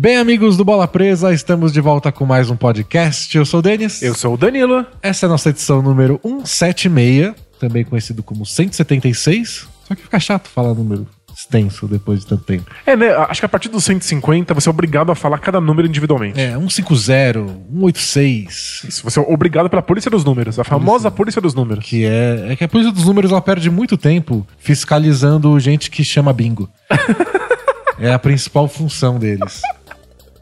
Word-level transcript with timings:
Bem, 0.00 0.16
amigos 0.16 0.56
do 0.56 0.64
Bola 0.64 0.88
Presa, 0.88 1.30
estamos 1.30 1.74
de 1.74 1.80
volta 1.82 2.10
com 2.10 2.24
mais 2.24 2.48
um 2.48 2.56
podcast. 2.56 3.36
Eu 3.36 3.44
sou 3.44 3.60
o 3.60 3.62
Denis. 3.62 4.00
Eu 4.00 4.14
sou 4.14 4.32
o 4.32 4.36
Danilo. 4.38 4.86
Essa 5.02 5.26
é 5.26 5.28
a 5.28 5.28
nossa 5.28 5.50
edição 5.50 5.82
número 5.82 6.18
176, 6.24 7.34
também 7.58 7.84
conhecido 7.84 8.22
como 8.22 8.46
176. 8.46 9.68
Só 9.86 9.94
que 9.94 10.00
fica 10.00 10.18
chato 10.18 10.48
falar 10.48 10.72
número 10.72 11.06
extenso 11.36 11.86
depois 11.86 12.20
de 12.20 12.26
tanto 12.28 12.44
tempo. 12.44 12.70
É, 12.86 12.96
né? 12.96 13.10
Acho 13.28 13.42
que 13.42 13.44
a 13.44 13.48
partir 13.50 13.68
dos 13.68 13.84
150 13.84 14.54
você 14.54 14.70
é 14.70 14.72
obrigado 14.72 15.12
a 15.12 15.14
falar 15.14 15.36
cada 15.36 15.60
número 15.60 15.86
individualmente. 15.86 16.40
É, 16.40 16.52
150, 16.52 17.40
186. 17.70 18.84
Isso, 18.88 19.04
você 19.04 19.20
é 19.20 19.22
obrigado 19.22 19.68
pela 19.68 19.82
polícia 19.82 20.10
dos 20.10 20.24
números, 20.24 20.58
a 20.58 20.64
famosa 20.64 21.10
polícia 21.10 21.42
dos 21.42 21.52
números. 21.52 21.84
Que 21.84 22.06
é, 22.06 22.52
é 22.52 22.56
que 22.56 22.64
a 22.64 22.68
polícia 22.68 22.90
dos 22.90 23.04
números 23.04 23.32
ela 23.32 23.42
perde 23.42 23.68
muito 23.68 23.98
tempo 23.98 24.46
fiscalizando 24.56 25.60
gente 25.60 25.90
que 25.90 26.02
chama 26.02 26.32
bingo. 26.32 26.70
é 28.00 28.10
a 28.10 28.18
principal 28.18 28.66
função 28.66 29.18
deles. 29.18 29.60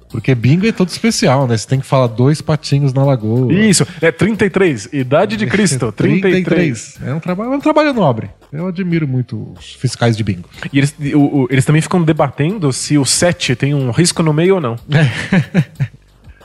Porque 0.09 0.35
bingo 0.35 0.67
é 0.67 0.73
todo 0.73 0.89
especial, 0.89 1.47
né? 1.47 1.57
Você 1.57 1.67
tem 1.69 1.81
que 1.81 1.87
falar 1.87 2.07
dois 2.07 2.41
patinhos 2.41 2.93
na 2.95 3.05
lagoa. 3.05 3.53
Isso, 3.53 3.87
é 4.01 4.11
33, 4.11 4.89
idade 4.93 5.37
de 5.37 5.45
Cristo, 5.47 5.93
33. 5.93 6.99
É 7.05 7.13
um, 7.15 7.21
trabalho, 7.21 7.53
é 7.53 7.57
um 7.57 7.61
trabalho 7.61 7.93
nobre. 7.93 8.31
Eu 8.51 8.67
admiro 8.69 9.07
muito 9.07 9.53
os 9.59 9.75
fiscais 9.75 10.17
de 10.17 10.25
bingo. 10.25 10.49
E 10.73 10.79
eles, 10.79 10.95
o- 11.15 11.43
o- 11.43 11.49
eles 11.51 11.65
também 11.65 11.83
ficam 11.83 12.03
debatendo 12.03 12.73
se 12.73 12.97
o 12.97 13.05
7 13.05 13.55
tem 13.55 13.75
um 13.75 13.91
risco 13.91 14.23
no 14.23 14.33
meio 14.33 14.55
ou 14.57 14.61
não. 14.61 14.77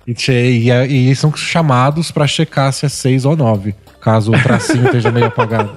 E, 0.05 0.13
e, 0.29 1.11
e 1.11 1.15
são 1.15 1.33
chamados 1.33 2.11
pra 2.11 2.27
checar 2.27 2.73
se 2.73 2.85
é 2.85 2.89
6 2.89 3.23
ou 3.23 3.37
9, 3.37 3.73
caso 4.01 4.33
o 4.33 4.37
tracinho 4.43 4.85
esteja 4.85 5.09
meio 5.09 5.27
apagado. 5.27 5.73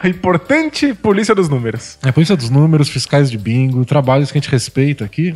A 0.00 0.06
importante 0.08 0.94
polícia 0.94 1.34
dos 1.34 1.48
números. 1.48 1.98
É 2.00 2.20
isso 2.20 2.36
dos 2.36 2.48
números, 2.48 2.88
fiscais 2.88 3.28
de 3.28 3.36
bingo, 3.36 3.84
trabalhos 3.84 4.30
que 4.30 4.38
a 4.38 4.40
gente 4.40 4.48
respeita 4.52 5.04
aqui. 5.04 5.34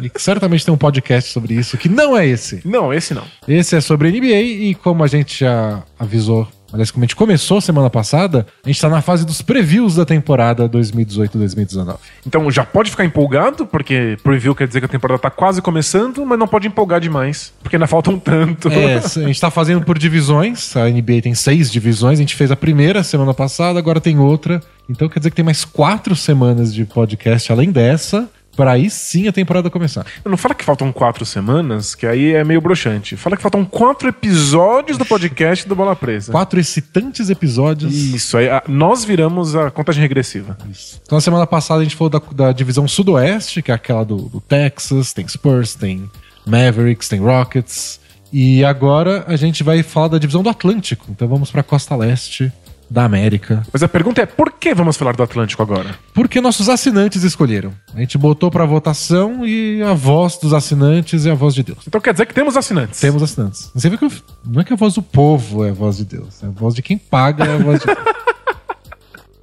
E 0.00 0.10
certamente 0.16 0.64
tem 0.64 0.72
um 0.72 0.78
podcast 0.78 1.30
sobre 1.32 1.54
isso, 1.54 1.76
que 1.76 1.88
não 1.88 2.16
é 2.16 2.26
esse. 2.26 2.60
Não, 2.64 2.92
esse 2.92 3.14
não. 3.14 3.24
Esse 3.46 3.76
é 3.76 3.80
sobre 3.80 4.10
NBA 4.10 4.40
e 4.40 4.74
como 4.74 5.04
a 5.04 5.06
gente 5.06 5.40
já 5.40 5.82
avisou, 5.98 6.48
aliás, 6.72 6.90
como 6.90 7.04
a 7.04 7.06
gente 7.06 7.16
começou 7.16 7.60
semana 7.60 7.88
passada, 7.88 8.46
a 8.64 8.68
gente 8.68 8.80
tá 8.80 8.88
na 8.88 9.00
fase 9.00 9.24
dos 9.24 9.40
previews 9.40 9.94
da 9.94 10.04
temporada 10.04 10.68
2018-2019. 10.68 11.96
Então 12.26 12.50
já 12.50 12.64
pode 12.64 12.90
ficar 12.90 13.04
empolgado, 13.04 13.66
porque 13.66 14.16
preview 14.22 14.54
quer 14.54 14.66
dizer 14.66 14.80
que 14.80 14.86
a 14.86 14.88
temporada 14.88 15.18
tá 15.18 15.30
quase 15.30 15.62
começando, 15.62 16.24
mas 16.26 16.38
não 16.38 16.48
pode 16.48 16.66
empolgar 16.66 17.00
demais, 17.00 17.52
porque 17.62 17.76
ainda 17.76 17.86
falta 17.86 18.10
um 18.10 18.18
tanto. 18.18 18.68
É, 18.68 18.96
a 18.98 19.26
gente 19.26 19.40
tá 19.40 19.50
fazendo 19.50 19.84
por 19.84 19.98
divisões, 19.98 20.76
a 20.76 20.88
NBA 20.88 21.22
tem 21.22 21.34
seis 21.34 21.70
divisões, 21.70 22.18
a 22.18 22.22
gente 22.22 22.34
fez 22.34 22.50
a 22.50 22.56
primeira 22.56 23.02
semana 23.02 23.32
passada, 23.32 23.78
agora 23.78 24.00
tem 24.00 24.18
outra. 24.18 24.60
Então 24.88 25.08
quer 25.08 25.18
dizer 25.18 25.30
que 25.30 25.36
tem 25.36 25.44
mais 25.44 25.64
quatro 25.64 26.14
semanas 26.14 26.74
de 26.74 26.84
podcast 26.84 27.50
além 27.50 27.70
dessa, 27.70 28.28
pra 28.56 28.72
aí 28.72 28.88
sim 28.90 29.28
a 29.28 29.32
temporada 29.32 29.68
começar. 29.70 30.06
Não 30.24 30.36
fala 30.36 30.54
que 30.54 30.64
faltam 30.64 30.92
quatro 30.92 31.24
semanas, 31.26 31.94
que 31.94 32.06
aí 32.06 32.32
é 32.32 32.44
meio 32.44 32.60
broxante. 32.60 33.16
Fala 33.16 33.36
que 33.36 33.42
faltam 33.42 33.64
quatro 33.64 34.08
episódios 34.08 34.96
do 34.98 35.04
podcast 35.04 35.66
do 35.68 35.74
Bola 35.74 35.94
Presa. 35.96 36.32
Quatro 36.32 36.58
excitantes 36.60 37.30
episódios. 37.30 37.92
Isso, 37.94 38.36
aí 38.36 38.48
a- 38.48 38.62
nós 38.68 39.04
viramos 39.04 39.54
a 39.54 39.70
contagem 39.70 40.00
regressiva. 40.02 40.56
Então, 41.02 41.16
na 41.16 41.20
semana 41.20 41.46
passada 41.46 41.80
a 41.80 41.84
gente 41.84 41.96
falou 41.96 42.10
da, 42.10 42.20
da 42.34 42.52
divisão 42.52 42.86
sudoeste, 42.88 43.62
que 43.62 43.70
é 43.70 43.74
aquela 43.74 44.04
do, 44.04 44.16
do 44.28 44.40
Texas, 44.40 45.12
tem 45.12 45.26
Spurs, 45.28 45.74
tem 45.74 46.08
Mavericks, 46.46 47.08
tem 47.08 47.20
Rockets. 47.20 48.00
E 48.32 48.64
agora 48.64 49.24
a 49.28 49.36
gente 49.36 49.62
vai 49.62 49.82
falar 49.82 50.08
da 50.08 50.18
divisão 50.18 50.42
do 50.42 50.48
Atlântico. 50.48 51.06
Então 51.10 51.28
vamos 51.28 51.50
pra 51.50 51.62
costa 51.62 51.94
leste 51.94 52.52
da 52.90 53.04
América. 53.04 53.62
Mas 53.72 53.82
a 53.82 53.88
pergunta 53.88 54.22
é, 54.22 54.26
por 54.26 54.52
que 54.52 54.74
vamos 54.74 54.96
falar 54.96 55.16
do 55.16 55.22
Atlântico 55.22 55.62
agora? 55.62 55.94
Porque 56.12 56.40
nossos 56.40 56.68
assinantes 56.68 57.22
escolheram. 57.22 57.72
A 57.94 58.00
gente 58.00 58.16
botou 58.18 58.50
pra 58.50 58.64
votação 58.64 59.46
e 59.46 59.82
a 59.82 59.94
voz 59.94 60.38
dos 60.38 60.52
assinantes 60.52 61.26
é 61.26 61.30
a 61.30 61.34
voz 61.34 61.54
de 61.54 61.62
Deus. 61.62 61.78
Então 61.86 62.00
quer 62.00 62.12
dizer 62.12 62.26
que 62.26 62.34
temos 62.34 62.56
assinantes. 62.56 63.00
Temos 63.00 63.22
assinantes. 63.22 63.70
Você 63.74 63.88
vê 63.88 63.96
que 63.96 64.10
não 64.44 64.60
é 64.60 64.64
que 64.64 64.72
a 64.72 64.76
voz 64.76 64.94
do 64.94 65.02
povo 65.02 65.64
é 65.64 65.70
a 65.70 65.72
voz 65.74 65.96
de 65.96 66.04
Deus, 66.04 66.42
é 66.42 66.46
a 66.46 66.50
voz 66.50 66.74
de 66.74 66.82
quem 66.82 66.98
paga 66.98 67.44
é 67.44 67.54
a 67.54 67.58
voz 67.58 67.80
de 67.80 67.86
Deus. 67.86 67.98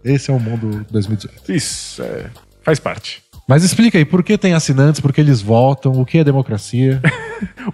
Esse 0.04 0.32
é 0.32 0.34
o 0.34 0.40
mundo 0.40 0.86
2018. 0.90 1.52
Isso, 1.52 2.02
é, 2.02 2.30
faz 2.64 2.80
parte. 2.80 3.24
Mas 3.48 3.64
explica 3.64 3.98
aí, 3.98 4.06
por 4.06 4.24
que 4.24 4.38
tem 4.38 4.54
assinantes, 4.54 5.02
por 5.02 5.12
que 5.12 5.20
eles 5.20 5.42
votam, 5.42 5.92
o 5.94 6.06
que 6.06 6.20
é 6.20 6.24
democracia? 6.24 7.02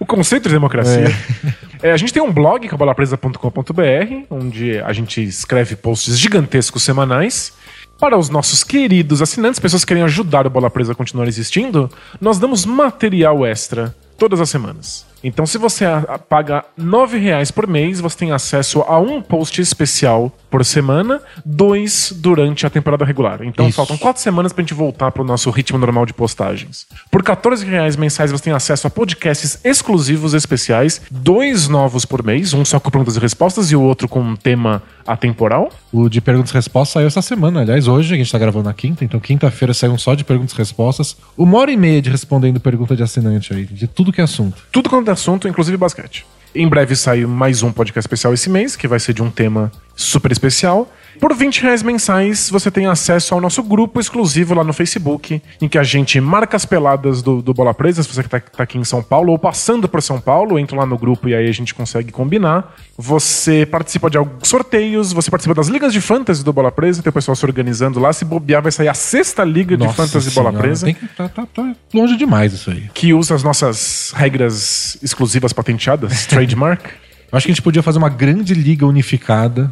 O 0.00 0.06
conceito 0.06 0.44
de 0.44 0.54
democracia. 0.54 1.08
É, 1.08 1.67
a 1.82 1.96
gente 1.96 2.12
tem 2.12 2.22
um 2.22 2.32
blog, 2.32 2.68
que 2.68 2.74
é 2.74 2.76
bolapresa.com.br, 2.76 4.24
onde 4.30 4.78
a 4.78 4.92
gente 4.92 5.22
escreve 5.22 5.76
posts 5.76 6.18
gigantescos 6.18 6.82
semanais. 6.82 7.52
Para 7.98 8.16
os 8.16 8.28
nossos 8.28 8.62
queridos 8.62 9.20
assinantes, 9.20 9.58
pessoas 9.58 9.84
que 9.84 9.88
querem 9.88 10.04
ajudar 10.04 10.46
o 10.46 10.50
Bola 10.50 10.70
Presa 10.70 10.92
a 10.92 10.94
continuar 10.94 11.26
existindo, 11.26 11.90
nós 12.20 12.38
damos 12.38 12.64
material 12.64 13.44
extra 13.44 13.94
todas 14.16 14.40
as 14.40 14.48
semanas. 14.48 15.07
Então, 15.22 15.46
se 15.46 15.58
você 15.58 15.84
paga 16.28 16.64
9 16.76 17.18
reais 17.18 17.50
por 17.50 17.66
mês, 17.66 18.00
você 18.00 18.16
tem 18.18 18.32
acesso 18.32 18.82
a 18.82 18.98
um 18.98 19.20
post 19.20 19.60
especial 19.60 20.32
por 20.50 20.64
semana, 20.64 21.20
dois 21.44 22.12
durante 22.16 22.66
a 22.66 22.70
temporada 22.70 23.04
regular. 23.04 23.42
Então, 23.42 23.68
Isso. 23.68 23.76
faltam 23.76 23.98
quatro 23.98 24.22
semanas 24.22 24.52
pra 24.52 24.62
gente 24.62 24.74
voltar 24.74 25.10
pro 25.10 25.24
nosso 25.24 25.50
ritmo 25.50 25.78
normal 25.78 26.06
de 26.06 26.14
postagens. 26.14 26.86
Por 27.10 27.22
14 27.22 27.66
reais 27.66 27.96
mensais, 27.96 28.30
você 28.30 28.44
tem 28.44 28.52
acesso 28.52 28.86
a 28.86 28.90
podcasts 28.90 29.60
exclusivos 29.64 30.34
especiais, 30.34 31.00
dois 31.10 31.68
novos 31.68 32.04
por 32.04 32.24
mês, 32.24 32.54
um 32.54 32.64
só 32.64 32.80
com 32.80 32.90
perguntas 32.90 33.16
e 33.16 33.20
respostas 33.20 33.70
e 33.70 33.76
o 33.76 33.82
outro 33.82 34.08
com 34.08 34.20
um 34.20 34.36
tema 34.36 34.82
atemporal. 35.06 35.70
O 35.92 36.08
de 36.08 36.20
perguntas 36.20 36.50
e 36.50 36.54
respostas 36.54 36.92
saiu 36.94 37.06
essa 37.06 37.22
semana. 37.22 37.60
Aliás, 37.60 37.88
hoje 37.88 38.14
a 38.14 38.16
gente 38.16 38.30
tá 38.30 38.38
gravando 38.38 38.66
na 38.66 38.74
quinta, 38.74 39.04
então 39.04 39.18
quinta-feira 39.18 39.74
saiu 39.74 39.92
um 39.92 39.98
só 39.98 40.14
de 40.14 40.24
perguntas 40.24 40.54
e 40.54 40.58
respostas. 40.58 41.16
Uma 41.36 41.58
hora 41.58 41.72
e 41.72 41.76
meia 41.76 42.00
de 42.00 42.10
respondendo 42.10 42.60
pergunta 42.60 42.94
de 42.94 43.02
assinante 43.02 43.52
aí, 43.52 43.64
de 43.64 43.86
tudo 43.86 44.12
que 44.12 44.20
é 44.20 44.24
assunto. 44.24 44.62
Tudo 44.70 44.88
quanto 44.88 45.07
assunto, 45.10 45.48
inclusive 45.48 45.76
basquete. 45.76 46.26
Em 46.54 46.66
breve 46.66 46.96
sai 46.96 47.24
mais 47.24 47.62
um 47.62 47.70
podcast 47.70 48.00
especial 48.00 48.32
esse 48.32 48.48
mês, 48.48 48.74
que 48.74 48.88
vai 48.88 48.98
ser 48.98 49.12
de 49.12 49.22
um 49.22 49.30
tema 49.30 49.70
super 49.98 50.30
especial. 50.30 50.90
Por 51.20 51.34
20 51.34 51.62
reais 51.62 51.82
mensais, 51.82 52.48
você 52.48 52.70
tem 52.70 52.86
acesso 52.86 53.34
ao 53.34 53.40
nosso 53.40 53.60
grupo 53.60 53.98
exclusivo 53.98 54.54
lá 54.54 54.62
no 54.62 54.72
Facebook, 54.72 55.42
em 55.60 55.66
que 55.68 55.76
a 55.76 55.82
gente 55.82 56.20
marca 56.20 56.56
as 56.56 56.64
peladas 56.64 57.22
do, 57.22 57.42
do 57.42 57.52
Bola 57.52 57.74
Presa, 57.74 58.04
se 58.04 58.08
você 58.08 58.22
que 58.22 58.28
tá, 58.28 58.38
tá 58.38 58.62
aqui 58.62 58.78
em 58.78 58.84
São 58.84 59.02
Paulo, 59.02 59.32
ou 59.32 59.38
passando 59.38 59.88
por 59.88 60.00
São 60.00 60.20
Paulo, 60.20 60.56
entra 60.60 60.76
lá 60.76 60.86
no 60.86 60.96
grupo 60.96 61.28
e 61.28 61.34
aí 61.34 61.48
a 61.48 61.52
gente 61.52 61.74
consegue 61.74 62.12
combinar. 62.12 62.72
Você 62.96 63.66
participa 63.66 64.08
de 64.08 64.16
alguns 64.16 64.46
sorteios, 64.46 65.12
você 65.12 65.28
participa 65.28 65.56
das 65.56 65.66
ligas 65.66 65.92
de 65.92 66.00
fantasy 66.00 66.44
do 66.44 66.52
Bola 66.52 66.70
Presa, 66.70 67.02
tem 67.02 67.10
o 67.10 67.12
pessoal 67.12 67.34
se 67.34 67.44
organizando 67.44 67.98
lá. 67.98 68.12
Se 68.12 68.24
bobear, 68.24 68.62
vai 68.62 68.70
sair 68.70 68.86
a 68.86 68.94
sexta 68.94 69.42
liga 69.42 69.76
de 69.76 69.88
fantasy 69.88 70.30
Bola 70.30 70.50
Senhora, 70.50 70.58
Presa 70.58 70.86
Tem 70.86 70.94
que, 70.94 71.08
tá, 71.08 71.28
tá- 71.28 71.46
tá 71.52 71.72
longe 71.92 72.16
demais 72.16 72.52
isso 72.52 72.70
aí. 72.70 72.88
que 72.94 73.12
usa 73.12 73.34
as 73.34 73.42
nossas 73.42 74.12
regras 74.14 74.96
exclusivas 75.02 75.52
patenteadas, 75.52 76.26
trademark. 76.30 76.84
Eu 77.32 77.36
acho 77.36 77.44
que 77.46 77.50
a 77.50 77.54
gente 77.54 77.62
podia 77.62 77.82
fazer 77.82 77.98
uma 77.98 78.08
grande 78.08 78.54
liga 78.54 78.86
unificada, 78.86 79.68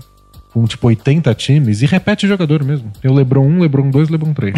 com 0.57 0.65
tipo 0.65 0.87
80 0.87 1.35
times, 1.35 1.83
e 1.83 1.87
repete 1.87 2.27
jogador 2.27 2.65
mesmo. 2.65 2.91
Tem 3.03 3.11
o 3.11 3.15
Lebron 3.15 3.47
1, 3.47 3.61
Lebron 3.61 3.91
2, 3.91 4.09
Lebron 4.09 4.33
3. 4.33 4.55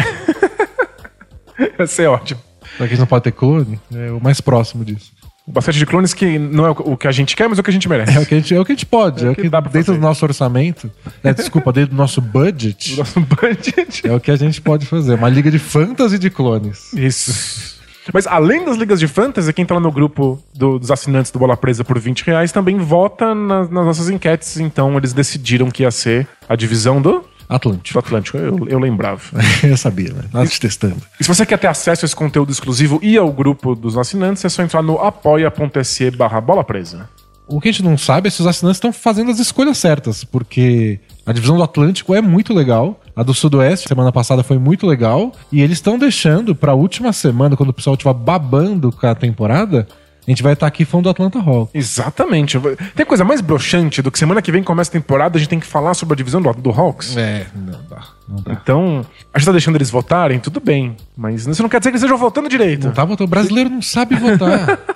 Vai 1.77 1.87
ser 1.87 2.07
ótimo. 2.07 2.39
Pra 2.77 2.87
quem 2.87 2.97
não 2.97 3.05
pode 3.05 3.25
ter 3.25 3.33
clone, 3.33 3.77
é 3.93 4.09
o 4.09 4.21
mais 4.21 4.39
próximo 4.39 4.85
disso. 4.85 5.11
O 5.45 5.51
basquete 5.51 5.75
de 5.75 5.85
clones 5.85 6.13
que 6.13 6.39
não 6.39 6.65
é 6.65 6.69
o 6.69 6.95
que 6.95 7.05
a 7.05 7.11
gente 7.11 7.35
quer, 7.35 7.49
mas 7.49 7.57
é 7.57 7.61
o 7.61 7.63
que 7.65 7.69
a 7.69 7.73
gente 7.73 7.89
merece. 7.89 8.17
É 8.17 8.21
o 8.21 8.25
que 8.25 8.33
a 8.33 8.37
gente, 8.37 8.55
é 8.55 8.59
o 8.61 8.63
que 8.63 8.71
a 8.71 8.75
gente 8.75 8.85
pode, 8.85 9.25
é, 9.25 9.29
o 9.29 9.35
que, 9.35 9.49
pra 9.49 9.59
dentro 9.59 9.87
fazer. 9.87 9.97
do 9.97 9.99
nosso 9.99 10.23
orçamento, 10.23 10.89
né, 11.21 11.33
desculpa, 11.33 11.73
dentro 11.73 11.89
do 11.91 11.97
nosso 11.97 12.21
budget, 12.21 12.95
Nosso 12.95 13.19
budget. 13.19 14.07
é 14.07 14.13
o 14.13 14.21
que 14.21 14.31
a 14.31 14.37
gente 14.37 14.61
pode 14.61 14.85
fazer. 14.85 15.15
Uma 15.15 15.27
liga 15.27 15.51
de 15.51 15.59
fantasy 15.59 16.17
de 16.17 16.29
clones. 16.29 16.93
Isso. 16.93 17.77
Mas 18.13 18.25
além 18.27 18.65
das 18.65 18.77
ligas 18.77 18.99
de 18.99 19.07
fantasy, 19.07 19.51
quem 19.53 19.65
tá 19.65 19.75
lá 19.75 19.79
no 19.79 19.91
grupo 19.91 20.41
do- 20.53 20.79
dos 20.79 20.91
assinantes 20.91 21.31
do 21.31 21.39
Bola 21.39 21.55
Presa 21.57 21.83
por 21.83 21.97
20 21.99 22.21
reais 22.25 22.51
também 22.51 22.77
vota 22.77 23.33
nas, 23.35 23.69
nas 23.69 23.85
nossas 23.85 24.09
enquetes. 24.09 24.57
Então 24.59 24.97
eles 24.97 25.13
decidiram 25.13 25.69
que 25.69 25.83
ia 25.83 25.91
ser 25.91 26.27
a 26.47 26.55
divisão 26.55 27.01
do, 27.01 27.11
do 27.19 27.25
Atlântico. 27.47 27.97
Atlântico. 27.99 28.37
Eu, 28.37 28.67
eu 28.67 28.79
lembrava. 28.79 29.21
Eu 29.63 29.75
sabia, 29.77 30.13
né? 30.13 30.23
Nada 30.33 30.47
te 30.47 30.59
testando. 30.59 30.97
E 31.19 31.23
se 31.23 31.27
você 31.27 31.45
quer 31.45 31.57
ter 31.57 31.67
acesso 31.67 32.03
a 32.03 32.07
esse 32.07 32.15
conteúdo 32.15 32.51
exclusivo 32.51 32.99
e 33.01 33.17
ao 33.17 33.31
grupo 33.31 33.73
dos 33.75 33.97
assinantes, 33.97 34.43
é 34.45 34.49
só 34.49 34.61
entrar 34.63 34.81
no 34.83 34.99
apoia.se 34.99 36.11
barra 36.11 36.39
bola 36.41 36.63
presa. 36.63 37.09
O 37.47 37.59
que 37.59 37.69
a 37.69 37.71
gente 37.71 37.83
não 37.83 37.97
sabe 37.97 38.27
é 38.27 38.29
se 38.29 38.41
os 38.41 38.45
assinantes 38.47 38.77
estão 38.77 38.93
fazendo 38.93 39.31
as 39.31 39.39
escolhas 39.39 39.77
certas, 39.79 40.23
porque 40.23 40.99
a 41.25 41.33
divisão 41.33 41.57
do 41.57 41.63
Atlântico 41.63 42.13
é 42.13 42.21
muito 42.21 42.53
legal, 42.53 42.99
a 43.19 43.23
do 43.23 43.33
Sudoeste, 43.33 43.89
semana 43.89 44.13
passada, 44.13 44.43
foi 44.43 44.57
muito 44.57 44.87
legal, 44.87 45.33
e 45.51 45.61
eles 45.61 45.77
estão 45.77 45.99
deixando 45.99 46.55
pra 46.55 46.73
última 46.73 47.11
semana, 47.11 47.57
quando 47.57 47.69
o 47.69 47.73
pessoal 47.73 47.95
estiver 47.95 48.13
babando 48.13 48.93
com 48.93 49.05
a 49.05 49.13
temporada, 49.13 49.85
a 50.25 50.31
gente 50.31 50.41
vai 50.41 50.53
estar 50.53 50.65
aqui 50.65 50.85
falando 50.85 51.03
do 51.03 51.09
Atlanta 51.09 51.37
Hawks. 51.37 51.75
Exatamente. 51.75 52.57
Tem 52.95 53.05
coisa 53.05 53.25
mais 53.25 53.41
broxante 53.41 54.01
do 54.01 54.09
que 54.09 54.17
semana 54.17 54.41
que 54.41 54.53
vem 54.53 54.63
começa 54.63 54.89
a 54.89 54.93
temporada, 54.93 55.37
a 55.37 55.39
gente 55.39 55.49
tem 55.49 55.59
que 55.59 55.67
falar 55.67 55.95
sobre 55.95 56.13
a 56.13 56.15
divisão 56.15 56.41
do, 56.41 56.53
do 56.53 56.69
Hawks? 56.69 57.17
É, 57.17 57.47
não 57.53 57.79
dá, 57.89 58.03
não 58.25 58.37
dá. 58.37 58.53
Então, 58.53 59.05
a 59.33 59.37
gente 59.37 59.47
tá 59.47 59.51
deixando 59.51 59.75
eles 59.75 59.89
votarem, 59.89 60.39
tudo 60.39 60.61
bem. 60.61 60.95
Mas 61.17 61.45
isso 61.45 61.61
não 61.61 61.67
quer 61.67 61.79
dizer 61.79 61.89
que 61.89 61.95
eles 61.95 62.03
estejam 62.03 62.17
votando 62.17 62.47
direito. 62.47 62.87
Não 62.87 62.93
tá 62.93 63.03
votando. 63.03 63.25
O 63.25 63.29
brasileiro 63.29 63.69
não 63.69 63.81
sabe 63.81 64.15
votar. 64.15 64.79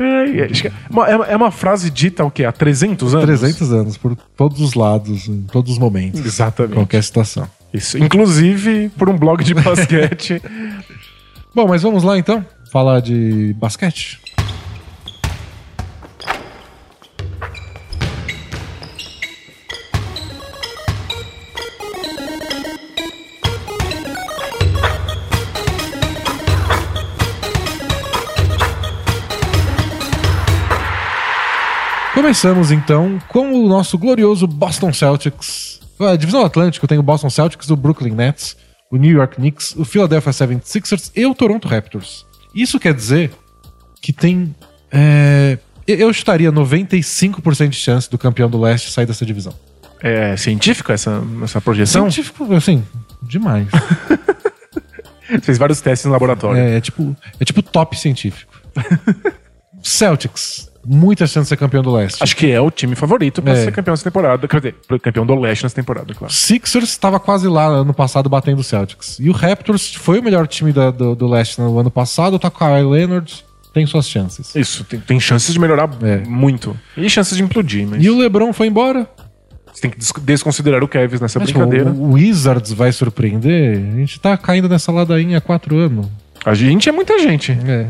É, 0.00 0.68
é, 1.10 1.16
uma- 1.16 1.26
é 1.26 1.36
uma 1.36 1.50
frase 1.50 1.90
dita 1.90 2.24
o 2.24 2.30
quê? 2.30 2.44
Há 2.44 2.52
300 2.52 3.14
anos? 3.14 3.26
300 3.26 3.72
anos, 3.72 3.96
por 3.98 4.16
todos 4.36 4.60
os 4.60 4.74
lados, 4.74 5.28
em 5.28 5.42
todos 5.42 5.72
os 5.72 5.78
momentos. 5.78 6.24
Exatamente. 6.24 6.74
Qualquer 6.74 7.02
situação. 7.04 7.46
Isso. 7.72 7.98
Inclusive 7.98 8.88
por 8.96 9.08
um 9.08 9.16
blog 9.16 9.44
de 9.44 9.54
basquete. 9.54 10.40
Bom, 11.54 11.68
mas 11.68 11.82
vamos 11.82 12.02
lá 12.02 12.18
então 12.18 12.44
falar 12.72 13.00
de 13.00 13.54
basquete. 13.58 14.18
Começamos 32.20 32.70
então 32.70 33.18
com 33.28 33.50
o 33.50 33.66
nosso 33.66 33.96
glorioso 33.96 34.46
Boston 34.46 34.92
Celtics. 34.92 35.80
A 35.98 36.14
divisão 36.16 36.44
Atlântico 36.44 36.86
tem 36.86 36.98
o 36.98 37.02
Boston 37.02 37.30
Celtics, 37.30 37.70
o 37.70 37.76
Brooklyn 37.76 38.12
Nets, 38.12 38.58
o 38.90 38.98
New 38.98 39.10
York 39.10 39.36
Knicks, 39.36 39.74
o 39.74 39.86
Philadelphia 39.86 40.30
76ers 40.30 41.10
e 41.16 41.24
o 41.24 41.34
Toronto 41.34 41.66
Raptors. 41.66 42.26
Isso 42.54 42.78
quer 42.78 42.92
dizer 42.92 43.30
que 44.02 44.12
tem. 44.12 44.54
É, 44.92 45.56
eu 45.86 46.10
estaria 46.10 46.52
95% 46.52 47.70
de 47.70 47.76
chance 47.76 48.10
do 48.10 48.18
campeão 48.18 48.50
do 48.50 48.60
leste 48.60 48.92
sair 48.92 49.06
dessa 49.06 49.24
divisão. 49.24 49.54
É 50.02 50.36
científico 50.36 50.92
essa, 50.92 51.22
essa 51.42 51.58
projeção? 51.58 52.10
Científico, 52.10 52.52
assim, 52.52 52.84
demais. 53.22 53.66
Fez 55.40 55.56
vários 55.56 55.80
testes 55.80 56.04
no 56.04 56.12
laboratório. 56.12 56.60
É, 56.60 56.76
é 56.76 56.80
tipo, 56.82 57.16
é 57.40 57.44
tipo 57.46 57.62
top 57.62 57.98
científico. 57.98 58.60
Celtics, 59.82 60.69
muita 60.84 61.26
chance 61.26 61.42
de 61.44 61.48
ser 61.48 61.56
campeão 61.56 61.82
do 61.82 61.92
leste. 61.92 62.22
Acho 62.22 62.34
que 62.36 62.50
é 62.50 62.60
o 62.60 62.70
time 62.70 62.94
favorito 62.94 63.42
pra 63.42 63.52
É. 63.52 63.64
ser 63.64 63.72
campeão 63.72 63.92
nessa 63.92 64.04
temporada. 64.04 64.48
Quer 64.48 64.56
dizer, 64.56 64.74
campeão 65.02 65.26
do 65.26 65.34
leste 65.38 65.62
nessa 65.62 65.74
temporada, 65.74 66.14
claro. 66.14 66.32
Sixers 66.32 66.88
estava 66.90 67.20
quase 67.20 67.46
lá 67.48 67.66
ano 67.66 67.92
passado 67.92 68.28
batendo 68.28 68.60
o 68.60 68.64
Celtics. 68.64 69.18
E 69.20 69.28
o 69.28 69.32
Raptors 69.32 69.94
foi 69.94 70.18
o 70.18 70.22
melhor 70.22 70.46
time 70.48 70.72
da- 70.72 70.90
do, 70.90 71.14
do 71.14 71.26
leste 71.26 71.60
no 71.60 71.78
ano 71.78 71.90
passado, 71.90 72.38
tá 72.38 72.48
com 72.50 72.56
o 72.56 72.58
Kawhi 72.60 72.82
Leonard, 72.82 73.44
tem 73.74 73.86
suas 73.86 74.08
chances. 74.08 74.54
Isso, 74.56 74.82
tem, 74.84 74.98
tem 75.00 75.20
chances 75.20 75.52
de 75.52 75.60
melhorar 75.60 75.88
É. 76.02 76.18
muito. 76.26 76.76
E 76.96 77.08
chances 77.10 77.36
de 77.36 77.42
implodir, 77.42 77.86
mas 77.86 78.02
E 78.02 78.08
o 78.10 78.18
LeBron 78.18 78.52
foi 78.52 78.66
embora. 78.66 79.06
você 79.72 79.82
tem 79.82 79.90
que 79.90 79.98
des- 79.98 80.12
desconsiderar 80.22 80.82
o 80.82 80.88
Kevin 80.88 81.18
nessa 81.20 81.38
Mas, 81.38 81.48
tipo, 81.48 81.60
brincadeira. 81.60 81.90
o, 81.90 82.10
o 82.10 82.12
Wizards 82.14 82.72
vai 82.72 82.90
surpreender. 82.90 83.78
A 83.78 83.96
gente 83.98 84.18
tá 84.18 84.36
caindo 84.36 84.68
nessa 84.68 84.90
ladainha 84.90 85.38
há 85.38 85.40
quatro 85.40 85.76
anos. 85.76 86.06
A 86.44 86.54
gente 86.54 86.88
é 86.88 86.92
muita 86.92 87.18
gente. 87.20 87.52
É. 87.52 87.86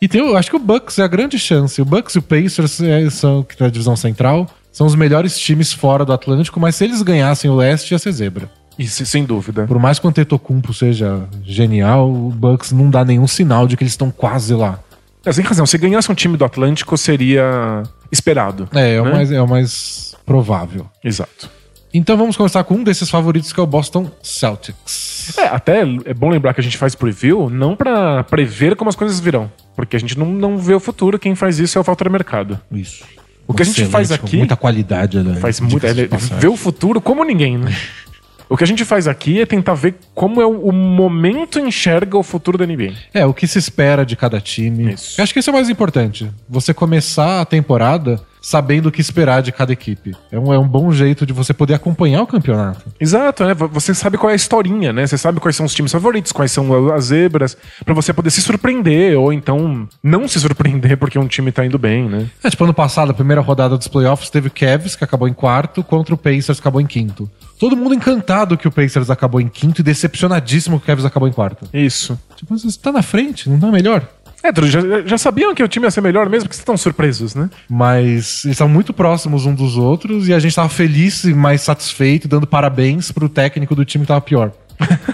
E 0.00 0.08
tem, 0.08 0.22
o- 0.22 0.36
acho 0.36 0.48
que 0.48 0.56
o 0.56 0.60
Bucks 0.60 0.98
é 0.98 1.02
a 1.02 1.06
grande 1.08 1.38
chance. 1.38 1.80
O 1.80 1.84
Bucks 1.84 2.14
e 2.14 2.18
o 2.18 2.22
Pacers 2.22 2.80
é, 2.80 3.08
são, 3.10 3.42
que 3.42 3.56
tá 3.56 3.64
na 3.66 3.70
divisão 3.70 3.94
central, 3.94 4.48
são 4.72 4.86
os 4.86 4.94
melhores 4.94 5.38
times 5.38 5.72
fora 5.72 6.04
do 6.04 6.12
Atlântico, 6.12 6.58
mas 6.58 6.76
se 6.76 6.84
eles 6.84 7.02
ganhassem 7.02 7.50
o 7.50 7.56
leste, 7.56 7.92
ia 7.92 7.98
ser 7.98 8.12
zebra. 8.12 8.50
Isso, 8.78 9.04
sem 9.04 9.24
dúvida. 9.24 9.66
Por 9.66 9.78
mais 9.78 9.98
que 9.98 10.06
o 10.06 10.08
Antetokounmpo 10.08 10.72
seja 10.72 11.28
genial, 11.44 12.10
o 12.10 12.30
Bucks 12.30 12.72
não 12.72 12.88
dá 12.88 13.04
nenhum 13.04 13.26
sinal 13.26 13.66
de 13.66 13.76
que 13.76 13.82
eles 13.82 13.92
estão 13.92 14.10
quase 14.10 14.54
lá. 14.54 14.78
É, 15.22 15.30
sem 15.32 15.44
razão. 15.44 15.66
Se 15.66 15.76
ganhasse 15.76 16.10
um 16.10 16.14
time 16.14 16.34
do 16.34 16.46
Atlântico, 16.46 16.96
seria 16.96 17.82
esperado. 18.10 18.66
É, 18.74 18.94
é, 18.94 19.00
o, 19.02 19.04
né? 19.04 19.12
mais, 19.12 19.32
é 19.32 19.42
o 19.42 19.46
mais 19.48 20.16
provável. 20.24 20.86
Exato. 21.04 21.50
Então 21.92 22.16
vamos 22.16 22.36
começar 22.36 22.62
com 22.64 22.74
um 22.74 22.84
desses 22.84 23.10
favoritos, 23.10 23.52
que 23.52 23.58
é 23.58 23.62
o 23.62 23.66
Boston 23.66 24.10
Celtics. 24.22 25.36
É, 25.36 25.46
até 25.46 25.80
é 26.04 26.14
bom 26.14 26.30
lembrar 26.30 26.54
que 26.54 26.60
a 26.60 26.64
gente 26.64 26.78
faz 26.78 26.94
preview 26.94 27.50
não 27.50 27.74
pra 27.74 28.22
prever 28.24 28.76
como 28.76 28.88
as 28.88 28.96
coisas 28.96 29.18
virão. 29.18 29.50
Porque 29.74 29.96
a 29.96 30.00
gente 30.00 30.16
não, 30.18 30.26
não 30.26 30.56
vê 30.58 30.74
o 30.74 30.80
futuro, 30.80 31.18
quem 31.18 31.34
faz 31.34 31.58
isso 31.58 31.76
é 31.78 31.80
o 31.80 31.84
Falta 31.84 32.08
Mercado. 32.08 32.60
Isso. 32.70 33.04
O 33.46 33.52
que 33.54 33.62
a 33.62 33.64
gente 33.66 33.84
faz 33.86 34.12
aqui- 34.12 34.36
Muita 34.36 34.56
qualidade, 34.56 35.18
né? 35.22 35.34
Faz 35.40 35.60
Ele 35.60 36.06
passagem. 36.06 36.38
vê 36.38 36.46
o 36.46 36.56
futuro 36.56 37.00
como 37.00 37.24
ninguém, 37.24 37.58
né? 37.58 37.74
O 38.48 38.56
que 38.56 38.64
a 38.64 38.66
gente 38.66 38.84
faz 38.84 39.06
aqui 39.08 39.40
é 39.40 39.46
tentar 39.46 39.74
ver 39.74 39.94
como 40.14 40.40
é 40.40 40.46
o, 40.46 40.60
o 40.68 40.72
momento 40.72 41.58
enxerga 41.58 42.16
o 42.18 42.22
futuro 42.22 42.58
da 42.58 42.66
NBA. 42.66 42.92
É, 43.14 43.24
o 43.24 43.32
que 43.34 43.46
se 43.46 43.58
espera 43.58 44.04
de 44.04 44.16
cada 44.16 44.40
time. 44.40 44.92
Isso. 44.92 45.20
Eu 45.20 45.22
acho 45.24 45.32
que 45.32 45.38
isso 45.40 45.50
é 45.50 45.52
o 45.52 45.54
mais 45.54 45.68
importante. 45.68 46.30
Você 46.48 46.74
começar 46.74 47.40
a 47.40 47.44
temporada 47.44 48.20
sabendo 48.40 48.86
o 48.86 48.92
que 48.92 49.00
esperar 49.00 49.42
de 49.42 49.52
cada 49.52 49.72
equipe. 49.72 50.14
É 50.30 50.38
um, 50.38 50.52
é 50.52 50.58
um 50.58 50.66
bom 50.66 50.90
jeito 50.92 51.26
de 51.26 51.32
você 51.32 51.52
poder 51.52 51.74
acompanhar 51.74 52.22
o 52.22 52.26
campeonato. 52.26 52.84
Exato, 52.98 53.44
né? 53.44 53.54
Você 53.54 53.94
sabe 53.94 54.16
qual 54.16 54.30
é 54.30 54.32
a 54.32 54.36
historinha, 54.36 54.92
né? 54.92 55.06
Você 55.06 55.18
sabe 55.18 55.40
quais 55.40 55.56
são 55.56 55.66
os 55.66 55.74
times 55.74 55.92
favoritos, 55.92 56.32
quais 56.32 56.52
são 56.52 56.92
as 56.92 57.06
zebras, 57.06 57.56
pra 57.84 57.94
você 57.94 58.12
poder 58.12 58.30
se 58.30 58.40
surpreender 58.40 59.18
ou 59.18 59.32
então 59.32 59.88
não 60.02 60.26
se 60.26 60.40
surpreender 60.40 60.96
porque 60.96 61.18
um 61.18 61.26
time 61.26 61.52
tá 61.52 61.64
indo 61.64 61.78
bem, 61.78 62.08
né? 62.08 62.26
É, 62.42 62.50
tipo, 62.50 62.64
ano 62.64 62.74
passado, 62.74 63.10
a 63.10 63.14
primeira 63.14 63.40
rodada 63.40 63.76
dos 63.76 63.88
playoffs, 63.88 64.30
teve 64.30 64.48
o 64.48 64.50
Cavs, 64.50 64.96
que 64.96 65.04
acabou 65.04 65.28
em 65.28 65.32
quarto, 65.32 65.82
contra 65.82 66.14
o 66.14 66.18
Pacers, 66.18 66.58
que 66.58 66.62
acabou 66.62 66.80
em 66.80 66.86
quinto. 66.86 67.30
Todo 67.58 67.76
mundo 67.76 67.94
encantado 67.94 68.56
que 68.56 68.66
o 68.66 68.70
Pacers 68.70 69.10
acabou 69.10 69.40
em 69.40 69.48
quinto 69.48 69.82
e 69.82 69.84
decepcionadíssimo 69.84 70.78
que 70.78 70.84
o 70.84 70.86
Cavs 70.86 71.04
acabou 71.04 71.28
em 71.28 71.32
quarto. 71.32 71.68
Isso. 71.74 72.18
Tipo, 72.34 72.56
você 72.56 72.78
tá 72.78 72.90
na 72.90 73.02
frente, 73.02 73.50
não 73.50 73.60
tá 73.60 73.66
melhor. 73.66 74.08
É, 74.42 74.66
já, 74.66 74.80
já 75.04 75.18
sabiam 75.18 75.54
que 75.54 75.62
o 75.62 75.68
time 75.68 75.86
ia 75.86 75.90
ser 75.90 76.00
melhor 76.00 76.28
mesmo, 76.28 76.44
porque 76.44 76.54
vocês 76.54 76.62
estão 76.62 76.76
surpresos, 76.76 77.34
né? 77.34 77.50
Mas 77.68 78.44
eles 78.44 78.54
estavam 78.54 78.72
muito 78.72 78.92
próximos 78.92 79.44
um 79.46 79.54
dos 79.54 79.76
outros 79.76 80.28
e 80.28 80.34
a 80.34 80.38
gente 80.38 80.54
tava 80.54 80.68
feliz 80.68 81.24
e 81.24 81.34
mais 81.34 81.60
satisfeito, 81.60 82.26
dando 82.26 82.46
parabéns 82.46 83.12
pro 83.12 83.28
técnico 83.28 83.74
do 83.74 83.84
time 83.84 84.04
que 84.04 84.08
tava 84.08 84.20
pior. 84.20 84.52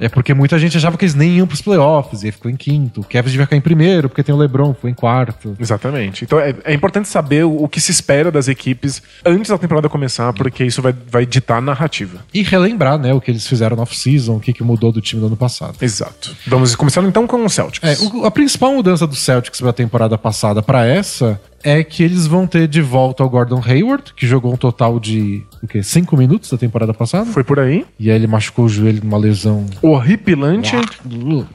é 0.00 0.08
porque 0.08 0.32
muita 0.34 0.58
gente 0.58 0.76
achava 0.76 0.96
que 0.96 1.04
eles 1.04 1.14
nem 1.14 1.36
iam 1.36 1.46
pros 1.46 1.60
playoffs 1.62 2.22
e 2.22 2.26
aí 2.26 2.32
ficou 2.32 2.50
em 2.50 2.56
quinto. 2.56 3.00
O 3.00 3.04
Cavs 3.04 3.30
devia 3.32 3.46
ficar 3.46 3.56
em 3.56 3.60
primeiro, 3.60 4.08
porque 4.08 4.22
tem 4.22 4.34
o 4.34 4.38
LeBron, 4.38 4.74
foi 4.74 4.90
em 4.90 4.94
quarto. 4.94 5.56
Exatamente. 5.58 6.24
Então 6.24 6.38
é, 6.40 6.54
é 6.64 6.74
importante 6.74 7.08
saber 7.08 7.44
o, 7.44 7.62
o 7.64 7.68
que 7.68 7.80
se 7.80 7.90
espera 7.90 8.30
das 8.30 8.48
equipes 8.48 9.02
antes 9.24 9.50
da 9.50 9.58
temporada 9.58 9.88
começar, 9.88 10.32
porque 10.32 10.64
isso 10.64 10.80
vai, 10.82 10.94
vai 11.10 11.26
ditar 11.26 11.58
a 11.58 11.60
narrativa. 11.60 12.18
E 12.32 12.42
relembrar, 12.42 12.98
né, 12.98 13.12
o 13.14 13.20
que 13.20 13.30
eles 13.30 13.46
fizeram 13.46 13.76
no 13.76 13.82
off-season, 13.82 14.36
o 14.36 14.40
que, 14.40 14.52
que 14.52 14.62
mudou 14.62 14.90
do 14.92 15.00
time 15.00 15.20
do 15.20 15.26
ano 15.28 15.36
passado. 15.36 15.76
Exato. 15.80 16.34
Vamos 16.46 16.74
começar 16.74 17.02
então 17.04 17.26
com 17.26 17.44
o 17.44 17.48
Celtics. 17.50 17.88
É, 17.88 18.04
o- 18.04 18.24
a 18.26 18.30
principal 18.30 18.72
mudança 18.74 19.06
do 19.06 19.14
Celtics 19.14 19.60
da 19.60 19.72
temporada 19.72 20.16
passada 20.18 20.62
pra 20.62 20.86
essa 20.86 21.40
é 21.62 21.82
que 21.82 22.02
eles 22.02 22.26
vão 22.26 22.46
ter 22.46 22.68
de 22.68 22.80
volta 22.80 23.24
o 23.24 23.28
Gordon 23.28 23.62
Hayward, 23.64 24.12
que 24.14 24.26
jogou 24.26 24.52
um 24.52 24.56
total 24.56 25.00
de 25.00 25.42
o 25.62 25.66
quê? 25.66 25.82
Cinco 25.82 26.16
minutos 26.16 26.50
da 26.50 26.56
temporada 26.56 26.94
passada. 26.94 27.26
Foi 27.26 27.42
por 27.42 27.58
aí. 27.58 27.84
E 27.98 28.10
aí 28.10 28.16
ele 28.16 28.26
machucou 28.26 28.66
o 28.66 28.68
joelho 28.68 29.02
numa 29.02 29.18
lesão. 29.18 29.66
Horripilante. 29.82 30.72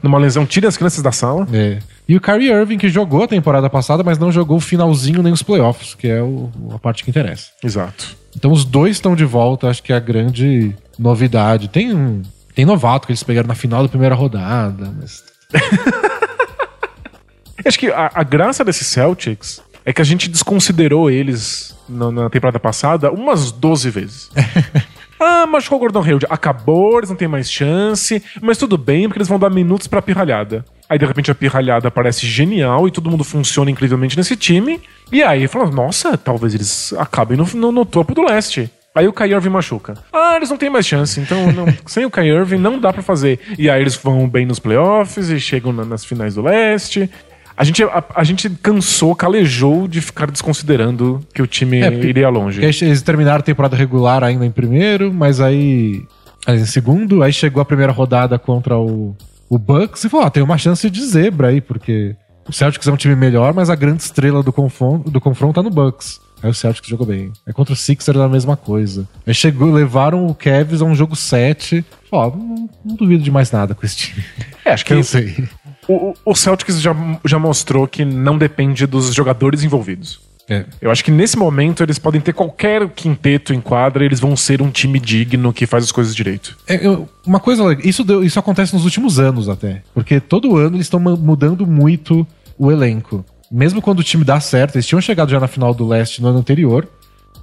Numa 0.02 0.18
lesão, 0.18 0.44
tira 0.44 0.68
as 0.68 0.76
crianças 0.76 1.02
da 1.02 1.12
sala. 1.12 1.46
É. 1.52 1.78
E 2.08 2.16
o 2.16 2.20
Kyrie 2.20 2.50
Irving, 2.50 2.78
que 2.78 2.88
jogou 2.88 3.22
a 3.22 3.28
temporada 3.28 3.70
passada, 3.70 4.02
mas 4.02 4.18
não 4.18 4.30
jogou 4.30 4.56
o 4.58 4.60
finalzinho 4.60 5.22
nem 5.22 5.32
os 5.32 5.42
playoffs, 5.42 5.94
que 5.94 6.08
é 6.08 6.20
o- 6.22 6.50
a 6.74 6.78
parte 6.78 7.04
que 7.04 7.10
interessa. 7.10 7.46
Exato. 7.64 8.16
Então 8.36 8.50
os 8.52 8.64
dois 8.64 8.96
estão 8.96 9.14
de 9.16 9.24
volta, 9.24 9.68
acho 9.68 9.82
que 9.82 9.92
é 9.92 9.96
a 9.96 10.00
grande 10.00 10.74
novidade. 10.98 11.68
Tem 11.68 11.94
um. 11.94 12.22
Tem 12.54 12.64
novato 12.66 13.06
que 13.06 13.12
eles 13.12 13.22
pegaram 13.22 13.48
na 13.48 13.54
final 13.54 13.82
da 13.82 13.88
primeira 13.88 14.14
rodada, 14.14 14.92
mas. 15.00 15.22
Acho 17.64 17.78
que 17.78 17.88
a, 17.90 18.10
a 18.14 18.22
graça 18.22 18.64
desses 18.64 18.86
Celtics 18.88 19.62
é 19.84 19.92
que 19.92 20.00
a 20.02 20.04
gente 20.04 20.28
desconsiderou 20.28 21.10
eles 21.10 21.76
na, 21.88 22.10
na 22.10 22.30
temporada 22.30 22.58
passada 22.60 23.10
umas 23.10 23.50
12 23.52 23.90
vezes. 23.90 24.30
ah, 25.20 25.46
machucou 25.46 25.78
o 25.78 25.80
Gordon 25.80 26.02
Hayward. 26.02 26.26
Acabou, 26.30 26.98
eles 26.98 27.10
não 27.10 27.16
têm 27.16 27.28
mais 27.28 27.50
chance. 27.50 28.22
Mas 28.40 28.58
tudo 28.58 28.76
bem, 28.78 29.08
porque 29.08 29.18
eles 29.18 29.28
vão 29.28 29.38
dar 29.38 29.50
minutos 29.50 29.86
pra 29.86 30.02
pirralhada. 30.02 30.64
Aí, 30.88 30.98
de 30.98 31.06
repente, 31.06 31.30
a 31.30 31.34
pirralhada 31.34 31.90
parece 31.90 32.26
genial 32.26 32.86
e 32.86 32.90
todo 32.90 33.10
mundo 33.10 33.24
funciona 33.24 33.70
incrivelmente 33.70 34.16
nesse 34.16 34.36
time. 34.36 34.80
E 35.10 35.22
aí, 35.22 35.48
fala, 35.48 35.70
nossa, 35.70 36.16
talvez 36.18 36.54
eles 36.54 36.92
acabem 36.98 37.36
no, 37.36 37.46
no- 37.54 37.72
no 37.72 37.84
topo 37.86 38.14
do 38.14 38.22
leste. 38.22 38.70
Aí 38.94 39.08
o 39.08 39.12
Kyrie 39.12 39.32
Irving 39.32 39.48
machuca. 39.48 39.94
Ah, 40.12 40.34
eles 40.36 40.50
não 40.50 40.58
têm 40.58 40.68
mais 40.68 40.86
chance. 40.86 41.18
Então, 41.18 41.50
não- 41.50 41.64
sem 41.86 42.04
o 42.04 42.10
Kyrie 42.10 42.32
Irving, 42.36 42.58
não 42.58 42.78
dá 42.78 42.92
pra 42.92 43.00
fazer. 43.02 43.40
E 43.58 43.70
aí 43.70 43.80
eles 43.80 43.94
vão 43.96 44.28
bem 44.28 44.44
nos 44.44 44.58
playoffs 44.58 45.30
e 45.30 45.40
chegam 45.40 45.72
na- 45.72 45.84
nas 45.86 46.04
finais 46.04 46.34
do 46.34 46.42
leste. 46.42 47.08
A 47.56 47.64
gente, 47.64 47.82
a, 47.82 48.04
a 48.14 48.24
gente 48.24 48.48
cansou, 48.50 49.14
calejou 49.14 49.86
de 49.86 50.00
ficar 50.00 50.30
desconsiderando 50.30 51.20
que 51.34 51.42
o 51.42 51.46
time 51.46 51.80
É, 51.80 51.92
iria 51.92 52.28
longe. 52.28 52.62
Eles 52.64 53.02
terminaram 53.02 53.40
a 53.40 53.42
temporada 53.42 53.76
regular 53.76 54.24
ainda 54.24 54.46
em 54.46 54.50
primeiro, 54.50 55.12
mas 55.12 55.40
aí. 55.40 56.04
aí 56.46 56.58
em 56.58 56.66
segundo, 56.66 57.22
aí 57.22 57.32
chegou 57.32 57.60
a 57.60 57.64
primeira 57.64 57.92
rodada 57.92 58.38
contra 58.38 58.78
o, 58.78 59.16
o 59.48 59.58
Bucks 59.58 60.04
e 60.04 60.08
falou: 60.08 60.26
ah, 60.26 60.30
tem 60.30 60.42
uma 60.42 60.58
chance 60.58 60.88
de 60.88 61.04
zebra 61.04 61.48
aí, 61.48 61.60
porque 61.60 62.16
o 62.48 62.52
Celtics 62.52 62.88
é 62.88 62.92
um 62.92 62.96
time 62.96 63.14
melhor, 63.14 63.52
mas 63.54 63.70
a 63.70 63.74
grande 63.74 64.02
estrela 64.02 64.42
do 64.42 64.52
confronto, 64.52 65.10
do 65.10 65.20
confronto 65.20 65.54
tá 65.54 65.62
no 65.62 65.70
Bucks. 65.70 66.20
Aí 66.42 66.50
o 66.50 66.54
Celtics 66.54 66.88
jogou 66.88 67.06
bem. 67.06 67.32
Aí 67.46 67.52
contra 67.52 67.72
o 67.72 67.76
Sixers 67.76 68.16
era 68.16 68.24
a 68.24 68.28
mesma 68.28 68.56
coisa. 68.56 69.08
Aí 69.24 69.32
chegou, 69.32 69.70
levaram 69.70 70.26
o 70.26 70.34
Cavs 70.34 70.82
a 70.82 70.84
um 70.84 70.94
jogo 70.94 71.14
7. 71.14 71.84
Ó, 72.10 72.30
não, 72.30 72.68
não 72.84 72.96
duvido 72.96 73.22
de 73.22 73.30
mais 73.30 73.52
nada 73.52 73.76
com 73.76 73.86
esse 73.86 73.96
time. 73.96 74.24
É, 74.64 74.72
acho 74.72 74.84
que 74.84 74.92
Cansei. 74.92 75.48
O, 75.88 76.14
o- 76.24 76.34
Celtics 76.34 76.80
já, 76.80 76.94
já 77.24 77.38
mostrou 77.38 77.86
que 77.88 78.04
não 78.04 78.36
depende 78.38 78.86
dos 78.86 79.12
jogadores 79.14 79.62
envolvidos. 79.64 80.20
É. 80.48 80.64
Eu 80.80 80.90
acho 80.90 81.04
que 81.04 81.10
nesse 81.10 81.36
momento 81.36 81.82
eles 81.82 81.98
podem 81.98 82.20
ter 82.20 82.32
qualquer 82.32 82.88
quinteto 82.90 83.54
em 83.54 83.60
quadra 83.60 84.02
e 84.02 84.06
eles 84.06 84.18
vão 84.20 84.36
ser 84.36 84.60
um 84.60 84.70
time 84.70 84.98
digno 84.98 85.52
que 85.52 85.66
faz 85.66 85.84
as 85.84 85.92
coisas 85.92 86.14
direito. 86.14 86.56
É, 86.66 86.84
eu- 86.84 87.08
uma 87.26 87.38
coisa 87.40 87.62
isso, 87.84 88.02
deu- 88.04 88.24
isso 88.24 88.38
acontece 88.38 88.74
nos 88.74 88.84
últimos 88.84 89.18
anos 89.20 89.48
até. 89.48 89.82
Porque 89.94 90.18
todo 90.20 90.56
ano 90.56 90.76
eles 90.76 90.86
estão 90.86 90.98
mudando 91.00 91.66
muito 91.66 92.26
o 92.58 92.70
elenco. 92.72 93.24
Mesmo 93.50 93.80
quando 93.80 94.00
o 94.00 94.04
time 94.04 94.24
dá 94.24 94.40
certo, 94.40 94.76
eles 94.76 94.86
tinham 94.86 95.00
chegado 95.00 95.30
já 95.30 95.38
na 95.38 95.46
final 95.46 95.72
do 95.72 95.86
leste 95.86 96.20
no 96.20 96.28
ano 96.28 96.38
anterior. 96.38 96.88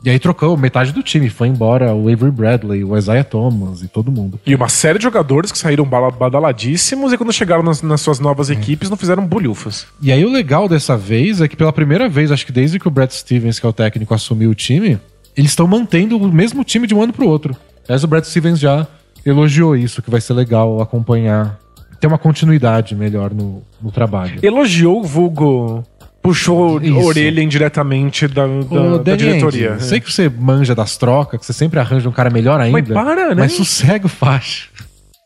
E 0.04 0.10
aí 0.10 0.18
trocou 0.18 0.56
metade 0.56 0.92
do 0.92 1.04
time. 1.04 1.30
Foi 1.30 1.48
embora 1.48 1.94
o 1.94 2.10
Avery 2.12 2.32
Bradley, 2.32 2.84
o 2.84 2.98
Isaiah 2.98 3.24
Thomas 3.24 3.82
e 3.82 3.88
todo 3.88 4.12
mundo. 4.12 4.40
E 4.46 4.56
uma 4.56 4.70
série 4.70 4.98
de 4.98 5.04
jogadores 5.04 5.52
que 5.52 5.58
saíram 5.58 5.86
badaladíssimos 5.86 7.12
e 7.12 7.18
quando 7.18 7.34
chegaram 7.34 7.64
nas, 7.64 7.82
nas 7.82 8.00
suas 8.02 8.20
novas 8.20 8.50
equipes 8.50 8.90
não 8.90 8.96
fizeram 8.96 9.26
bolhufas. 9.26 9.88
E 10.02 10.12
aí 10.12 10.24
o 10.24 10.32
legal 10.32 10.70
dessa 10.70 10.96
vez 10.96 11.42
é 11.42 11.48
que 11.48 11.56
pela 11.58 11.74
primeira 11.74 12.08
vez, 12.08 12.32
acho 12.32 12.46
que 12.46 12.52
desde 12.52 12.80
que 12.80 12.88
o 12.88 12.92
Brad 12.92 13.12
Stevens, 13.12 13.60
que 13.60 13.66
é 13.66 13.70
o 13.70 13.74
técnico, 13.74 14.14
assumiu 14.14 14.52
o 14.52 14.56
time, 14.56 14.98
eles 15.36 15.52
estão 15.52 15.68
mantendo 15.68 16.18
o 16.18 16.32
mesmo 16.32 16.64
time 16.64 16.88
de 16.88 16.96
um 16.96 17.02
ano 17.02 17.12
pro 17.12 17.28
outro. 17.28 17.56
Aliás, 17.88 18.04
o 18.04 18.08
Brad 18.08 18.24
Stevens 18.24 18.60
já 18.60 18.88
elogiou 19.26 19.76
isso, 19.76 20.02
que 20.02 20.10
vai 20.10 20.22
ser 20.22 20.34
legal 20.34 20.82
acompanhar, 20.82 21.60
ter 22.00 22.08
uma 22.08 22.18
continuidade 22.18 22.96
melhor 22.96 23.34
no, 23.34 23.64
no 23.82 23.92
trabalho. 23.92 24.40
Elogiou 24.42 25.02
o 25.02 25.04
vulgo, 25.04 25.84
puxou 26.22 26.82
Isso. 26.82 26.98
orelha 26.98 27.42
indiretamente 27.42 28.28
da, 28.28 28.46
da, 28.46 28.82
Ô, 28.82 28.98
da 29.00 29.16
diretoria. 29.16 29.74
Ainge, 29.74 29.86
sei 29.86 30.00
que 30.00 30.12
você 30.12 30.30
manja 30.30 30.76
das 30.76 30.98
trocas, 30.98 31.40
que 31.40 31.46
você 31.46 31.54
sempre 31.54 31.80
arranja 31.80 32.08
um 32.08 32.12
cara 32.12 32.30
melhor 32.30 32.60
ainda. 32.60 32.94
Mas 32.94 33.06
para, 33.06 33.30
né? 33.30 33.36
Mas 33.36 33.54
sossega 33.54 34.06
o 34.06 34.10
faixa. 34.10 34.68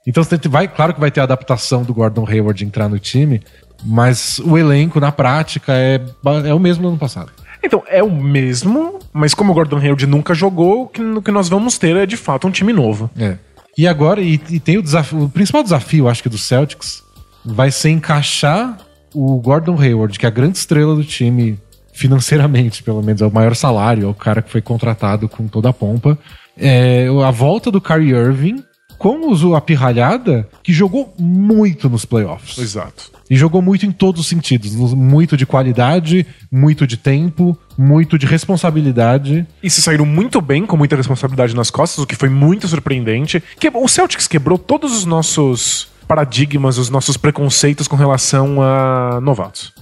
Então 0.05 0.23
você 0.23 0.37
vai, 0.49 0.67
claro 0.67 0.93
que 0.93 0.99
vai 0.99 1.09
ter 1.09 1.21
a 1.21 1.23
adaptação 1.23 1.83
do 1.83 1.93
Gordon 1.93 2.27
Hayward 2.27 2.63
entrar 2.65 2.89
no 2.89 2.99
time, 2.99 3.41
mas 3.83 4.39
o 4.39 4.57
elenco 4.57 4.99
na 4.99 5.11
prática 5.11 5.73
é, 5.73 6.01
é 6.45 6.53
o 6.53 6.59
mesmo 6.59 6.83
do 6.83 6.89
ano 6.89 6.97
passado. 6.97 7.31
Então, 7.63 7.81
é 7.87 8.03
o 8.03 8.11
mesmo, 8.11 8.99
mas 9.13 9.33
como 9.33 9.53
o 9.53 9.55
Gordon 9.55 9.77
Hayward 9.77 10.05
nunca 10.05 10.33
jogou, 10.33 10.83
o 10.83 10.87
que, 10.87 11.01
o 11.01 11.21
que 11.21 11.31
nós 11.31 11.47
vamos 11.47 11.77
ter 11.77 11.95
é 11.95 12.05
de 12.05 12.17
fato 12.17 12.45
um 12.45 12.51
time 12.51 12.73
novo. 12.73 13.09
É. 13.17 13.37
E 13.77 13.87
agora, 13.87 14.21
e, 14.21 14.33
e 14.49 14.59
tem 14.59 14.77
o 14.77 14.83
desafio, 14.83 15.23
o 15.23 15.29
principal 15.29 15.63
desafio, 15.63 16.09
acho 16.09 16.21
que 16.21 16.27
do 16.27 16.37
Celtics, 16.37 17.01
vai 17.43 17.71
ser 17.71 17.89
encaixar 17.89 18.77
o 19.13 19.39
Gordon 19.39 19.79
Hayward, 19.79 20.17
que 20.17 20.25
é 20.25 20.29
a 20.29 20.31
grande 20.31 20.57
estrela 20.57 20.95
do 20.95 21.03
time, 21.03 21.57
financeiramente, 21.93 22.83
pelo 22.83 23.01
menos, 23.03 23.21
é 23.21 23.25
o 23.25 23.31
maior 23.33 23.55
salário, 23.55 24.05
é 24.05 24.09
o 24.09 24.13
cara 24.13 24.41
que 24.41 24.51
foi 24.51 24.61
contratado 24.61 25.29
com 25.29 25.47
toda 25.47 25.69
a 25.69 25.73
pompa. 25.73 26.17
É, 26.57 27.07
a 27.25 27.31
volta 27.31 27.71
do 27.71 27.79
Kyrie 27.81 28.11
Irving 28.13 28.63
com 28.97 29.33
o- 29.33 29.55
a 29.55 29.59
pirralhada, 29.61 30.47
que 30.63 30.71
jogou 30.71 31.13
muito 31.19 31.89
nos 31.89 32.05
playoffs. 32.05 32.57
Exato. 32.57 33.11
E 33.29 33.35
jogou 33.35 33.61
muito 33.61 33.85
em 33.85 33.91
todos 33.91 34.21
os 34.21 34.27
sentidos. 34.27 34.73
Muito 34.93 35.35
de 35.35 35.45
qualidade, 35.45 36.25
muito 36.51 36.85
de 36.87 36.95
tempo, 36.95 37.57
muito 37.77 38.17
de 38.17 38.25
responsabilidade. 38.25 39.45
E 39.61 39.69
se 39.69 39.81
saíram 39.81 40.05
muito 40.05 40.39
bem, 40.39 40.65
com 40.65 40.77
muita 40.77 40.95
responsabilidade 40.95 41.55
nas 41.55 41.69
costas, 41.69 42.03
o 42.03 42.07
que 42.07 42.15
foi 42.15 42.29
muito 42.29 42.67
surpreendente. 42.67 43.43
Que 43.59 43.69
o 43.69 43.87
Celtics 43.87 44.27
quebrou 44.27 44.57
todos 44.57 44.95
os 44.95 45.05
nossos 45.05 45.87
paradigmas, 46.13 46.77
os 46.77 46.91
nossos 46.91 47.17
preconceitos 47.17 47.87
com 47.87 47.95
relação 47.95 48.61
a 48.61 49.19
novatos. 49.19 49.73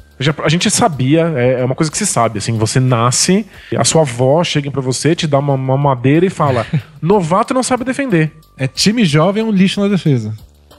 A 0.44 0.50
gente 0.50 0.70
sabia, 0.70 1.34
é 1.36 1.62
é 1.62 1.66
uma 1.66 1.74
coisa 1.74 1.92
que 1.92 1.98
se 1.98 2.06
sabe, 2.06 2.38
assim, 2.38 2.56
você 2.58 2.80
nasce, 2.80 3.46
a 3.76 3.84
sua 3.84 4.04
avó 4.04 4.44
chega 4.44 4.70
pra 4.70 4.80
você, 4.80 5.16
te 5.16 5.28
dá 5.28 5.40
uma, 5.40 5.56
uma 5.56 5.78
madeira 5.78 6.26
e 6.26 6.30
fala: 6.30 6.66
novato 7.02 7.54
não 7.54 7.64
sabe 7.64 7.84
defender. 7.84 8.32
É 8.56 8.68
time 8.68 9.04
jovem 9.04 9.44
é 9.44 9.46
um 9.46 9.52
lixo 9.52 9.82
na 9.82 9.88
defesa. 9.88 10.34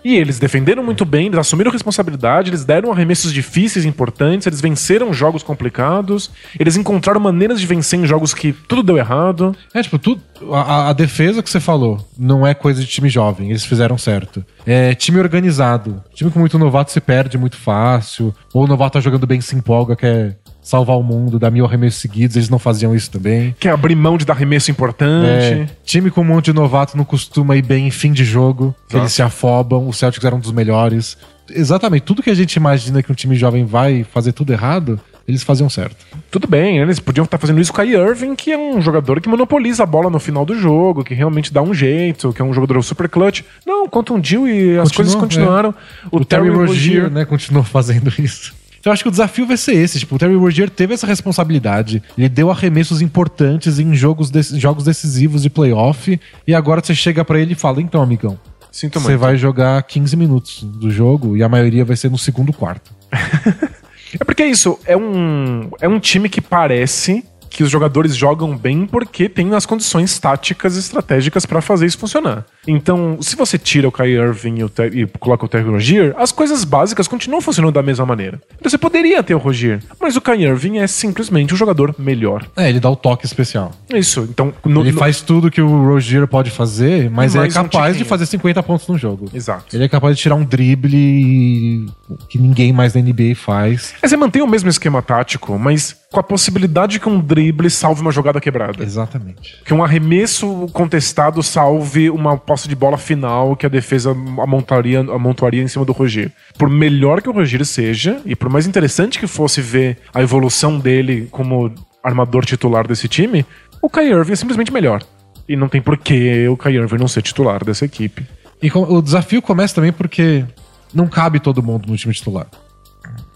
E 0.05 0.17
eles 0.17 0.39
defenderam 0.39 0.83
muito 0.83 1.05
bem, 1.05 1.27
eles 1.27 1.39
assumiram 1.39 1.71
responsabilidade, 1.71 2.51
eles 2.51 2.65
deram 2.65 2.91
arremessos 2.93 3.33
difíceis, 3.33 3.85
importantes, 3.85 4.47
eles 4.47 4.61
venceram 4.61 5.13
jogos 5.13 5.43
complicados, 5.43 6.31
eles 6.59 6.77
encontraram 6.77 7.21
maneiras 7.21 7.61
de 7.61 7.67
vencer 7.67 7.99
em 7.99 8.07
jogos 8.07 8.35
que 8.35 8.53
tudo 8.53 8.83
deu 8.83 8.99
errado. 8.99 9.57
É, 9.73 9.83
tipo, 9.83 9.99
tudo, 9.99 10.21
a, 10.53 10.91
a 10.91 10.93
defesa 10.93 11.43
que 11.43 11.49
você 11.49 11.61
falou 11.61 12.05
não 12.19 12.47
é 12.47 12.55
coisa 12.55 12.81
de 12.81 12.87
time 12.87 13.09
jovem, 13.09 13.51
eles 13.51 13.65
fizeram 13.65 13.97
certo. 13.97 14.45
É 14.67 14.95
time 14.95 15.19
organizado. 15.19 16.03
Time 16.15 16.31
com 16.31 16.39
muito 16.39 16.59
novato 16.59 16.91
se 16.91 17.01
perde 17.01 17.39
muito 17.39 17.57
fácil. 17.57 18.35
Ou 18.53 18.65
o 18.65 18.67
novato 18.67 18.95
tá 18.95 19.01
jogando 19.01 19.27
bem, 19.27 19.41
se 19.41 19.57
empolga, 19.57 19.97
quer 19.97 20.37
salvar 20.63 20.97
o 20.97 21.03
mundo, 21.03 21.39
dar 21.39 21.51
mil 21.51 21.65
arremessos 21.65 22.01
seguidos, 22.01 22.37
eles 22.37 22.49
não 22.49 22.59
faziam 22.59 22.95
isso 22.95 23.11
também. 23.11 23.55
Quer 23.59 23.71
abrir 23.71 23.97
mão 23.97 24.17
de 24.17 24.25
dar 24.25 24.35
arremesso 24.35 24.71
É, 24.71 24.73
importante. 24.73 25.73
time 25.85 26.11
com 26.11 26.21
um 26.21 26.25
monte 26.25 26.47
de 26.47 26.53
novato 26.53 26.97
não 26.97 27.05
costuma 27.05 27.57
ir 27.57 27.63
bem 27.63 27.87
em 27.89 27.91
fim 27.91 28.13
de 28.13 28.25
jogo, 28.25 28.75
que 28.89 28.97
eles 28.97 29.13
se 29.13 29.23
afobam, 29.23 29.89
o 29.89 29.93
Celtics 29.93 30.25
era 30.25 30.35
um 30.35 30.41
dos 30.41 30.53
melhores. 30.53 31.19
Exatamente, 31.51 32.03
tudo 32.05 32.23
que 32.23 32.31
a 32.31 32.35
gente 32.35 32.55
imagina 32.55 33.03
que 33.03 33.11
um 33.11 33.15
time 33.15 33.35
jovem 33.35 33.65
vai 33.65 34.05
fazer 34.05 34.33
tudo 34.33 34.53
errado, 34.53 34.99
eles 35.27 35.43
faziam 35.43 35.69
certo. 35.69 35.97
Tudo 36.31 36.47
bem, 36.47 36.79
né? 36.79 36.83
eles 36.83 36.99
podiam 36.99 37.25
estar 37.25 37.39
fazendo 37.39 37.61
isso 37.61 37.73
com 37.73 37.81
a 37.81 37.85
Irving, 37.87 38.35
que 38.35 38.53
é 38.53 38.59
um 38.59 38.81
jogador 38.81 39.21
que 39.21 39.29
monopoliza 39.29 39.83
a 39.83 39.87
bola 39.87 40.09
no 40.11 40.19
final 40.19 40.45
do 40.45 40.59
jogo, 40.59 41.05
que 41.05 41.15
realmente 41.15 41.53
dá 41.53 41.63
um 41.63 41.75
jeito, 41.75 42.33
que 42.33 42.41
é 42.41 42.45
um 42.45 42.53
jogador 42.53 42.83
super 42.83 43.09
clutch. 43.09 43.43
Não, 43.67 43.89
contundiu 43.89 44.49
e 44.49 44.79
as 44.79 44.89
Continuou, 44.89 44.95
coisas 44.95 45.15
continuaram. 45.15 45.75
O, 46.11 46.25
Terry 46.25 46.49
Rozier, 46.49 47.11
né, 47.11 47.25
continuou 47.25 47.63
fazendo 47.65 48.13
isso. 48.19 48.55
Então 48.83 48.91
eu 48.91 48.95
acho 48.95 49.05
que 49.05 49.09
o 49.09 49.13
desafio 49.13 49.47
vai 49.47 49.57
ser 49.57 49.75
esse. 49.77 50.01
Tipo, 50.01 50.17
o 50.17 50.19
Terry 50.19 50.35
Rozier 50.35 50.69
teve 50.69 50.93
essa 50.93 51.07
responsabilidade. 51.07 52.03
Ele 52.19 52.29
deu 52.29 52.51
arremessos 52.51 53.01
importantes 53.01 53.79
em 53.79 53.95
jogos, 53.95 54.29
dec- 54.29 54.59
jogos 54.59 54.83
decisivos 54.85 55.43
de 55.43 55.49
playoff. 55.51 56.21
E 56.45 56.53
agora 56.53 56.83
você 56.85 56.93
chega 56.93 57.25
pra 57.25 57.39
ele 57.39 57.53
e 57.53 57.55
fala: 57.55 57.81
Então, 57.81 58.03
amigão, 58.03 58.37
Sinto 58.73 58.99
você 58.99 59.11
muito. 59.11 59.21
vai 59.21 59.37
jogar 59.37 59.81
15 59.85 60.17
minutos 60.17 60.65
do 60.65 60.91
jogo 60.91 61.37
e 61.37 61.45
a 61.45 61.49
maioria 61.49 61.85
vai 61.85 61.95
ser 61.95 62.11
no 62.11 62.19
segundo 62.19 62.53
quarto. 62.53 62.91
É 64.21 64.25
porque 64.25 64.43
é 64.43 64.47
isso, 64.47 64.79
é 64.85 64.95
um, 64.95 65.71
é 65.81 65.89
um 65.89 65.99
time 65.99 66.29
que 66.29 66.43
parece 66.43 67.25
que 67.53 67.63
os 67.63 67.71
jogadores 67.71 68.17
jogam 68.17 68.57
bem 68.57 68.87
porque 68.87 69.29
tem 69.29 69.55
as 69.55 69.67
condições 69.67 70.19
táticas 70.19 70.77
e 70.77 70.79
estratégicas 70.81 71.45
pra 71.47 71.61
fazer 71.61 71.87
isso 71.87 71.99
funcionar. 71.99 72.45
Então, 72.67 73.19
se 73.21 73.37
você 73.37 73.59
tira 73.59 73.89
o 73.89 73.93
Kyrie 73.93 74.15
Irving 74.17 74.59
e, 74.59 74.65
o 74.65 74.71
e 74.93 75.07
coloca 75.19 75.45
o 75.45 75.49
Terry 75.49 75.69
Rozier, 75.69 76.15
as 76.17 76.33
coisas 76.33 76.65
básicas 76.65 77.07
continuam 77.09 77.41
funcionando 77.41 77.75
da 77.75 77.83
mesma 77.83 78.07
maneira. 78.07 78.41
Então 78.59 78.71
você 78.71 78.79
poderia 78.79 79.23
ter 79.23 79.35
o 79.35 79.39
Rozier, 79.39 79.81
mas 80.01 80.17
o 80.17 80.21
Kyrie 80.21 80.47
Irving 80.47 80.79
é 80.79 80.87
simplesmente 80.87 81.53
um 81.53 81.57
jogador 81.57 81.95
melhor. 81.99 82.47
É, 82.57 82.69
ele 82.69 82.81
dá 82.81 82.89
o 82.91 82.97
toque 82.97 83.27
especial. 83.27 83.73
Isso, 83.93 84.27
então... 84.31 84.53
no- 84.65 84.81
Ele 84.83 84.93
no- 84.93 84.99
faz 84.99 85.21
tudo 85.21 85.51
que 85.51 85.61
o 85.61 85.85
Rozier 85.87 86.27
pode 86.27 86.51
fazer, 86.51 87.11
mas 87.11 87.35
ele 87.35 87.39
é 87.39 87.43
mais 87.43 87.57
um 87.57 87.63
capaz 87.65 87.87
de 87.89 87.93
tiquinho. 87.99 88.09
fazer 88.09 88.27
50 88.27 88.63
pontos 88.63 88.87
no 88.89 88.97
jogo. 88.97 89.29
Exato. 89.35 89.75
Ele 89.77 89.85
é 89.85 89.89
capaz 89.89 90.17
de 90.17 90.23
tirar 90.23 90.35
um 90.37 90.45
drible 90.45 91.87
que 92.29 92.39
ninguém 92.39 92.73
mais 92.73 92.95
na 92.95 93.01
NBA 93.01 93.35
faz. 93.35 93.95
Aí 94.03 94.09
você 94.09 94.17
mantém 94.17 94.43
o 94.43 94.47
mesmo 94.47 94.69
esquema 94.69 95.03
tático, 95.03 95.59
mas 95.59 95.97
com 96.13 96.21
a 96.21 96.23
possibilidade 96.23 97.01
que 97.01 97.09
um 97.09 97.19
drible 97.19 97.71
salve 97.71 98.03
uma 98.03 98.13
jogada 98.13 98.41
quebrada. 98.41 98.85
Exatamente. 98.85 99.63
Que 99.65 99.73
um 99.73 99.83
arremesso 99.83 100.69
contestado 100.73 101.43
salve 101.43 102.11
uma 102.11 102.37
posse 102.37 102.69
de 102.69 102.77
bola 102.77 102.99
final 102.99 103.57
que 103.57 103.65
a 103.65 103.69
defesa 103.69 104.11
amontaria, 104.11 105.01
amontoaria 105.01 105.63
em 105.63 105.69
cima 105.69 105.87
do 105.87 105.93
Rogier. 105.93 106.31
Por 106.59 106.69
melhor 106.69 107.23
que 107.23 107.31
o 107.31 107.33
Rogier 107.33 107.65
seja, 107.65 108.21
e 108.27 108.37
por 108.37 108.51
mais 108.51 108.67
interessante 108.67 109.19
que 109.19 109.27
fosse 109.27 109.63
ver 109.63 109.99
a 110.13 110.23
evolução 110.23 110.79
dele 110.79 111.29
como 111.31 111.73
armador 112.05 112.45
titular 112.45 112.87
desse 112.87 113.09
time, 113.09 113.47
o 113.81 113.89
Kyrie 113.89 114.13
Irving 114.13 114.33
é 114.33 114.37
simplesmente 114.37 114.73
melhor. 114.73 115.03
E 115.49 115.57
não 115.57 115.69
tem 115.69 115.81
por 115.81 115.97
que 115.97 116.47
o 116.47 116.57
Kyrie 116.57 116.79
Irving 116.79 116.99
não 116.99 117.09
ser 117.09 117.23
titular 117.23 117.65
dessa 117.65 117.87
equipe. 117.87 118.27
E 118.63 118.71
o 118.71 119.01
desafio 119.01 119.41
começa 119.41 119.75
também 119.75 119.93
porque 119.93 120.45
não 120.93 121.09
cabe 121.09 121.41
todo 121.41 121.63
mundo 121.63 121.89
no 121.89 121.97
time 121.97 122.13
titular. 122.13 122.47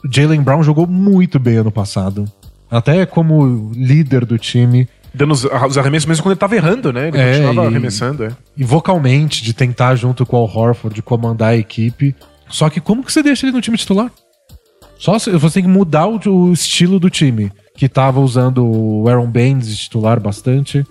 Jalen 0.08 0.42
Brown 0.42 0.62
jogou 0.62 0.86
muito 0.86 1.38
bem 1.38 1.56
ano 1.56 1.72
passado. 1.72 2.30
Até 2.70 3.06
como 3.06 3.70
líder 3.74 4.24
do 4.24 4.38
time. 4.38 4.88
Dando 5.14 5.32
os, 5.32 5.44
os 5.44 5.78
arremessos 5.78 6.06
mesmo 6.06 6.22
quando 6.22 6.32
ele 6.32 6.40
tava 6.40 6.56
errando, 6.56 6.92
né? 6.92 7.08
Ele 7.08 7.18
É, 7.18 7.32
continuava 7.38 7.64
e- 7.64 7.66
arremessando, 7.70 8.24
é. 8.24 8.28
E 8.56 8.64
vocalmente, 8.64 9.42
de 9.42 9.52
tentar 9.54 9.94
junto 9.94 10.26
com 10.26 10.36
o 10.36 10.40
Al 10.40 10.44
Horford, 10.56 10.94
de 10.94 11.02
comandar 11.02 11.50
a 11.50 11.56
equipe. 11.56 12.14
Só 12.48 12.68
que 12.68 12.80
como 12.80 13.02
que 13.02 13.12
você 13.12 13.22
deixa 13.22 13.46
ele 13.46 13.54
no 13.56 13.60
time 13.62 13.76
titular? 13.78 14.10
Só 14.98 15.18
se, 15.18 15.30
você 15.32 15.54
tem 15.54 15.62
que 15.64 15.68
mudar 15.68 16.06
o, 16.06 16.18
o 16.28 16.52
estilo 16.52 16.98
do 16.98 17.08
time. 17.10 17.50
Que 17.76 17.88
tava 17.88 18.20
usando 18.20 18.64
o 18.66 19.08
Aaron 19.08 19.30
Baines 19.30 19.68
de 19.68 19.76
titular 19.76 20.18
bastante. 20.20 20.84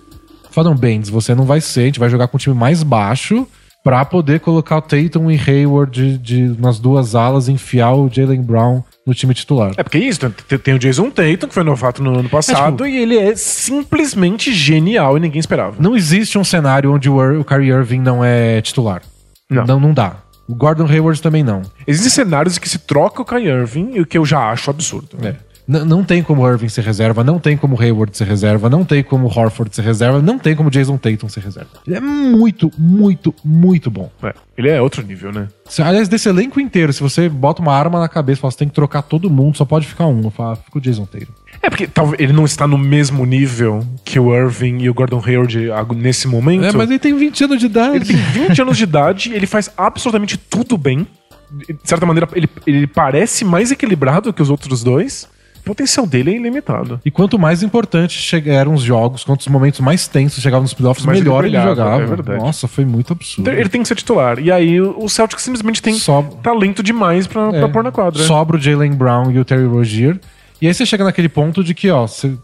Falam, 0.50 0.74
Baines, 0.74 1.08
você 1.08 1.34
não 1.34 1.44
vai 1.44 1.60
ser, 1.60 1.82
a 1.82 1.84
gente 1.86 2.00
vai 2.00 2.08
jogar 2.08 2.28
com 2.28 2.36
um 2.36 2.40
time 2.40 2.54
mais 2.56 2.82
baixo 2.82 3.46
pra 3.84 4.04
poder 4.04 4.40
colocar 4.40 4.78
o 4.78 4.82
Tatum 4.82 5.30
e 5.30 5.38
Hayward 5.38 5.92
de, 5.92 6.18
de- 6.18 6.60
nas 6.60 6.78
duas 6.78 7.14
alas 7.14 7.48
enfiar 7.48 7.92
o 7.94 8.08
Jalen 8.10 8.42
Brown 8.42 8.82
no 9.06 9.14
time 9.14 9.32
titular. 9.32 9.72
É 9.76 9.82
porque 9.84 9.98
isso, 9.98 10.28
tem, 10.30 10.58
tem 10.58 10.74
o 10.74 10.78
Jason 10.78 11.10
Tatum, 11.10 11.46
que 11.48 11.54
foi 11.54 11.62
novato 11.62 12.02
no 12.02 12.18
ano 12.18 12.28
passado, 12.28 12.58
É, 12.58 12.70
tipo- 12.72 12.86
e 12.86 12.96
ele 13.02 13.16
é 13.16 13.36
simplesmente 13.36 14.52
genial 14.52 15.16
e 15.16 15.20
ninguém 15.20 15.38
esperava. 15.38 15.76
Não 15.78 15.96
existe 15.96 16.36
um 16.38 16.44
cenário 16.44 16.92
onde 16.92 17.08
o, 17.08 17.40
o 17.40 17.44
Kyrie 17.44 17.70
Irving 17.70 18.00
não 18.00 18.24
é 18.24 18.60
titular. 18.62 19.02
Não. 19.48 19.64
não, 19.64 19.78
não 19.80 19.94
dá. 19.94 20.16
O 20.48 20.54
Gordon 20.54 20.86
Hayward 20.86 21.20
também 21.20 21.42
não. 21.42 21.62
Existem 21.86 22.10
cenários 22.10 22.56
em 22.56 22.60
que 22.60 22.68
se 22.68 22.78
troca 22.78 23.22
o 23.22 23.24
Kyrie 23.24 23.48
Irving, 23.48 23.90
e 23.94 24.00
o 24.00 24.06
que 24.06 24.16
eu 24.18 24.24
já 24.24 24.50
acho 24.50 24.70
absurdo. 24.70 25.16
É. 25.22 25.34
N- 25.68 25.84
não 25.84 26.04
tem 26.04 26.22
como 26.22 26.42
o 26.42 26.48
Irving 26.50 26.68
ser 26.68 26.84
reserva, 26.84 27.24
não 27.24 27.38
tem 27.38 27.56
como 27.56 27.74
o 27.76 27.80
Hayward 27.80 28.16
ser 28.16 28.26
reserva, 28.26 28.70
não 28.70 28.84
tem 28.84 29.02
como 29.02 29.26
o 29.26 29.30
Horford 29.38 29.74
ser 29.74 29.82
reserva, 29.82 30.22
não 30.22 30.38
tem 30.38 30.54
como 30.54 30.68
o 30.68 30.70
Jason 30.72 30.96
Tatum 30.96 31.28
ser 31.28 31.40
reserva. 31.40 31.70
Ele 31.86 31.96
é 31.96 32.00
muito, 32.00 32.70
muito, 32.78 33.34
muito 33.44 33.90
bom. 33.90 34.10
É, 34.22 34.32
ele 34.56 34.68
é 34.68 34.80
outro 34.80 35.02
nível, 35.04 35.32
né? 35.32 35.48
Se- 35.68 35.82
Aliás, 35.82 36.08
desse 36.08 36.28
elenco 36.28 36.60
inteiro, 36.60 36.92
se 36.92 37.00
você 37.02 37.28
bota 37.28 37.60
uma 37.60 37.72
arma 37.74 37.98
na 37.98 38.08
cabeça 38.08 38.38
e 38.38 38.42
fala, 38.42 38.50
você 38.52 38.58
tem 38.58 38.68
que 38.68 38.74
trocar 38.74 39.02
todo 39.02 39.28
mundo, 39.28 39.56
só 39.56 39.64
pode 39.64 39.86
ficar 39.86 40.06
um. 40.06 40.22
Eu 40.22 40.30
falo, 40.30 40.52
ah, 40.52 40.56
fica 40.56 40.78
o 40.78 40.80
Jason 40.80 41.04
Tatum. 41.04 41.32
É 41.62 41.68
porque 41.70 41.86
talvez 41.86 42.20
ele 42.20 42.32
não 42.32 42.44
está 42.44 42.66
no 42.66 42.78
mesmo 42.78 43.24
nível 43.26 43.84
que 44.04 44.20
o 44.20 44.32
Irving 44.34 44.78
e 44.82 44.90
o 44.90 44.94
Gordon 44.94 45.20
Hayward 45.24 45.58
nesse 45.96 46.28
momento. 46.28 46.64
É, 46.64 46.72
mas 46.72 46.88
ele 46.90 46.98
tem 46.98 47.16
20 47.16 47.44
anos 47.44 47.58
de 47.58 47.66
idade. 47.66 47.96
Ele 47.96 48.04
tem 48.04 48.16
20 48.16 48.62
anos 48.62 48.76
de 48.76 48.84
idade, 48.84 49.32
ele 49.32 49.46
faz 49.46 49.70
absolutamente 49.76 50.36
tudo 50.36 50.76
bem. 50.78 51.06
De 51.50 51.76
certa 51.84 52.04
maneira, 52.04 52.28
ele, 52.34 52.48
ele 52.66 52.86
parece 52.86 53.44
mais 53.44 53.70
equilibrado 53.72 54.32
que 54.32 54.42
os 54.42 54.50
outros 54.50 54.82
dois. 54.84 55.28
Potencial 55.66 56.06
dele 56.06 56.30
é 56.30 56.36
ilimitado. 56.36 57.00
E 57.04 57.10
quanto 57.10 57.38
mais 57.38 57.62
importante 57.62 58.18
che- 58.18 58.48
eram 58.48 58.72
os 58.72 58.82
jogos, 58.82 59.24
quantos 59.24 59.46
momentos 59.48 59.80
mais 59.80 60.06
tensos 60.08 60.42
chegavam 60.42 60.62
nos 60.62 60.72
playoffs, 60.72 61.04
Mais 61.04 61.18
melhor 61.18 61.44
ele 61.44 61.56
ele, 61.56 61.64
jogava. 61.64 62.02
é 62.02 62.06
verdade. 62.06 62.38
Nossa, 62.42 62.66
foi 62.68 62.84
muito 62.84 63.12
absurdo. 63.12 63.42
Então, 63.50 63.52
ele 63.60 63.68
tem 63.68 63.82
que 63.82 63.88
ser 63.88 63.96
titular. 63.96 64.38
E 64.38 64.50
aí 64.50 64.80
o 64.80 65.08
Celtics 65.08 65.42
simplesmente 65.42 65.82
tem 65.82 65.94
Só- 65.94 66.22
talento 66.42 66.82
demais 66.82 67.26
pra, 67.26 67.48
É, 67.48 67.58
pra 67.58 67.68
pôr 67.68 67.82
na 67.82 67.90
quadra. 67.92 68.22
Sobra 68.22 68.56
o 68.56 68.60
Jalen 68.60 68.92
Brown 68.92 69.30
e 69.32 69.38
o 69.38 69.44
Terry 69.44 69.66
Rozier. 69.66 70.18
E 70.62 70.66
aí 70.68 70.72
você 70.72 70.86
chega 70.86 71.04
naquele 71.04 71.28
ponto 71.28 71.62
de 71.62 71.74
que, 71.74 71.90
ó, 71.90 72.06
você 72.06 72.38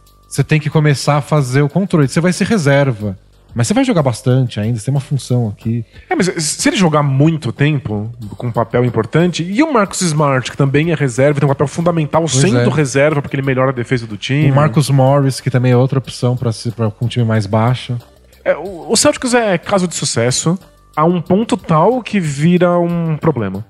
tem 0.47 0.61
que 0.61 0.69
começar 0.69 1.17
a 1.17 1.21
fazer 1.23 1.62
o 1.62 1.69
controle. 1.69 2.09
Você 2.09 2.21
vai 2.21 2.33
ser 2.33 2.47
reserva. 2.47 3.17
Mas 3.55 3.67
você 3.67 3.75
vai 3.75 3.85
jogar 3.85 4.03
bastante 4.03 4.59
ainda, 4.59 4.79
você 4.79 4.87
tem 4.87 4.95
uma 4.95 5.01
função 5.01 5.49
aqui. 5.49 5.85
É, 6.09 6.15
mas 6.15 6.27
se 6.27 6.69
ele 6.69 6.77
jogar 6.77 7.03
muito 7.03 7.53
tempo, 7.53 8.11
com 8.37 8.47
um 8.47 8.53
papel 8.53 8.85
importante, 8.85 9.43
e 9.43 9.63
o 9.63 9.73
Marcus 9.73 10.01
Smart, 10.01 10.51
que 10.51 10.57
também 10.57 10.91
é 10.91 10.95
reserva, 10.95 11.39
tem 11.39 11.47
um 11.47 11.53
papel 11.53 11.67
fundamental 11.67 12.27
sendo 12.29 12.59
é. 12.59 12.69
reserva, 12.69 13.21
porque 13.21 13.37
ele 13.37 13.47
melhora 13.47 13.71
a 13.71 13.75
defesa 13.75 14.07
do 14.07 14.17
time. 14.17 14.51
O 14.51 14.55
Marcus 14.55 14.89
Morris, 14.91 15.41
que 15.41 15.51
também 15.51 15.73
é 15.73 15.77
outra 15.77 15.99
opção 15.99 16.37
para 16.37 16.53
com 16.91 17.05
um 17.05 17.09
time 17.09 17.25
mais 17.25 17.47
baixo. 17.47 17.97
É, 18.45 18.57
o 18.57 18.83
o 18.93 18.97
Celtics 18.97 19.33
é 19.33 19.57
caso 19.57 19.89
de 19.89 19.95
sucesso 19.95 20.59
a 20.97 21.05
um 21.05 21.21
ponto 21.21 21.57
tal 21.57 22.03
que 22.03 22.21
vira 22.21 22.79
um 22.79 23.17
problema. 23.17 23.65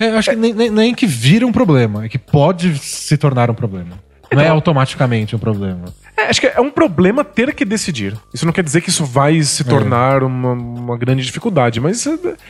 É, 0.00 0.10
eu 0.10 0.16
acho 0.16 0.30
que 0.30 0.36
nem, 0.36 0.54
nem, 0.54 0.70
nem 0.70 0.94
que 0.94 1.06
vira 1.06 1.46
um 1.46 1.52
problema, 1.52 2.04
é 2.04 2.08
que 2.08 2.18
pode 2.18 2.78
se 2.78 3.16
tornar 3.16 3.50
um 3.50 3.54
problema. 3.54 3.98
Não 4.32 4.40
é 4.40 4.44
Então- 4.44 4.54
automaticamente 4.56 5.36
um 5.36 5.38
problema. 5.38 5.84
É, 6.22 6.28
acho 6.30 6.40
que 6.40 6.46
é 6.46 6.60
um 6.60 6.70
problema 6.70 7.24
ter 7.24 7.54
que 7.54 7.64
decidir. 7.64 8.16
Isso 8.32 8.44
não 8.46 8.52
quer 8.52 8.62
dizer 8.64 8.80
que 8.80 8.88
isso 8.90 9.04
vai 9.04 9.42
se 9.42 9.64
tornar 9.64 10.22
uma, 10.22 10.52
uma 10.52 10.96
grande 10.96 11.22
dificuldade, 11.24 11.80
mas 11.80 12.00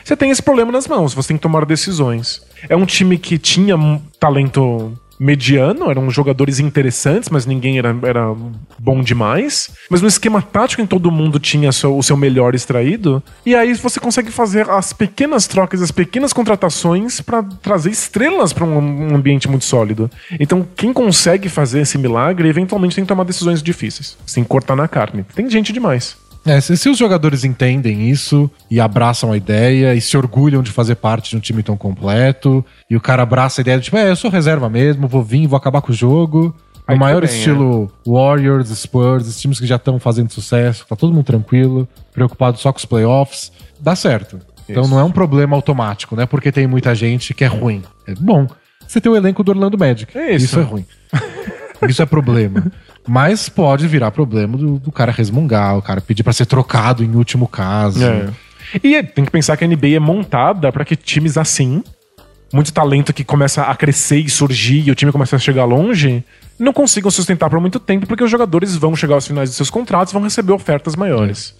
você- 0.03 0.15
tem 0.15 0.29
esse 0.31 0.41
problema 0.41 0.71
nas 0.71 0.87
mãos, 0.87 1.13
você 1.13 1.29
tem 1.29 1.37
que 1.37 1.43
tomar 1.43 1.65
decisões. 1.65 2.41
É 2.69 2.75
um 2.75 2.85
time 2.85 3.17
que 3.17 3.37
tinha 3.37 3.75
talento 4.19 4.93
mediano, 5.19 5.89
eram 5.89 6.09
jogadores 6.09 6.59
interessantes, 6.59 7.29
mas 7.29 7.45
ninguém 7.45 7.77
era, 7.77 7.95
era 8.03 8.33
bom 8.79 9.01
demais. 9.01 9.71
Mas 9.89 10.01
no 10.01 10.07
esquema 10.07 10.41
tático 10.41 10.81
em 10.81 10.87
todo 10.87 11.11
mundo 11.11 11.39
tinha 11.39 11.69
o 11.69 12.03
seu 12.03 12.17
melhor 12.17 12.55
extraído. 12.55 13.21
E 13.45 13.55
aí 13.55 13.73
você 13.73 13.99
consegue 13.99 14.31
fazer 14.31 14.69
as 14.69 14.93
pequenas 14.93 15.47
trocas, 15.47 15.81
as 15.81 15.91
pequenas 15.91 16.33
contratações 16.33 17.21
pra 17.21 17.43
trazer 17.43 17.91
estrelas 17.91 18.53
pra 18.53 18.65
um, 18.65 19.11
um 19.11 19.15
ambiente 19.15 19.47
muito 19.47 19.65
sólido. 19.65 20.09
Então 20.39 20.65
quem 20.75 20.91
consegue 20.93 21.49
fazer 21.49 21.81
esse 21.81 21.97
milagre, 21.97 22.47
eventualmente 22.47 22.95
tem 22.95 23.03
que 23.03 23.09
tomar 23.09 23.23
decisões 23.23 23.61
difíceis. 23.61 24.17
Sem 24.25 24.43
cortar 24.43 24.75
na 24.75 24.87
carne. 24.87 25.25
Tem 25.35 25.49
gente 25.49 25.71
demais. 25.71 26.17
É, 26.45 26.59
se, 26.59 26.75
se 26.75 26.89
os 26.89 26.97
jogadores 26.97 27.45
entendem 27.45 28.09
isso 28.09 28.51
e 28.69 28.79
abraçam 28.79 29.31
a 29.31 29.37
ideia 29.37 29.95
e 29.95 30.01
se 30.01 30.17
orgulham 30.17 30.61
de 30.61 30.71
fazer 30.71 30.95
parte 30.95 31.29
de 31.31 31.37
um 31.37 31.39
time 31.39 31.63
tão 31.63 31.77
completo, 31.77 32.65
e 32.89 32.97
o 32.97 33.01
cara 33.01 33.23
abraça 33.23 33.61
a 33.61 33.63
ideia 33.63 33.77
de 33.77 33.85
tipo, 33.85 33.97
é, 33.97 34.09
eu 34.09 34.15
sou 34.15 34.29
reserva 34.29 34.69
mesmo, 34.69 35.07
vou 35.07 35.23
vir, 35.23 35.47
vou 35.47 35.57
acabar 35.57 35.81
com 35.81 35.91
o 35.91 35.95
jogo. 35.95 36.53
Aí 36.85 36.95
no 36.95 36.99
maior 36.99 37.25
bem, 37.25 37.33
estilo 37.33 37.89
Warriors, 38.05 38.67
Spurs, 38.77 39.25
esses 39.25 39.39
times 39.39 39.59
que 39.59 39.65
já 39.65 39.77
estão 39.77 39.97
fazendo 39.99 40.31
sucesso, 40.31 40.85
tá 40.85 40.97
todo 40.97 41.13
mundo 41.13 41.25
tranquilo, 41.25 41.87
preocupado 42.11 42.57
só 42.57 42.73
com 42.73 42.77
os 42.77 42.85
playoffs, 42.85 43.51
dá 43.79 43.95
certo. 43.95 44.39
Então 44.67 44.83
Isso. 44.83 44.91
não 44.91 44.99
é 44.99 45.03
um 45.03 45.11
problema 45.11 45.55
automático, 45.55 46.15
né? 46.15 46.25
Porque 46.25 46.51
tem 46.51 46.67
muita 46.67 46.93
gente 46.93 47.33
que 47.33 47.43
é 47.43 47.47
ruim. 47.47 47.83
É 48.05 48.13
bom. 48.15 48.47
Você 48.85 48.99
tem 48.99 49.11
o 49.11 49.15
elenco 49.15 49.43
do 49.43 49.49
Orlando 49.49 49.77
Magic. 49.77 50.17
É 50.17 50.35
isso. 50.35 50.45
isso 50.45 50.59
é 50.59 50.63
ruim. 50.63 50.85
Isso 51.89 52.01
é 52.01 52.05
problema. 52.05 52.71
Mas 53.07 53.49
pode 53.49 53.87
virar 53.87 54.11
problema 54.11 54.57
do, 54.57 54.79
do 54.79 54.91
cara 54.91 55.11
resmungar, 55.11 55.77
o 55.77 55.81
cara 55.81 55.99
pedir 56.01 56.23
pra 56.23 56.31
ser 56.33 56.45
trocado 56.45 57.03
em 57.03 57.15
último 57.15 57.47
caso. 57.47 58.03
É. 58.03 58.29
E 58.83 58.95
é- 58.95 59.03
tem 59.03 59.25
que 59.25 59.31
pensar 59.31 59.57
que 59.57 59.63
a 59.63 59.67
NBA 59.67 59.95
é 59.95 59.99
montada 59.99 60.71
pra 60.71 60.85
que 60.85 60.95
times 60.95 61.37
assim, 61.37 61.83
muito 62.53 62.71
talento 62.71 63.11
que 63.13 63.23
começa 63.23 63.63
a 63.63 63.75
crescer 63.75 64.19
e 64.19 64.29
surgir 64.29 64.87
e 64.87 64.91
o 64.91 64.95
time 64.95 65.11
começa 65.11 65.35
a 65.35 65.39
chegar 65.39 65.65
longe, 65.65 66.23
não 66.57 66.71
consigam 66.71 67.09
sustentar 67.11 67.49
por 67.49 67.59
muito 67.59 67.79
tempo 67.79 68.07
porque 68.07 68.23
os 68.23 68.31
jogadores 68.31 68.75
vão 68.75 68.95
chegar 68.95 69.15
aos 69.15 69.27
finais 69.27 69.49
de 69.49 69.55
seus 69.55 69.69
contratos 69.69 70.11
e 70.11 70.13
vão 70.13 70.23
receber 70.23 70.53
ofertas 70.53 70.95
maiores. 70.95 71.53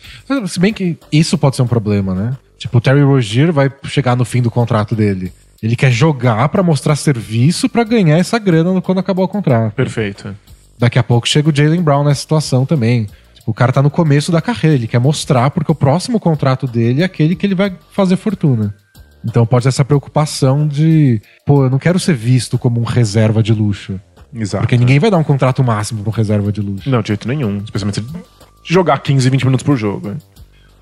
Se 0.47 0.59
bem 0.59 0.71
que 0.73 0.97
isso 1.11 1.37
pode 1.37 1.55
ser 1.55 1.61
um 1.63 1.67
problema, 1.67 2.13
né? 2.13 2.37
Tipo, 2.57 2.77
o 2.77 2.81
Terry 2.81 3.01
Rozier 3.01 3.51
vai 3.51 3.69
chegar 3.85 4.15
no 4.15 4.23
fim 4.23 4.41
do 4.41 4.49
contrato 4.49 4.95
dele. 4.95 5.33
Ele 5.63 5.77
quer 5.77 5.89
jogar 5.89 6.49
pra 6.49 6.61
mostrar 6.61 6.93
serviço 6.97 7.69
pra 7.69 7.85
ganhar 7.85 8.17
essa 8.17 8.37
grana 8.37 8.81
quando 8.81 8.97
acabar 8.97 9.23
o 9.23 9.27
contrato. 9.29 9.73
Perfeito. 9.73 10.35
Daqui 10.77 10.99
a 10.99 11.03
pouco 11.03 11.25
chega 11.25 11.49
o 11.49 11.55
Jalen 11.55 11.81
Brown 11.81 12.03
nessa 12.03 12.19
situação 12.19 12.65
também. 12.65 13.07
Tipo, 13.33 13.51
o 13.51 13.53
cara 13.53 13.71
tá 13.71 13.81
no 13.81 13.89
começo 13.89 14.29
da 14.29 14.41
carreira, 14.41 14.75
ele 14.75 14.87
quer 14.87 14.99
mostrar 14.99 15.49
porque 15.51 15.71
o 15.71 15.75
próximo 15.75 16.19
contrato 16.19 16.67
dele 16.67 17.01
é 17.01 17.05
aquele 17.05 17.33
que 17.33 17.45
ele 17.45 17.55
vai 17.55 17.73
fazer 17.93 18.17
fortuna. 18.17 18.75
Então 19.23 19.45
pode 19.45 19.63
ter 19.63 19.69
essa 19.69 19.85
preocupação 19.85 20.67
de, 20.67 21.21
pô, 21.45 21.63
eu 21.63 21.69
não 21.69 21.79
quero 21.79 21.97
ser 21.97 22.13
visto 22.13 22.57
como 22.57 22.81
um 22.81 22.83
reserva 22.83 23.41
de 23.41 23.53
luxo. 23.53 23.97
Exato. 24.35 24.63
Porque 24.63 24.77
ninguém 24.77 24.99
vai 24.99 25.09
dar 25.09 25.17
um 25.17 25.23
contrato 25.23 25.63
máximo 25.63 26.01
pra 26.01 26.09
um 26.09 26.13
reserva 26.13 26.51
de 26.51 26.59
luxo. 26.59 26.89
Não, 26.89 27.01
de 27.01 27.07
jeito 27.07 27.25
nenhum. 27.25 27.59
Especialmente 27.63 28.01
se 28.01 28.73
jogar 28.73 28.97
15, 28.99 29.29
20 29.29 29.45
minutos 29.45 29.65
por 29.65 29.77
jogo. 29.77 30.17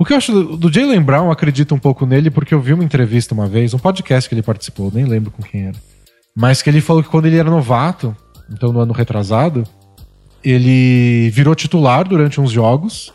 O 0.01 0.03
que 0.03 0.13
eu 0.13 0.17
acho 0.17 0.31
do, 0.31 0.57
do 0.57 0.73
Jalen 0.73 0.99
Brown, 0.99 1.29
acredito 1.29 1.75
um 1.75 1.77
pouco 1.77 2.07
nele, 2.07 2.31
porque 2.31 2.55
eu 2.55 2.59
vi 2.59 2.73
uma 2.73 2.83
entrevista 2.83 3.35
uma 3.35 3.45
vez, 3.45 3.71
um 3.71 3.77
podcast 3.77 4.27
que 4.27 4.33
ele 4.33 4.41
participou, 4.41 4.91
nem 4.91 5.05
lembro 5.05 5.29
com 5.29 5.43
quem 5.43 5.67
era. 5.67 5.77
Mas 6.35 6.59
que 6.59 6.71
ele 6.71 6.81
falou 6.81 7.03
que 7.03 7.09
quando 7.09 7.27
ele 7.27 7.37
era 7.37 7.47
novato, 7.47 8.17
então 8.51 8.73
no 8.73 8.79
ano 8.79 8.93
retrasado, 8.93 9.63
ele 10.43 11.29
virou 11.29 11.53
titular 11.53 12.07
durante 12.07 12.41
uns 12.41 12.49
jogos 12.49 13.13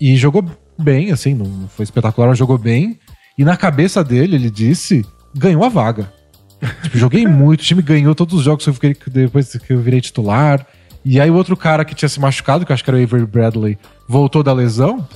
e 0.00 0.16
jogou 0.16 0.44
bem, 0.76 1.12
assim, 1.12 1.32
não 1.32 1.68
foi 1.68 1.84
espetacular, 1.84 2.30
mas 2.30 2.38
jogou 2.38 2.58
bem. 2.58 2.98
E 3.38 3.44
na 3.44 3.56
cabeça 3.56 4.02
dele, 4.02 4.34
ele 4.34 4.50
disse, 4.50 5.06
ganhou 5.32 5.62
a 5.62 5.68
vaga. 5.68 6.12
Tipo, 6.82 6.98
joguei 6.98 7.24
muito, 7.24 7.60
o 7.60 7.64
time 7.64 7.82
ganhou 7.82 8.16
todos 8.16 8.34
os 8.34 8.42
jogos 8.42 8.66
eu 8.66 8.74
fiquei, 8.74 8.96
depois 9.06 9.56
que 9.56 9.72
eu 9.72 9.78
virei 9.78 10.00
titular. 10.00 10.66
E 11.04 11.20
aí 11.20 11.30
o 11.30 11.36
outro 11.36 11.56
cara 11.56 11.84
que 11.84 11.94
tinha 11.94 12.08
se 12.08 12.18
machucado, 12.18 12.66
que 12.66 12.72
eu 12.72 12.74
acho 12.74 12.82
que 12.82 12.90
era 12.90 12.98
o 12.98 13.02
Avery 13.04 13.26
Bradley, 13.26 13.78
voltou 14.08 14.42
da 14.42 14.52
lesão. 14.52 15.06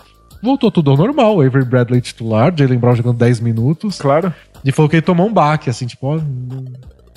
Voltou 0.42 0.70
tudo 0.70 0.90
ao 0.90 0.96
normal. 0.96 1.36
O 1.36 1.40
Avery 1.42 1.64
Bradley 1.64 2.00
titular, 2.00 2.52
Jalen 2.56 2.78
Brown 2.78 2.96
jogando 2.96 3.18
10 3.18 3.40
minutos. 3.40 3.98
Claro. 3.98 4.32
E 4.64 4.72
falou 4.72 4.88
que 4.88 4.96
ele 4.96 5.02
tomou 5.02 5.26
um 5.26 5.32
baque, 5.32 5.70
assim, 5.70 5.86
tipo, 5.86 6.06
ó, 6.06 6.16
não, 6.16 6.64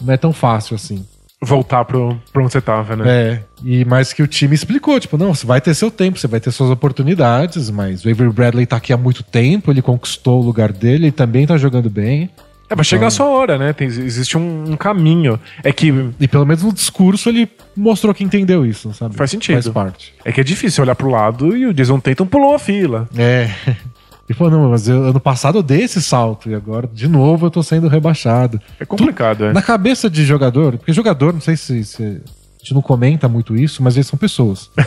não 0.01 0.13
é 0.13 0.17
tão 0.17 0.33
fácil 0.33 0.75
assim. 0.75 1.05
Voltar 1.41 1.83
pro, 1.83 2.17
pra 2.31 2.41
onde 2.41 2.53
você 2.53 2.61
tava, 2.61 2.95
né? 2.95 3.03
É, 3.05 3.43
e 3.65 3.83
mais 3.83 4.13
que 4.13 4.23
o 4.23 4.27
time 4.27 4.55
explicou, 4.55 4.97
tipo, 4.97 5.17
não, 5.17 5.33
você 5.33 5.45
vai 5.45 5.59
ter 5.59 5.73
seu 5.73 5.91
tempo, 5.91 6.17
você 6.17 6.27
vai 6.27 6.39
ter 6.39 6.51
suas 6.51 6.69
oportunidades, 6.69 7.69
mas 7.69 8.05
o 8.05 8.09
Avery 8.09 8.31
Bradley 8.31 8.65
tá 8.65 8.77
aqui 8.77 8.93
há 8.93 8.97
muito 8.97 9.23
tempo, 9.23 9.69
ele 9.69 9.81
conquistou 9.81 10.41
o 10.41 10.45
lugar 10.45 10.71
dele, 10.71 11.05
ele 11.05 11.11
também 11.11 11.45
tá 11.45 11.57
jogando 11.57 11.89
bem. 11.89 12.29
É, 12.73 12.75
vai 12.75 12.85
chegar 12.85 13.07
a 13.07 13.11
sua 13.11 13.27
hora, 13.27 13.57
né? 13.57 13.73
Tem- 13.73 13.87
existe 13.87 14.37
um, 14.37 14.71
um 14.71 14.75
caminho. 14.75 15.39
É 15.63 15.71
que 15.71 15.93
E 16.19 16.27
pelo 16.27 16.45
menos 16.45 16.63
no 16.63 16.73
discurso 16.73 17.29
ele 17.29 17.49
mostrou 17.75 18.13
que 18.13 18.23
entendeu 18.23 18.65
isso, 18.65 18.93
sabe? 18.93 19.15
Faz 19.15 19.31
sentido. 19.31 19.55
Faz 19.55 19.69
parte. 19.69 20.13
É 20.25 20.31
que 20.31 20.41
é 20.41 20.43
difícil 20.43 20.83
olhar 20.83 20.95
pro 20.95 21.09
lado 21.09 21.55
e 21.55 21.65
o 21.65 21.73
Jason 21.73 21.99
Tatum 21.99 22.25
pulou 22.25 22.55
a 22.55 22.59
fila. 22.59 23.07
É. 23.17 23.49
E 24.29 24.33
falou, 24.33 24.53
não, 24.53 24.69
mas 24.69 24.87
eu, 24.87 25.03
ano 25.03 25.19
passado 25.19 25.57
eu 25.57 25.61
dei 25.61 25.81
esse 25.81 26.01
salto 26.01 26.49
e 26.49 26.55
agora, 26.55 26.89
de 26.91 27.09
novo, 27.09 27.47
eu 27.47 27.51
tô 27.51 27.61
sendo 27.61 27.89
rebaixado. 27.89 28.59
É 28.79 28.85
complicado, 28.85 29.43
é. 29.43 29.51
Na 29.53 29.61
cabeça 29.61 30.09
de 30.09 30.23
jogador, 30.23 30.77
porque 30.77 30.93
jogador, 30.93 31.33
não 31.33 31.41
sei 31.41 31.57
se, 31.57 31.83
se 31.83 32.01
a 32.01 32.57
gente 32.59 32.73
não 32.73 32.81
comenta 32.81 33.27
muito 33.27 33.53
isso, 33.53 33.83
mas 33.83 33.95
eles 33.97 34.07
são 34.07 34.17
pessoas. 34.17 34.71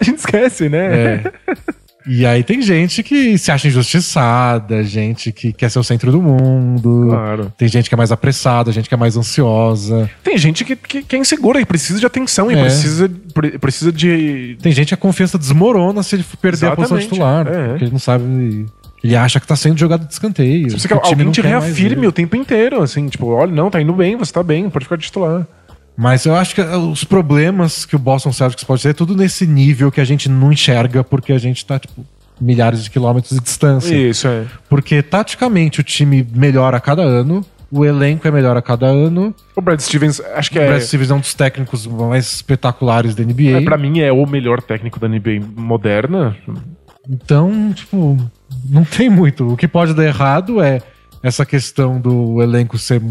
A 0.00 0.04
gente 0.04 0.18
esquece, 0.18 0.68
né? 0.68 0.94
É. 0.94 1.32
E 2.06 2.24
aí 2.24 2.42
tem 2.42 2.62
gente 2.62 3.02
que 3.02 3.36
se 3.36 3.50
acha 3.52 3.68
injustiçada, 3.68 4.82
gente 4.82 5.30
que 5.32 5.52
quer 5.52 5.70
ser 5.70 5.78
o 5.78 5.84
centro 5.84 6.10
do 6.10 6.20
mundo. 6.20 7.06
Claro. 7.10 7.52
Tem 7.56 7.68
gente 7.68 7.88
que 7.88 7.94
é 7.94 7.98
mais 7.98 8.10
apressada, 8.10 8.72
gente 8.72 8.88
que 8.88 8.94
é 8.94 8.96
mais 8.98 9.16
ansiosa. 9.16 10.10
Tem 10.24 10.36
gente 10.38 10.64
que, 10.64 10.74
que, 10.76 11.02
que 11.02 11.16
é 11.16 11.18
insegura 11.18 11.60
e 11.60 11.64
precisa 11.66 12.00
de 12.00 12.06
atenção 12.06 12.50
e 12.50 12.54
É. 12.54 12.60
precisa, 12.62 13.10
pre- 13.34 13.58
precisa 13.58 13.92
de. 13.92 14.56
Tem 14.62 14.72
gente 14.72 14.88
que 14.88 14.94
a 14.94 14.96
confiança 14.96 15.36
desmorona 15.38 16.02
se 16.02 16.16
ele 16.16 16.24
perder 16.40 16.66
a 16.68 16.76
posição 16.76 16.98
Exatamente. 16.98 17.10
titular. 17.10 17.46
É. 17.46 17.68
Porque 17.70 17.84
ele 17.84 17.92
não 17.92 17.98
sabe. 17.98 18.66
Ele 19.02 19.16
acha 19.16 19.40
que 19.40 19.46
tá 19.46 19.56
sendo 19.56 19.78
jogado 19.78 20.06
de 20.06 20.12
escanteio. 20.12 20.70
Você 20.78 20.86
que 20.86 20.92
alguém 20.92 21.30
te 21.30 21.40
reafirme 21.40 22.06
o 22.06 22.12
tempo 22.12 22.36
inteiro, 22.36 22.82
assim, 22.82 23.08
tipo, 23.08 23.28
olha, 23.28 23.50
não, 23.50 23.70
tá 23.70 23.80
indo 23.80 23.94
bem, 23.94 24.14
você 24.14 24.30
tá 24.30 24.42
bem, 24.42 24.68
pode 24.68 24.84
ficar 24.84 24.96
de 24.96 25.04
titular. 25.04 25.46
Mas 26.00 26.24
eu 26.24 26.34
acho 26.34 26.54
que 26.54 26.62
os 26.62 27.04
problemas 27.04 27.84
que 27.84 27.94
o 27.94 27.98
Boston 27.98 28.32
Celtics 28.32 28.64
pode 28.64 28.82
ter 28.82 28.88
é 28.88 28.92
tudo 28.94 29.14
nesse 29.14 29.46
nível 29.46 29.92
que 29.92 30.00
a 30.00 30.04
gente 30.04 30.30
não 30.30 30.50
enxerga 30.50 31.04
porque 31.04 31.30
a 31.30 31.36
gente 31.36 31.66
tá, 31.66 31.78
tipo, 31.78 32.06
milhares 32.40 32.82
de 32.82 32.88
quilômetros 32.88 33.36
de 33.36 33.44
distância. 33.44 33.94
Isso, 33.94 34.26
é. 34.26 34.46
Porque 34.66 35.02
taticamente 35.02 35.78
o 35.78 35.82
time 35.82 36.26
melhora 36.34 36.78
a 36.78 36.80
cada 36.80 37.02
ano, 37.02 37.44
o 37.70 37.84
elenco 37.84 38.26
é 38.26 38.30
melhor 38.30 38.56
a 38.56 38.62
cada 38.62 38.86
ano. 38.86 39.34
O 39.54 39.60
Brad 39.60 39.78
Stevens, 39.78 40.22
acho 40.34 40.50
que 40.50 40.58
O 40.58 40.62
é. 40.62 40.68
Brad 40.68 40.80
Stevens 40.80 41.10
é 41.10 41.14
um 41.14 41.20
dos 41.20 41.34
técnicos 41.34 41.86
mais 41.86 42.32
espetaculares 42.32 43.14
da 43.14 43.22
NBA. 43.22 43.58
é 43.58 43.60
pra 43.60 43.76
mim 43.76 44.00
é 44.00 44.10
o 44.10 44.24
melhor 44.24 44.62
técnico 44.62 44.98
da 44.98 45.06
NBA 45.06 45.40
moderna. 45.54 46.34
Então, 47.06 47.74
tipo, 47.74 48.16
não 48.70 48.84
tem 48.84 49.10
muito. 49.10 49.52
O 49.52 49.54
que 49.54 49.68
pode 49.68 49.92
dar 49.92 50.06
errado 50.06 50.62
é 50.62 50.80
essa 51.22 51.44
questão 51.44 52.00
do 52.00 52.40
elenco 52.40 52.78
ser 52.78 53.02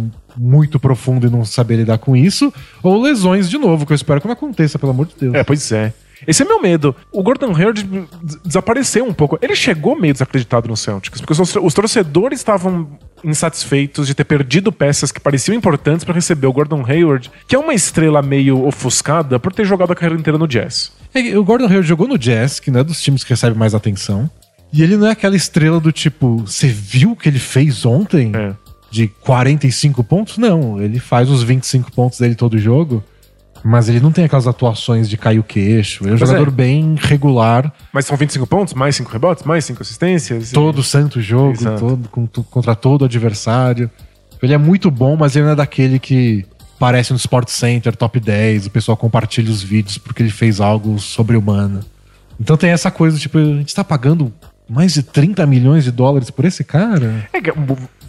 muito 0.42 0.80
profundo 0.80 1.28
e 1.28 1.30
não 1.30 1.44
saber 1.44 1.76
lidar 1.76 1.98
com 1.98 2.16
isso, 2.16 2.54
ou 2.82 3.02
lesões 3.02 3.50
de 3.50 3.58
novo, 3.58 3.86
que 3.86 3.92
eu 3.92 3.96
espero 3.96 4.22
que 4.22 4.28
não 4.28 4.34
aconteça, 4.34 4.80
pelo 4.80 4.92
amor 4.94 5.06
de 5.08 5.16
Deus. 5.20 5.34
É, 5.36 5.44
pois 5.44 5.70
é. 5.74 5.92
Esse 6.28 6.44
é 6.44 6.46
meu 6.46 6.62
medo. 6.62 6.94
O 7.14 7.24
Gordon 7.24 7.56
Hayward 7.56 7.82
des- 7.84 8.36
desapareceu 8.46 9.06
um 9.06 9.14
pouco. 9.14 9.38
Ele 9.42 9.56
chegou 9.56 9.98
meio 10.00 10.14
desacreditado 10.14 10.68
no 10.68 10.76
Celtics, 10.76 11.22
porque 11.22 11.34
os, 11.42 11.56
os 11.56 11.74
torcedores 11.74 12.40
estavam 12.40 12.88
insatisfeitos 13.24 14.06
de 14.08 14.14
ter 14.14 14.26
perdido 14.26 14.72
peças 14.72 15.12
que 15.12 15.20
pareciam 15.20 15.56
importantes 15.56 16.04
para 16.04 16.14
receber 16.14 16.48
o 16.48 16.54
Gordon 16.54 16.84
Hayward, 16.86 17.32
que 17.48 17.56
é 17.56 17.60
uma 17.60 17.74
estrela 17.74 18.22
meio 18.22 18.66
ofuscada 18.66 19.40
por 19.40 19.54
ter 19.54 19.66
jogado 19.66 19.92
a 19.92 19.96
carreira 19.96 20.20
inteira 20.20 20.38
no 20.38 20.48
Jazz. 20.48 20.92
É, 21.14 21.38
o 21.38 21.44
Gordon 21.44 21.68
Hayward 21.68 21.88
jogou 21.88 22.08
no 22.08 22.18
Jazz, 22.18 22.60
que 22.60 22.70
não 22.70 22.82
é 22.82 22.84
dos 22.84 23.02
times 23.02 23.24
que 23.24 23.30
recebe 23.32 23.58
mais 23.58 23.74
atenção. 23.74 24.30
E 24.74 24.84
ele 24.84 24.98
não 24.98 25.08
é 25.08 25.12
aquela 25.12 25.36
estrela 25.36 25.80
do 25.80 25.92
tipo, 25.92 26.38
você 26.46 26.68
viu 26.68 27.12
o 27.12 27.16
que 27.16 27.28
ele 27.30 27.40
fez 27.40 27.86
ontem? 27.86 28.32
É. 28.36 28.54
De 28.92 29.08
45 29.08 30.04
pontos? 30.04 30.38
Não, 30.38 30.82
ele 30.82 31.00
faz 31.00 31.30
os 31.30 31.44
25 31.44 31.92
pontos 31.92 32.20
dele 32.20 32.36
todo 32.36 32.58
jogo. 32.58 33.04
Mas 33.64 33.90
ele 33.90 34.00
não 34.00 34.10
tem 34.12 34.24
aquelas 34.24 34.48
atuações 34.48 35.10
de 35.10 35.18
cair 35.18 35.38
o 35.38 35.44
queixo. 35.44 36.04
Ele 36.06 36.12
é 36.12 36.16
um 36.16 36.18
Pois 36.18 36.30
jogador 36.30 36.48
é. 36.48 36.52
bem 36.52 36.96
regular, 36.98 37.74
Mas 37.94 38.06
são 38.06 38.16
25 38.16 38.48
pontos, 38.48 38.74
mais 38.74 38.96
5 38.96 39.12
rebotes, 39.12 39.44
mais 39.44 39.66
5 39.66 39.82
assistências. 39.82 40.52
e- 40.52 40.54
todo 40.54 40.82
santo 40.82 41.22
jogo, 41.22 41.58
todo- 41.78 42.08
com- 42.10 42.26
contra 42.28 42.74
todo 42.74 43.04
adversário. 43.04 43.92
Ele 44.42 44.54
é 44.54 44.58
muito 44.58 44.90
bom, 44.90 45.18
mas 45.18 45.36
ele 45.36 45.44
não 45.46 45.52
é 45.52 45.56
daquele 45.58 46.00
que 46.00 46.46
parece 46.80 47.12
no 47.12 47.18
Sport 47.18 47.50
Center, 47.50 47.94
top 47.98 48.18
10, 48.22 48.68
o 48.68 48.70
pessoal 48.70 48.96
compartilha 48.96 49.52
os 49.52 49.62
vídeos 49.62 49.98
porque 49.98 50.24
ele 50.24 50.32
fez 50.32 50.62
algo 50.62 50.98
sobre-humano. 50.98 51.82
Então 52.40 52.56
tem 52.56 52.70
essa 52.70 52.90
coisa, 52.90 53.20
tipo, 53.20 53.38
a 53.38 53.44
gente 53.44 53.76
tá 53.76 53.84
pagando 53.84 54.32
mais 54.70 54.94
de 54.94 55.04
30 55.04 55.46
milhões 55.46 55.84
de 55.84 55.92
dólares 55.92 56.30
por 56.30 56.46
esse 56.46 56.64
cara? 56.64 57.28
É 57.34 57.42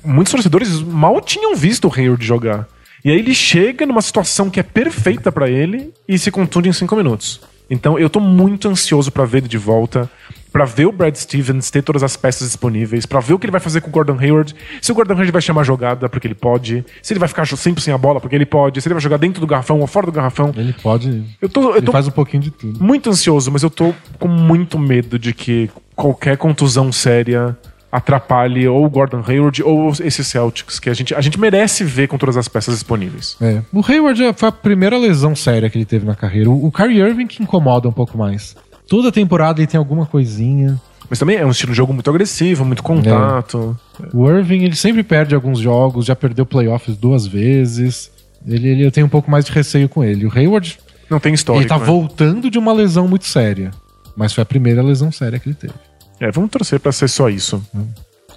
muitos 0.05 0.33
torcedores 0.33 0.81
mal 0.83 1.21
tinham 1.21 1.55
visto 1.55 1.89
o 1.89 1.93
Hayward 1.95 2.25
jogar. 2.25 2.67
E 3.05 3.11
aí 3.11 3.19
ele 3.19 3.35
chega 3.35 3.87
numa 3.87 4.03
situação 4.03 4.51
que 4.51 4.61
é 4.61 4.63
perfeita 4.63 5.33
pra 5.33 5.49
ele 5.49 5.93
e 6.07 6.19
se 6.19 6.31
contunde 6.31 6.69
em 6.69 6.73
cinco 6.73 6.95
minutos. 6.97 7.41
Então 7.71 7.99
eu 7.99 8.11
tô 8.11 8.21
muito 8.21 8.69
ansioso 8.69 9.11
pra 9.13 9.25
ver 9.25 9.39
ele 9.39 9.49
de 9.49 9.57
volta, 9.57 10.11
pra 10.53 10.65
ver 10.65 10.87
o 10.87 10.93
Brad 10.93 11.15
Stevens 11.15 11.71
ter 11.71 11.83
todas 11.83 12.03
as 12.03 12.17
peças 12.17 12.49
disponíveis, 12.49 13.07
pra 13.07 13.21
ver 13.21 13.33
o 13.33 13.39
que 13.39 13.47
ele 13.47 13.53
vai 13.53 13.61
fazer 13.61 13.81
com 13.81 13.89
o 13.89 13.93
Gordon 13.93 14.19
Hayward, 14.21 14.55
se 14.83 14.91
o 14.91 14.95
Gordon 14.95 15.13
Hayward 15.15 15.31
vai 15.31 15.41
chamar 15.41 15.63
jogada 15.63 16.09
porque 16.09 16.27
ele 16.27 16.35
pode, 16.35 16.85
se 17.01 17.13
ele 17.13 17.21
vai 17.21 17.29
ficar 17.29 17.47
sempre 17.47 17.81
sem 17.81 17.95
a 17.95 17.97
bola 17.99 18.21
porque 18.21 18.35
ele 18.35 18.45
pode, 18.45 18.83
se 18.83 18.89
ele 18.89 18.95
vai 18.95 19.01
jogar 19.03 19.19
dentro 19.19 19.41
do 19.41 19.47
garrafão 19.47 19.79
ou 19.81 19.87
fora 19.87 20.07
do 20.07 20.13
garrafão. 20.13 20.53
Ele 20.57 20.75
pode. 20.83 21.25
Eu 21.41 21.49
tô, 21.49 21.71
eu 21.71 21.77
Ele 21.77 21.87
tô 21.87 21.93
faz 21.93 22.09
um 22.09 22.11
pouquinho 22.11 22.43
de 22.43 22.51
tudo. 22.51 22.83
muito 22.85 23.09
ansioso, 23.09 23.51
mas 23.53 23.63
eu 23.63 23.71
tô 23.71 23.95
com 24.19 24.27
muito 24.29 24.77
medo 24.77 25.17
de 25.19 25.33
que 25.33 25.71
qualquer 25.95 26.37
contusão 26.37 26.91
séria 26.91 27.57
atrapalhe 27.91 28.67
ou 28.69 28.85
o 28.85 28.91
Gordon 28.91 29.23
Hayward 29.27 29.63
ou 29.63 29.93
esse 30.01 30.23
Celtics, 30.25 30.79
que 30.79 30.89
a 30.89 30.95
gente, 30.95 31.15
a 31.15 31.21
gente 31.21 31.39
merece 31.41 31.85
ver 31.85 32.07
com 32.07 32.17
todas 32.17 32.37
as 32.37 32.47
peças 32.49 32.75
disponíveis. 32.75 33.37
É. 33.41 33.63
O 33.73 33.85
Hayward 33.87 34.19
já 34.19 34.33
foi 34.33 34.49
a 34.49 34.53
primeira 34.53 34.97
lesão 34.97 35.35
séria 35.35 35.69
que 35.69 35.77
ele 35.77 35.85
teve 35.85 36.07
na 36.07 36.15
carreira. 36.15 36.49
O, 36.49 36.67
o 36.67 36.73
Kyrie 36.73 37.01
Irving 37.01 37.27
que 37.27 37.43
incomoda 37.43 37.89
um 37.89 37.93
pouco 37.93 38.17
mais. 38.17 38.57
Toda 38.89 39.11
temporada 39.11 39.61
ele 39.61 39.67
tem 39.67 39.79
alguma 39.79 40.07
coisinha. 40.07 40.81
Mas 41.09 41.19
também 41.19 41.37
é 41.37 41.45
um 41.45 41.51
estilo 41.51 41.73
de 41.73 41.77
jogo 41.77 41.93
muito 41.93 42.09
agressivo, 42.09 42.65
muito 42.65 42.85
contato. 42.85 43.77
O 44.15 44.31
Irving, 44.31 44.63
ele 44.63 44.77
sempre 44.77 45.03
perde 45.03 45.35
alguns 45.35 45.59
jogos, 45.59 46.07
já 46.07 46.15
perdeu 46.15 46.47
playoffs 46.47 46.97
duas 46.97 47.27
vezes. 47.27 48.13
Ele, 48.47 48.69
ele 48.69 48.85
eu 48.85 48.93
tenho 48.93 49.07
um 49.07 49.11
pouco 49.11 49.29
mais 49.29 49.45
de 49.45 49.51
receio 49.51 49.89
com 49.89 50.05
ele. 50.05 50.25
O 50.25 50.33
Hayward, 50.33 50.79
Não 51.11 51.19
tem 51.19 51.35
história. 51.35 51.61
ele 51.61 51.69
tá 51.69 51.77
voltando 51.77 52.49
de 52.49 52.59
uma 52.59 52.73
lesão 52.73 53.09
muito 53.09 53.27
séria. 53.27 53.73
Mas 54.17 54.33
foi 54.33 54.43
a 54.43 54.47
primeira 54.47 54.83
lesão 54.83 55.11
séria 55.11 55.39
que 55.41 55.49
ele 55.49 55.57
teve. 55.57 55.75
É, 56.21 56.31
vamos 56.31 56.51
torcer 56.51 56.79
pra 56.79 56.93
ser 56.93 57.09
só 57.09 57.29
isso. 57.29 57.63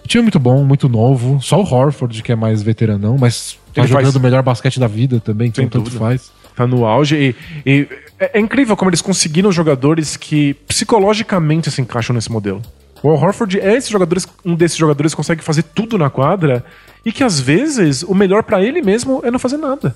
O 0.04 0.08
time 0.08 0.22
é 0.22 0.24
muito 0.24 0.40
bom, 0.40 0.64
muito 0.64 0.88
novo. 0.90 1.42
Só 1.42 1.62
o 1.62 1.66
Horford, 1.66 2.22
que 2.24 2.32
é 2.32 2.36
mais 2.36 2.62
veteranão, 2.64 3.18
mas 3.18 3.58
tá 3.74 3.82
Ele 3.82 3.88
jogando 3.88 4.04
faz- 4.06 4.16
o 4.16 4.20
melhor 4.20 4.42
basquete 4.44 4.80
da 4.80 4.88
vida 4.88 5.20
também, 5.20 5.48
então 5.50 5.64
tanto 5.66 5.84
dúvida. 5.86 6.00
faz. 6.00 6.32
Tá 6.56 6.66
no 6.68 6.86
auge. 6.86 7.16
E, 7.16 7.36
e 7.66 7.88
é, 8.20 8.38
é 8.38 8.40
incrível 8.40 8.76
como 8.78 8.90
eles 8.90 9.02
conseguiram 9.02 9.52
jogadores 9.52 10.16
que 10.16 10.54
psicologicamente 10.68 11.70
se 11.72 11.82
encaixam 11.82 12.14
nesse 12.16 12.32
modelo. 12.32 12.62
O 13.02 13.10
Horford 13.10 13.60
é 13.60 13.76
esse 13.76 13.92
jogador, 13.92 14.18
um 14.46 14.56
desses 14.56 14.78
jogadores 14.78 15.12
que 15.14 15.18
consegue 15.18 15.44
fazer 15.44 15.64
tudo 15.64 15.98
na 15.98 16.10
quadra 16.10 16.64
e 17.06 17.12
que 17.12 17.24
às 17.24 17.38
vezes 17.40 18.02
o 18.04 18.14
melhor 18.16 18.44
pra 18.44 18.64
ele 18.64 18.82
mesmo 18.82 19.20
é 19.26 19.32
não 19.32 19.40
fazer 19.40 19.58
nada. 19.58 19.94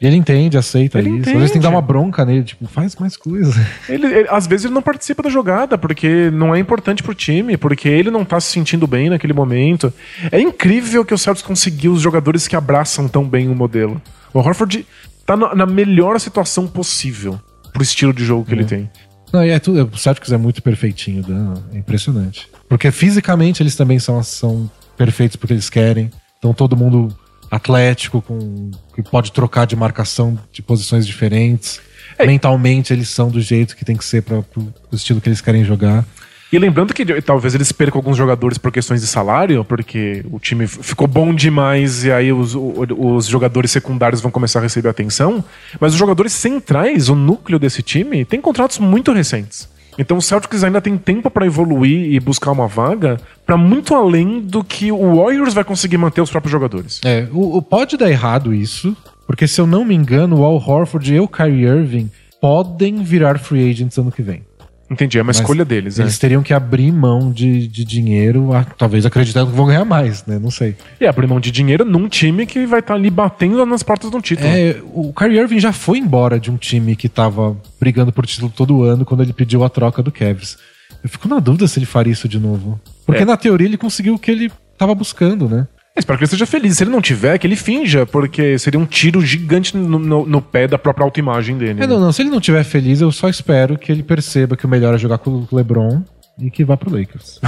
E 0.00 0.06
ele 0.06 0.16
entende, 0.16 0.56
aceita 0.56 0.98
Ele 0.98 1.10
isso. 1.18 1.28
Às 1.28 1.34
vezes 1.36 1.50
tem 1.50 1.60
que 1.60 1.66
dar 1.66 1.68
entende. 1.68 1.74
uma 1.74 1.82
bronca 1.82 2.24
nele, 2.24 2.42
tipo, 2.42 2.66
faz 2.66 2.96
mais 2.96 3.16
coisa. 3.18 3.54
Ele, 3.86 4.06
ele- 4.06 4.28
às 4.30 4.46
vezes 4.46 4.64
ele 4.64 4.72
não 4.74 4.80
participa 4.80 5.22
da 5.22 5.28
jogada 5.28 5.76
porque 5.76 6.30
não 6.32 6.54
é 6.54 6.58
importante 6.58 7.02
pro 7.02 7.14
time, 7.14 7.56
porque 7.58 7.86
ele 7.88 8.10
não 8.10 8.24
tá 8.24 8.40
se 8.40 8.50
sentindo 8.50 8.86
bem 8.86 9.10
naquele 9.10 9.32
momento. 9.34 9.92
É 10.32 10.40
incrível 10.40 11.04
que 11.04 11.12
o 11.12 11.18
Celtics 11.18 11.46
conseguiu 11.46 11.92
os 11.92 12.00
jogadores 12.00 12.48
que 12.48 12.56
abraçam 12.56 13.06
tão 13.08 13.28
bem 13.28 13.48
o 13.48 13.54
modelo. 13.54 14.00
O 14.32 14.38
Horford 14.38 14.86
tá 15.26 15.36
na, 15.36 15.54
na 15.54 15.66
melhor 15.66 16.18
situação 16.18 16.66
possível 16.66 17.38
pro 17.72 17.82
estilo 17.82 18.12
de 18.14 18.24
jogo 18.24 18.44
que 18.46 18.54
ele 18.54 18.64
tem. 18.64 18.90
Não, 19.32 19.44
e 19.44 19.50
é 19.50 19.58
tudo. 19.58 19.90
O 19.92 19.98
Celtics 19.98 20.32
é 20.32 20.36
muito 20.38 20.62
perfeitinho, 20.62 21.22
Dan, 21.22 21.54
é 21.74 21.78
impressionante. 21.78 22.48
Porque 22.68 22.90
fisicamente 22.90 23.62
eles 23.62 23.76
também 23.76 23.98
são, 23.98 24.22
são 24.22 24.70
perfeitos 24.96 25.36
porque 25.36 25.52
eles 25.52 25.68
querem. 25.68 26.10
Então 26.38 26.54
todo 26.54 26.74
mundo 26.76 27.14
atlético, 27.50 28.22
com 28.22 28.70
que 28.94 29.02
pode 29.02 29.32
trocar 29.32 29.66
de 29.66 29.74
marcação 29.76 30.38
de 30.52 30.62
posições 30.62 31.06
diferentes. 31.06 31.80
É. 32.18 32.26
Mentalmente 32.26 32.92
eles 32.92 33.08
são 33.08 33.28
do 33.30 33.40
jeito 33.40 33.76
que 33.76 33.84
tem 33.84 33.96
que 33.96 34.04
ser 34.04 34.22
para 34.22 34.42
pro 34.42 34.72
estilo 34.92 35.20
que 35.20 35.28
eles 35.28 35.40
querem 35.40 35.64
jogar. 35.64 36.04
E 36.52 36.58
lembrando 36.58 36.92
que 36.92 37.04
talvez 37.22 37.54
eles 37.54 37.70
percam 37.70 37.98
alguns 38.00 38.16
jogadores 38.16 38.58
por 38.58 38.72
questões 38.72 39.00
de 39.00 39.06
salário, 39.06 39.64
porque 39.64 40.24
o 40.32 40.40
time 40.40 40.66
ficou 40.66 41.06
bom 41.06 41.32
demais 41.32 42.02
e 42.04 42.10
aí 42.10 42.32
os, 42.32 42.56
o- 42.56 42.74
os 42.98 43.26
jogadores 43.26 43.70
secundários 43.70 44.20
vão 44.20 44.32
começar 44.32 44.58
a 44.58 44.62
receber 44.62 44.88
atenção. 44.88 45.44
Mas 45.78 45.92
os 45.92 45.98
jogadores 45.98 46.32
centrais, 46.32 47.08
o 47.08 47.14
núcleo 47.14 47.56
desse 47.56 47.82
time, 47.84 48.24
tem 48.24 48.40
contratos 48.40 48.78
muito 48.80 49.12
recentes. 49.12 49.68
Então 50.00 50.16
o 50.16 50.22
Celtics 50.22 50.64
ainda 50.64 50.80
tem 50.80 50.96
tempo 50.96 51.30
pra 51.30 51.44
evoluir 51.44 52.10
e 52.14 52.18
buscar 52.18 52.52
uma 52.52 52.66
vaga 52.66 53.20
pra 53.44 53.56
muito 53.56 53.94
além 53.94 54.40
do 54.40 54.64
que 54.64 54.90
o 54.90 55.16
Warriors 55.16 55.52
vai 55.52 55.62
conseguir 55.62 55.98
manter 55.98 56.22
os 56.22 56.30
próprios 56.30 56.50
jogadores. 56.50 57.00
É, 57.04 57.28
o, 57.30 57.58
o- 57.58 57.62
pode 57.62 57.98
dar 57.98 58.10
errado 58.10 58.54
isso, 58.54 58.96
porque 59.26 59.46
se 59.46 59.60
eu 59.60 59.66
não 59.66 59.84
me 59.84 59.94
engano, 59.94 60.38
o 60.40 60.44
Al 60.44 60.54
Horford 60.56 61.14
e 61.14 61.20
o 61.20 61.28
Kyrie 61.28 61.66
Irving 61.66 62.10
podem 62.40 63.02
virar 63.02 63.38
free 63.38 63.70
agents 63.70 63.98
ano 63.98 64.10
que 64.10 64.22
vem. 64.22 64.42
Entendi, 64.90 65.18
é 65.18 65.22
uma 65.22 65.28
Mas 65.28 65.36
escolha 65.38 65.64
deles, 65.64 65.98
né? 65.98 66.04
Eles 66.04 66.18
teriam 66.18 66.42
que 66.42 66.52
abrir 66.52 66.90
mão 66.90 67.30
de, 67.30 67.68
de 67.68 67.84
dinheiro, 67.84 68.52
ah, 68.52 68.64
talvez 68.76 69.06
acreditando 69.06 69.50
que 69.52 69.56
vão 69.56 69.66
ganhar 69.66 69.84
mais, 69.84 70.26
né? 70.26 70.36
Não 70.36 70.50
sei. 70.50 70.74
E 71.00 71.06
abrir 71.06 71.28
mão 71.28 71.38
de 71.38 71.52
dinheiro 71.52 71.84
num 71.84 72.08
time 72.08 72.44
que 72.44 72.66
vai 72.66 72.80
estar 72.80 72.94
ali 72.94 73.08
batendo 73.08 73.64
nas 73.64 73.84
portas 73.84 74.10
de 74.10 74.16
um 74.16 74.20
título. 74.20 74.48
É, 74.48 74.80
o 74.92 75.12
Kyrie 75.12 75.38
Irving 75.38 75.60
já 75.60 75.72
foi 75.72 75.98
embora 75.98 76.40
de 76.40 76.50
um 76.50 76.56
time 76.56 76.96
que 76.96 77.08
tava 77.08 77.56
brigando 77.78 78.12
por 78.12 78.26
título 78.26 78.52
todo 78.54 78.82
ano 78.82 79.04
quando 79.04 79.22
ele 79.22 79.32
pediu 79.32 79.62
a 79.62 79.68
troca 79.68 80.02
do 80.02 80.10
Cavs. 80.10 80.58
Eu 81.04 81.08
fico 81.08 81.28
na 81.28 81.38
dúvida 81.38 81.68
se 81.68 81.78
ele 81.78 81.86
faria 81.86 82.12
isso 82.12 82.28
de 82.28 82.40
novo. 82.40 82.80
Porque 83.06 83.22
É. 83.22 83.24
na 83.26 83.36
teoria 83.36 83.68
ele 83.68 83.76
conseguiu 83.78 84.14
o 84.14 84.18
que 84.18 84.30
ele 84.30 84.50
tava 84.76 84.92
buscando, 84.94 85.48
né? 85.48 85.68
Espero 86.00 86.18
que 86.18 86.24
ele 86.24 86.26
esteja 86.26 86.46
feliz. 86.46 86.76
Se 86.76 86.82
ele 86.84 86.90
não 86.90 87.00
tiver, 87.00 87.38
que 87.38 87.46
ele 87.46 87.56
finja, 87.56 88.04
porque 88.04 88.58
seria 88.58 88.78
um 88.80 88.84
tiro 88.86 89.20
gigante 89.24 89.76
no, 89.76 89.98
no- 89.98 90.26
no 90.26 90.42
pé 90.42 90.66
da 90.66 90.76
própria 90.78 91.04
autoimagem 91.04 91.56
dele. 91.56 91.72
É, 91.82 91.86
né? 91.86 91.86
não, 91.86 92.00
não. 92.00 92.12
Se 92.12 92.22
ele 92.22 92.30
não 92.30 92.38
estiver 92.38 92.64
feliz, 92.64 93.00
eu 93.00 93.12
só 93.12 93.28
espero 93.28 93.78
que 93.78 93.92
ele 93.92 94.02
perceba 94.02 94.56
que 94.56 94.66
o 94.66 94.68
melhor 94.68 94.94
é 94.94 94.98
jogar 94.98 95.18
com 95.18 95.30
o 95.30 95.48
LeBron 95.52 96.02
e 96.38 96.50
que 96.50 96.64
vá 96.64 96.76
pro 96.76 96.90
Lakers. 96.90 97.38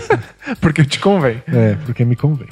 Porque 0.60 0.84
te 0.84 0.98
convém. 1.00 1.42
é, 1.48 1.76
porque 1.86 2.04
me 2.04 2.14
convém. 2.14 2.46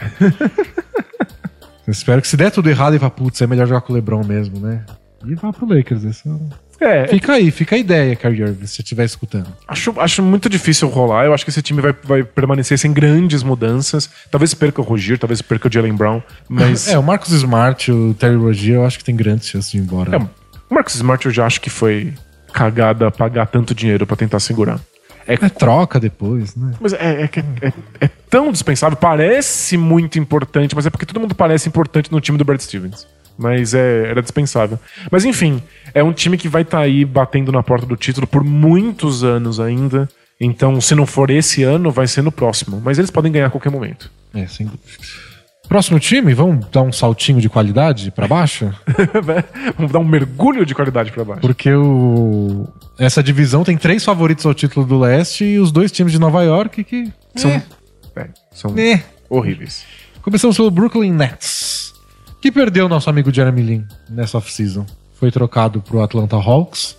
eu 1.87 1.91
espero 1.91 2.21
que 2.23 2.29
se 2.29 2.37
der 2.37 2.51
tudo 2.51 2.69
errado, 2.71 2.93
ele 2.95 2.99
vá, 2.99 3.11
putz, 3.11 3.41
é 3.43 3.47
melhor 3.47 3.67
jogar 3.67 3.83
com 3.83 3.93
o 3.93 3.97
LeBron 3.97 4.25
mesmo, 4.25 4.59
né? 4.59 4.85
E 5.27 5.35
vá 5.35 5.53
pro 5.53 5.67
Lakers. 5.69 6.03
Isso... 6.05 6.41
É, 6.85 7.07
Fica 7.09 7.33
aí, 7.35 7.51
fica 7.51 7.77
a 7.77 7.79
ideia, 7.79 8.17
Kyrie 8.17 8.43
Irving, 8.43 8.67
se 8.67 8.75
você 8.77 8.83
estiver 8.83 9.05
escutando. 9.05 9.47
acho, 9.69 9.95
acho 10.01 10.23
muito 10.23 10.49
difícil 10.49 10.89
rolar. 10.89 11.25
Eu 11.27 11.35
acho 11.35 11.45
que 11.45 11.51
esse 11.51 11.63
time 11.63 11.81
vai, 11.81 11.95
vai 12.05 12.23
permanecer 12.25 12.79
sem 12.79 12.93
grandes 12.93 13.43
mudanças. 13.43 14.11
Talvez 14.31 14.53
perca 14.55 14.81
o 14.81 14.85
Rogier, 14.85 15.19
talvez 15.19 15.41
perca 15.43 15.69
o 15.69 15.73
Jalen 15.73 15.95
Brown. 15.95 16.23
Mas. 16.49 16.89
É, 16.93 16.99
o 16.99 17.03
Marcos 17.03 17.31
Smart, 17.33 17.91
o 17.93 18.15
Terry 18.15 18.37
Rozier, 18.37 18.77
eu 18.77 18.85
acho 18.87 18.99
que 18.99 19.05
tem 19.05 19.15
grandes 19.17 19.49
chances 19.49 19.71
de 19.71 19.79
ir 19.79 19.81
embora. 19.81 20.17
É, 20.17 20.19
o 20.19 20.75
Marcus 20.75 20.95
Smart 20.97 21.25
eu 21.27 21.33
já 21.33 21.47
acho 21.47 21.61
que 21.61 21.71
foi 21.71 22.13
cagada 22.53 23.11
pagar 23.11 23.47
tanto 23.47 23.75
dinheiro 23.75 24.07
pra 24.07 24.17
tentar 24.17 24.41
segurar. 24.41 24.79
É, 25.27 25.35
É 25.35 25.49
troca 25.49 26.01
depois, 26.01 26.57
né? 26.57 26.73
mas 26.81 26.93
é, 26.93 27.23
é, 27.23 27.29
que 27.29 27.39
é- 27.41 27.73
é 28.01 28.09
tão 28.29 28.51
dispensável, 28.51 28.97
parece 28.97 29.77
muito 29.77 30.19
importante, 30.19 30.75
mas 30.75 30.85
é 30.85 30.91
porque 30.91 31.07
todo 31.07 31.21
mundo 31.21 31.35
parece 31.35 31.69
importante 31.69 32.11
no 32.11 32.21
time 32.21 32.37
do 32.37 32.45
Brad 32.45 32.61
Stevens. 32.61 33.07
Mas 33.43 33.75
é, 33.75 34.09
era 34.11 34.23
dispensável. 34.23 34.79
Mas 35.11 35.25
enfim, 35.25 35.63
é 35.95 36.03
um 36.03 36.13
time 36.13 36.39
que 36.39 36.49
vai 36.49 36.63
estar 36.63 36.79
aí 36.81 37.05
batendo 37.05 37.51
na 37.53 37.63
porta 37.63 37.85
do 37.85 37.97
título 37.97 38.27
por 38.27 38.43
muitos 38.45 39.25
anos 39.25 39.59
ainda. 39.61 40.09
Então, 40.41 40.81
se 40.81 40.95
não 40.95 41.07
for 41.07 41.31
esse 41.31 41.63
ano, 41.63 41.91
vai 41.91 42.07
ser 42.07 42.23
no 42.23 42.33
próximo. 42.33 42.81
Mas 42.85 42.99
eles 42.99 43.11
podem 43.11 43.31
ganhar 43.31 43.47
a 43.47 43.51
qualquer 43.51 43.71
momento. 43.71 44.11
É, 44.35 44.47
sem 44.47 44.67
dúvida. 44.67 44.83
Próximo 45.69 45.99
time, 46.01 46.35
vamos 46.35 46.67
dar 46.71 46.83
um 46.83 46.93
saltinho 46.93 47.41
de 47.41 47.49
qualidade 47.49 48.11
pra 48.11 48.27
baixo? 48.29 48.71
Vamos 49.79 49.91
dar 49.93 50.01
um 50.01 50.05
mergulho 50.05 50.67
de 50.67 50.75
qualidade 50.75 51.11
pra 51.13 51.25
baixo. 51.25 51.41
Porque 51.41 51.73
o... 51.73 52.69
essa 52.99 53.23
divisão 53.23 53.65
tem 53.65 53.79
três 53.79 54.05
favoritos 54.05 54.45
ao 54.45 54.53
título 54.53 54.85
do 54.85 54.99
leste 54.99 55.45
e 55.45 55.59
os 55.59 55.73
dois 55.73 55.91
times 55.91 56.13
de 56.13 56.19
Nova 56.19 56.43
York 56.43 56.85
que. 56.85 57.11
São, 57.37 57.51
É. 57.51 57.63
é, 58.17 58.29
são 58.53 58.77
É. 58.79 59.03
horríveis. 59.31 59.85
Começamos 60.21 60.57
pelo 60.57 60.71
Brooklyn 60.71 61.13
Nets, 61.13 61.82
que 62.43 62.51
perdeu 62.51 62.89
nosso 62.89 63.09
amigo 63.09 63.33
Jeremy 63.33 63.63
Lin 63.63 63.87
nessa 64.11 64.37
off-season. 64.37 64.85
Foi 65.15 65.31
trocado 65.31 65.81
pro 65.81 66.03
Atlanta 66.03 66.35
Hawks. 66.35 66.97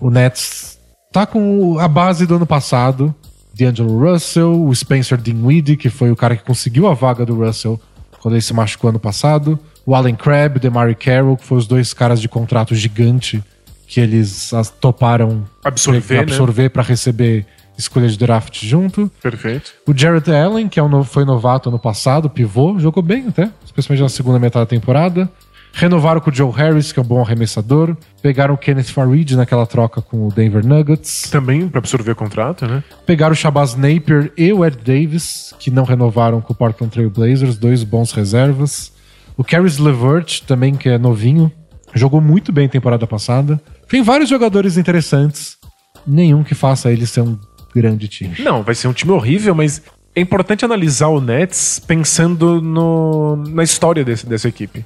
O 0.00 0.10
Nets 0.10 0.80
tá 1.12 1.24
com 1.24 1.78
a 1.78 1.86
base 1.86 2.26
do 2.26 2.34
ano 2.34 2.46
passado, 2.46 3.14
D'Angelo 3.54 3.96
Russell, 3.98 4.66
o 4.66 4.74
Spencer 4.74 5.16
Dinwiddie, 5.16 5.76
que 5.76 5.88
foi 5.88 6.10
o 6.10 6.16
cara 6.16 6.36
que 6.36 6.42
conseguiu 6.42 6.88
a 6.88 6.94
vaga 6.94 7.24
do 7.24 7.36
Russell 7.36 7.80
quando 8.20 8.34
ele 8.34 8.42
se 8.42 8.52
machucou 8.52 8.90
ano 8.90 8.98
passado, 8.98 9.56
o 9.86 9.94
Allen 9.94 10.16
Crabbe, 10.16 10.58
DeMarre 10.58 10.96
Carroll, 10.96 11.36
que 11.36 11.44
foram 11.44 11.60
os 11.60 11.66
dois 11.68 11.94
caras 11.94 12.20
de 12.20 12.28
contrato 12.28 12.74
gigante 12.74 13.42
que 13.86 14.00
eles 14.00 14.50
toparam 14.80 15.44
Absorver, 15.64 16.16
né? 16.16 16.22
absorver 16.22 16.68
para 16.68 16.82
receber 16.82 17.46
escolha 17.78 18.08
de 18.08 18.18
draft 18.18 18.64
junto. 18.64 19.10
Perfeito. 19.22 19.72
O 19.86 19.96
Jared 19.96 20.30
Allen, 20.30 20.68
que 20.68 20.80
é 20.80 20.82
um 20.82 21.04
foi 21.04 21.24
novato 21.24 21.68
ano 21.68 21.78
passado, 21.78 22.28
pivô, 22.28 22.78
jogou 22.78 23.02
bem 23.02 23.28
até, 23.28 23.50
especialmente 23.64 24.02
na 24.02 24.08
segunda 24.08 24.38
metade 24.38 24.64
da 24.64 24.68
temporada. 24.68 25.30
Renovaram 25.72 26.20
com 26.20 26.30
o 26.30 26.34
Joe 26.34 26.50
Harris, 26.50 26.90
que 26.90 26.98
é 26.98 27.02
um 27.02 27.06
bom 27.06 27.20
arremessador. 27.20 27.96
Pegaram 28.20 28.54
o 28.54 28.58
Kenneth 28.58 28.86
Farid 28.86 29.36
naquela 29.36 29.66
troca 29.66 30.02
com 30.02 30.26
o 30.26 30.32
Denver 30.32 30.66
Nuggets. 30.66 31.30
Também 31.30 31.68
pra 31.68 31.78
absorver 31.78 32.10
o 32.12 32.16
contrato, 32.16 32.66
né? 32.66 32.82
Pegaram 33.06 33.32
o 33.32 33.36
Shabazz 33.36 33.76
Napier 33.76 34.32
e 34.36 34.52
o 34.52 34.64
Ed 34.64 34.78
Davis, 34.78 35.54
que 35.60 35.70
não 35.70 35.84
renovaram 35.84 36.40
com 36.40 36.52
o 36.52 36.56
Portland 36.56 36.92
Trail 36.92 37.10
Blazers, 37.10 37.56
dois 37.56 37.84
bons 37.84 38.10
reservas. 38.12 38.92
O 39.36 39.44
Caris 39.44 39.78
LeVert, 39.78 40.40
também, 40.46 40.74
que 40.74 40.88
é 40.88 40.98
novinho, 40.98 41.52
jogou 41.94 42.20
muito 42.20 42.50
bem 42.50 42.68
temporada 42.68 43.06
passada. 43.06 43.60
Tem 43.88 44.02
vários 44.02 44.28
jogadores 44.28 44.76
interessantes, 44.76 45.58
nenhum 46.04 46.42
que 46.42 46.56
faça 46.56 46.90
ele 46.90 47.06
ser 47.06 47.20
um 47.20 47.38
grande 47.74 48.08
time. 48.08 48.34
Não, 48.40 48.62
vai 48.62 48.74
ser 48.74 48.88
um 48.88 48.92
time 48.92 49.12
horrível, 49.12 49.54
mas 49.54 49.82
é 50.14 50.20
importante 50.20 50.64
analisar 50.64 51.08
o 51.08 51.20
Nets 51.20 51.78
pensando 51.86 52.60
no, 52.60 53.36
na 53.36 53.62
história 53.62 54.04
desse, 54.04 54.26
dessa 54.26 54.48
equipe. 54.48 54.84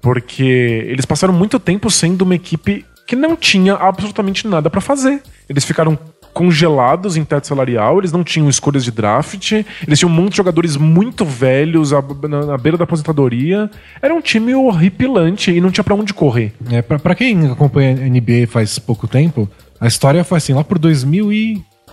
Porque 0.00 0.42
eles 0.88 1.04
passaram 1.04 1.34
muito 1.34 1.58
tempo 1.58 1.90
sendo 1.90 2.22
uma 2.22 2.34
equipe 2.34 2.84
que 3.06 3.14
não 3.16 3.36
tinha 3.36 3.74
absolutamente 3.74 4.46
nada 4.46 4.70
pra 4.70 4.80
fazer. 4.80 5.20
Eles 5.48 5.64
ficaram 5.64 5.98
congelados 6.32 7.16
em 7.16 7.24
teto 7.24 7.46
salarial, 7.48 7.98
eles 7.98 8.12
não 8.12 8.22
tinham 8.22 8.48
escolhas 8.48 8.84
de 8.84 8.92
draft, 8.92 9.50
eles 9.86 9.98
tinham 9.98 10.10
um 10.10 10.14
monte 10.14 10.30
de 10.30 10.36
jogadores 10.36 10.76
muito 10.76 11.24
velhos 11.24 11.92
a- 11.92 12.02
na, 12.28 12.46
na 12.46 12.56
beira 12.56 12.78
da 12.78 12.84
aposentadoria. 12.84 13.68
Era 14.00 14.14
um 14.14 14.20
time 14.20 14.54
horripilante 14.54 15.50
e 15.50 15.60
não 15.60 15.70
tinha 15.72 15.84
pra 15.84 15.94
onde 15.94 16.14
correr. 16.14 16.52
É, 16.70 16.80
pra, 16.80 16.98
pra 16.98 17.14
quem 17.16 17.50
acompanha 17.50 17.90
a 17.90 18.08
NBA 18.08 18.46
faz 18.48 18.78
pouco 18.78 19.08
tempo, 19.08 19.50
a 19.80 19.88
história 19.88 20.22
foi 20.24 20.38
assim, 20.38 20.54
lá 20.54 20.62
por 20.64 20.78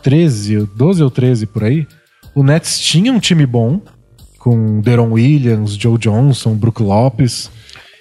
2013, 0.03 0.67
12 0.75 1.03
ou 1.03 1.09
13 1.11 1.45
por 1.47 1.63
aí, 1.63 1.87
o 2.35 2.43
Nets 2.43 2.79
tinha 2.79 3.11
um 3.11 3.19
time 3.19 3.45
bom, 3.45 3.81
com 4.37 4.79
Deron 4.81 5.11
Williams, 5.11 5.73
Joe 5.73 5.97
Johnson, 5.97 6.53
Brook 6.55 6.81
Lopes. 6.81 7.49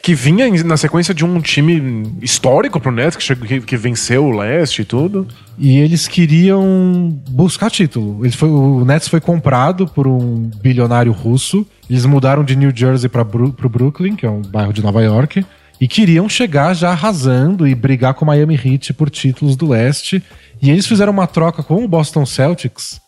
Que 0.02 0.14
vinha 0.14 0.48
na 0.62 0.76
sequência 0.76 1.12
de 1.12 1.24
um 1.24 1.40
time 1.40 2.04
histórico 2.22 2.78
pro 2.78 2.92
Nets, 2.92 3.16
que, 3.16 3.22
chegou- 3.24 3.44
que, 3.48 3.60
que 3.60 3.76
venceu 3.76 4.24
o 4.26 4.30
leste 4.30 4.82
e 4.82 4.84
tudo. 4.84 5.26
E 5.58 5.78
eles 5.78 6.06
queriam 6.06 7.18
buscar 7.30 7.70
título. 7.72 8.24
Eles 8.24 8.36
foi, 8.36 8.48
o 8.48 8.84
Nets 8.84 9.08
foi 9.08 9.20
comprado 9.20 9.88
por 9.88 10.06
um 10.06 10.48
bilionário 10.62 11.10
russo. 11.10 11.66
Eles 11.90 12.04
mudaram 12.06 12.44
de 12.44 12.54
New 12.54 12.70
Jersey 12.72 13.08
para 13.08 13.24
pro 13.24 13.68
Brooklyn, 13.68 14.14
que 14.14 14.24
é 14.24 14.30
um 14.30 14.42
bairro 14.42 14.72
de 14.72 14.80
Nova 14.80 15.02
York. 15.02 15.44
E 15.80 15.86
queriam 15.86 16.28
chegar 16.28 16.72
já 16.74 16.90
arrasando 16.90 17.66
e 17.68 17.74
brigar 17.74 18.14
com 18.14 18.24
o 18.24 18.28
Miami 18.28 18.54
Heat 18.54 18.94
por 18.94 19.10
títulos 19.10 19.56
do 19.56 19.68
leste. 19.68 20.22
E 20.62 20.70
eles 20.70 20.86
fizeram 20.86 21.12
uma 21.12 21.26
troca 21.26 21.62
com 21.62 21.84
o 21.84 21.88
Boston 21.88 22.24
Celtics 22.24 22.98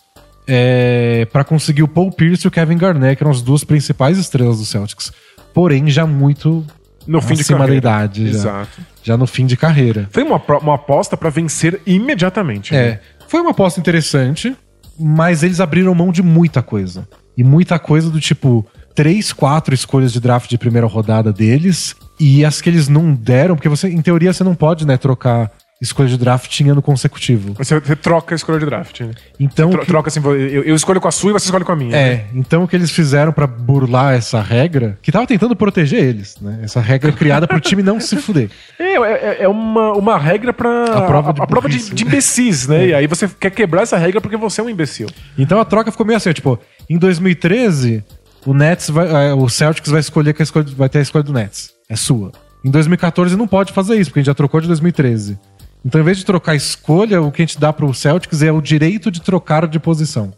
é, 0.47 1.27
para 1.33 1.45
conseguir 1.45 1.83
o 1.83 1.89
Paul 1.89 2.13
Pierce 2.13 2.47
e 2.47 2.49
o 2.49 2.51
Kevin 2.51 2.77
Garnett, 2.77 3.17
que 3.17 3.23
eram 3.23 3.31
as 3.31 3.41
duas 3.43 3.65
principais 3.65 4.19
estrelas 4.19 4.59
do 4.59 4.65
Celtics. 4.65 5.13
Porém, 5.55 5.89
já 5.89 6.07
muito 6.07 6.65
No 7.07 7.21
fim 7.23 7.35
de 7.35 7.41
acima 7.41 7.59
da 7.59 7.65
carreira. 7.65 7.79
idade. 7.87 8.25
Já, 8.33 8.39
Exato. 8.39 8.81
já 9.03 9.17
no 9.17 9.27
fim 9.27 9.47
de 9.47 9.57
carreira. 9.57 10.09
Foi 10.13 10.23
uma, 10.23 10.41
uma 10.61 10.75
aposta 10.75 11.17
pra 11.17 11.31
vencer 11.31 11.81
imediatamente. 11.87 12.73
né? 12.73 12.79
É, 12.81 13.01
foi 13.27 13.41
uma 13.41 13.51
aposta 13.53 13.81
interessante, 13.81 14.55
mas 14.99 15.43
eles 15.43 15.59
abriram 15.61 15.95
mão 15.95 16.13
de 16.13 16.23
muita 16.23 16.63
coisa. 16.63 17.09
E 17.37 17.43
muita 17.45 17.79
coisa 17.79 18.11
do 18.11 18.21
tipo, 18.21 18.67
três, 18.95 19.33
quatro 19.33 19.75
escolhas 19.75 20.13
de 20.13 20.21
draft 20.21 20.51
de 20.51 20.59
primeira 20.59 20.87
rodada 20.87 21.33
deles, 21.33 21.95
e 22.19 22.45
as 22.45 22.61
que 22.61 22.69
eles 22.69 22.89
não 22.89 23.13
deram, 23.15 23.55
porque 23.57 23.69
você, 23.69 23.89
em 23.89 24.01
teoria, 24.03 24.33
você 24.33 24.43
não 24.45 24.55
pode, 24.55 24.87
né, 24.87 24.97
trocar 24.97 25.51
escolha 25.81 26.09
de 26.09 26.19
draft 26.19 26.59
em 26.61 26.71
ano 26.71 26.83
consecutivo. 26.83 27.55
Você, 27.57 27.79
você 27.79 27.95
troca 27.95 28.35
a 28.35 28.37
escolha 28.37 28.59
de 28.59 28.67
draft. 28.67 29.01
né? 29.01 29.13
Então, 29.39 29.71
Tro- 29.71 29.81
que- 29.83 29.87
Troca 29.87 30.09
assim, 30.09 30.21
eu, 30.25 30.65
eu 30.65 30.75
escolho 30.75 31.01
com 31.01 31.07
a 31.07 31.13
sua 31.13 31.31
e 31.31 31.33
você 31.33 31.45
escolhe 31.45 31.63
com 31.65 31.71
a 31.71 31.77
minha. 31.77 31.93
né? 31.93 32.09
é, 32.15 32.27
então 32.35 32.65
o 32.65 32.69
que 32.69 32.75
eles 32.75 32.91
fizeram 32.91 33.31
pra 33.33 33.47
burlar 33.47 34.15
essa 34.15 34.41
regra, 34.43 34.99
que 35.01 35.13
tava 35.13 35.25
tentando 35.25 35.55
proteger 35.55 36.03
eles, 36.03 36.37
né? 36.41 36.59
Essa 36.65 36.81
regra 36.81 37.13
criada 37.13 37.47
pro 37.47 37.61
time 37.61 37.81
não 37.81 38.01
se 38.01 38.17
fuder. 38.17 38.51
É, 38.81 38.95
é, 38.97 39.43
é 39.45 39.49
uma, 39.49 39.93
uma 39.93 40.19
regra 40.19 40.53
pra. 40.53 40.85
A 40.87 41.03
prova 41.03 41.33
de 41.33 41.41
a 41.41 41.47
prova 41.47 41.69
de, 41.69 41.79
de 41.95 42.03
imbecis, 42.05 42.67
né? 42.67 42.87
E 42.89 42.95
aí 42.95 43.07
você 43.07 43.29
quer 43.29 43.51
quebrar 43.51 43.83
essa 43.83 43.97
regra 43.97 44.21
porque 44.21 44.37
você 44.37 44.61
é 44.61 44.65
um 44.65 44.69
imbecil. 44.69 45.07
Então 45.39 45.61
a 45.61 45.65
troca 45.65 45.93
ficou 45.93 46.05
meio 46.05 46.17
assim, 46.17 46.33
tipo, 46.33 46.59
em 46.91 46.99
2013, 46.99 48.03
o 48.45 48.53
Nets 48.53 48.91
vai, 48.91 49.29
eh, 49.31 49.35
o 49.35 49.49
Celtics 49.49 49.91
vai 49.91 50.01
escolher 50.01 50.33
que 50.35 50.43
a 50.43 50.45
escolha, 50.45 50.67
vai 50.77 50.89
ter 50.89 50.99
a 50.99 51.03
escolha 51.03 51.23
do 51.23 51.33
Nets. 51.33 51.71
É 51.89 51.97
sua. 51.97 52.33
Em 52.65 52.71
2014 52.71 53.37
não 53.37 53.49
pode 53.49 53.73
fazer 53.73 53.97
isso, 53.97 54.11
porque 54.11 54.21
a 54.21 54.23
gente 54.23 54.27
já 54.27 54.35
trocou 54.35 54.61
de 54.61 54.67
2013. 54.67 55.39
Então, 55.85 56.01
em 56.01 56.05
vez 56.05 56.19
de 56.19 56.25
trocar 56.25 56.55
escolha, 56.55 57.23
o 57.23 57.31
que 57.31 57.41
a 57.41 57.47
gente 57.47 57.59
dá 57.59 57.73
pro 57.73 57.93
Celtics 57.95 58.43
é 58.43 58.53
o 58.53 58.61
direito 58.61 59.11
de 59.11 59.23
trocar 59.23 59.67
de 59.67 59.79
posição. 59.79 60.33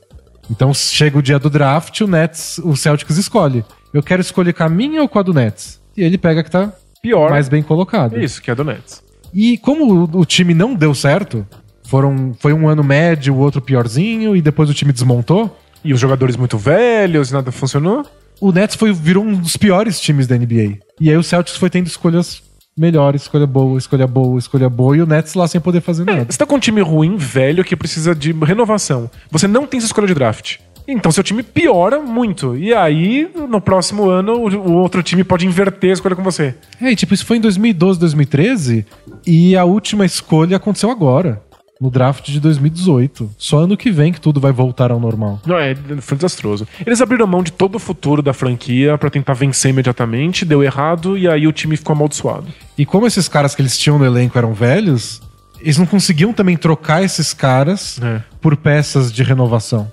Então, 0.50 0.72
chega 0.74 1.18
o 1.18 1.22
dia 1.22 1.38
do 1.38 1.48
draft, 1.48 2.00
o 2.00 2.06
Nets, 2.06 2.58
o 2.58 2.76
Celtics 2.76 3.16
escolhe. 3.16 3.64
Eu 3.92 4.02
quero 4.02 4.20
escolher 4.20 4.52
com 4.52 4.62
a 4.62 4.68
minha 4.68 5.02
ou 5.02 5.08
com 5.08 5.18
a 5.18 5.22
do 5.22 5.32
Nets? 5.32 5.80
E 5.96 6.02
ele 6.02 6.18
pega 6.18 6.44
que 6.44 6.50
tá 6.50 6.72
Pior. 7.02 7.30
mais 7.30 7.48
bem 7.48 7.62
colocado. 7.62 8.16
É 8.16 8.24
isso, 8.24 8.40
que 8.40 8.50
é 8.50 8.54
do 8.54 8.62
Nets. 8.62 9.02
E 9.32 9.58
como 9.58 10.04
o, 10.04 10.20
o 10.20 10.24
time 10.24 10.54
não 10.54 10.74
deu 10.74 10.94
certo, 10.94 11.46
foram, 11.84 12.34
foi 12.38 12.52
um 12.52 12.68
ano 12.68 12.84
médio, 12.84 13.34
o 13.34 13.38
outro 13.38 13.60
piorzinho, 13.60 14.36
e 14.36 14.42
depois 14.42 14.68
o 14.68 14.74
time 14.74 14.92
desmontou, 14.92 15.56
E 15.84 15.92
os 15.92 15.98
jogadores 15.98 16.36
muito 16.36 16.58
velhos 16.58 17.30
e 17.30 17.32
nada 17.32 17.50
funcionou. 17.50 18.04
O 18.40 18.52
Nets 18.52 18.76
foi, 18.76 18.92
virou 18.92 19.24
um 19.24 19.34
dos 19.34 19.56
piores 19.56 20.00
times 20.00 20.26
da 20.26 20.36
NBA. 20.36 20.78
E 21.00 21.10
aí 21.10 21.16
o 21.16 21.22
Celtics 21.22 21.58
foi 21.58 21.70
tendo 21.70 21.86
escolhas 21.86 22.42
melhores, 22.76 23.22
escolha 23.22 23.46
boa, 23.46 23.78
escolha 23.78 24.06
boa, 24.06 24.38
escolha 24.38 24.68
boa, 24.68 24.96
e 24.96 25.02
o 25.02 25.06
Nets 25.06 25.34
lá 25.34 25.46
sem 25.46 25.60
poder 25.60 25.80
fazer 25.80 26.04
nada. 26.04 26.26
Você 26.28 26.38
tá 26.38 26.46
com 26.46 26.56
um 26.56 26.60
time 26.60 26.80
ruim, 26.80 27.16
velho, 27.16 27.62
que 27.62 27.76
precisa 27.76 28.14
de 28.14 28.32
renovação. 28.32 29.10
Você 29.30 29.46
não 29.46 29.66
tem 29.66 29.78
essa 29.78 29.86
escolha 29.86 30.06
de 30.06 30.14
draft. 30.14 30.58
Então 30.88 31.12
seu 31.12 31.22
time 31.22 31.42
piora 31.42 32.00
muito. 32.00 32.56
E 32.56 32.74
aí, 32.74 33.30
no 33.48 33.60
próximo 33.60 34.08
ano, 34.08 34.34
o, 34.34 34.48
o 34.48 34.72
outro 34.72 35.02
time 35.02 35.22
pode 35.22 35.46
inverter 35.46 35.90
a 35.90 35.92
escolha 35.92 36.16
com 36.16 36.22
você. 36.22 36.54
É, 36.80 36.90
e 36.90 36.96
tipo, 36.96 37.14
isso 37.14 37.26
foi 37.26 37.36
em 37.36 37.40
2012, 37.40 38.00
2013, 38.00 38.86
e 39.26 39.56
a 39.56 39.64
última 39.64 40.04
escolha 40.04 40.56
aconteceu 40.56 40.90
agora, 40.90 41.42
no 41.80 41.90
draft 41.90 42.26
de 42.30 42.38
2018. 42.40 43.30
Só 43.38 43.60
ano 43.60 43.76
que 43.76 43.90
vem 43.90 44.12
que 44.12 44.20
tudo 44.20 44.38
vai 44.40 44.52
voltar 44.52 44.90
ao 44.90 45.00
normal. 45.00 45.40
Não, 45.46 45.56
é, 45.58 45.74
foi 46.00 46.16
desastroso. 46.16 46.68
Eles 46.84 47.00
abriram 47.00 47.26
mão 47.26 47.42
de 47.42 47.52
todo 47.52 47.76
o 47.76 47.78
futuro 47.78 48.20
da 48.20 48.34
franquia 48.34 48.98
pra 48.98 49.08
tentar 49.08 49.32
vencer 49.34 49.70
imediatamente, 49.70 50.44
deu 50.44 50.62
errado 50.62 51.16
e 51.16 51.26
aí 51.26 51.46
o 51.46 51.52
time 51.52 51.76
ficou 51.76 51.94
amaldiçoado. 51.94 52.46
E 52.76 52.84
como 52.84 53.06
esses 53.06 53.28
caras 53.28 53.54
que 53.54 53.62
eles 53.62 53.78
tinham 53.78 53.98
no 53.98 54.04
elenco 54.04 54.36
eram 54.36 54.52
velhos, 54.52 55.22
eles 55.60 55.78
não 55.78 55.86
conseguiam 55.86 56.32
também 56.32 56.56
trocar 56.56 57.02
esses 57.02 57.32
caras 57.32 57.98
É. 58.02 58.22
por 58.40 58.56
peças 58.56 59.10
de 59.12 59.22
renovação. 59.22 59.90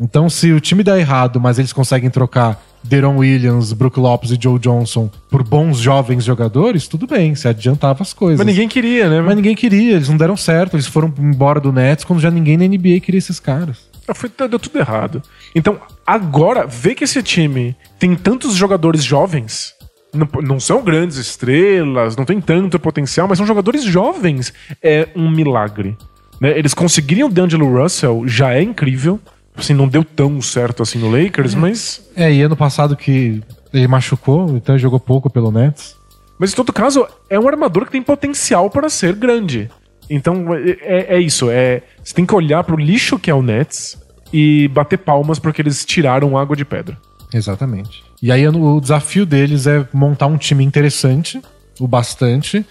Então, 0.00 0.30
se 0.30 0.52
o 0.52 0.60
time 0.60 0.82
dá 0.84 0.98
errado, 0.98 1.40
mas 1.40 1.58
eles 1.58 1.72
conseguem 1.72 2.08
trocar 2.08 2.62
Deron 2.82 3.16
Williams, 3.16 3.72
Brook 3.72 3.98
Lopes 3.98 4.30
e 4.30 4.38
Joe 4.40 4.58
Johnson 4.58 5.10
por 5.30 5.42
bons 5.42 5.78
jovens 5.78 6.24
jogadores, 6.24 6.86
tudo 6.88 7.06
bem, 7.06 7.34
se 7.34 7.48
adiantava 7.48 8.02
as 8.02 8.12
coisas. 8.12 8.38
Mas 8.38 8.46
ninguém 8.46 8.68
queria, 8.68 9.08
né? 9.08 9.20
Mas 9.20 9.36
ninguém 9.36 9.54
queria, 9.54 9.96
eles 9.96 10.08
não 10.08 10.16
deram 10.16 10.36
certo, 10.36 10.74
eles 10.74 10.86
foram 10.86 11.12
embora 11.18 11.60
do 11.60 11.72
Nets 11.72 12.04
quando 12.04 12.20
já 12.20 12.30
ninguém 12.30 12.56
na 12.56 12.66
NBA 12.66 13.00
queria 13.00 13.18
esses 13.18 13.40
caras. 13.40 13.88
Foi, 14.14 14.30
deu 14.48 14.58
tudo 14.58 14.78
errado. 14.78 15.22
Então, 15.54 15.78
agora, 16.06 16.66
ver 16.66 16.94
que 16.94 17.04
esse 17.04 17.22
time 17.22 17.76
tem 17.98 18.14
tantos 18.14 18.54
jogadores 18.54 19.04
jovens. 19.04 19.74
Não, 20.14 20.26
não 20.42 20.58
são 20.58 20.82
grandes 20.82 21.18
estrelas, 21.18 22.16
não 22.16 22.24
tem 22.24 22.40
tanto 22.40 22.78
potencial, 22.78 23.28
mas 23.28 23.36
são 23.36 23.46
jogadores 23.46 23.84
jovens. 23.84 24.52
É 24.82 25.08
um 25.14 25.30
milagre. 25.30 25.94
né? 26.40 26.58
Eles 26.58 26.72
conseguiriam 26.72 27.28
o 27.28 27.30
D'Angelo 27.30 27.82
Russell, 27.82 28.22
já 28.26 28.54
é 28.54 28.62
incrível. 28.62 29.20
Assim, 29.58 29.74
não 29.74 29.88
deu 29.88 30.04
tão 30.04 30.40
certo 30.40 30.82
assim 30.82 30.98
no 30.98 31.10
Lakers, 31.10 31.54
mas. 31.54 32.00
É, 32.14 32.32
e 32.32 32.40
ano 32.42 32.56
passado 32.56 32.96
que 32.96 33.42
ele 33.74 33.88
machucou, 33.88 34.56
então 34.56 34.74
ele 34.74 34.82
jogou 34.82 35.00
pouco 35.00 35.28
pelo 35.28 35.50
Nets. 35.50 35.96
Mas 36.38 36.52
em 36.52 36.56
todo 36.56 36.72
caso, 36.72 37.06
é 37.28 37.38
um 37.38 37.48
armador 37.48 37.84
que 37.84 37.90
tem 37.92 38.02
potencial 38.02 38.70
para 38.70 38.88
ser 38.88 39.14
grande. 39.14 39.68
Então 40.08 40.54
é, 40.54 40.70
é- 40.80 41.16
é 41.16 41.20
isso. 41.20 41.50
É, 41.50 41.82
você 42.02 42.14
tem 42.14 42.24
que 42.24 42.34
olhar 42.34 42.62
pro 42.64 42.76
lixo 42.76 43.18
que 43.18 43.30
é 43.30 43.34
o 43.34 43.42
Nets 43.42 43.98
e 44.32 44.68
bater 44.68 44.98
palmas 44.98 45.38
porque 45.38 45.60
eles 45.60 45.84
tiraram 45.84 46.38
água 46.38 46.54
de 46.56 46.64
pedra. 46.64 46.96
Exatamente. 47.34 48.02
E 48.22 48.32
aí 48.32 48.46
o 48.48 48.80
desafio 48.80 49.26
deles 49.26 49.66
é 49.66 49.86
montar 49.92 50.26
um 50.26 50.36
time 50.38 50.64
interessante, 50.64 51.40
o 51.78 51.86
bastante, 51.86 52.64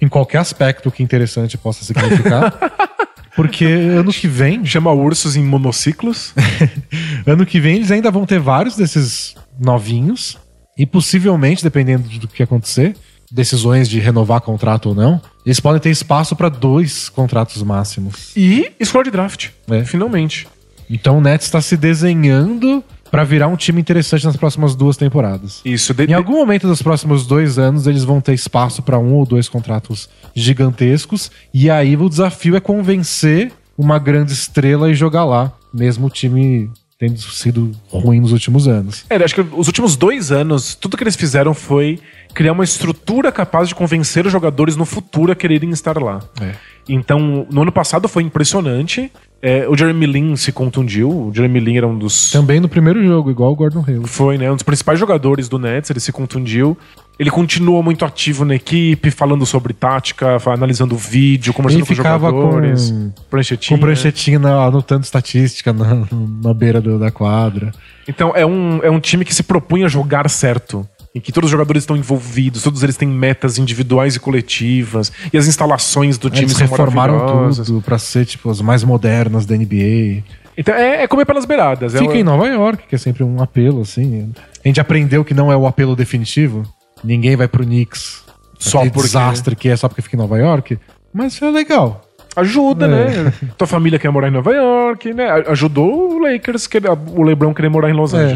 em 0.00 0.08
qualquer 0.08 0.38
aspecto 0.38 0.90
que 0.90 1.02
interessante 1.02 1.56
possa 1.56 1.84
significar. 1.84 2.54
Porque 3.34 3.64
ano 3.64 4.12
que 4.12 4.28
vem, 4.28 4.64
Chama 4.64 4.92
ursos 4.92 5.36
em 5.36 5.44
monociclos. 5.44 6.34
ano 7.26 7.46
que 7.46 7.60
vem 7.60 7.76
eles 7.76 7.90
ainda 7.90 8.10
vão 8.10 8.26
ter 8.26 8.38
vários 8.38 8.76
desses 8.76 9.34
novinhos 9.58 10.38
e 10.76 10.86
possivelmente, 10.86 11.62
dependendo 11.62 12.08
do 12.18 12.28
que 12.28 12.42
acontecer, 12.42 12.96
decisões 13.30 13.88
de 13.88 13.98
renovar 13.98 14.40
contrato 14.40 14.90
ou 14.90 14.94
não, 14.94 15.20
eles 15.44 15.60
podem 15.60 15.80
ter 15.80 15.90
espaço 15.90 16.36
para 16.36 16.48
dois 16.48 17.08
contratos 17.08 17.62
máximos. 17.62 18.32
E 18.36 18.72
escolha 18.78 19.04
de 19.04 19.10
draft. 19.10 19.48
É. 19.70 19.84
Finalmente. 19.84 20.46
Então 20.88 21.18
o 21.18 21.20
Nets 21.20 21.46
está 21.46 21.60
se 21.60 21.76
desenhando 21.76 22.84
para 23.12 23.24
virar 23.24 23.46
um 23.46 23.56
time 23.56 23.78
interessante 23.78 24.24
nas 24.24 24.38
próximas 24.38 24.74
duas 24.74 24.96
temporadas. 24.96 25.60
Isso. 25.66 25.92
De, 25.92 26.06
Em 26.06 26.14
algum 26.14 26.32
momento 26.32 26.66
dos 26.66 26.80
próximos 26.80 27.26
dois 27.26 27.58
anos, 27.58 27.86
eles 27.86 28.04
vão 28.04 28.22
ter 28.22 28.32
espaço 28.32 28.82
para 28.82 28.98
um 28.98 29.12
ou 29.12 29.26
dois 29.26 29.50
contratos 29.50 30.08
gigantescos. 30.34 31.30
E 31.52 31.68
aí 31.68 31.94
o 31.94 32.08
desafio 32.08 32.56
é 32.56 32.60
convencer 32.60 33.52
uma 33.76 33.98
grande 33.98 34.32
estrela 34.32 34.90
e 34.90 34.94
jogar 34.94 35.26
lá, 35.26 35.52
mesmo 35.74 36.06
o 36.06 36.10
time 36.10 36.70
tendo 36.98 37.20
sido 37.20 37.72
ruim 37.90 38.18
nos 38.18 38.32
últimos 38.32 38.66
anos. 38.66 39.04
É, 39.10 39.16
acho 39.16 39.34
que 39.34 39.40
os 39.42 39.66
últimos 39.66 39.94
dois 39.94 40.32
anos, 40.32 40.74
tudo 40.74 40.96
que 40.96 41.04
eles 41.04 41.16
fizeram 41.16 41.52
foi 41.52 41.98
criar 42.32 42.52
uma 42.52 42.64
estrutura 42.64 43.30
capaz 43.30 43.68
de 43.68 43.74
convencer 43.74 44.24
os 44.24 44.32
jogadores 44.32 44.74
no 44.74 44.86
futuro 44.86 45.30
a 45.30 45.34
quererem 45.34 45.68
estar 45.70 46.00
lá. 46.00 46.22
É. 46.40 46.54
Então, 46.88 47.46
no 47.50 47.62
ano 47.62 47.72
passado 47.72 48.08
foi 48.08 48.22
impressionante. 48.22 49.12
É, 49.44 49.68
o 49.68 49.76
Jeremy 49.76 50.06
Lin 50.06 50.36
se 50.36 50.52
contundiu. 50.52 51.08
O 51.10 51.32
Jeremy 51.34 51.58
Lin 51.58 51.76
era 51.76 51.86
um 51.88 51.98
dos. 51.98 52.30
Também 52.30 52.60
no 52.60 52.68
primeiro 52.68 53.04
jogo, 53.04 53.28
igual 53.28 53.50
o 53.50 53.56
Gordon 53.56 53.84
Hayward. 53.86 54.08
Foi, 54.08 54.38
né? 54.38 54.48
Um 54.48 54.54
dos 54.54 54.62
principais 54.62 55.00
jogadores 55.00 55.48
do 55.48 55.58
Nets, 55.58 55.90
ele 55.90 55.98
se 55.98 56.12
contundiu. 56.12 56.78
Ele 57.18 57.30
continuou 57.30 57.82
muito 57.82 58.04
ativo 58.04 58.44
na 58.44 58.54
equipe, 58.54 59.10
falando 59.10 59.44
sobre 59.44 59.72
tática, 59.74 60.38
analisando 60.46 60.96
vídeo, 60.96 61.52
conversando 61.52 61.80
com 61.86 61.94
jogadores. 61.94 62.90
com- 62.90 63.12
pranchetinha. 63.28 63.76
Com 63.78 63.80
pranchetinha 63.84 64.38
na- 64.38 64.64
anotando 64.64 65.02
estatística 65.02 65.72
na, 65.72 66.06
na 66.42 66.54
beira 66.54 66.80
do- 66.80 66.98
da 66.98 67.10
quadra. 67.10 67.72
Então 68.08 68.32
é 68.36 68.46
um, 68.46 68.78
é 68.82 68.90
um 68.90 69.00
time 69.00 69.24
que 69.24 69.34
se 69.34 69.42
propõe 69.42 69.82
a 69.84 69.88
jogar 69.88 70.28
certo. 70.30 70.88
Em 71.14 71.20
que 71.20 71.30
todos 71.30 71.48
os 71.48 71.50
jogadores 71.50 71.82
estão 71.82 71.94
envolvidos, 71.96 72.62
todos 72.62 72.82
eles 72.82 72.96
têm 72.96 73.06
metas 73.06 73.58
individuais 73.58 74.16
e 74.16 74.20
coletivas. 74.20 75.12
E 75.32 75.36
as 75.36 75.46
instalações 75.46 76.16
do 76.16 76.30
time 76.30 76.44
Eles 76.46 76.56
são 76.56 76.66
reformaram 76.66 77.50
tudo 77.52 77.82
pra 77.82 77.98
ser, 77.98 78.24
tipo, 78.24 78.48
as 78.50 78.60
mais 78.62 78.82
modernas 78.82 79.44
da 79.44 79.54
NBA. 79.54 80.22
Então 80.56 80.74
é, 80.74 81.02
é 81.02 81.06
comer 81.06 81.26
pelas 81.26 81.44
beiradas. 81.44 81.94
é 81.94 81.98
Fica 81.98 82.12
uma- 82.12 82.18
em 82.20 82.22
Nova 82.22 82.46
York, 82.48 82.84
que 82.88 82.94
é 82.94 82.98
sempre 82.98 83.22
um 83.24 83.42
apelo, 83.42 83.82
assim. 83.82 84.32
A 84.64 84.68
gente 84.68 84.80
aprendeu 84.80 85.22
que 85.24 85.34
não 85.34 85.52
é 85.52 85.56
o 85.56 85.66
apelo 85.66 85.94
definitivo. 85.94 86.62
Ninguém 87.04 87.36
vai 87.36 87.48
pro 87.48 87.64
Knicks. 87.64 88.22
Só 88.58 88.80
porque- 88.84 89.02
desastre 89.02 89.54
que 89.56 89.68
é 89.68 89.76
só 89.76 89.88
porque 89.88 90.00
fica 90.02 90.16
em 90.16 90.18
Nova 90.18 90.38
York. 90.38 90.78
Mas 91.12 91.40
é 91.42 91.50
legal. 91.50 92.00
Ajuda, 92.34 92.86
É. 92.86 92.88
né? 93.24 93.32
Tua 93.58 93.66
família 93.66 93.98
quer 93.98 94.10
morar 94.10 94.28
em 94.28 94.30
Nova 94.30 94.52
York, 94.52 95.12
né? 95.12 95.28
Ajudou 95.48 96.14
o 96.14 96.18
Lakers, 96.20 96.66
o 97.14 97.22
LeBron 97.22 97.52
querer 97.52 97.68
morar 97.68 97.90
em 97.90 97.92
Los 97.92 98.14
É. 98.14 98.28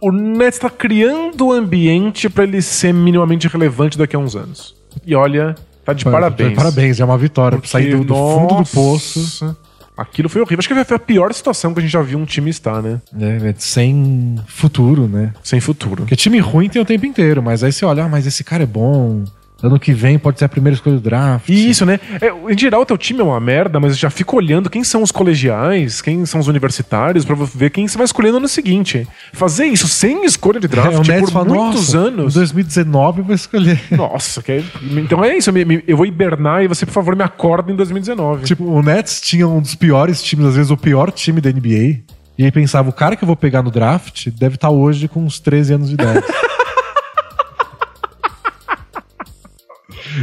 O 0.00 0.12
Nets 0.12 0.58
tá 0.58 0.70
criando 0.70 1.46
o 1.46 1.52
ambiente 1.52 2.28
pra 2.28 2.44
ele 2.44 2.62
ser 2.62 2.92
minimamente 2.92 3.48
relevante 3.48 3.98
daqui 3.98 4.14
a 4.14 4.18
uns 4.18 4.36
anos. 4.36 4.74
E 5.04 5.14
olha, 5.14 5.54
tá 5.84 5.92
de 5.92 6.04
parabéns. 6.04 6.54
Parabéns, 6.54 6.96
já 6.96 7.04
é 7.04 7.06
uma 7.06 7.18
vitória. 7.18 7.58
Porque, 7.58 7.68
sair 7.68 7.96
do, 7.96 8.04
do 8.04 8.14
fundo 8.14 8.62
do 8.62 8.68
poço. 8.68 9.56
Aquilo 9.96 10.28
foi 10.28 10.40
horrível. 10.40 10.60
Acho 10.60 10.68
que 10.68 10.84
foi 10.84 10.96
a 10.96 11.00
pior 11.00 11.34
situação 11.34 11.74
que 11.74 11.80
a 11.80 11.82
gente 11.82 11.90
já 11.90 12.00
viu 12.00 12.20
um 12.20 12.24
time 12.24 12.50
estar, 12.50 12.80
né? 12.80 13.00
né, 13.12 13.52
sem 13.58 14.36
futuro, 14.46 15.08
né? 15.08 15.32
Sem 15.42 15.58
futuro. 15.58 16.02
Porque 16.02 16.14
time 16.14 16.38
ruim 16.38 16.68
tem 16.68 16.80
o 16.80 16.84
tempo 16.84 17.04
inteiro, 17.04 17.42
mas 17.42 17.64
aí 17.64 17.72
você 17.72 17.84
olha, 17.84 18.04
ah, 18.04 18.08
mas 18.08 18.24
esse 18.24 18.44
cara 18.44 18.62
é 18.62 18.66
bom. 18.66 19.24
Ano 19.60 19.78
que 19.80 19.92
vem 19.92 20.18
pode 20.20 20.38
ser 20.38 20.44
a 20.44 20.48
primeira 20.48 20.76
escolha 20.76 20.94
do 20.96 21.02
draft. 21.02 21.48
E 21.48 21.68
isso, 21.70 21.84
né? 21.84 21.98
É, 22.20 22.52
em 22.52 22.56
geral, 22.56 22.82
o 22.82 22.86
teu 22.86 22.96
time 22.96 23.20
é 23.20 23.24
uma 23.24 23.40
merda, 23.40 23.80
mas 23.80 23.98
já 23.98 24.08
fica 24.08 24.36
olhando 24.36 24.70
quem 24.70 24.84
são 24.84 25.02
os 25.02 25.10
colegiais, 25.10 26.00
quem 26.00 26.24
são 26.26 26.38
os 26.38 26.46
universitários, 26.46 27.24
pra 27.24 27.34
ver 27.34 27.70
quem 27.70 27.88
você 27.88 27.98
vai 27.98 28.04
escolher 28.04 28.30
no 28.30 28.36
ano 28.36 28.46
seguinte. 28.46 29.06
Fazer 29.32 29.66
isso 29.66 29.88
sem 29.88 30.24
escolha 30.24 30.60
de 30.60 30.68
draft 30.68 30.92
É, 31.08 31.16
o 31.16 31.20
por 31.22 31.30
fala, 31.32 31.44
muitos 31.46 31.92
"Nossa, 31.92 31.98
anos. 31.98 32.34
Em 32.36 32.38
2019 32.38 33.20
eu 33.20 33.24
vou 33.24 33.34
escolher. 33.34 33.80
Nossa, 33.90 34.40
que 34.42 34.52
é- 34.52 34.64
então 34.96 35.24
é 35.24 35.36
isso. 35.36 35.50
Eu 35.88 35.96
vou 35.96 36.06
hibernar 36.06 36.62
e 36.62 36.68
você, 36.68 36.86
por 36.86 36.92
favor, 36.92 37.16
me 37.16 37.24
acorda 37.24 37.72
em 37.72 37.74
2019. 37.74 38.44
Tipo, 38.44 38.62
o 38.64 38.80
Nets 38.80 39.20
tinha 39.20 39.48
um 39.48 39.60
dos 39.60 39.74
piores 39.74 40.22
times, 40.22 40.46
às 40.46 40.54
vezes 40.54 40.70
o 40.70 40.76
pior 40.76 41.10
time 41.10 41.40
da 41.40 41.50
NBA. 41.50 42.00
E 42.38 42.44
aí 42.44 42.52
pensava, 42.52 42.88
o 42.88 42.92
cara 42.92 43.16
que 43.16 43.24
eu 43.24 43.26
vou 43.26 43.34
pegar 43.34 43.64
no 43.64 43.70
draft 43.72 44.28
deve 44.38 44.54
estar 44.54 44.70
hoje 44.70 45.08
com 45.08 45.24
uns 45.24 45.40
13 45.40 45.74
anos 45.74 45.88
de 45.88 45.94
idade. 45.94 46.24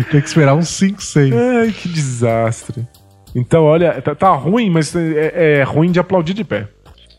Tem 0.03 0.21
que 0.21 0.27
esperar 0.27 0.53
uns 0.55 0.69
5, 0.69 1.01
6. 1.01 1.34
Ai, 1.34 1.71
que 1.71 1.88
desastre. 1.89 2.88
Então, 3.36 3.63
olha, 3.63 4.01
tá, 4.01 4.15
tá 4.15 4.31
ruim, 4.34 4.69
mas 4.69 4.95
é, 4.95 5.60
é 5.60 5.63
ruim 5.63 5.91
de 5.91 5.99
aplaudir 5.99 6.34
de 6.34 6.43
pé. 6.43 6.67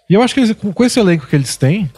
E 0.08 0.14
eu 0.14 0.22
acho 0.22 0.32
que 0.32 0.40
eles, 0.40 0.52
com 0.52 0.84
esse 0.84 0.98
elenco 0.98 1.26
que 1.26 1.36
eles 1.36 1.56
têm, 1.56 1.90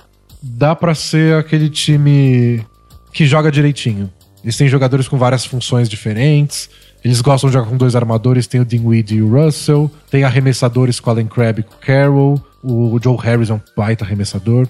dá 0.42 0.74
pra 0.74 0.94
ser 0.94 1.36
aquele 1.36 1.68
time 1.68 2.64
que 3.12 3.26
joga 3.26 3.50
direitinho. 3.50 4.10
Eles 4.42 4.56
têm 4.56 4.68
jogadores 4.68 5.06
com 5.06 5.18
várias 5.18 5.44
funções 5.44 5.88
diferentes. 5.88 6.70
Eles 7.04 7.20
gostam 7.20 7.48
de 7.48 7.54
jogar 7.54 7.68
com 7.68 7.76
dois 7.76 7.94
armadores, 7.94 8.46
tem 8.46 8.60
o 8.60 8.64
Dinwiddie 8.64 9.18
e 9.18 9.22
o 9.22 9.28
Russell. 9.28 9.90
Tem 10.10 10.24
arremessadores 10.24 10.98
com 10.98 11.10
o 11.10 11.12
Allen 11.12 11.26
Crabbe 11.26 11.60
e 11.60 11.62
com 11.62 11.74
o 11.74 11.78
Carroll. 11.78 12.44
O 12.62 12.98
Joe 13.02 13.16
Harris 13.18 13.50
é 13.50 13.54
um 13.54 13.60
baita 13.76 14.04
arremessador. 14.04 14.66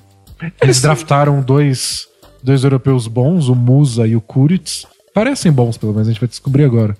Eles 0.60 0.80
draftaram 0.80 1.40
dois, 1.40 2.06
dois 2.42 2.64
europeus 2.64 3.06
bons, 3.06 3.48
o 3.48 3.54
Musa 3.54 4.06
e 4.06 4.14
o 4.14 4.20
Kuritz. 4.20 4.86
Parecem 5.14 5.50
bons, 5.52 5.76
pelo 5.76 5.92
menos, 5.92 6.08
a 6.08 6.10
gente 6.12 6.20
vai 6.20 6.28
descobrir 6.28 6.64
agora. 6.64 6.96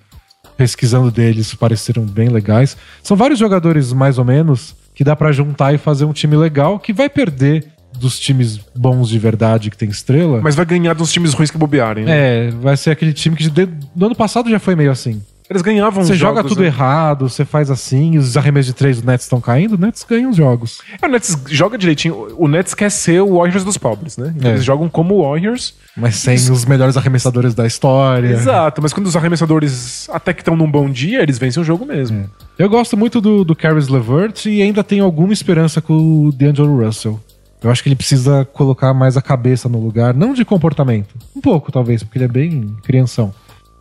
Pesquisando 0.56 1.10
deles, 1.10 1.54
pareceram 1.54 2.04
bem 2.04 2.28
legais. 2.28 2.76
São 3.02 3.16
vários 3.16 3.38
jogadores, 3.38 3.92
mais 3.92 4.18
ou 4.18 4.24
menos, 4.24 4.74
que 4.94 5.04
dá 5.04 5.14
pra 5.14 5.30
juntar 5.30 5.72
e 5.72 5.78
fazer 5.78 6.04
um 6.04 6.12
time 6.12 6.36
legal 6.36 6.78
que 6.80 6.92
vai 6.92 7.08
perder 7.08 7.66
dos 7.98 8.18
times 8.18 8.58
bons 8.76 9.08
de 9.08 9.18
verdade 9.18 9.70
que 9.70 9.76
tem 9.76 9.88
estrela. 9.88 10.40
Mas 10.42 10.54
vai 10.54 10.64
ganhar 10.66 10.94
dos 10.94 11.12
times 11.12 11.32
ruins 11.32 11.50
que 11.50 11.58
bobearem, 11.58 12.04
né? 12.04 12.46
É, 12.48 12.50
vai 12.50 12.76
ser 12.76 12.90
aquele 12.90 13.12
time 13.12 13.34
que 13.36 13.48
de- 13.48 13.68
no 13.94 14.06
ano 14.06 14.14
passado 14.14 14.50
já 14.50 14.58
foi 14.58 14.74
meio 14.74 14.90
assim. 14.90 15.22
Eles 15.50 15.62
ganhavam 15.62 16.04
Você 16.04 16.14
joga 16.14 16.37
jogos, 16.37 16.52
tudo 16.52 16.61
né? 16.61 16.66
errado, 16.66 17.28
você 17.28 17.44
faz 17.44 17.70
assim, 17.70 18.18
os 18.18 18.37
arremessos 18.37 18.66
de 18.66 18.74
três 18.74 19.00
do 19.00 19.06
Nets 19.06 19.24
estão 19.24 19.40
caindo, 19.40 19.76
o 19.76 19.78
Nets 19.78 20.04
ganha 20.08 20.28
os 20.28 20.37
jogos. 20.37 20.80
É, 21.00 21.06
o 21.06 21.11
Nets 21.11 21.37
joga 21.48 21.78
direitinho. 21.78 22.28
O 22.37 22.46
Nets 22.46 22.74
quer 22.74 22.90
ser 22.90 23.22
o 23.22 23.38
Warriors 23.38 23.64
dos 23.64 23.78
pobres, 23.78 24.18
né? 24.18 24.34
É. 24.42 24.48
Eles 24.48 24.64
jogam 24.64 24.88
como 24.90 25.22
Warriors. 25.22 25.74
Mas 25.96 26.16
sem 26.16 26.34
os 26.34 26.66
melhores 26.66 26.96
arremessadores 26.98 27.54
da 27.54 27.66
história. 27.66 28.28
Exato, 28.28 28.82
mas 28.82 28.92
quando 28.92 29.06
os 29.06 29.16
arremessadores 29.16 30.08
até 30.12 30.34
que 30.34 30.42
estão 30.42 30.54
num 30.54 30.70
bom 30.70 30.90
dia, 30.90 31.22
eles 31.22 31.38
vencem 31.38 31.62
o 31.62 31.64
jogo 31.64 31.87
mesmo. 31.87 32.28
Eu 32.58 32.68
gosto 32.68 32.96
muito 32.96 33.20
do, 33.20 33.42
do 33.42 33.56
Caris 33.56 33.88
LeVert 33.88 34.46
e 34.46 34.61
ainda 34.61 34.84
tenho 34.84 35.04
alguma 35.04 35.32
esperança 35.32 35.80
com 35.80 36.26
o 36.26 36.32
D'Angelo 36.32 36.84
Russell. 36.84 37.18
Eu 37.62 37.70
acho 37.70 37.82
que 37.82 37.88
ele 37.88 37.96
precisa 37.96 38.44
colocar 38.52 38.94
mais 38.94 39.16
a 39.16 39.22
cabeça 39.22 39.68
no 39.68 39.80
lugar, 39.80 40.14
não 40.14 40.32
de 40.32 40.44
comportamento, 40.44 41.14
um 41.34 41.40
pouco 41.40 41.72
talvez, 41.72 42.02
porque 42.02 42.18
ele 42.18 42.24
é 42.26 42.28
bem 42.28 42.76
crianção, 42.84 43.34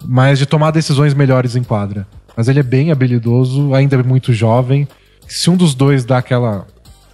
mas 0.05 0.39
de 0.39 0.45
tomar 0.45 0.71
decisões 0.71 1.13
melhores 1.13 1.55
em 1.55 1.63
quadra. 1.63 2.07
Mas 2.35 2.47
ele 2.47 2.59
é 2.59 2.63
bem 2.63 2.91
habilidoso, 2.91 3.73
ainda 3.73 3.95
é 3.95 4.03
muito 4.03 4.31
jovem. 4.33 4.87
Se 5.27 5.49
um 5.49 5.57
dos 5.57 5.73
dois 5.73 6.05
dá 6.05 6.19
aquela 6.19 6.67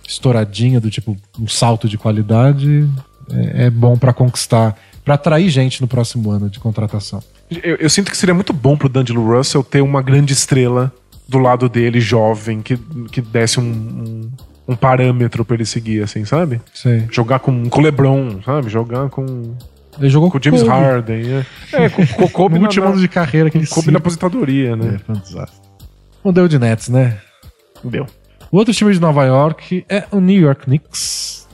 estouradinha 0.07 0.79
do 0.79 0.89
tipo 0.89 1.17
um 1.39 1.47
salto 1.47 1.87
de 1.87 1.97
qualidade, 1.97 2.89
é, 3.31 3.65
é 3.65 3.69
bom 3.69 3.97
pra 3.97 4.13
conquistar, 4.13 4.77
pra 5.03 5.15
atrair 5.15 5.49
gente 5.49 5.81
no 5.81 5.87
próximo 5.87 6.29
ano 6.29 6.49
de 6.49 6.59
contratação. 6.59 7.23
Eu, 7.49 7.75
eu 7.75 7.89
sinto 7.89 8.11
que 8.11 8.17
seria 8.17 8.33
muito 8.33 8.53
bom 8.53 8.75
pro 8.75 8.89
D'Angelo 8.89 9.25
Russell 9.25 9.63
ter 9.63 9.81
uma 9.81 10.01
grande 10.01 10.33
estrela 10.33 10.91
do 11.27 11.39
lado 11.39 11.69
dele, 11.69 11.99
jovem, 11.99 12.61
que, 12.61 12.77
que 13.11 13.21
desse 13.21 13.59
um, 13.59 13.63
um, 13.63 14.31
um 14.67 14.75
parâmetro 14.75 15.45
pra 15.45 15.55
ele 15.55 15.65
seguir, 15.65 16.03
assim, 16.03 16.25
sabe? 16.25 16.61
Sei. 16.73 17.05
Jogar 17.09 17.39
com, 17.39 17.69
com 17.69 17.79
o 17.79 17.83
LeBron, 17.83 18.41
sabe? 18.43 18.69
Jogar 18.69 19.09
com, 19.09 19.55
Ele 19.99 20.09
jogou 20.09 20.31
com 20.31 20.37
o 20.37 20.43
James 20.43 20.61
Kobe. 20.61 20.73
Harden. 20.73 21.45
É, 21.71 21.83
é 21.83 21.89
com, 21.89 22.05
com 22.05 22.23
o 22.23 22.29
Kobe 22.29 22.55
no 22.59 22.65
último 22.65 22.87
ano 22.87 22.99
de 22.99 23.07
carreira 23.07 23.49
que 23.49 23.57
ele 23.57 23.67
Kobe 23.67 23.91
na 23.91 23.99
aposentadoria, 23.99 24.75
né? 24.75 24.95
É, 24.95 24.97
foi 24.99 25.15
um 25.15 25.19
desastre. 25.19 25.59
Não 26.23 26.31
deu 26.31 26.47
de 26.47 26.57
Nets, 26.57 26.89
né? 26.89 27.17
Deu. 27.83 28.05
O 28.51 28.57
outro 28.57 28.73
time 28.73 28.93
de 28.93 28.99
Nova 28.99 29.23
York 29.25 29.85
é 29.89 30.05
o 30.11 30.19
New 30.19 30.39
York 30.39 30.65
Knicks. 30.65 31.47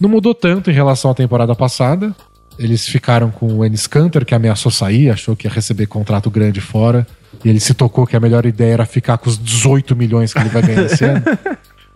Não 0.00 0.08
mudou 0.08 0.34
tanto 0.34 0.70
em 0.70 0.74
relação 0.74 1.10
à 1.10 1.14
temporada 1.14 1.54
passada. 1.54 2.14
Eles 2.58 2.86
ficaram 2.86 3.30
com 3.30 3.46
o 3.46 3.64
Enes 3.64 3.86
Kanter, 3.86 4.24
que 4.24 4.34
ameaçou 4.34 4.70
sair, 4.70 5.10
achou 5.10 5.34
que 5.34 5.46
ia 5.46 5.50
receber 5.52 5.86
contrato 5.86 6.30
grande 6.30 6.60
fora. 6.60 7.06
E 7.44 7.48
ele 7.48 7.58
se 7.58 7.74
tocou 7.74 8.06
que 8.06 8.16
a 8.16 8.20
melhor 8.20 8.46
ideia 8.46 8.74
era 8.74 8.86
ficar 8.86 9.18
com 9.18 9.28
os 9.28 9.38
18 9.38 9.96
milhões 9.96 10.32
que 10.32 10.38
ele 10.38 10.50
vai 10.50 10.62
ganhar 10.62 10.84
esse 10.84 11.02
ano. 11.04 11.22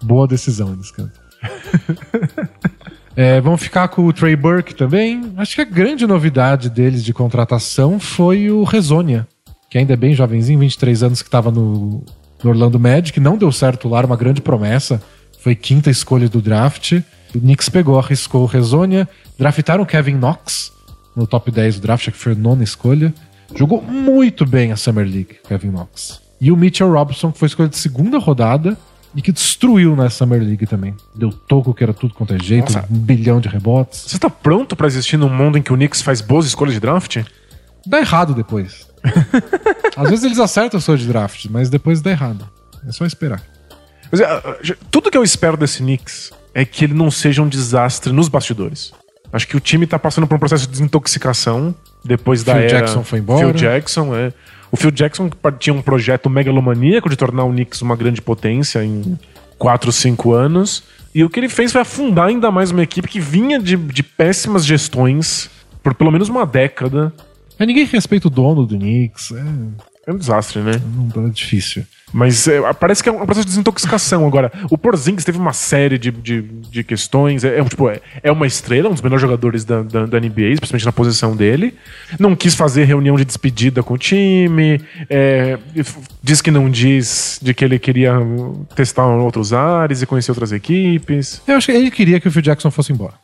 Boa 0.03 0.27
decisão, 0.27 0.73
Enes 0.73 0.91
Kanter. 0.91 1.21
É, 3.19 3.41
vão 3.41 3.57
ficar 3.57 3.89
com 3.89 4.07
o 4.07 4.13
Trey 4.13 4.37
Burke 4.37 4.73
também. 4.73 5.33
Acho 5.37 5.57
que 5.57 5.61
a 5.61 5.65
grande 5.65 6.07
novidade 6.07 6.71
deles 6.71 7.03
de 7.03 7.13
contratação 7.13 7.99
foi 7.99 8.49
o 8.49 8.63
Rezonia, 8.63 9.27
que 9.69 9.77
ainda 9.77 9.95
é 9.95 9.97
bem 9.97 10.15
jovenzinho, 10.15 10.61
23 10.61 11.03
anos, 11.03 11.21
que 11.21 11.27
estava 11.27 11.51
no, 11.51 12.05
no 12.45 12.51
Orlando 12.51 12.79
Magic. 12.79 13.19
Não 13.19 13.37
deu 13.37 13.51
certo 13.51 13.89
lá, 13.89 14.07
uma 14.07 14.15
grande 14.15 14.41
promessa. 14.41 15.03
Foi 15.41 15.57
quinta 15.57 15.91
escolha 15.91 16.29
do 16.29 16.41
draft. 16.41 16.93
O 17.35 17.41
Knicks 17.41 17.69
pegou, 17.69 17.99
arriscou 17.99 18.45
o 18.45 18.47
Rezonia. 18.47 19.09
Draftaram 19.37 19.83
o 19.83 19.87
Kevin 19.87 20.15
Knox 20.15 20.71
no 21.17 21.27
top 21.27 21.51
10 21.51 21.81
do 21.81 21.83
draft, 21.83 22.13
que 22.13 22.17
foi 22.17 22.35
a 22.35 22.37
nona 22.37 22.63
escolha. 22.63 23.13
Jogou 23.53 23.83
muito 23.83 24.47
bem 24.47 24.71
a 24.71 24.77
Summer 24.77 25.05
League, 25.05 25.39
Kevin 25.49 25.73
Knox. 25.73 26.21
E 26.41 26.53
o 26.53 26.57
Mitchell 26.57 26.93
Robinson, 26.93 27.33
que 27.33 27.39
foi 27.41 27.49
escolha 27.49 27.69
de 27.69 27.79
segunda 27.79 28.17
rodada 28.17 28.79
e 29.15 29.23
que 29.23 29.33
destruiu 29.33 29.97
na 29.97 30.11
Summer 30.11 30.41
League 30.41 30.67
também. 30.67 30.95
Deu 31.15 31.31
toco 31.31 31.73
que 31.75 31.83
era 31.83 31.93
tudo 31.95 32.15
quanto 32.15 32.35
é 32.35 32.39
jeito, 32.39 32.73
Nossa. 32.73 32.87
um 32.91 32.99
bilhão 32.99 33.41
de 33.41 33.49
rebotes. 33.49 34.05
Você 34.09 34.19
tá 34.19 34.29
pronto 34.31 34.77
pra 34.77 34.87
existir 34.87 35.17
num 35.17 35.29
mundo 35.29 35.59
em 35.59 35.63
que 35.63 35.73
o 35.73 35.77
Knicks 35.77 36.03
faz 36.03 36.21
boas 36.21 36.47
escolhas 36.47 36.75
de 36.75 36.81
draft? 36.81 37.19
Dá 37.87 37.99
errado 37.99 38.35
depois. 38.35 38.87
Às 39.97 40.11
vezes 40.11 40.25
eles 40.25 40.39
acertam 40.39 40.79
o 40.79 40.81
seu 40.81 40.97
de 40.97 41.07
draft, 41.07 41.47
mas 41.51 41.71
depois 41.71 42.01
dá 42.01 42.11
errado. 42.11 42.49
É 42.87 42.93
só 42.93 43.05
esperar. 43.07 43.43
Mas, 44.11 44.21
ah, 44.21 44.57
já- 44.63 44.77
tudo 44.91 45.11
que 45.11 45.19
eu 45.19 45.25
espero 45.25 45.57
desse 45.57 45.79
Knicks 45.79 46.31
é 46.55 46.65
que 46.65 46.85
ele 46.85 46.95
não 46.95 47.11
seja 47.11 47.43
um 47.43 47.49
desastre 47.49 48.13
nos 48.13 48.29
bastidores. 48.29 48.93
Acho 49.33 49.47
que 49.47 49.57
o 49.57 49.61
time 49.61 49.87
tá 49.87 49.99
passando 49.99 50.27
por 50.27 50.37
um 50.37 50.39
processo 50.39 50.65
de 50.67 50.73
desintoxicação 50.73 51.75
depois 52.05 52.43
da 52.43 52.55
Phil 52.55 52.63
era... 52.63 52.79
Jackson 52.79 53.05
foi 53.05 53.19
embora. 53.19 53.41
Phil 53.47 53.53
Jackson, 53.53 54.15
é. 54.17 54.33
O 54.71 54.77
Phil 54.77 54.91
Jackson 54.91 55.31
tinha 55.59 55.75
um 55.75 55.83
projeto 55.83 56.29
megalomaníaco 56.29 57.09
de 57.09 57.17
tornar 57.17 57.45
o 57.45 57.51
Knicks 57.51 57.81
uma 57.83 57.97
grande 57.97 58.21
potência 58.21 58.85
em 58.85 59.19
4, 59.59 59.91
5 59.91 60.33
anos. 60.33 60.83
E 61.15 61.25
o 61.25 61.31
que 61.31 61.41
ele 61.41 61.49
fez 61.49 61.73
foi 61.73 61.81
afundar 61.81 62.29
ainda 62.29 62.51
mais 62.51 62.71
uma 62.71 62.83
equipe 62.83 63.09
que 63.09 63.19
vinha 63.19 63.59
de, 63.59 63.77
de 63.77 64.03
péssimas 64.03 64.65
gestões 64.65 65.51
por 65.83 65.95
pelo 65.95 66.11
menos 66.11 66.29
uma 66.29 66.45
década. 66.45 67.13
Mas 67.59 67.67
ninguém 67.67 67.85
respeita 67.87 68.29
o 68.29 68.31
dono 68.31 68.67
do 68.67 68.77
Knicks. 68.77 69.33
É, 69.33 70.11
É 70.11 70.13
um 70.13 70.19
desastre, 70.19 70.61
né? 70.61 70.73
não 71.15 71.27
é 71.27 71.31
difícil. 71.31 71.85
Mas 72.13 72.49
é, 72.49 72.61
parece 72.73 73.03
que 73.03 73.09
é 73.09 73.13
um 73.13 73.25
processo 73.27 73.45
de 73.47 73.51
desintoxicação 73.53 74.27
agora. 74.27 74.51
O 74.71 74.79
Porzingis 74.79 75.25
teve 75.25 75.39
uma 75.39 75.53
série 75.53 75.99
de, 75.99 76.11
de, 76.11 76.41
de 76.43 76.83
questões. 76.83 77.45
É, 77.45 77.59
é, 77.61 77.65
tipo, 77.65 77.89
é, 77.89 78.01
é 78.23 78.33
uma 78.33 78.47
estrela, 78.47 78.89
um 78.89 78.93
dos 78.93 79.03
melhores 79.03 79.21
jogadores 79.21 79.65
da, 79.65 79.83
da, 79.83 80.07
da 80.07 80.19
NBA, 80.21 80.57
principalmente 80.57 80.87
na 80.87 80.93
posição 80.93 81.37
dele. 81.37 81.75
Não 82.19 82.35
quis 82.35 82.55
fazer 82.55 82.85
reunião 82.85 83.17
de 83.17 83.25
despedida 83.25 83.83
com 83.83 83.95
o 83.95 83.99
time. 83.99 84.81
é, 85.11 85.59
diz 86.23 86.41
que 86.41 86.51
não 86.51 86.71
diz 86.71 87.39
de 87.43 87.53
que 87.53 87.65
ele 87.65 87.79
queria 87.79 88.15
testar 88.75 89.07
outros 89.07 89.53
ares 89.53 90.01
e 90.03 90.07
conhecer 90.07 90.31
outras 90.31 90.51
equipes. 90.53 91.43
Eu 91.47 91.57
acho 91.57 91.67
que 91.67 91.73
ele 91.73 91.91
queria 91.91 92.19
que 92.21 92.29
o 92.29 92.31
Phil 92.31 92.43
Jackson 92.43 92.71
fosse 92.71 92.93
embora. 92.93 93.15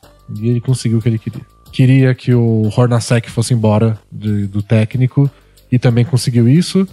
E 0.40 0.48
ele 0.50 0.60
conseguiu 0.60 0.98
o 0.98 1.02
que 1.02 1.08
ele 1.08 1.18
queria. 1.18 1.40
Queria 1.72 2.14
que 2.14 2.32
o 2.34 2.70
Hornacek 2.76 3.30
fosse 3.30 3.52
embora 3.52 3.98
de- 4.12 4.46
do 4.46 4.62
técnico 4.62 5.28
e 5.72 5.78
também 5.78 6.04
conseguiu 6.04 6.48
isso. 6.48 6.86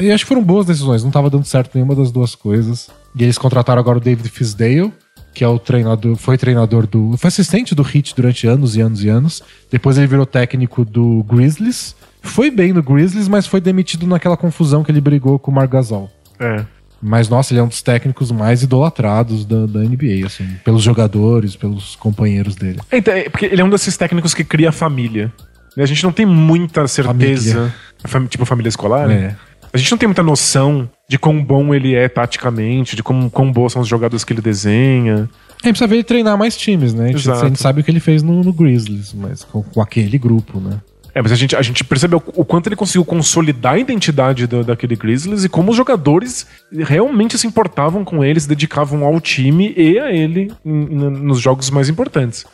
E 0.00 0.10
acho 0.10 0.24
que 0.24 0.28
foram 0.28 0.42
boas 0.42 0.66
decisões, 0.66 1.02
não 1.02 1.10
estava 1.10 1.30
dando 1.30 1.44
certo 1.44 1.70
nenhuma 1.74 1.94
das 1.94 2.10
duas 2.10 2.34
coisas. 2.34 2.88
E 3.14 3.22
eles 3.22 3.38
contrataram 3.38 3.80
agora 3.80 3.98
o 3.98 4.00
David 4.00 4.28
Fisdale, 4.28 4.92
que 5.34 5.44
é 5.44 5.48
o 5.48 5.58
treinador, 5.58 6.16
foi 6.16 6.36
treinador 6.38 6.86
do. 6.86 7.16
Foi 7.16 7.28
assistente 7.28 7.74
do 7.74 7.82
Heat 7.82 8.14
durante 8.14 8.46
anos 8.46 8.76
e 8.76 8.80
anos 8.80 9.04
e 9.04 9.08
anos. 9.08 9.42
Depois 9.70 9.96
ele 9.98 10.06
virou 10.06 10.24
técnico 10.26 10.84
do 10.84 11.22
Grizzlies. 11.24 11.94
Foi 12.22 12.50
bem 12.50 12.72
no 12.72 12.82
Grizzlies, 12.82 13.28
mas 13.28 13.46
foi 13.46 13.60
demitido 13.60 14.06
naquela 14.06 14.36
confusão 14.36 14.82
que 14.82 14.90
ele 14.90 15.00
brigou 15.00 15.38
com 15.38 15.50
o 15.50 15.54
Marc 15.54 15.70
Gasol. 15.70 16.10
É. 16.40 16.64
Mas, 17.00 17.28
nossa, 17.28 17.52
ele 17.52 17.60
é 17.60 17.62
um 17.62 17.68
dos 17.68 17.82
técnicos 17.82 18.32
mais 18.32 18.62
idolatrados 18.62 19.44
da, 19.44 19.66
da 19.66 19.80
NBA, 19.80 20.24
assim, 20.26 20.48
pelos 20.64 20.82
jogadores, 20.82 21.54
pelos 21.54 21.94
companheiros 21.94 22.56
dele. 22.56 22.80
É, 22.90 22.96
então, 22.98 23.12
é, 23.14 23.28
porque 23.28 23.44
ele 23.46 23.60
é 23.60 23.64
um 23.64 23.68
desses 23.68 23.96
técnicos 23.96 24.32
que 24.32 24.42
cria 24.42 24.72
família. 24.72 25.30
A 25.76 25.84
gente 25.84 26.02
não 26.02 26.10
tem 26.10 26.24
muita 26.24 26.88
certeza. 26.88 27.52
Família. 27.52 27.74
Fam- 28.06 28.26
tipo 28.26 28.44
família 28.46 28.68
escolar, 28.70 29.04
É. 29.10 29.14
né? 29.14 29.36
A 29.76 29.78
gente 29.78 29.90
não 29.90 29.98
tem 29.98 30.06
muita 30.08 30.22
noção 30.22 30.88
de 31.08 31.18
quão 31.18 31.42
bom 31.42 31.74
ele 31.74 31.94
é 31.94 32.08
taticamente, 32.08 32.96
de 32.96 33.02
como, 33.02 33.30
quão 33.30 33.52
boas 33.52 33.72
são 33.72 33.82
os 33.82 33.88
jogadas 33.88 34.24
que 34.24 34.32
ele 34.32 34.40
desenha. 34.40 35.14
A 35.14 35.18
gente 35.18 35.60
precisa 35.62 35.86
ver 35.86 35.96
ele 35.96 36.04
treinar 36.04 36.36
mais 36.38 36.56
times, 36.56 36.94
né? 36.94 37.04
A 37.04 37.06
gente, 37.08 37.30
a 37.30 37.48
gente 37.48 37.60
sabe 37.60 37.80
o 37.80 37.84
que 37.84 37.90
ele 37.90 38.00
fez 38.00 38.22
no, 38.22 38.42
no 38.42 38.52
Grizzlies, 38.52 39.12
mas 39.12 39.44
com, 39.44 39.62
com 39.62 39.80
aquele 39.82 40.16
grupo, 40.18 40.58
né? 40.60 40.80
É, 41.14 41.22
mas 41.22 41.32
a 41.32 41.34
gente, 41.34 41.56
a 41.56 41.62
gente 41.62 41.82
percebeu 41.82 42.22
o 42.34 42.44
quanto 42.44 42.68
ele 42.68 42.76
conseguiu 42.76 43.04
consolidar 43.04 43.74
a 43.74 43.78
identidade 43.78 44.46
do- 44.46 44.62
daquele 44.62 44.94
Grizzlies 44.96 45.44
e 45.44 45.48
como 45.48 45.70
os 45.70 45.76
jogadores 45.76 46.46
realmente 46.72 47.38
se 47.38 47.46
importavam 47.46 48.04
com 48.04 48.22
ele, 48.22 48.38
se 48.40 48.46
dedicavam 48.48 49.02
ao 49.04 49.18
time 49.20 49.72
e 49.76 49.98
a 49.98 50.10
ele 50.12 50.52
em- 50.64 50.70
em- 50.84 51.10
nos 51.10 51.38
jogos 51.40 51.70
mais 51.70 51.88
importantes. 51.88 52.44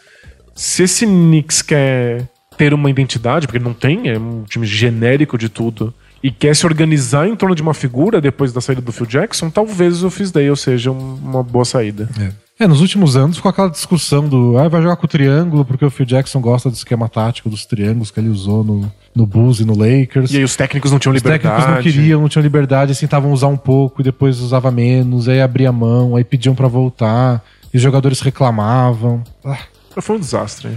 Se 0.55 0.85
esse 0.85 1.07
Knicks 1.07 1.61
quer 1.63 2.29
ter 2.57 2.73
uma 2.75 2.89
identidade, 2.91 3.47
porque 3.47 3.59
ele 3.59 3.65
não 3.65 3.75
tem, 3.75 4.09
é 4.11 4.19
um 4.19 4.45
time 4.45 4.67
genérico 4.67 5.37
de 5.37 5.49
tudo, 5.49 5.93
e 6.23 6.31
quer 6.31 6.55
se 6.55 6.65
organizar 6.67 7.27
em 7.29 7.35
torno 7.37 7.55
de 7.55 7.63
uma 7.63 7.75
figura 7.75 8.21
depois 8.21 8.53
da 8.53 8.61
saída 8.61 8.81
do 8.81 8.93
Phil 8.93 9.07
Jackson, 9.07 9.51
talvez 9.51 10.03
o 10.05 10.11
Fisdale 10.11 10.57
seja 10.57 10.91
um- 10.91 11.15
uma 11.23 11.43
boa 11.43 11.65
saída. 11.65 12.09
É, 12.61 12.67
nos 12.67 12.81
últimos 12.81 13.17
anos 13.17 13.37
ficou 13.39 13.49
aquela 13.51 13.69
discussão 13.71 14.29
do 14.29 14.57
ah, 14.57 14.69
vai 14.69 14.81
jogar 14.83 14.95
com 14.97 15.05
o 15.05 15.09
triângulo 15.09 15.65
porque 15.65 15.85
o 15.85 15.91
Phil 15.91 16.07
Jackson 16.07 16.41
gosta 16.41 16.71
do 16.71 16.75
esquema 16.75 17.09
tático 17.09 17.51
dos 17.51 17.67
triângulos 17.67 18.11
que 18.13 18.21
ele 18.21 18.29
usou 18.29 18.63
no, 18.63 18.93
no 19.15 19.27
Bulls 19.27 19.59
e 19.59 19.65
no 19.65 19.77
Lakers. 19.77 20.31
E 20.33 20.37
aí 20.37 20.45
os 20.45 20.55
técnicos 20.55 20.93
não 20.93 20.99
tinham 21.01 21.13
Os 21.15 21.21
liberdade. 21.23 21.43
técnicos 21.57 21.75
não 21.75 21.83
queriam, 21.83 22.21
não 22.21 22.29
tinham 22.29 22.43
liberdade, 22.43 22.93
assim, 22.93 23.01
tentavam 23.07 23.33
usar 23.33 23.49
um 23.49 23.57
pouco 23.57 24.01
e 24.01 24.05
depois 24.05 24.39
usava 24.39 24.71
menos, 24.71 25.29
aí 25.29 25.41
abria 25.41 25.73
mão, 25.73 26.15
aí 26.15 26.23
pediam 26.23 26.55
pra 26.55 26.69
voltar, 26.69 27.43
e 27.75 27.77
os 27.79 27.83
jogadores 27.83 28.21
reclamavam. 28.21 29.25
Ah, 29.45 29.59
Foi 30.01 30.17
um 30.17 30.21
desastre. 30.21 30.71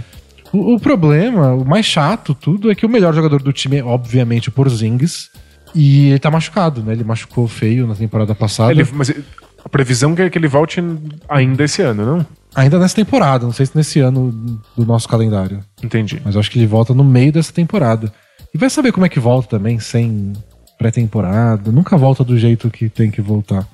O, 0.52 0.74
o 0.74 0.80
problema, 0.80 1.52
o 1.54 1.64
mais 1.64 1.84
chato, 1.86 2.34
tudo, 2.34 2.70
é 2.70 2.74
que 2.74 2.86
o 2.86 2.88
melhor 2.88 3.14
jogador 3.14 3.42
do 3.42 3.52
time 3.52 3.76
é, 3.76 3.84
obviamente, 3.84 4.48
o 4.48 4.52
Porzingis. 4.52 5.30
E 5.78 6.08
ele 6.08 6.18
tá 6.18 6.30
machucado, 6.30 6.82
né? 6.82 6.92
Ele 6.94 7.04
machucou 7.04 7.46
feio 7.46 7.86
na 7.86 7.94
temporada 7.94 8.34
passada. 8.34 8.72
Ele- 8.72 8.86
mas 8.94 9.12
a 9.64 9.68
previsão 9.68 10.14
é 10.16 10.30
que 10.30 10.38
ele 10.38 10.48
volte 10.48 10.82
ainda 11.28 11.64
esse 11.64 11.82
ano, 11.82 12.06
não? 12.06 12.26
Ainda 12.54 12.78
nessa 12.78 12.94
temporada, 12.96 13.44
não 13.44 13.52
sei 13.52 13.66
se 13.66 13.76
nesse 13.76 14.00
ano 14.00 14.32
do 14.74 14.86
nosso 14.86 15.06
calendário. 15.06 15.60
Entendi. 15.82 16.22
Mas 16.24 16.34
eu 16.34 16.40
acho 16.40 16.50
que 16.50 16.58
ele 16.58 16.66
volta 16.66 16.94
no 16.94 17.04
meio 17.04 17.30
dessa 17.30 17.52
temporada. 17.52 18.10
E 18.54 18.56
vai 18.56 18.70
saber 18.70 18.92
como 18.92 19.04
é 19.04 19.08
que 19.10 19.20
volta 19.20 19.48
também, 19.50 19.78
sem 19.78 20.32
pré-temporada. 20.78 21.70
Nunca 21.70 21.96
volta 21.98 22.24
do 22.24 22.38
jeito 22.38 22.70
que 22.70 22.88
tem 22.88 23.10
que 23.10 23.20
voltar. 23.20 23.66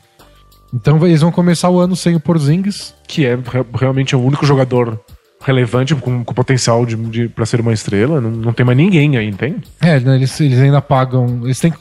Então 0.74 1.04
eles 1.06 1.20
vão 1.20 1.30
começar 1.30 1.68
o 1.68 1.78
ano 1.78 1.94
sem 1.94 2.14
o 2.16 2.20
Porzingis. 2.20 2.94
Que 3.06 3.26
é 3.26 3.36
re- 3.36 3.64
realmente 3.74 4.16
o 4.16 4.20
único 4.20 4.44
jogador 4.46 4.98
relevante 5.44 5.94
com, 5.94 6.24
com 6.24 6.34
potencial 6.34 6.86
de, 6.86 6.96
de, 6.96 7.28
pra 7.28 7.44
ser 7.44 7.60
uma 7.60 7.72
estrela. 7.72 8.20
Não, 8.20 8.30
não 8.30 8.52
tem 8.52 8.64
mais 8.64 8.76
ninguém 8.76 9.16
aí, 9.16 9.32
tem? 9.32 9.56
É, 9.80 9.98
né, 10.00 10.16
eles, 10.16 10.40
eles 10.40 10.58
ainda 10.58 10.80
pagam. 10.80 11.40
Eles 11.44 11.60
têm 11.60 11.72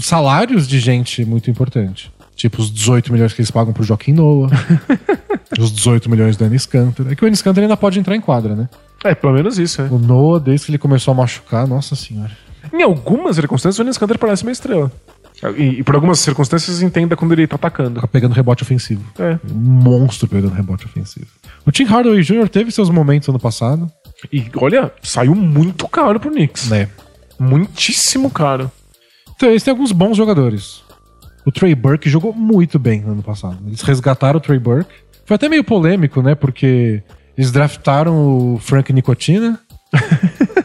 salários 0.00 0.66
de 0.68 0.78
gente 0.78 1.24
muito 1.24 1.50
importante. 1.50 2.12
Tipo, 2.36 2.60
os 2.60 2.70
18 2.70 3.12
milhões 3.12 3.32
que 3.32 3.40
eles 3.40 3.50
pagam 3.50 3.72
pro 3.72 3.82
Joaquim 3.82 4.12
Noah. 4.12 4.50
os 5.58 5.72
18 5.72 6.08
milhões 6.08 6.36
do 6.36 6.44
Ennis 6.44 6.66
Cantor. 6.66 7.10
É 7.10 7.14
que 7.14 7.24
o 7.24 7.26
Ennis 7.26 7.42
Cantor 7.42 7.62
ainda 7.62 7.76
pode 7.76 7.98
entrar 7.98 8.14
em 8.14 8.20
quadra, 8.20 8.54
né? 8.54 8.68
É, 9.04 9.14
pelo 9.14 9.32
menos 9.32 9.58
isso, 9.58 9.82
é. 9.82 9.86
O 9.86 9.98
Noah, 9.98 10.40
desde 10.40 10.66
que 10.66 10.70
ele 10.72 10.78
começou 10.78 11.12
a 11.12 11.16
machucar, 11.16 11.66
nossa 11.66 11.96
senhora. 11.96 12.30
Em 12.72 12.82
algumas 12.82 13.36
circunstâncias, 13.36 13.78
o 13.78 13.82
Enes 13.82 13.98
Kanter 13.98 14.18
parece 14.18 14.42
uma 14.42 14.52
estrela. 14.52 14.90
E, 15.56 15.80
e 15.80 15.82
por 15.82 15.94
algumas 15.94 16.18
circunstâncias, 16.18 16.82
entenda 16.82 17.16
quando 17.16 17.32
ele 17.32 17.46
tá 17.46 17.56
atacando. 17.56 18.00
Tá 18.00 18.06
pegando 18.06 18.32
rebote 18.32 18.62
ofensivo. 18.62 19.02
É. 19.18 19.38
Um 19.50 19.58
monstro 19.58 20.28
pegando 20.28 20.52
rebote 20.52 20.86
ofensivo. 20.86 21.26
O 21.64 21.70
Tim 21.70 21.84
Hardaway 21.84 22.22
Jr. 22.22 22.48
teve 22.48 22.70
seus 22.70 22.90
momentos 22.90 23.28
ano 23.28 23.38
passado. 23.38 23.90
E 24.32 24.46
olha, 24.56 24.92
saiu 25.02 25.34
muito 25.34 25.86
caro 25.88 26.18
pro 26.18 26.30
Knicks. 26.30 26.68
Né? 26.68 26.88
Muitíssimo 27.38 28.30
caro. 28.30 28.70
Então, 29.36 29.48
eles 29.48 29.62
têm 29.62 29.70
alguns 29.70 29.92
bons 29.92 30.16
jogadores. 30.16 30.82
O 31.46 31.52
Trey 31.52 31.74
Burke 31.74 32.10
jogou 32.10 32.32
muito 32.32 32.78
bem 32.78 33.00
no 33.02 33.12
ano 33.12 33.22
passado. 33.22 33.58
Eles 33.66 33.80
resgataram 33.82 34.38
o 34.38 34.40
Trey 34.40 34.58
Burke. 34.58 34.92
Foi 35.24 35.36
até 35.36 35.48
meio 35.48 35.62
polêmico, 35.62 36.20
né? 36.20 36.34
Porque 36.34 37.02
eles 37.36 37.52
draftaram 37.52 38.54
o 38.54 38.58
Frank 38.58 38.92
Nicotina. 38.92 39.60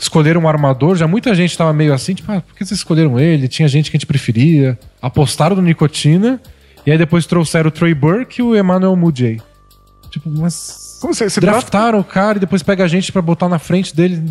escolheram 0.00 0.40
um 0.42 0.48
armador. 0.48 0.96
Já 0.96 1.06
muita 1.06 1.34
gente 1.34 1.56
tava 1.56 1.72
meio 1.72 1.92
assim, 1.92 2.14
tipo, 2.14 2.32
ah, 2.32 2.40
por 2.40 2.54
que 2.56 2.64
vocês 2.64 2.80
escolheram 2.80 3.20
ele? 3.20 3.46
Tinha 3.46 3.68
gente 3.68 3.90
que 3.90 3.96
a 3.96 3.98
gente 3.98 4.06
preferia. 4.06 4.78
Apostaram 5.00 5.54
no 5.56 5.62
Nicotina. 5.62 6.40
E 6.86 6.90
aí 6.90 6.96
depois 6.96 7.26
trouxeram 7.26 7.68
o 7.68 7.70
Trey 7.70 7.92
Burke 7.94 8.40
e 8.40 8.42
o 8.42 8.56
Emmanuel 8.56 8.96
Mujay. 8.96 9.40
Tipo, 10.10 10.30
mas. 10.30 10.98
Como 11.00 11.14
você, 11.14 11.28
você 11.30 11.40
drafta- 11.40 11.60
Draftaram 11.60 11.98
o 12.00 12.04
cara 12.04 12.38
e 12.38 12.40
depois 12.40 12.62
pega 12.62 12.84
a 12.84 12.88
gente 12.88 13.12
pra 13.12 13.22
botar 13.22 13.48
na 13.48 13.58
frente 13.58 13.94
dele. 13.94 14.22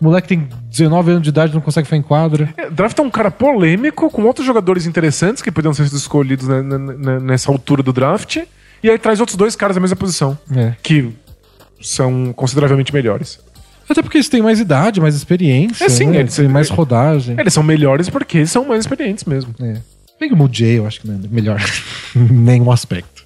O 0.00 0.04
moleque 0.04 0.28
tem 0.28 0.48
19 0.70 1.10
anos 1.10 1.22
de 1.22 1.28
idade 1.28 1.54
não 1.54 1.60
consegue 1.60 1.86
ficar 1.86 1.96
em 1.96 2.02
quadra. 2.02 2.52
É, 2.56 2.68
drafta 2.70 3.02
um 3.02 3.10
cara 3.10 3.30
polêmico, 3.30 4.10
com 4.10 4.22
outros 4.22 4.46
jogadores 4.46 4.86
interessantes 4.86 5.42
que 5.42 5.50
podiam 5.50 5.72
ser 5.72 5.84
escolhidos 5.84 6.46
né, 6.48 6.62
né, 6.62 6.78
né, 6.78 7.18
nessa 7.20 7.50
altura 7.50 7.82
do 7.82 7.92
draft. 7.92 8.38
E 8.82 8.90
aí 8.90 8.98
traz 8.98 9.20
outros 9.20 9.36
dois 9.36 9.56
caras 9.56 9.74
da 9.76 9.80
mesma 9.80 9.96
posição. 9.96 10.38
É. 10.54 10.74
Que 10.82 11.12
são 11.80 12.32
consideravelmente 12.32 12.92
melhores. 12.92 13.38
Até 13.88 14.02
porque 14.02 14.18
eles 14.18 14.28
têm 14.28 14.42
mais 14.42 14.58
idade, 14.60 15.00
mais 15.00 15.14
experiência. 15.14 15.84
É, 15.84 15.88
sim, 15.88 16.06
né? 16.08 16.20
eles- 16.20 16.34
têm 16.36 16.48
mais 16.48 16.68
rodagem. 16.68 17.36
Eles 17.38 17.52
são 17.54 17.62
melhores 17.62 18.08
porque 18.10 18.38
eles 18.38 18.50
são 18.50 18.64
mais 18.64 18.80
experientes 18.80 19.24
mesmo. 19.24 19.54
É. 19.60 19.80
Bem 20.18 20.28
que 20.28 20.34
o 20.34 20.36
Mujay, 20.36 20.78
eu 20.78 20.86
acho 20.86 21.00
que 21.00 21.08
não 21.08 21.14
é 21.14 21.28
melhor 21.30 21.60
nenhum 22.14 22.70
aspecto. 22.72 23.24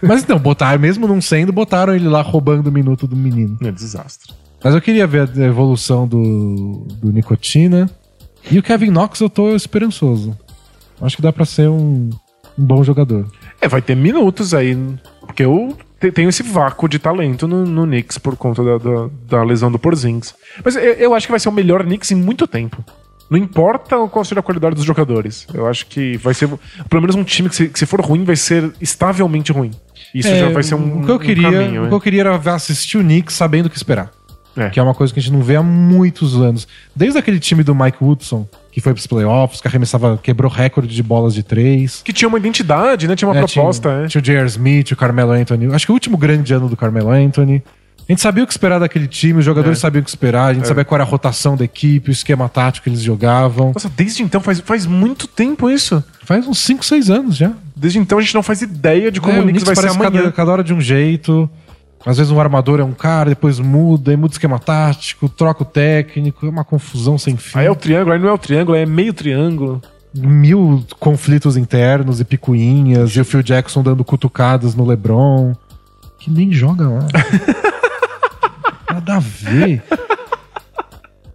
Mas 0.00 0.22
então, 0.22 0.38
botaram, 0.38 0.80
mesmo 0.80 1.06
não 1.06 1.20
sendo, 1.20 1.52
botaram 1.52 1.94
ele 1.94 2.08
lá 2.08 2.22
roubando 2.22 2.68
o 2.68 2.72
minuto 2.72 3.06
do 3.06 3.14
menino. 3.16 3.56
É 3.62 3.70
desastre. 3.70 4.32
Mas 4.64 4.74
eu 4.74 4.80
queria 4.80 5.06
ver 5.06 5.28
a 5.36 5.44
evolução 5.44 6.06
do, 6.06 6.86
do 7.00 7.12
Nicotina. 7.12 7.90
E 8.50 8.58
o 8.58 8.62
Kevin 8.62 8.90
Knox 8.90 9.20
eu 9.20 9.28
tô 9.28 9.54
esperançoso. 9.54 10.36
Acho 11.00 11.16
que 11.16 11.22
dá 11.22 11.32
pra 11.32 11.44
ser 11.44 11.68
um, 11.68 12.10
um 12.58 12.64
bom 12.64 12.82
jogador. 12.82 13.26
É, 13.60 13.68
vai 13.68 13.82
ter 13.82 13.94
minutos 13.96 14.54
aí. 14.54 14.76
Porque 15.20 15.44
eu 15.44 15.76
te- 16.02 16.12
tenho 16.12 16.28
esse 16.28 16.42
vácuo 16.42 16.88
de 16.88 16.98
talento 16.98 17.46
no, 17.48 17.64
no 17.64 17.84
Knicks 17.86 18.18
por 18.18 18.36
conta 18.36 18.62
da, 18.62 18.76
da, 18.78 19.08
da 19.28 19.42
lesão 19.44 19.70
do 19.72 19.78
Porzingis. 19.78 20.34
Mas 20.64 20.76
eu, 20.76 20.82
eu 20.82 21.14
acho 21.14 21.26
que 21.26 21.30
vai 21.32 21.40
ser 21.40 21.48
o 21.48 21.52
melhor 21.52 21.82
Knicks 21.84 22.10
em 22.10 22.14
muito 22.16 22.46
tempo. 22.46 22.84
Não 23.30 23.38
importa 23.38 23.96
qual 24.08 24.22
seja 24.26 24.40
a 24.40 24.42
qualidade 24.42 24.74
dos 24.74 24.84
jogadores. 24.84 25.46
Eu 25.54 25.66
acho 25.66 25.86
que 25.86 26.18
vai 26.18 26.34
ser. 26.34 26.50
Pelo 26.90 27.00
menos 27.00 27.16
um 27.16 27.24
time 27.24 27.48
que, 27.48 27.56
se, 27.56 27.68
que 27.68 27.78
se 27.78 27.86
for 27.86 27.98
ruim, 28.02 28.24
vai 28.24 28.36
ser 28.36 28.70
estavelmente 28.78 29.50
ruim. 29.52 29.70
Isso 30.14 30.28
É, 30.28 30.38
já 30.40 30.48
vai 30.50 30.62
ser 30.62 30.74
um. 30.74 31.00
o 31.00 31.04
que 31.06 31.10
eu 31.10 31.14
um 31.14 31.18
queria, 31.18 31.50
caminho, 31.50 31.80
o 31.80 31.84
né? 31.84 31.88
que 31.88 31.94
eu 31.94 32.00
queria 32.00 32.20
era 32.20 32.36
assistir 32.54 32.98
o 32.98 33.00
Knicks 33.00 33.34
sabendo 33.34 33.66
o 33.66 33.70
que 33.70 33.76
esperar. 33.76 34.10
É. 34.56 34.68
Que 34.68 34.78
é 34.78 34.82
uma 34.82 34.94
coisa 34.94 35.12
que 35.12 35.18
a 35.18 35.22
gente 35.22 35.32
não 35.32 35.42
vê 35.42 35.56
há 35.56 35.62
muitos 35.62 36.36
anos. 36.36 36.68
Desde 36.94 37.18
aquele 37.18 37.40
time 37.40 37.62
do 37.62 37.74
Mike 37.74 37.98
Woodson, 38.02 38.46
que 38.70 38.80
foi 38.80 38.92
pros 38.92 39.06
playoffs, 39.06 39.60
que 39.60 39.68
arremessava, 39.68 40.18
quebrou 40.22 40.50
recorde 40.50 40.94
de 40.94 41.02
bolas 41.02 41.32
de 41.34 41.42
três. 41.42 42.02
Que 42.04 42.12
tinha 42.12 42.28
uma 42.28 42.38
identidade, 42.38 43.08
né? 43.08 43.16
Tinha 43.16 43.28
uma 43.28 43.36
É, 43.36 43.38
proposta, 43.40 43.88
tinha, 43.88 44.04
é. 44.04 44.08
Tinha 44.08 44.20
o 44.20 44.24
J.R. 44.24 44.46
Smith, 44.46 44.90
o 44.92 44.96
Carmelo 44.96 45.32
Anthony. 45.32 45.72
Acho 45.74 45.86
que 45.86 45.92
o 45.92 45.94
último 45.94 46.16
grande 46.18 46.52
ano 46.52 46.68
do 46.68 46.76
Carmelo 46.76 47.10
Anthony. 47.10 47.62
A 48.08 48.12
gente 48.12 48.20
sabia 48.20 48.42
o 48.42 48.46
que 48.46 48.52
esperar 48.52 48.80
daquele 48.80 49.06
time, 49.06 49.38
os 49.38 49.44
jogadores 49.44 49.78
É. 49.78 49.80
sabiam 49.80 50.00
o 50.02 50.04
que 50.04 50.10
esperar, 50.10 50.46
a 50.46 50.54
gente 50.54 50.66
sabia 50.66 50.84
qual 50.84 50.96
era 50.96 51.04
a 51.04 51.06
rotação 51.06 51.56
da 51.56 51.64
equipe, 51.64 52.10
o 52.10 52.12
esquema 52.12 52.48
tático 52.48 52.84
que 52.84 52.90
eles 52.90 53.00
jogavam. 53.00 53.70
Nossa, 53.72 53.88
desde 53.88 54.22
então 54.24 54.40
faz, 54.40 54.58
faz 54.60 54.84
muito 54.86 55.26
tempo 55.28 55.70
isso. 55.70 56.02
Faz 56.24 56.46
uns 56.46 56.58
5, 56.58 56.84
6 56.84 57.08
anos 57.10 57.36
já. 57.36 57.52
Desde 57.76 57.98
então 58.00 58.18
a 58.18 58.20
gente 58.20 58.34
não 58.34 58.42
faz 58.42 58.60
ideia 58.60 59.10
de 59.10 59.20
como 59.20 59.36
É, 59.36 59.40
o 59.40 59.42
Knicks 59.44 59.62
vai 59.62 59.76
ser 59.76 59.88
amanhã. 59.88 60.10
cada, 60.10 60.32
cada 60.32 60.50
hora 60.52 60.64
de 60.64 60.74
um 60.74 60.80
jeito. 60.80 61.48
Às 62.04 62.16
vezes 62.18 62.32
um 62.32 62.40
armador 62.40 62.80
é 62.80 62.84
um 62.84 62.92
cara, 62.92 63.30
depois 63.30 63.60
muda, 63.60 64.16
muda 64.16 64.32
o 64.32 64.34
esquema 64.34 64.58
tático, 64.58 65.28
troca 65.28 65.62
o 65.62 65.66
técnico, 65.66 66.44
é 66.46 66.48
uma 66.48 66.64
confusão 66.64 67.16
sem 67.16 67.36
fim. 67.36 67.58
Aí 67.58 67.66
é 67.66 67.70
o 67.70 67.76
triângulo, 67.76 68.12
aí 68.12 68.18
não 68.18 68.28
é 68.28 68.32
o 68.32 68.38
triângulo, 68.38 68.76
é 68.76 68.84
meio 68.84 69.12
triângulo. 69.14 69.80
Mil 70.14 70.84
conflitos 71.00 71.56
internos 71.56 72.20
e 72.20 72.24
picuinhas, 72.24 73.10
e 73.16 73.20
o 73.20 73.24
Phil 73.24 73.42
Jackson 73.42 73.82
dando 73.82 74.04
cutucadas 74.04 74.74
no 74.74 74.84
LeBron, 74.84 75.54
que 76.18 76.30
nem 76.30 76.52
joga 76.52 76.88
lá. 76.88 77.06
Nada 78.92 79.14
a 79.16 79.18
ver. 79.20 79.82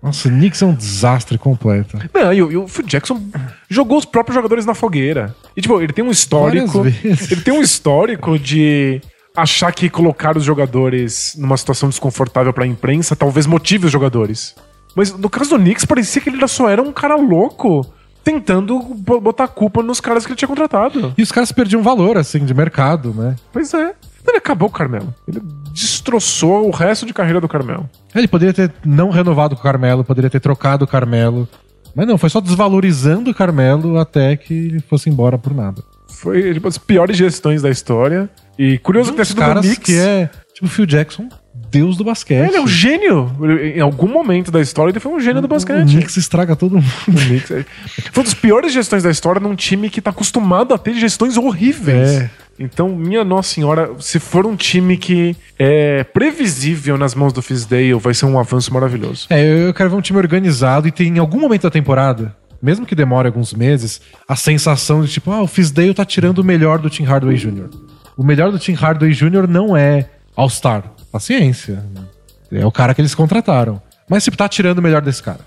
Nossa, 0.01 0.27
o 0.27 0.31
Knicks 0.31 0.61
é 0.61 0.65
um 0.65 0.73
desastre 0.75 1.37
completo. 1.39 1.97
Não, 2.13 2.31
e, 2.31 2.41
o- 2.43 2.51
e 2.51 2.57
o 2.57 2.67
Phil 2.67 2.85
Jackson 2.85 3.19
jogou 3.67 3.97
os 3.97 4.05
próprios 4.05 4.35
jogadores 4.35 4.65
na 4.65 4.75
fogueira. 4.75 5.35
E, 5.55 5.61
tipo, 5.61 5.81
ele 5.81 5.91
tem 5.91 6.05
um 6.05 6.11
histórico. 6.11 6.85
Ele 6.85 7.41
tem 7.41 7.53
um 7.53 7.61
histórico 7.61 8.37
de 8.37 9.01
achar 9.37 9.71
que 9.71 9.89
colocar 9.89 10.35
os 10.35 10.43
jogadores 10.43 11.35
numa 11.37 11.55
situação 11.55 11.87
desconfortável 11.89 12.51
pra 12.51 12.65
imprensa 12.65 13.15
talvez 13.15 13.45
motive 13.45 13.85
os 13.85 13.91
jogadores. 13.91 14.55
Mas 14.95 15.15
no 15.15 15.29
caso 15.29 15.51
do 15.51 15.57
Knicks, 15.59 15.85
parecia 15.85 16.21
que 16.21 16.29
ele 16.29 16.47
só 16.47 16.67
era 16.67 16.81
um 16.81 16.91
cara 16.91 17.15
louco 17.15 17.85
tentando 18.23 18.79
bo- 18.79 19.21
botar 19.21 19.43
a 19.43 19.47
culpa 19.47 19.83
nos 19.83 20.01
caras 20.01 20.25
que 20.25 20.31
ele 20.31 20.37
tinha 20.37 20.47
contratado. 20.49 21.13
E 21.17 21.21
os 21.21 21.31
caras 21.31 21.51
perdiam 21.51 21.81
valor, 21.83 22.17
assim, 22.17 22.43
de 22.43 22.53
mercado, 22.53 23.13
né? 23.13 23.35
Pois 23.53 23.73
é. 23.73 23.93
Ele 24.27 24.37
acabou 24.37 24.67
o 24.67 24.71
Carmelo. 24.71 25.13
Ele 25.27 25.39
destroçou 25.71 26.67
o 26.67 26.71
resto 26.71 27.05
de 27.05 27.13
carreira 27.13 27.39
do 27.39 27.47
Carmelo. 27.47 27.89
Ele 28.13 28.27
poderia 28.27 28.53
ter 28.53 28.73
não 28.83 29.09
renovado 29.09 29.55
com 29.55 29.61
o 29.61 29.63
Carmelo, 29.63 30.03
poderia 30.03 30.29
ter 30.29 30.39
trocado 30.41 30.83
o 30.83 30.87
Carmelo. 30.87 31.47
Mas 31.95 32.05
não, 32.07 32.17
foi 32.17 32.29
só 32.29 32.41
desvalorizando 32.41 33.31
o 33.31 33.33
Carmelo 33.33 33.97
até 33.97 34.35
que 34.35 34.53
ele 34.53 34.79
fosse 34.81 35.09
embora 35.09 35.37
por 35.37 35.53
nada. 35.53 35.81
Foi 36.09 36.53
tipo, 36.53 36.67
as 36.67 36.77
piores 36.77 37.15
gestões 37.15 37.61
da 37.61 37.69
história. 37.69 38.29
E 38.57 38.77
curioso 38.79 39.09
que 39.09 39.13
Um 39.13 39.15
ter 39.17 39.21
dos 39.21 39.27
sido 39.29 39.37
caras 39.39 39.65
Knicks. 39.65 39.85
que 39.85 39.97
é, 39.99 40.29
tipo, 40.53 40.65
o 40.65 40.69
Phil 40.69 40.85
Jackson, 40.85 41.29
deus 41.69 41.97
do 41.97 42.03
basquete. 42.03 42.47
Ele 42.47 42.57
é 42.57 42.61
um 42.61 42.67
gênio. 42.67 43.31
Em 43.75 43.79
algum 43.81 44.07
momento 44.07 44.51
da 44.51 44.61
história, 44.61 44.91
ele 44.91 44.99
foi 44.99 45.11
um 45.11 45.19
gênio 45.19 45.41
do 45.41 45.45
O 45.45 45.47
basquete. 45.47 45.85
Knicks 45.91 46.17
estraga 46.17 46.55
todo 46.55 46.75
mundo. 46.75 46.85
O 47.07 47.11
Knicks 47.13 47.51
é- 47.51 47.65
Foi 48.11 48.21
uma 48.21 48.23
das 48.23 48.33
piores 48.33 48.73
gestões 48.73 49.03
da 49.03 49.11
história 49.11 49.39
num 49.39 49.55
time 49.55 49.89
que 49.89 50.01
tá 50.01 50.09
acostumado 50.09 50.73
a 50.73 50.77
ter 50.77 50.93
gestões 50.95 51.37
horríveis. 51.37 52.09
É. 52.21 52.29
Então, 52.59 52.89
minha 52.89 53.23
nossa 53.23 53.53
senhora, 53.53 53.91
se 53.99 54.17
for 54.19 54.47
um 54.47 54.55
time 54.55 54.97
que 54.97 55.35
é 55.59 56.03
previsível 56.03 56.97
nas 56.97 57.13
mãos 57.13 57.31
do 57.31 57.39
Fisdale, 57.41 57.93
vai 57.93 58.15
ser 58.15 58.25
um 58.25 58.39
avanço 58.39 58.73
maravilhoso. 58.73 59.27
É, 59.29 59.39
eu 59.43 59.57
eu 59.67 59.73
quero 59.75 59.91
ver 59.91 59.95
um 59.95 60.01
time 60.01 60.17
organizado 60.17 60.87
e 60.87 60.91
tem 60.91 61.07
em 61.15 61.19
algum 61.19 61.39
momento 61.39 61.63
da 61.63 61.69
temporada, 61.69 62.35
mesmo 62.59 62.83
que 62.83 62.95
demore 62.95 63.27
alguns 63.27 63.53
meses, 63.53 64.01
a 64.27 64.35
sensação 64.35 65.03
de 65.03 65.11
tipo, 65.11 65.29
ah, 65.31 65.43
o 65.43 65.47
Fisdale 65.47 65.93
tá 65.93 66.03
tirando 66.03 66.39
o 66.39 66.43
melhor 66.43 66.79
do 66.79 66.89
Tim 66.89 67.03
Hardaway 67.03 67.35
Jr. 67.37 67.69
O 68.17 68.23
melhor 68.23 68.51
do 68.51 68.59
Tim 68.59 68.73
Hardaway 68.73 69.13
Jr. 69.13 69.47
não 69.47 69.77
é 69.77 70.09
All-Star. 70.35 70.83
Paciência. 71.11 71.83
É 72.51 72.65
o 72.65 72.71
cara 72.71 72.93
que 72.93 73.01
eles 73.01 73.13
contrataram. 73.15 73.81
Mas, 74.09 74.23
tipo, 74.23 74.35
tá 74.37 74.47
tirando 74.49 74.79
o 74.79 74.81
melhor 74.81 75.01
desse 75.01 75.21
cara. 75.21 75.39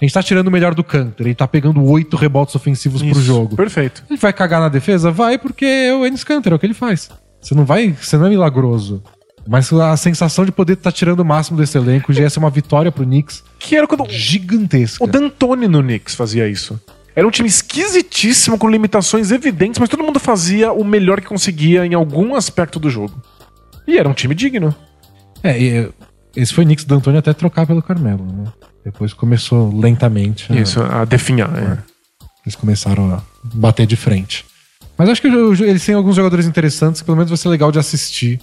A 0.00 0.04
gente 0.04 0.12
tá 0.14 0.22
tirando 0.22 0.48
o 0.48 0.50
melhor 0.50 0.74
do 0.74 0.82
Canter. 0.82 1.26
Ele 1.26 1.34
tá 1.34 1.46
pegando 1.46 1.82
oito 1.84 2.16
rebotes 2.16 2.54
ofensivos 2.54 3.00
pro 3.02 3.10
Isso, 3.12 3.22
jogo. 3.22 3.56
Perfeito. 3.56 4.02
Ele 4.10 4.18
vai 4.18 4.32
cagar 4.32 4.60
na 4.60 4.68
defesa? 4.68 5.10
Vai, 5.10 5.38
porque 5.38 5.64
é 5.64 5.94
o 5.94 6.04
Enes 6.04 6.24
Kanter, 6.24 6.52
é 6.52 6.56
o 6.56 6.58
que 6.58 6.66
ele 6.66 6.74
faz. 6.74 7.08
Você 7.40 7.54
não 7.54 7.64
vai, 7.64 7.92
você 7.92 8.16
não 8.16 8.26
é 8.26 8.30
milagroso. 8.30 9.02
Mas 9.46 9.72
a 9.72 9.96
sensação 9.96 10.44
de 10.44 10.52
poder 10.52 10.74
estar 10.74 10.92
tirando 10.92 11.20
o 11.20 11.24
máximo 11.24 11.58
desse 11.58 11.76
elenco 11.76 12.12
já 12.12 12.22
ia 12.22 12.30
ser 12.30 12.38
uma 12.38 12.50
vitória 12.50 12.92
pro 12.92 13.04
Knicks 13.04 13.42
Que 13.58 13.74
era 13.76 13.86
quando 13.88 14.08
gigantesca. 14.08 15.02
o 15.02 15.06
D'Antoni 15.06 15.66
no 15.66 15.82
Knicks 15.82 16.14
fazia 16.14 16.48
isso. 16.48 16.80
Era 17.14 17.26
um 17.26 17.30
time 17.30 17.48
esquisitíssimo, 17.48 18.58
com 18.58 18.68
limitações 18.68 19.30
evidentes, 19.30 19.78
mas 19.78 19.88
todo 19.88 20.02
mundo 20.02 20.18
fazia 20.18 20.72
o 20.72 20.84
melhor 20.84 21.20
que 21.20 21.26
conseguia 21.26 21.84
em 21.86 21.94
algum 21.94 22.34
aspecto 22.34 22.78
do 22.78 22.88
jogo. 22.88 23.22
E 23.86 23.98
era 23.98 24.08
um 24.08 24.14
time 24.14 24.34
digno. 24.34 24.74
É, 25.42 25.60
e, 25.60 25.90
esse 26.34 26.54
foi 26.54 26.64
o 26.64 26.66
Knicks 26.66 26.84
do 26.84 26.94
Antônio 26.94 27.18
até 27.18 27.32
trocar 27.32 27.66
pelo 27.66 27.82
Carmelo, 27.82 28.24
né? 28.24 28.44
Depois 28.84 29.12
começou 29.12 29.76
lentamente. 29.78 30.50
a- 30.52 30.56
Isso, 30.56 30.82
a 30.82 31.04
definhar. 31.04 31.50
é. 31.58 31.78
Eles 32.44 32.56
começaram 32.56 33.12
a 33.14 33.22
bater 33.54 33.86
de 33.86 33.94
frente. 33.96 34.44
Mas 34.98 35.08
acho 35.08 35.20
que 35.22 35.28
eles 35.28 35.84
têm 35.84 35.94
alguns 35.94 36.16
jogadores 36.16 36.46
interessantes 36.46 37.00
que 37.00 37.04
pelo 37.04 37.16
menos 37.16 37.30
vai 37.30 37.36
ser 37.36 37.48
legal 37.48 37.70
de 37.70 37.78
assistir. 37.78 38.40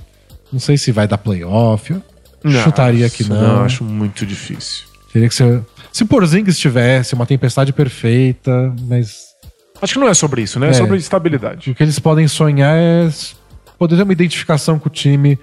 Não 0.51 0.59
sei 0.59 0.77
se 0.77 0.91
vai 0.91 1.07
dar 1.07 1.17
playoff. 1.17 1.91
Eu 2.43 2.51
chutaria 2.63 3.09
que 3.09 3.23
Nossa, 3.25 3.41
não. 3.41 3.63
acho 3.63 3.83
muito 3.83 4.25
difícil. 4.25 4.85
Teria 5.11 5.27
que 5.27 5.35
ser. 5.35 5.61
Se 5.91 6.03
o 6.03 6.05
Porzingis 6.07 6.57
tivesse 6.57 7.13
uma 7.13 7.25
tempestade 7.25 7.73
perfeita, 7.73 8.73
mas 8.87 9.27
Acho 9.81 9.93
que 9.93 9.99
não 9.99 10.09
é 10.09 10.13
sobre 10.13 10.41
isso, 10.41 10.59
né? 10.59 10.67
É, 10.67 10.69
É. 10.71 10.73
sobre 10.73 10.97
estabilidade. 10.97 11.71
o 11.71 11.75
que 11.75 11.81
eles 11.83 11.97
podem 11.99 12.27
sonhar 12.27 12.75
é 12.77 13.09
poder 13.77 13.95
ter 13.95 14.03
uma 14.03 14.11
identificação 14.11 14.77
com 14.77 14.89
o 14.89 14.91
time, 14.91 15.39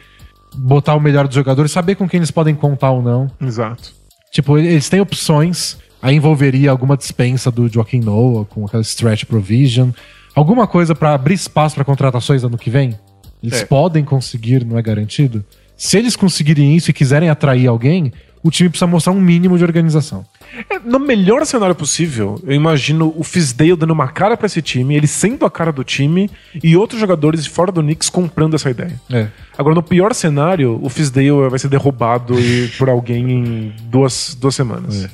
botar 0.54 0.94
o 0.94 1.00
melhor 1.00 1.26
dos 1.26 1.34
jogadores, 1.34 1.72
saber 1.72 1.94
com 1.94 2.06
quem 2.06 2.18
eles 2.18 2.30
podem 2.30 2.54
contar 2.54 2.90
ou 2.90 3.00
não. 3.02 3.30
Exato. 3.40 3.92
Tipo, 4.30 4.58
eles 4.58 4.90
têm 4.90 5.00
opções, 5.00 5.78
aí 6.02 6.14
envolveria 6.16 6.70
alguma 6.70 6.98
dispensa 6.98 7.50
do 7.50 7.66
Joaquim 7.72 8.00
Noah 8.00 8.44
com 8.44 8.66
aquela 8.66 8.82
stretch 8.82 9.24
provision, 9.24 9.88
alguma 10.34 10.66
coisa 10.66 10.94
pra 10.94 11.14
abrir 11.14 11.34
espaço 11.34 11.74
pra 11.74 11.84
contratações 11.84 12.44
ano 12.44 12.58
que 12.58 12.68
vem. 12.68 12.94
Eles 13.42 13.62
É. 13.62 13.64
podem 13.64 14.04
conseguir, 14.04 14.66
não 14.66 14.76
é 14.78 14.82
garantido. 14.82 15.42
Se 15.78 15.96
eles 15.96 16.14
conseguirem 16.14 16.76
isso 16.76 16.90
e 16.90 16.92
quiserem 16.92 17.30
atrair 17.30 17.66
alguém, 17.68 18.12
o 18.42 18.50
time 18.50 18.68
precisa 18.68 18.86
mostrar 18.86 19.12
um 19.14 19.20
mínimo 19.20 19.56
de 19.56 19.64
organização. 19.64 20.26
É, 20.70 20.78
no 20.78 20.98
melhor 20.98 21.44
cenário 21.44 21.74
possível, 21.74 22.40
eu 22.46 22.52
imagino 22.54 23.12
o 23.16 23.22
Fisdale 23.22 23.76
dando 23.76 23.92
uma 23.92 24.08
cara 24.08 24.36
pra 24.36 24.46
esse 24.46 24.62
time, 24.62 24.94
ele 24.96 25.06
sendo 25.06 25.44
a 25.44 25.50
cara 25.50 25.70
do 25.72 25.84
time 25.84 26.30
e 26.62 26.76
outros 26.76 26.98
jogadores 27.00 27.46
fora 27.46 27.70
do 27.70 27.82
Knicks 27.82 28.08
comprando 28.08 28.54
essa 28.54 28.70
ideia. 28.70 28.98
É. 29.10 29.28
Agora, 29.58 29.74
no 29.74 29.82
pior 29.82 30.14
cenário, 30.14 30.78
o 30.82 30.88
Fisdale 30.88 31.48
vai 31.50 31.58
ser 31.58 31.68
derrubado 31.68 32.38
e- 32.40 32.68
por 32.78 32.88
alguém 32.88 33.30
em 33.30 33.74
duas, 33.84 34.34
duas 34.40 34.54
semanas. 34.54 35.08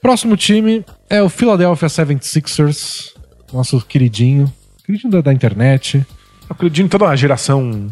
Próximo 0.00 0.36
time 0.36 0.84
é 1.08 1.22
o 1.22 1.28
Philadelphia 1.28 1.88
76ers, 1.88 3.12
nosso 3.52 3.80
queridinho, 3.86 4.52
queridinho 4.84 5.12
da, 5.12 5.20
da 5.20 5.32
internet. 5.32 5.98
Eu 5.98 6.54
acredito 6.54 6.84
em 6.84 6.88
toda 6.88 7.06
a 7.08 7.14
geração 7.16 7.88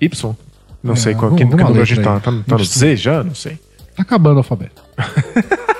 Y. 0.00 0.34
Não 0.82 0.94
É, 0.94 0.96
sei 0.96 1.14
qual, 1.14 1.24
algum- 1.26 1.36
que, 1.36 1.44
que 1.44 1.52
alguma 1.52 1.64
número 1.68 1.82
a 1.82 1.86
gente 1.86 2.00
tá. 2.02 2.18
Tá, 2.20 2.32
tá 2.46 2.56
no 2.58 2.64
Z 2.64 2.96
já? 2.96 3.22
Não 3.22 3.34
sei. 3.34 3.58
Tá 3.94 4.02
acabando 4.02 4.36
o 4.36 4.38
alfabeto. 4.38 4.82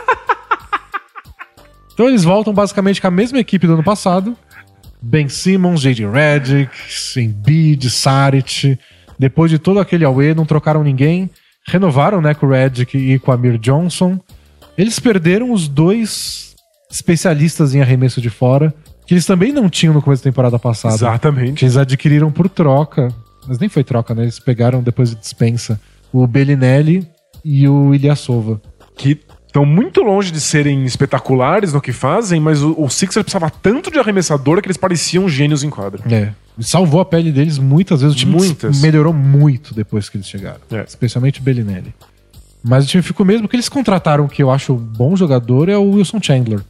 então 1.92 2.08
eles 2.08 2.24
voltam 2.24 2.52
basicamente 2.52 3.00
com 3.00 3.06
a 3.06 3.10
mesma 3.10 3.38
equipe 3.38 3.66
do 3.66 3.74
ano 3.74 3.84
passado. 3.84 4.36
Ben 5.00 5.28
Simmons, 5.28 5.80
J.J. 5.80 6.08
Redick, 6.08 6.70
Embiid, 7.16 7.90
Saric. 7.90 8.78
Depois 9.18 9.50
de 9.50 9.58
todo 9.58 9.80
aquele 9.80 10.04
auê, 10.04 10.34
não 10.34 10.46
trocaram 10.46 10.82
ninguém. 10.82 11.28
Renovaram 11.66 12.20
né, 12.20 12.34
com 12.34 12.46
o 12.46 12.50
Redick 12.50 12.96
e 12.96 13.18
com 13.18 13.30
o 13.30 13.34
Amir 13.34 13.58
Johnson. 13.58 14.18
Eles 14.78 14.98
perderam 14.98 15.52
os 15.52 15.68
dois 15.68 16.54
especialistas 16.90 17.74
em 17.74 17.80
arremesso 17.80 18.20
de 18.20 18.30
fora, 18.30 18.72
que 19.06 19.14
eles 19.14 19.26
também 19.26 19.52
não 19.52 19.68
tinham 19.68 19.94
no 19.94 20.02
começo 20.02 20.22
da 20.22 20.30
temporada 20.30 20.58
passada. 20.58 20.96
Que 20.96 21.04
Exatamente. 21.04 21.64
eles 21.64 21.76
adquiriram 21.76 22.30
por 22.30 22.48
troca. 22.48 23.08
Mas 23.46 23.58
nem 23.58 23.68
foi 23.68 23.82
troca, 23.82 24.14
né? 24.14 24.22
Eles 24.22 24.38
pegaram 24.38 24.82
depois 24.82 25.10
de 25.10 25.16
dispensa 25.16 25.80
o 26.12 26.26
Bellinelli 26.26 27.08
e 27.44 27.66
o 27.66 27.94
Ilyasova. 27.94 28.60
Que 28.96 29.20
estão 29.52 29.66
muito 29.66 30.00
longe 30.00 30.32
de 30.32 30.40
serem 30.40 30.86
espetaculares 30.86 31.74
no 31.74 31.80
que 31.80 31.92
fazem, 31.92 32.40
mas 32.40 32.62
o, 32.62 32.74
o 32.78 32.88
Sixers 32.88 33.22
precisava 33.22 33.50
tanto 33.50 33.90
de 33.90 33.98
arremessador 33.98 34.62
que 34.62 34.66
eles 34.66 34.78
pareciam 34.78 35.28
gênios 35.28 35.62
em 35.62 35.68
quadra. 35.68 36.02
É. 36.10 36.32
Salvou 36.58 37.02
a 37.02 37.04
pele 37.04 37.30
deles 37.30 37.58
muitas 37.58 38.00
vezes. 38.00 38.16
O 38.16 38.18
time 38.18 38.32
Muitas. 38.32 38.80
melhorou 38.80 39.12
muito 39.12 39.74
depois 39.74 40.08
que 40.08 40.16
eles 40.16 40.26
chegaram. 40.26 40.60
É. 40.70 40.80
Especialmente 40.80 41.40
o 41.40 41.42
Bellinelli. 41.42 41.94
Mas 42.64 42.86
o 42.86 42.88
time 42.88 43.02
ficou 43.02 43.26
mesmo 43.26 43.46
que 43.46 43.54
eles 43.54 43.68
contrataram, 43.68 44.26
que 44.26 44.42
eu 44.42 44.50
acho 44.50 44.72
um 44.72 44.76
bom 44.76 45.14
jogador, 45.14 45.68
é 45.68 45.76
o 45.76 45.92
Wilson 45.92 46.18
Chandler. 46.22 46.60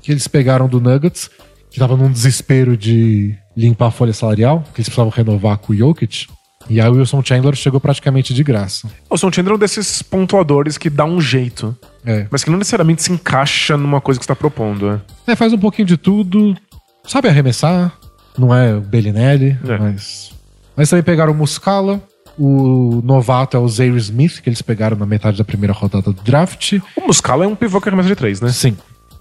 Que 0.00 0.12
eles 0.12 0.28
pegaram 0.28 0.68
do 0.68 0.80
Nuggets, 0.80 1.28
que 1.70 1.80
tava 1.80 1.96
num 1.96 2.10
desespero 2.10 2.76
de 2.76 3.34
limpar 3.56 3.86
a 3.86 3.90
folha 3.90 4.12
salarial, 4.12 4.60
que 4.72 4.80
eles 4.80 4.88
precisavam 4.88 5.10
renovar 5.10 5.58
com 5.58 5.72
o 5.72 5.76
Jokic. 5.76 6.28
E 6.68 6.80
aí 6.80 6.88
o 6.88 6.94
Wilson 6.94 7.22
Chandler 7.24 7.54
chegou 7.54 7.80
praticamente 7.80 8.34
de 8.34 8.44
graça. 8.44 8.88
O 9.08 9.16
Son 9.16 9.32
Chandler 9.32 9.54
é 9.54 9.56
um 9.56 9.58
desses 9.58 10.02
pontuadores 10.02 10.76
que 10.76 10.90
dá 10.90 11.04
um 11.04 11.18
jeito, 11.20 11.74
É. 12.10 12.26
mas 12.30 12.42
que 12.42 12.50
não 12.50 12.58
necessariamente 12.58 13.02
se 13.02 13.12
encaixa 13.12 13.76
numa 13.76 14.00
coisa 14.00 14.18
que 14.18 14.24
você 14.24 14.28
tá 14.28 14.36
propondo. 14.36 14.90
né? 14.92 15.00
É, 15.26 15.36
faz 15.36 15.52
um 15.52 15.58
pouquinho 15.58 15.86
de 15.86 15.96
tudo. 15.96 16.56
Sabe 17.06 17.28
arremessar. 17.28 17.92
Não 18.38 18.54
é 18.54 18.74
o 18.74 18.80
Bellinelli, 18.80 19.58
É. 19.66 19.78
mas. 19.78 20.32
Mas 20.76 20.88
também 20.88 21.02
pegaram 21.02 21.32
o 21.32 21.36
Muscala, 21.36 22.00
O 22.40 23.02
novato 23.04 23.56
é 23.56 23.60
o 23.60 23.68
Zaire 23.68 23.96
Smith, 23.96 24.40
que 24.40 24.48
eles 24.48 24.62
pegaram 24.62 24.96
na 24.96 25.04
metade 25.04 25.36
da 25.36 25.44
primeira 25.44 25.72
rodada 25.72 26.12
do 26.12 26.22
draft. 26.22 26.74
O 26.96 27.06
Muscala 27.08 27.44
é 27.44 27.48
um 27.48 27.56
pivô 27.56 27.80
que 27.80 27.88
arremessa 27.88 28.08
de 28.10 28.14
três, 28.14 28.40
né? 28.40 28.48
Sim. 28.50 28.76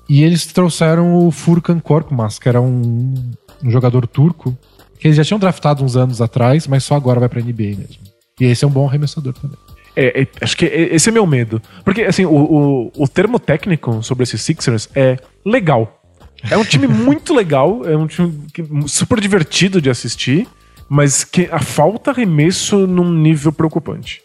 E 0.08 0.22
eles 0.24 0.46
trouxeram 0.46 1.16
o 1.16 1.32
Furkan 1.32 1.80
Korkmaz, 1.80 2.38
que 2.38 2.48
era 2.48 2.62
um, 2.62 3.16
um 3.64 3.72
jogador 3.72 4.06
turco, 4.06 4.56
que 5.00 5.08
eles 5.08 5.18
já 5.18 5.24
tinham 5.24 5.40
draftado 5.40 5.84
uns 5.84 5.98
anos 5.98 6.22
atrás, 6.22 6.68
mas 6.68 6.84
só 6.84 6.96
agora 6.96 7.20
vai 7.20 7.28
pra 7.28 7.42
NBA 7.42 7.76
mesmo. 7.76 7.98
E 8.40 8.46
esse 8.46 8.64
é 8.64 8.68
um 8.68 8.72
bom 8.72 8.88
arremessador 8.88 9.34
também. 9.34 9.58
É, 10.00 10.22
é, 10.22 10.28
acho 10.42 10.56
que 10.56 10.66
é- 10.66 10.94
esse 10.94 11.10
é 11.10 11.12
meu 11.12 11.26
medo. 11.26 11.60
Porque, 11.84 12.04
assim, 12.04 12.24
o, 12.24 12.32
o, 12.36 12.92
o 12.96 13.08
termo 13.08 13.40
técnico 13.40 14.04
sobre 14.04 14.24
esses 14.24 14.40
Sixers 14.42 14.88
é 14.96 15.18
legal. 15.44 16.02
É 16.52 16.56
um 16.56 16.64
time 16.64 16.86
muito 16.88 17.34
legal, 17.34 17.82
é 17.84 17.98
um 17.98 18.06
time 18.06 18.44
que- 18.54 18.64
super 18.88 19.20
divertido 19.20 19.82
de 19.82 19.90
assistir, 19.90 20.48
mas 20.88 21.24
que 21.24 21.50
a 21.52 21.60
falta 21.60 22.12
arremesso 22.12 22.86
num 22.86 23.12
nível 23.12 23.52
preocupante. 23.52 24.22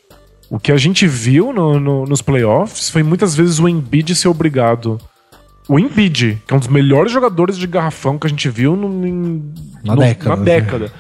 O 0.51 0.59
que 0.61 0.71
a 0.71 0.77
gente 0.77 1.07
viu 1.07 1.51
no- 1.55 1.81
no- 1.81 2.05
nos 2.05 2.21
playoffs 2.21 2.91
foi 2.91 3.03
muitas 3.03 3.35
vezes 3.35 3.59
o 3.59 3.67
Embiid 3.67 4.15
ser 4.15 4.29
obrigado. 4.29 5.01
O 5.69 5.79
Embiid, 5.79 6.43
que 6.47 6.53
é 6.53 6.57
um 6.57 6.59
dos 6.59 6.69
melhores 6.69 7.13
jogadores 7.13 7.57
de 7.57 7.67
garrafão 7.67 8.19
que 8.19 8.27
a 8.27 8.31
gente 8.31 8.49
viu 8.49 8.75
no- 8.77 9.07
em- 9.07 9.53
Na 9.85 9.95
no- 9.95 10.01
década, 10.03 10.31
Na 10.31 10.37
né? 10.37 10.45
década. 10.45 10.93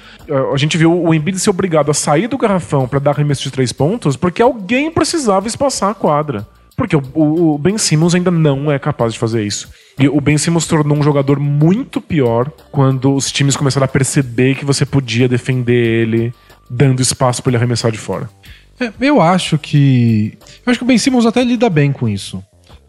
A 0.53 0.57
gente 0.57 0.79
viu 0.79 0.93
o 1.03 1.13
Embiid 1.13 1.39
ser 1.39 1.51
obrigado 1.51 1.91
a 1.91 1.95
sair 1.95 2.29
do 2.29 2.39
garrafão 2.39 2.87
pra 2.87 2.99
dar 3.01 3.11
arremesso 3.11 3.43
de 3.43 3.51
três 3.51 3.73
pontos 3.73 4.17
porque 4.17 4.41
alguém 4.41 4.91
precisava 4.91 5.49
espaçar 5.49 5.91
a 5.91 5.95
quadra. 5.95 6.47
Porque 6.77 6.97
o, 6.97 7.03
o- 7.13 7.55
o 7.55 7.59
Ben 7.59 7.77
Simmons 7.77 8.15
ainda 8.15 8.31
não 8.31 8.71
é 8.73 8.79
capaz 8.79 9.13
de 9.13 9.19
fazer 9.19 9.45
isso. 9.45 9.69
E 9.99 10.09
o 10.09 10.21
Ben 10.21 10.39
Simmons 10.39 10.63
se 10.65 10.71
tornou 10.71 10.97
um 10.97 11.03
jogador 11.03 11.39
muito 11.39 12.01
pior 12.01 12.51
quando 12.71 13.15
os 13.15 13.31
times 13.31 13.57
começaram 13.57 13.85
a 13.85 13.89
perceber 13.89 14.55
que 14.55 14.65
você 14.65 14.87
podia 14.87 15.29
defender 15.29 16.03
ele 16.03 16.33
dando 16.71 17.03
espaço 17.03 17.43
pra 17.43 17.51
ele 17.51 17.57
arremessar 17.59 17.93
de 17.93 17.99
fora. 17.99 18.31
É, 18.81 18.91
eu 19.01 19.21
acho 19.21 19.59
que. 19.59 20.39
Eu 20.65 20.71
acho 20.71 20.79
que 20.79 20.85
o 20.85 20.87
Ben 20.87 20.97
Simmons 20.97 21.27
até 21.27 21.45
lida 21.45 21.69
bem 21.69 21.93
com 21.93 22.09
isso. 22.09 22.43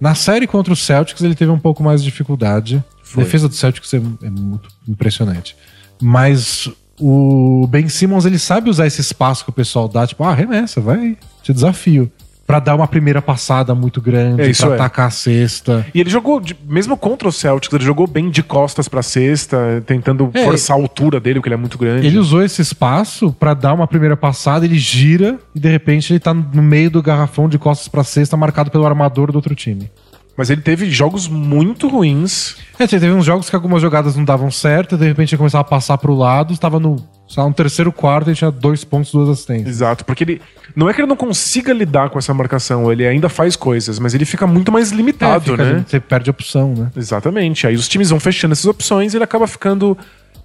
Na 0.04 0.16
série 0.16 0.45
contra 0.45 0.74
o 0.74 0.76
Celtics, 0.76 1.22
ele 1.24 1.34
teve 1.34 1.49
um 1.49 1.58
pouco 1.58 1.82
mais 1.82 2.04
de 2.04 2.10
dificuldade. 2.10 2.84
Foi. 3.01 3.24
A 3.24 3.26
defesa 3.26 3.47
do 3.47 3.56
Celtics 3.56 3.93
é, 3.93 4.01
é 4.24 4.30
muito 4.30 4.68
impressionante. 4.86 5.56
Mas 6.01 6.70
o 6.99 7.66
Ben 7.68 7.88
Simmons, 7.88 8.26
ele 8.26 8.38
sabe 8.38 8.70
usar 8.70 8.86
esse 8.86 8.99
espaço 8.99 9.45
que 9.45 9.49
o 9.49 9.54
pessoal 9.54 9.88
dá, 9.88 10.06
tipo, 10.06 10.22
ah, 10.26 10.32
arremessa, 10.32 10.82
vai, 10.82 11.18
te 11.41 11.54
desafio. 11.54 12.12
Pra 12.45 12.59
dar 12.59 12.75
uma 12.75 12.87
primeira 12.87 13.21
passada 13.21 13.73
muito 13.73 14.01
grande, 14.01 14.41
É, 14.41 14.53
pra 14.53 14.69
é. 14.69 14.73
atacar 14.73 15.07
a 15.07 15.09
cesta. 15.09 15.85
E 15.93 15.99
ele 16.01 16.09
jogou, 16.09 16.41
mesmo 16.67 16.97
contra 16.97 17.27
o 17.27 17.31
Celtics, 17.31 17.73
ele 17.73 17.85
jogou 17.85 18.05
bem 18.05 18.29
de 18.29 18.43
costas 18.43 18.87
pra 18.89 19.01
cesta, 19.01 19.81
tentando 19.85 20.29
É, 20.33 20.43
forçar 20.43 20.75
a 20.75 20.79
altura 20.79 21.19
dele, 21.21 21.39
porque 21.39 21.47
ele 21.47 21.55
é 21.55 21.57
muito 21.57 21.77
grande. 21.77 22.05
Ele 22.05 22.17
usou 22.17 22.43
esse 22.43 22.61
espaço 22.61 23.31
pra 23.39 23.53
dar 23.53 23.73
uma 23.73 23.87
primeira 23.87 24.17
passada, 24.17 24.65
ele 24.65 24.77
gira 24.77 25.39
e 25.55 25.59
de 25.59 25.69
repente 25.69 26.11
ele 26.11 26.19
tá 26.19 26.33
no 26.33 26.61
meio 26.61 26.91
do 26.91 27.01
garrafão 27.01 27.47
de 27.47 27.57
costas 27.57 27.87
pra 27.87 28.03
cesta, 28.03 28.35
marcado 28.35 28.69
pelo 28.69 28.85
armador 28.85 29.31
do 29.31 29.35
outro 29.37 29.55
time. 29.55 29.89
Mas 30.36 30.49
ele 30.49 30.61
teve 30.61 30.89
jogos 30.89 31.27
muito 31.27 31.88
ruins. 31.88 32.55
É, 32.79 32.88
teve 32.88 33.11
uns 33.11 33.23
jogos 33.23 33.49
que 33.51 33.55
algumas 33.55 33.81
jogadas 33.81 34.15
não 34.15 34.25
davam 34.25 34.49
certo, 34.49 34.97
de 34.97 35.05
repente 35.05 35.34
ele 35.36 35.38
começava 35.38 35.61
a 35.61 35.63
passar 35.65 35.95
pro 35.99 36.15
lado, 36.15 36.53
estava 36.53 36.79
no, 36.79 36.95
lá, 37.38 37.47
no 37.47 37.53
terceiro 37.53 37.91
quarto 37.91 38.31
e 38.31 38.34
tinha 38.34 38.49
dois 38.49 38.84
pontos, 38.84 39.11
duas 39.11 39.29
assistências. 39.29 39.67
Exato, 39.67 40.03
porque 40.03 40.23
ele. 40.23 40.41
Não 40.75 40.89
é 40.89 40.93
que 40.93 40.99
ele 41.01 41.07
não 41.07 41.15
consiga 41.15 41.71
lidar 41.71 42.09
com 42.09 42.17
essa 42.17 42.34
marcação, 42.34 42.91
ele 42.91 43.05
ainda 43.05 43.29
faz 43.29 43.55
coisas, 43.55 43.99
mas 43.99 44.15
ele 44.15 44.25
fica 44.25 44.47
muito 44.47 44.71
mais 44.71 44.89
limitado, 44.91 45.51
fica- 45.51 45.63
né? 45.63 45.86
Você 45.88 45.99
perde 45.99 46.31
opção, 46.31 46.73
né? 46.73 46.91
Exatamente. 46.95 47.67
Aí 47.67 47.75
os 47.75 47.88
times 47.88 48.09
vão 48.09 48.19
fechando 48.19 48.53
essas 48.53 48.65
opções 48.65 49.13
e 49.13 49.17
ele 49.17 49.23
acaba 49.23 49.45
ficando 49.45 49.95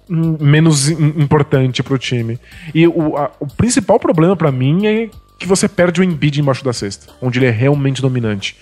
hum, 0.07 0.37
menos 0.39 0.87
im- 0.87 1.15
importante 1.17 1.81
pro 1.81 1.97
time. 1.97 2.39
E 2.75 2.87
o, 2.87 3.17
a- 3.17 3.31
o 3.39 3.47
principal 3.47 3.99
problema 3.99 4.35
pra 4.35 4.51
mim 4.51 4.85
é 4.85 5.09
que 5.39 5.47
você 5.47 5.67
perde 5.67 5.99
o 5.99 6.03
Embiid 6.03 6.39
embaixo 6.39 6.63
da 6.63 6.73
cesta, 6.73 7.11
onde 7.19 7.39
ele 7.39 7.47
é 7.47 7.51
realmente 7.51 8.03
dominante. 8.03 8.55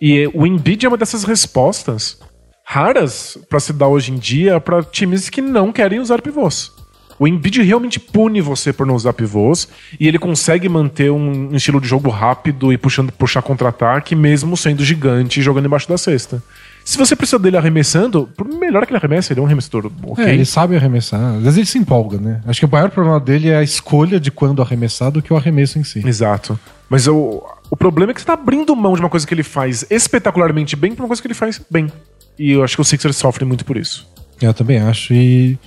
E 0.00 0.28
o 0.32 0.46
Embiid 0.46 0.86
é 0.86 0.88
uma 0.88 0.96
dessas 0.96 1.24
respostas 1.24 2.18
raras 2.64 3.38
pra 3.48 3.58
se 3.58 3.72
dar 3.72 3.88
hoje 3.88 4.12
em 4.12 4.16
dia 4.16 4.60
pra 4.60 4.82
times 4.82 5.30
que 5.30 5.40
não 5.40 5.72
querem 5.72 6.00
usar 6.00 6.20
pivôs. 6.20 6.70
O 7.18 7.26
Embiid 7.26 7.62
realmente 7.62 7.98
pune 7.98 8.40
você 8.40 8.72
por 8.72 8.86
não 8.86 8.94
usar 8.94 9.12
pivôs 9.12 9.68
e 9.98 10.06
ele 10.06 10.18
consegue 10.18 10.68
manter 10.68 11.10
um 11.10 11.54
estilo 11.54 11.80
de 11.80 11.88
jogo 11.88 12.10
rápido 12.10 12.72
e 12.72 12.78
puxando 12.78 13.10
puxar 13.10 13.42
contra-ataque, 13.42 14.14
mesmo 14.14 14.56
sendo 14.56 14.84
gigante 14.84 15.40
e 15.40 15.42
jogando 15.42 15.66
embaixo 15.66 15.88
da 15.88 15.98
cesta. 15.98 16.42
Se 16.84 16.96
você 16.96 17.16
precisa 17.16 17.38
dele 17.38 17.56
arremessando, 17.56 18.28
por 18.36 18.48
melhor 18.48 18.86
que 18.86 18.92
ele 18.92 18.98
arremesse, 18.98 19.32
ele 19.32 19.40
é 19.40 19.42
um 19.42 19.46
arremessador 19.46 19.90
ok. 20.04 20.24
É, 20.24 20.32
ele 20.32 20.44
sabe 20.44 20.76
arremessar. 20.76 21.20
Às 21.34 21.42
vezes 21.42 21.56
ele 21.58 21.66
se 21.66 21.78
empolga, 21.78 22.18
né? 22.18 22.40
Acho 22.46 22.60
que 22.60 22.66
o 22.66 22.70
maior 22.70 22.88
problema 22.88 23.18
dele 23.18 23.48
é 23.48 23.56
a 23.56 23.62
escolha 23.62 24.20
de 24.20 24.30
quando 24.30 24.62
arremessar 24.62 25.10
do 25.10 25.20
que 25.20 25.32
o 25.32 25.36
arremesso 25.36 25.78
em 25.78 25.84
si. 25.84 26.06
Exato. 26.06 26.58
Mas 26.88 27.06
o, 27.06 27.44
o 27.70 27.76
problema 27.76 28.12
é 28.12 28.14
que 28.14 28.20
você 28.20 28.26
tá 28.26 28.32
abrindo 28.34 28.74
mão 28.74 28.94
de 28.94 29.00
uma 29.00 29.08
coisa 29.10 29.26
que 29.26 29.34
ele 29.34 29.42
faz 29.42 29.84
espetacularmente 29.90 30.74
bem 30.76 30.94
pra 30.94 31.02
uma 31.04 31.08
coisa 31.08 31.20
que 31.22 31.28
ele 31.28 31.34
faz 31.34 31.60
bem. 31.70 31.90
E 32.38 32.52
eu 32.52 32.62
acho 32.62 32.76
que 32.76 32.82
o 32.82 32.84
Sixers 32.84 33.16
sofre 33.16 33.44
muito 33.44 33.64
por 33.64 33.76
isso. 33.76 34.06
Eu 34.40 34.54
também 34.54 34.78
acho. 34.78 35.12
E 35.12 35.58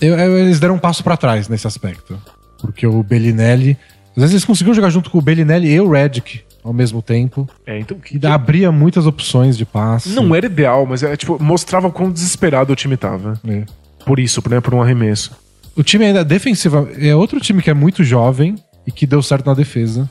eu- 0.00 0.14
eu- 0.18 0.38
eles 0.38 0.58
deram 0.58 0.74
um 0.74 0.78
passo 0.78 1.04
pra 1.04 1.16
trás 1.16 1.48
nesse 1.48 1.66
aspecto. 1.66 2.18
Porque 2.60 2.86
o 2.86 3.02
Bellinelli. 3.02 3.76
Às 4.16 4.22
vezes 4.22 4.32
eles 4.34 4.44
conseguiram 4.44 4.74
jogar 4.74 4.90
junto 4.90 5.10
com 5.10 5.18
o 5.18 5.22
Bellinelli 5.22 5.68
e 5.70 5.80
o 5.80 5.90
Redick 5.90 6.40
ao 6.62 6.72
mesmo 6.72 7.02
tempo. 7.02 7.48
É, 7.66 7.78
então. 7.78 7.98
Que, 7.98 8.18
E 8.22 8.26
abria 8.26 8.72
muitas 8.72 9.06
opções 9.06 9.56
de 9.58 9.66
passe. 9.66 10.08
não 10.10 10.34
era 10.34 10.46
ideal, 10.46 10.86
mas 10.86 11.02
é, 11.02 11.14
tipo, 11.16 11.42
mostrava 11.42 11.88
o 11.88 11.92
quão 11.92 12.10
desesperado 12.10 12.72
o 12.72 12.76
time 12.76 12.96
tava. 12.96 13.38
É. 13.46 13.64
Por 14.06 14.18
isso, 14.18 14.42
né? 14.48 14.60
Por 14.60 14.72
um 14.72 14.80
arremesso. 14.80 15.32
O 15.76 15.82
time 15.82 16.06
ainda 16.06 16.24
defensiva 16.24 16.88
é 16.98 17.14
outro 17.14 17.38
time 17.40 17.60
que 17.60 17.68
é 17.68 17.74
muito 17.74 18.02
jovem 18.04 18.54
e 18.86 18.92
que 18.92 19.06
deu 19.06 19.20
certo 19.22 19.46
na 19.46 19.54
defesa, 19.54 20.08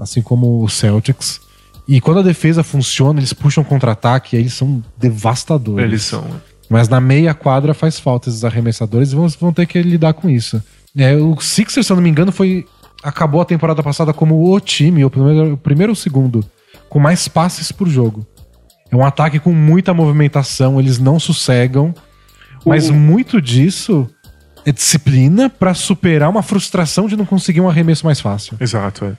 assim 0.00 0.22
como 0.22 0.62
o 0.64 0.68
Celtics. 0.68 1.40
E 1.86 2.00
quando 2.00 2.20
a 2.20 2.22
defesa 2.22 2.62
funciona, 2.62 3.20
eles 3.20 3.32
puxam 3.32 3.62
contra-ataque 3.64 4.34
e 4.34 4.38
aí 4.38 4.42
eles 4.44 4.54
são 4.54 4.82
devastadores. 4.98 5.84
Eles 5.84 6.02
são. 6.02 6.24
Mas 6.68 6.88
na 6.88 7.00
meia 7.00 7.34
quadra 7.34 7.74
faz 7.74 7.98
falta 7.98 8.28
esses 8.28 8.44
arremessadores 8.44 9.12
e 9.12 9.16
vão, 9.16 9.26
vão 9.28 9.52
ter 9.52 9.66
que 9.66 9.82
lidar 9.82 10.14
com 10.14 10.30
isso. 10.30 10.62
É, 10.96 11.14
o 11.16 11.38
Sixers, 11.40 11.86
se 11.86 11.92
eu 11.92 11.96
não 11.96 12.02
me 12.02 12.08
engano, 12.10 12.32
foi 12.32 12.64
acabou 13.02 13.40
a 13.40 13.44
temporada 13.44 13.82
passada 13.82 14.12
como 14.12 14.52
o 14.52 14.60
time, 14.60 15.04
o 15.04 15.10
primeiro, 15.10 15.54
o 15.54 15.56
primeiro 15.56 15.90
ou 15.90 15.94
o 15.94 15.96
segundo, 15.96 16.44
com 16.88 16.98
mais 17.00 17.26
passes 17.28 17.72
por 17.72 17.88
jogo. 17.88 18.26
É 18.90 18.96
um 18.96 19.04
ataque 19.04 19.38
com 19.38 19.52
muita 19.52 19.94
movimentação, 19.94 20.78
eles 20.78 20.98
não 20.98 21.18
sossegam, 21.18 21.94
mas 22.64 22.90
O- 22.90 22.94
muito 22.94 23.40
disso 23.40 24.06
é 24.66 24.70
disciplina 24.70 25.48
pra 25.48 25.72
superar 25.74 26.28
uma 26.28 26.42
frustração 26.42 27.06
de 27.08 27.16
não 27.16 27.24
conseguir 27.24 27.60
um 27.62 27.68
arremesso 27.70 28.04
mais 28.04 28.20
fácil. 28.20 28.56
Exato, 28.60 29.06
é. 29.06 29.12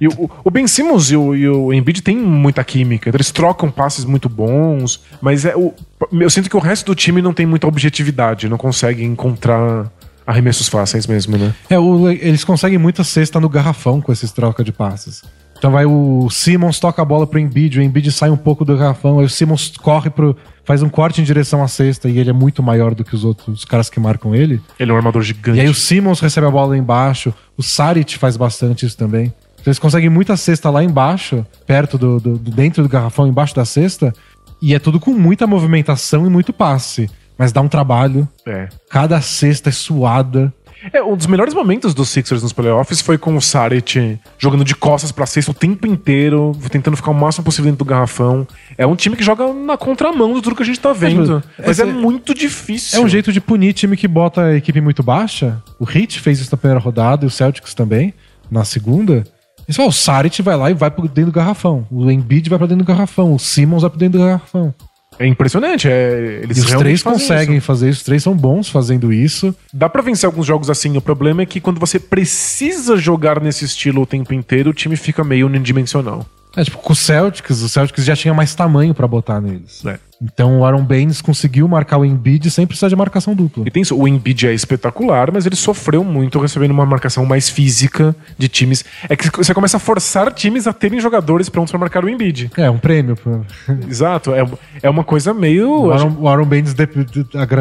E 0.00 0.08
o, 0.08 0.30
o 0.44 0.50
Ben 0.50 0.66
Simmons 0.66 1.10
e 1.10 1.16
o, 1.16 1.34
e 1.34 1.48
o 1.48 1.72
Embiid 1.72 2.02
têm 2.02 2.16
muita 2.16 2.62
química. 2.64 3.08
então 3.08 3.16
Eles 3.16 3.30
trocam 3.30 3.70
passes 3.70 4.04
muito 4.04 4.28
bons, 4.28 5.00
mas 5.20 5.44
é 5.44 5.56
o, 5.56 5.72
eu 6.12 6.30
sinto 6.30 6.48
que 6.50 6.56
o 6.56 6.60
resto 6.60 6.86
do 6.86 6.94
time 6.94 7.20
não 7.22 7.32
tem 7.32 7.46
muita 7.46 7.66
objetividade, 7.66 8.48
não 8.48 8.58
consegue 8.58 9.04
encontrar 9.04 9.90
arremessos 10.26 10.68
fáceis 10.68 11.06
mesmo, 11.06 11.36
né? 11.36 11.52
É, 11.68 11.78
o- 11.78 12.08
eles 12.08 12.44
conseguem 12.44 12.78
muita 12.78 13.02
cesta 13.04 13.40
no 13.40 13.48
garrafão 13.48 14.00
com 14.00 14.12
esses 14.12 14.30
troca 14.32 14.62
de 14.62 14.72
passes. 14.72 15.22
Então 15.58 15.70
vai 15.70 15.86
o 15.86 16.28
Simmons 16.28 16.80
toca 16.80 17.00
a 17.00 17.04
bola 17.04 17.24
pro 17.24 17.38
Embiid, 17.38 17.78
o 17.78 17.82
Embiid 17.82 18.10
sai 18.10 18.30
um 18.30 18.36
pouco 18.36 18.64
do 18.64 18.76
garrafão, 18.76 19.20
aí 19.20 19.24
o 19.24 19.28
Simmons 19.28 19.72
corre 19.80 20.10
pro 20.10 20.36
faz 20.64 20.82
um 20.82 20.88
corte 20.88 21.20
em 21.20 21.24
direção 21.24 21.62
à 21.62 21.68
cesta 21.68 22.08
e 22.08 22.18
ele 22.18 22.30
é 22.30 22.32
muito 22.32 22.62
maior 22.62 22.94
do 22.94 23.04
que 23.04 23.14
os 23.14 23.24
outros 23.24 23.64
caras 23.64 23.88
que 23.90 23.98
marcam 24.00 24.34
ele. 24.34 24.60
Ele 24.78 24.90
é 24.90 24.94
um 24.94 24.96
armador 24.96 25.22
gigante. 25.22 25.58
E 25.58 25.60
aí 25.60 25.68
o 25.68 25.74
Simmons 25.74 26.18
recebe 26.20 26.46
a 26.46 26.50
bola 26.50 26.68
lá 26.70 26.76
embaixo, 26.76 27.32
o 27.56 27.62
Saric 27.62 28.16
faz 28.18 28.36
bastante 28.36 28.84
isso 28.86 28.96
também. 28.96 29.32
Então 29.62 29.70
eles 29.70 29.78
conseguem 29.78 30.10
muita 30.10 30.36
cesta 30.36 30.68
lá 30.70 30.82
embaixo, 30.82 31.46
perto 31.66 31.96
do, 31.96 32.18
do- 32.20 32.36
do- 32.36 32.50
dentro 32.50 32.82
do 32.82 32.88
garrafão, 32.88 33.26
embaixo 33.28 33.54
da 33.54 33.64
cesta, 33.64 34.12
e 34.60 34.74
é 34.74 34.78
tudo 34.78 34.98
com 35.00 35.12
muita 35.12 35.46
movimentação 35.46 36.26
e 36.26 36.30
muito 36.30 36.52
passe, 36.52 37.08
mas 37.38 37.52
dá 37.52 37.60
um 37.60 37.68
trabalho. 37.68 38.28
É. 38.46 38.68
Cada 38.90 39.20
cesta 39.20 39.68
é 39.68 39.72
suada. 39.72 40.52
É, 40.92 41.00
um 41.00 41.16
dos 41.16 41.28
melhores 41.28 41.54
momentos 41.54 41.94
dos 41.94 42.08
Sixers 42.08 42.42
nos 42.42 42.52
playoffs 42.52 43.00
foi 43.00 43.16
com 43.16 43.36
o 43.36 43.40
Saric 43.40 44.18
jogando 44.36 44.64
de 44.64 44.74
costas 44.74 45.12
pra 45.12 45.26
cesta 45.26 45.52
o 45.52 45.54
tempo 45.54 45.86
inteiro, 45.86 46.50
tentando 46.72 46.96
ficar 46.96 47.12
o 47.12 47.14
máximo 47.14 47.44
possível 47.44 47.70
dentro 47.70 47.84
do 47.84 47.88
garrafão. 47.88 48.44
É 48.76 48.84
um 48.84 48.96
time 48.96 49.14
que 49.14 49.22
joga 49.22 49.52
na 49.52 49.76
contramão 49.76 50.34
de 50.34 50.42
tudo 50.42 50.56
que 50.56 50.62
a 50.64 50.66
gente 50.66 50.80
tá 50.80 50.92
vendo. 50.92 51.40
É, 51.56 51.68
mas 51.68 51.78
é 51.78 51.84
esse- 51.84 51.92
muito 51.92 52.34
difícil. 52.34 52.98
É 52.98 53.00
um 53.04 53.08
jeito 53.08 53.32
de 53.32 53.40
punir 53.40 53.72
time 53.74 53.96
que 53.96 54.08
bota 54.08 54.42
a 54.46 54.56
equipe 54.56 54.80
muito 54.80 55.04
baixa. 55.04 55.62
O 55.78 55.88
Heat 55.88 56.18
fez 56.18 56.40
isso 56.40 56.50
na 56.50 56.58
primeira 56.58 56.80
rodada 56.80 57.24
e 57.24 57.28
o 57.28 57.30
Celtics 57.30 57.74
também, 57.74 58.12
na 58.50 58.64
segunda. 58.64 59.22
Eles 59.66 59.76
falam, 59.76 59.88
o 59.90 59.92
Saric 59.92 60.42
vai 60.42 60.56
lá 60.56 60.70
e 60.70 60.74
vai 60.74 60.90
pro 60.90 61.02
dentro 61.08 61.30
do 61.32 61.34
garrafão. 61.34 61.86
O 61.90 62.10
Embiid 62.10 62.48
vai 62.50 62.58
pra 62.58 62.66
dentro 62.66 62.84
do 62.84 62.88
garrafão. 62.88 63.32
O 63.34 63.38
Simmons 63.38 63.82
vai 63.82 63.90
pro 63.90 63.98
dentro 63.98 64.18
do 64.18 64.24
garrafão. 64.26 64.74
É 65.18 65.26
impressionante. 65.26 65.88
É, 65.88 66.40
eles 66.42 66.58
E 66.58 66.60
os 66.60 66.72
três 66.72 67.02
conseguem 67.02 67.58
isso. 67.58 67.66
fazer 67.66 67.90
isso. 67.90 67.98
Os 67.98 68.04
três 68.04 68.22
são 68.22 68.34
bons 68.34 68.68
fazendo 68.68 69.12
isso. 69.12 69.54
Dá 69.72 69.88
pra 69.88 70.02
vencer 70.02 70.26
alguns 70.26 70.46
jogos 70.46 70.70
assim. 70.70 70.96
O 70.96 71.00
problema 71.02 71.42
é 71.42 71.46
que 71.46 71.60
quando 71.60 71.78
você 71.78 71.98
precisa 71.98 72.96
jogar 72.96 73.40
nesse 73.40 73.64
estilo 73.64 74.02
o 74.02 74.06
tempo 74.06 74.32
inteiro, 74.34 74.70
o 74.70 74.74
time 74.74 74.96
fica 74.96 75.22
meio 75.22 75.46
unidimensional. 75.46 76.26
É 76.56 76.64
tipo, 76.64 76.78
com 76.78 76.92
o 76.92 76.96
Celtics, 76.96 77.62
o 77.62 77.68
Celtics 77.68 78.04
já 78.04 78.16
tinha 78.16 78.34
mais 78.34 78.54
tamanho 78.54 78.94
pra 78.94 79.06
botar 79.06 79.40
neles. 79.40 79.84
É. 79.86 79.98
Então 80.22 80.60
o 80.60 80.64
Aaron 80.64 80.84
Baines 80.84 81.20
conseguiu 81.20 81.66
marcar 81.66 81.98
o 81.98 82.04
Embiid 82.04 82.50
sem 82.50 82.66
precisar 82.66 82.88
de 82.88 82.96
marcação 82.96 83.34
dupla. 83.34 83.64
E 83.66 83.70
tem 83.70 83.82
isso, 83.82 83.96
o 83.96 84.06
Embiid 84.06 84.46
é 84.46 84.54
espetacular, 84.54 85.32
mas 85.32 85.46
ele 85.46 85.56
sofreu 85.56 86.04
muito 86.04 86.38
recebendo 86.38 86.70
uma 86.70 86.86
marcação 86.86 87.26
mais 87.26 87.48
física 87.48 88.14
de 88.38 88.48
times. 88.48 88.84
É 89.08 89.16
que 89.16 89.28
você 89.36 89.52
começa 89.52 89.76
a 89.76 89.80
forçar 89.80 90.32
times 90.32 90.66
a 90.66 90.72
terem 90.72 91.00
jogadores 91.00 91.48
prontos 91.48 91.72
para 91.72 91.80
marcar 91.80 92.04
o 92.04 92.08
Embiid. 92.08 92.50
É, 92.56 92.70
um 92.70 92.78
prêmio. 92.78 93.18
Exato, 93.88 94.32
é, 94.32 94.46
é 94.82 94.90
uma 94.90 95.02
coisa 95.02 95.34
meio. 95.34 95.86
O 95.86 95.90
Aaron, 95.92 96.16
o 96.20 96.28
Aaron 96.28 96.44
Baines, 96.44 96.74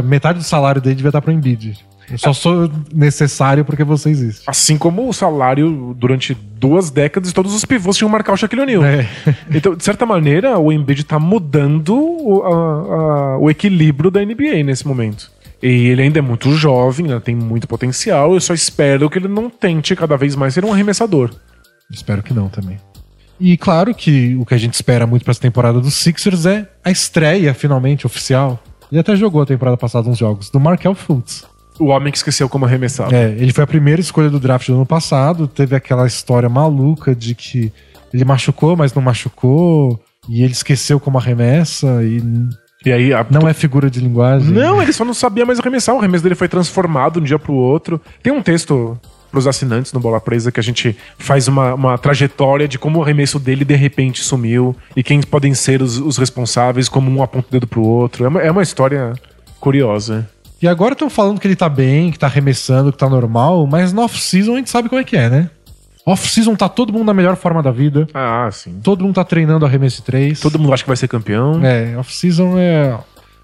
metade 0.03 0.39
do 0.39 0.43
salário 0.43 0.81
dele 0.81 0.95
devia 0.95 1.09
estar 1.09 1.21
pro 1.21 1.31
Embiid. 1.31 1.77
Eu 2.11 2.17
só 2.17 2.33
sou 2.33 2.71
necessário 2.93 3.63
porque 3.65 3.83
você 3.83 4.09
existe. 4.09 4.43
Assim 4.47 4.77
como 4.77 5.07
o 5.07 5.13
salário 5.13 5.95
durante 5.97 6.33
duas 6.33 6.89
décadas, 6.91 7.33
todos 7.33 7.53
os 7.53 7.65
pivôs 7.65 7.97
tinham 7.97 8.09
marcar 8.09 8.33
o 8.33 8.37
Shaquille 8.37 8.61
O'Neal. 8.61 8.83
É. 8.83 9.07
Então, 9.53 9.75
de 9.75 9.83
certa 9.83 10.05
maneira, 10.05 10.57
o 10.59 10.71
Embiid 10.71 11.03
tá 11.03 11.19
mudando 11.19 11.95
o, 11.95 12.43
a- 12.43 12.47
a- 13.35 13.37
o 13.37 13.49
equilíbrio 13.49 14.09
da 14.11 14.23
NBA 14.23 14.63
nesse 14.63 14.87
momento. 14.87 15.31
E 15.61 15.67
ele 15.87 16.01
ainda 16.01 16.19
é 16.19 16.21
muito 16.21 16.51
jovem, 16.53 17.05
né, 17.07 17.19
tem 17.19 17.35
muito 17.35 17.67
potencial. 17.67 18.33
Eu 18.33 18.41
só 18.41 18.53
espero 18.53 19.09
que 19.09 19.19
ele 19.19 19.27
não 19.27 19.49
tente 19.49 19.95
cada 19.95 20.17
vez 20.17 20.35
mais 20.35 20.53
ser 20.53 20.65
um 20.65 20.71
arremessador. 20.73 21.29
Espero 21.91 22.23
que 22.23 22.33
não 22.33 22.47
também. 22.49 22.77
E 23.39 23.57
claro 23.57 23.93
que 23.93 24.35
o 24.39 24.45
que 24.45 24.53
a 24.53 24.57
gente 24.57 24.73
espera 24.75 25.05
muito 25.07 25.23
pra 25.23 25.31
essa 25.31 25.41
temporada 25.41 25.79
dos 25.79 25.93
Sixers 25.95 26.45
é 26.45 26.67
a 26.83 26.89
estreia, 26.91 27.53
finalmente, 27.53 28.05
oficial. 28.05 28.59
Ele 28.91 28.99
até 29.01 29.15
jogou 29.15 29.41
a 29.41 29.45
temporada 29.45 29.77
passada 29.77 30.09
uns 30.09 30.17
jogos, 30.17 30.49
do 30.49 30.59
Markel 30.59 30.93
Fultz. 30.93 31.45
O 31.81 31.87
homem 31.87 32.11
que 32.11 32.17
esqueceu 32.17 32.47
como 32.47 32.65
arremessar. 32.65 33.13
É, 33.13 33.29
ele 33.37 33.51
foi 33.51 33.63
a 33.63 33.67
primeira 33.67 33.99
escolha 34.01 34.29
do 34.29 34.39
draft 34.39 34.67
do 34.67 34.75
ano 34.75 34.85
passado. 34.85 35.47
Teve 35.47 35.75
aquela 35.75 36.05
história 36.05 36.47
maluca 36.49 37.15
de 37.15 37.33
que 37.35 37.71
ele 38.13 38.23
machucou, 38.25 38.75
mas 38.75 38.93
não 38.93 39.01
machucou. 39.01 39.99
E 40.29 40.43
ele 40.43 40.53
esqueceu 40.53 40.99
como 40.99 41.17
arremessa. 41.17 42.03
E 42.03 42.21
E 42.85 42.91
aí, 42.91 43.13
a- 43.13 43.25
não 43.29 43.47
é 43.47 43.53
figura 43.53 43.89
de 43.89 43.99
linguagem. 43.99 44.51
Não, 44.51 44.81
ele 44.81 44.93
só 44.93 45.03
não 45.05 45.13
sabia 45.13 45.45
mais 45.45 45.59
arremessar. 45.59 45.95
O 45.95 45.99
arremesso 45.99 46.23
dele 46.23 46.35
foi 46.35 46.47
transformado 46.47 47.13
de 47.13 47.19
um 47.19 47.23
dia 47.23 47.39
pro 47.39 47.53
outro. 47.53 47.99
Tem 48.23 48.31
um 48.33 48.41
texto 48.41 48.99
pros 49.31 49.47
assinantes 49.47 49.93
no 49.93 49.99
Bola 49.99 50.19
Presa 50.19 50.51
que 50.51 50.59
a 50.59 50.63
gente 50.63 50.95
faz 51.17 51.47
uma, 51.47 51.73
uma 51.73 51.97
trajetória 51.97 52.67
de 52.67 52.77
como 52.77 52.99
o 52.99 53.01
arremesso 53.03 53.39
dele 53.39 53.63
de 53.63 53.75
repente 53.75 54.21
sumiu 54.21 54.75
e 54.95 55.01
quem 55.01 55.21
podem 55.21 55.53
ser 55.53 55.81
os, 55.81 55.97
os 55.97 56.17
responsáveis, 56.17 56.89
como 56.89 57.09
um 57.09 57.23
aponta 57.23 57.47
o 57.47 57.51
dedo 57.51 57.65
pro 57.65 57.81
outro. 57.81 58.25
É 58.25 58.27
uma, 58.27 58.41
é 58.41 58.51
uma 58.51 58.61
história 58.61 59.13
curiosa. 59.59 60.27
E 60.61 60.67
agora 60.67 60.93
estão 60.93 61.09
falando 61.09 61.39
que 61.39 61.47
ele 61.47 61.55
tá 61.55 61.67
bem, 61.67 62.11
que 62.11 62.19
tá 62.19 62.27
arremessando, 62.27 62.91
que 62.91 62.97
tá 62.97 63.09
normal. 63.09 63.65
Mas 63.65 63.91
no 63.91 64.03
off-season 64.03 64.53
a 64.53 64.57
gente 64.57 64.69
sabe 64.69 64.89
como 64.89 65.01
é 65.01 65.03
que 65.03 65.17
é, 65.17 65.29
né? 65.29 65.49
Off-season 66.05 66.55
tá 66.55 66.67
todo 66.69 66.93
mundo 66.93 67.05
na 67.05 67.13
melhor 67.13 67.35
forma 67.35 67.61
da 67.61 67.71
vida. 67.71 68.07
Ah, 68.13 68.49
sim. 68.51 68.79
Todo 68.83 69.03
mundo 69.03 69.15
tá 69.15 69.23
treinando 69.23 69.65
arremesso 69.65 69.97
de 69.97 70.03
três. 70.03 70.39
Todo 70.39 70.59
mundo 70.59 70.73
acha 70.73 70.83
que 70.83 70.89
vai 70.89 70.97
ser 70.97 71.07
campeão. 71.07 71.63
É, 71.65 71.95
off-season 71.97 72.57
é 72.57 72.97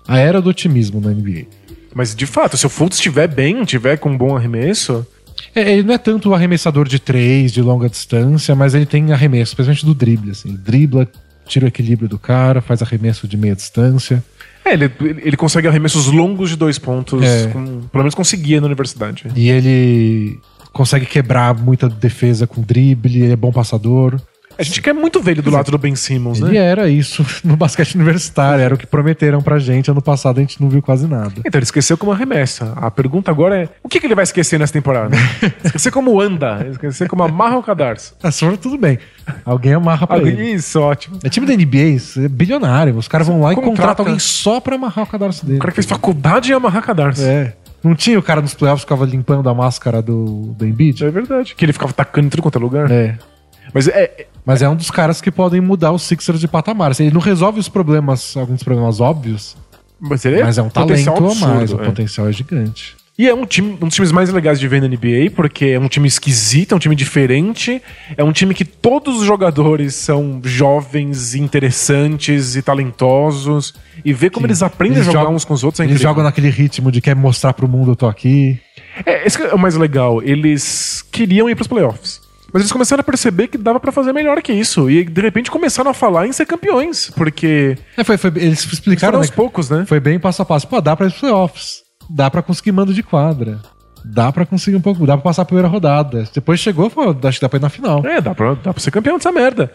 a 0.08 0.18
era 0.18 0.42
do 0.42 0.50
otimismo 0.50 1.02
na 1.02 1.10
NBA. 1.10 1.46
Mas 1.94 2.16
de 2.16 2.26
fato, 2.26 2.56
se 2.58 2.66
o 2.66 2.70
Fultz 2.70 2.98
estiver 2.98 3.28
bem, 3.28 3.62
estiver 3.62 3.98
com 3.98 4.10
um 4.10 4.18
bom 4.18 4.36
arremesso, 4.36 5.06
É, 5.54 5.72
ele 5.72 5.84
não 5.84 5.94
é 5.94 5.98
tanto 5.98 6.30
o 6.30 6.34
arremessador 6.34 6.88
de 6.88 7.00
três, 7.00 7.52
de 7.52 7.62
longa 7.62 7.90
distância, 7.90 8.56
mas 8.56 8.74
ele 8.74 8.86
tem 8.86 9.12
arremesso, 9.12 9.56
principalmente 9.56 9.86
do 9.86 9.94
drible. 9.94 10.32
Assim. 10.32 10.50
Ele 10.50 10.58
dribla, 10.58 11.08
tira 11.46 11.66
o 11.66 11.68
equilíbrio 11.68 12.10
do 12.10 12.18
cara, 12.18 12.62
faz 12.62 12.82
arremesso 12.82 13.28
de 13.28 13.38
meia 13.38 13.56
distância. 13.56 14.24
É, 14.70 14.74
ele, 14.74 14.92
ele 15.24 15.38
consegue 15.38 15.68
arremessos 15.68 16.08
longos 16.08 16.50
de 16.50 16.56
dois 16.56 16.78
pontos, 16.78 17.24
É. 17.24 17.48
com- 17.48 17.64
pelo 17.92 18.04
menos 18.04 18.16
conseguia 18.16 18.60
na 18.60 18.68
universidade. 18.68 19.26
E 19.36 19.50
ele 19.50 20.40
consegue 20.74 21.06
quebrar 21.06 21.54
muita 21.56 21.90
defesa 21.90 22.46
com 22.46 22.62
drible, 22.62 23.22
ele 23.24 23.34
é 23.34 23.36
bom 23.36 23.52
passador. 23.52 24.20
A 24.58 24.64
gente 24.64 24.82
quer 24.82 24.94
muito 24.94 25.22
ver 25.22 25.32
ele 25.32 25.42
do 25.42 25.52
lado 25.52 25.70
do 25.72 25.78
Ben 25.78 25.96
Simmons, 25.96 26.40
Ele 26.42 26.52
né? 26.52 26.58
era 26.58 26.90
isso 26.90 27.26
no 27.44 27.56
basquete 27.56 27.96
universitário, 27.96 28.64
era 28.64 28.74
o 28.74 28.78
que 28.78 28.88
prometeram 28.88 29.42
pra 29.42 29.60
gente. 29.60 29.92
Ano 29.92 30.02
passado 30.02 30.38
a 30.38 30.42
gente 30.42 30.62
não 30.62 30.70
viu 30.70 30.82
quase 30.82 31.08
nada. 31.08 31.34
Então 31.46 31.60
ele 31.60 31.64
esqueceu 31.64 31.98
como 31.98 32.12
arremessa. 32.12 32.74
A 32.76 32.90
pergunta 32.90 33.30
agora 33.32 33.56
é: 33.64 33.70
o 33.84 33.88
que, 33.90 34.00
que 34.00 34.08
ele 34.08 34.16
vai 34.16 34.24
esquecer 34.24 34.58
nessa 34.60 34.74
temporada? 34.74 35.16
esquecer 35.64 35.92
como 35.92 36.20
anda, 36.20 36.68
esquecer 36.72 37.08
como 37.08 37.24
amarra 37.24 37.58
o 37.58 37.64
cadarço. 37.64 38.16
Ah, 38.24 38.32
se 38.32 38.46
for, 38.46 38.58
tudo 38.58 38.78
bem. 38.78 38.98
Alguém 39.46 39.74
amarra 39.74 40.08
pra 40.08 40.18
ele. 40.20 40.54
Isso, 40.54 40.80
ótimo. 40.80 41.20
É 41.24 41.30
time 41.30 41.46
da 41.46 41.54
NBA, 41.56 41.78
isso 41.96 42.22
é 42.22 42.28
bilionário. 42.28 42.96
Os 42.98 43.08
caras 43.08 43.28
vão 43.28 43.42
lá 43.42 43.52
e 43.52 43.56
Contrata- 43.56 43.72
contratam 43.78 44.06
alguém 44.06 44.20
só 44.20 44.60
pra 44.60 44.76
amarrar 44.76 45.04
o 45.06 45.08
cadarço 45.08 45.46
dele. 45.46 45.58
O 45.58 45.62
cara 45.62 45.72
que 45.72 45.76
fez 45.76 45.86
faculdade 45.86 46.52
em 46.52 46.56
amarrar 46.56 46.82
cadarço. 46.82 47.22
É. 47.24 47.54
Não 47.84 47.94
tinha 47.94 48.18
o 48.18 48.24
cara 48.24 48.42
nos 48.42 48.54
playoffs 48.56 48.84
que 48.84 48.92
ficava 48.92 49.06
limpando 49.10 49.48
a 49.48 49.54
máscara 49.54 50.02
do, 50.02 50.54
do 50.58 50.66
Embiid? 50.66 51.06
É 51.06 51.12
verdade. 51.12 51.54
Que 51.56 51.64
ele 51.64 51.74
ficava 51.74 51.94
tacando 51.94 52.26
em 52.28 52.30
tudo 52.30 52.42
quanto 52.42 52.58
é 52.58 52.62
lugar. 52.62 52.92
É. 52.92 53.18
Mas 53.74 53.88
é, 53.88 53.92
é- 54.04 54.28
Mas 54.46 54.62
é 54.62 54.70
um 54.70 54.76
dos 54.76 54.90
caras 54.90 55.20
que 55.22 55.30
podem 55.30 55.60
mudar 55.60 55.92
os 55.92 56.04
Sixers 56.04 56.40
de 56.40 56.48
patamar. 56.48 56.92
Assim, 56.92 57.04
Ele 57.06 57.14
não 57.14 57.20
resolve 57.22 57.60
os 57.60 57.68
problemas, 57.68 58.36
alguns 58.38 58.64
problemas 58.64 59.02
óbvios, 59.02 59.58
mas 60.00 60.24
ele 60.24 60.42
mas 60.44 60.58
é 60.58 60.62
um 60.62 60.70
talento 60.70 60.90
potencial 60.90 61.18
a 61.18 61.22
mais. 61.22 61.42
absurdo, 61.64 61.78
O 61.78 61.82
é. 61.82 61.86
potencial 61.86 62.28
é 62.30 62.32
gigante. 62.32 62.96
E 63.20 63.28
é 63.28 63.34
um, 63.34 63.48
time, 63.48 63.72
um 63.82 63.88
dos 63.88 63.96
times 63.96 64.12
mais 64.12 64.30
legais 64.30 64.60
de 64.60 64.68
ver 64.68 64.80
na 64.80 64.88
NBA, 64.88 65.32
porque 65.36 65.66
é 65.66 65.80
um 65.80 65.88
time 65.88 66.08
esquisito, 66.08 66.74
é 66.74 66.76
um 66.76 66.80
time 66.80 66.96
diferente, 66.96 67.82
é 68.16 68.24
um 68.24 68.32
time 68.32 68.54
que 68.54 68.64
todos 68.64 69.18
os 69.20 69.26
jogadores 69.26 69.96
são 69.96 70.40
jovens, 70.46 71.34
interessantes 71.34 72.56
e 72.56 72.62
talentosos. 72.62 73.74
E 74.06 74.14
ver 74.14 74.30
como 74.30 74.46
Sim. 74.46 74.50
eles 74.52 74.62
aprendem 74.64 74.98
Eles 74.98 75.08
a 75.08 75.12
jogar 75.12 75.22
jogam- 75.24 75.36
uns 75.36 75.44
com 75.46 75.54
os 75.56 75.64
outros 75.64 75.80
é 75.80 75.84
Eles 75.84 75.94
incrível. 75.96 76.10
jogam 76.12 76.24
naquele 76.24 76.50
ritmo 76.50 76.92
de 76.92 77.02
quer 77.02 77.16
mostrar 77.16 77.54
pro 77.54 77.68
mundo 77.68 77.92
eu 77.92 77.96
tô 77.96 78.08
aqui. 78.08 78.60
É, 79.06 79.26
esse 79.26 79.38
que 79.38 79.44
é 79.44 79.54
o 79.54 79.58
mais 79.60 79.76
legal. 79.76 80.22
Eles 80.22 81.04
queriam 81.12 81.50
ir 81.50 81.56
pros 81.56 81.68
playoffs. 81.68 82.22
Mas 82.58 82.64
eles 82.64 82.72
começaram 82.72 83.02
a 83.02 83.04
perceber 83.04 83.50
que 83.50 83.58
dava 83.58 83.80
pra 83.80 83.92
fazer 83.92 84.12
melhor 84.14 84.42
que 84.42 84.52
isso. 84.52 84.90
E 84.90 85.06
de 85.06 85.22
repente 85.22 85.52
começaram 85.52 85.92
a 85.92 85.94
falar 85.94 86.26
em 86.26 86.32
ser 86.32 86.48
campeões. 86.48 87.12
Porque 87.16 87.78
É, 87.96 88.04
foi, 88.04 88.18
foi- 88.18 88.32
eles 88.36 88.66
explicaram, 88.74 89.20
aos 89.20 89.30
né? 89.30 89.36
poucos, 89.36 89.70
né? 89.70 89.86
Foi 89.86 90.00
bem 90.00 90.20
passo 90.20 90.42
a 90.42 90.46
passo. 90.46 90.68
Pô, 90.68 90.82
dá 90.82 90.96
pra 90.96 91.06
ir 91.06 91.10
pros 91.10 91.20
playoffs. 91.20 91.82
Dá 92.10 92.32
pra 92.32 92.42
conseguir 92.42 92.72
mando 92.72 92.96
de 92.96 93.04
quadra. 93.04 93.60
Dá 94.04 94.32
pra 94.32 94.44
conseguir 94.44 94.76
um 94.76 94.82
pouco. 94.82 95.06
Dá 95.06 95.16
pra 95.16 95.22
passar 95.24 95.44
a 95.44 95.46
primeira 95.46 95.68
rodada. 95.68 96.28
Depois 96.34 96.60
chegou, 96.60 96.90
pô, 96.90 97.16
acho 97.28 97.38
que 97.38 97.42
dá 97.46 97.48
pra 97.50 97.60
ir 97.60 97.62
na 97.62 97.70
final. 97.70 98.04
É, 98.04 98.20
dá 98.20 98.34
pra, 98.34 98.56
dá 98.56 98.74
pra 98.74 98.82
ser 98.82 98.90
campeão 98.90 99.18
dessa 99.18 99.32
merda. 99.32 99.72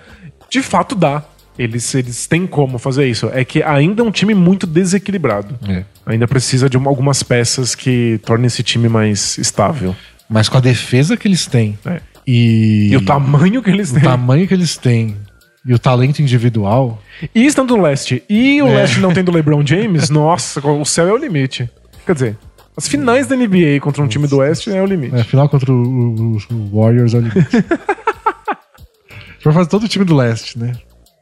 De 0.50 0.60
fato 0.60 0.96
dá. 0.96 1.22
Eles, 1.56 1.94
eles 1.94 2.26
têm 2.26 2.48
como 2.48 2.78
fazer 2.78 3.06
isso. 3.06 3.30
É 3.32 3.44
que 3.44 3.62
ainda 3.62 4.02
é 4.02 4.04
um 4.04 4.10
time 4.10 4.34
muito 4.34 4.66
desequilibrado. 4.66 5.56
É. 5.68 5.84
Ainda 6.04 6.26
precisa 6.26 6.68
de 6.68 6.76
uma- 6.76 6.90
algumas 6.90 7.22
peças 7.22 7.76
que 7.76 8.18
tornem 8.24 8.46
esse 8.48 8.64
time 8.64 8.88
mais 8.88 9.38
estável. 9.38 9.94
Mas 10.28 10.48
com 10.48 10.56
a 10.56 10.60
defesa 10.60 11.16
que 11.16 11.28
eles 11.28 11.46
têm 11.46 11.78
É. 11.86 12.00
e, 12.26 12.88
E 12.92 12.96
o 12.96 13.04
tamanho 13.04 13.62
que 13.62 13.70
eles 13.70 13.90
o 13.90 13.94
têm. 13.94 14.02
tamanho 14.02 14.46
que 14.48 14.54
eles 14.54 14.76
têm 14.76 15.16
e 15.64 15.72
o 15.72 15.78
talento 15.78 16.20
individual, 16.20 17.00
E 17.34 17.44
estando 17.46 17.76
no 17.76 17.82
leste, 17.82 18.22
e 18.28 18.60
o 18.62 18.66
É. 18.68 18.74
leste 18.76 18.98
não 19.00 19.12
tendo 19.12 19.30
LeBron 19.32 19.64
James, 19.64 20.10
nossa, 20.10 20.60
o 20.66 20.84
céu 20.84 21.08
é 21.08 21.12
o 21.12 21.16
limite. 21.16 21.70
Quer 22.04 22.14
dizer, 22.14 22.38
as 22.76 22.88
finais 22.88 23.26
da 23.26 23.36
NBA 23.36 23.78
contra 23.80 24.02
um 24.02 24.08
time 24.08 24.26
do 24.26 24.38
oeste 24.38 24.70
é 24.72 24.82
o 24.82 24.86
limite. 24.86 25.14
é, 25.14 25.22
final 25.24 25.48
contra 25.48 25.72
o, 25.72 25.76
o- 25.76 26.38
o 26.50 26.80
Warriors 26.80 27.14
é 27.14 27.18
o 27.18 27.20
limite. 27.20 27.48
Vai 29.44 29.52
fazer 29.54 29.68
todo 29.68 29.84
o 29.84 29.88
time 29.88 30.04
do 30.04 30.14
leste, 30.16 30.56
né? 30.58 30.72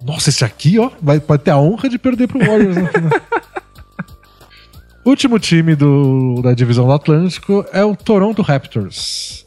Nossa, 0.03 0.29
esse 0.31 0.45
aqui, 0.45 0.79
ó, 0.79 0.91
vai, 1.03 1.19
pode 1.21 1.43
ter 1.43 1.51
a 1.51 1.59
honra 1.59 1.89
de 1.89 1.99
perder 1.99 2.27
pro 2.29 2.39
Warriors 2.39 2.77
na 2.77 2.87
final. 2.89 3.11
Último 5.05 5.39
time 5.39 5.75
do, 5.75 6.41
da 6.43 6.53
divisão 6.53 6.87
do 6.87 6.93
Atlântico 6.93 7.65
é 7.73 7.83
o 7.85 7.97
Toronto 7.97 8.43
Raptors. 8.43 9.45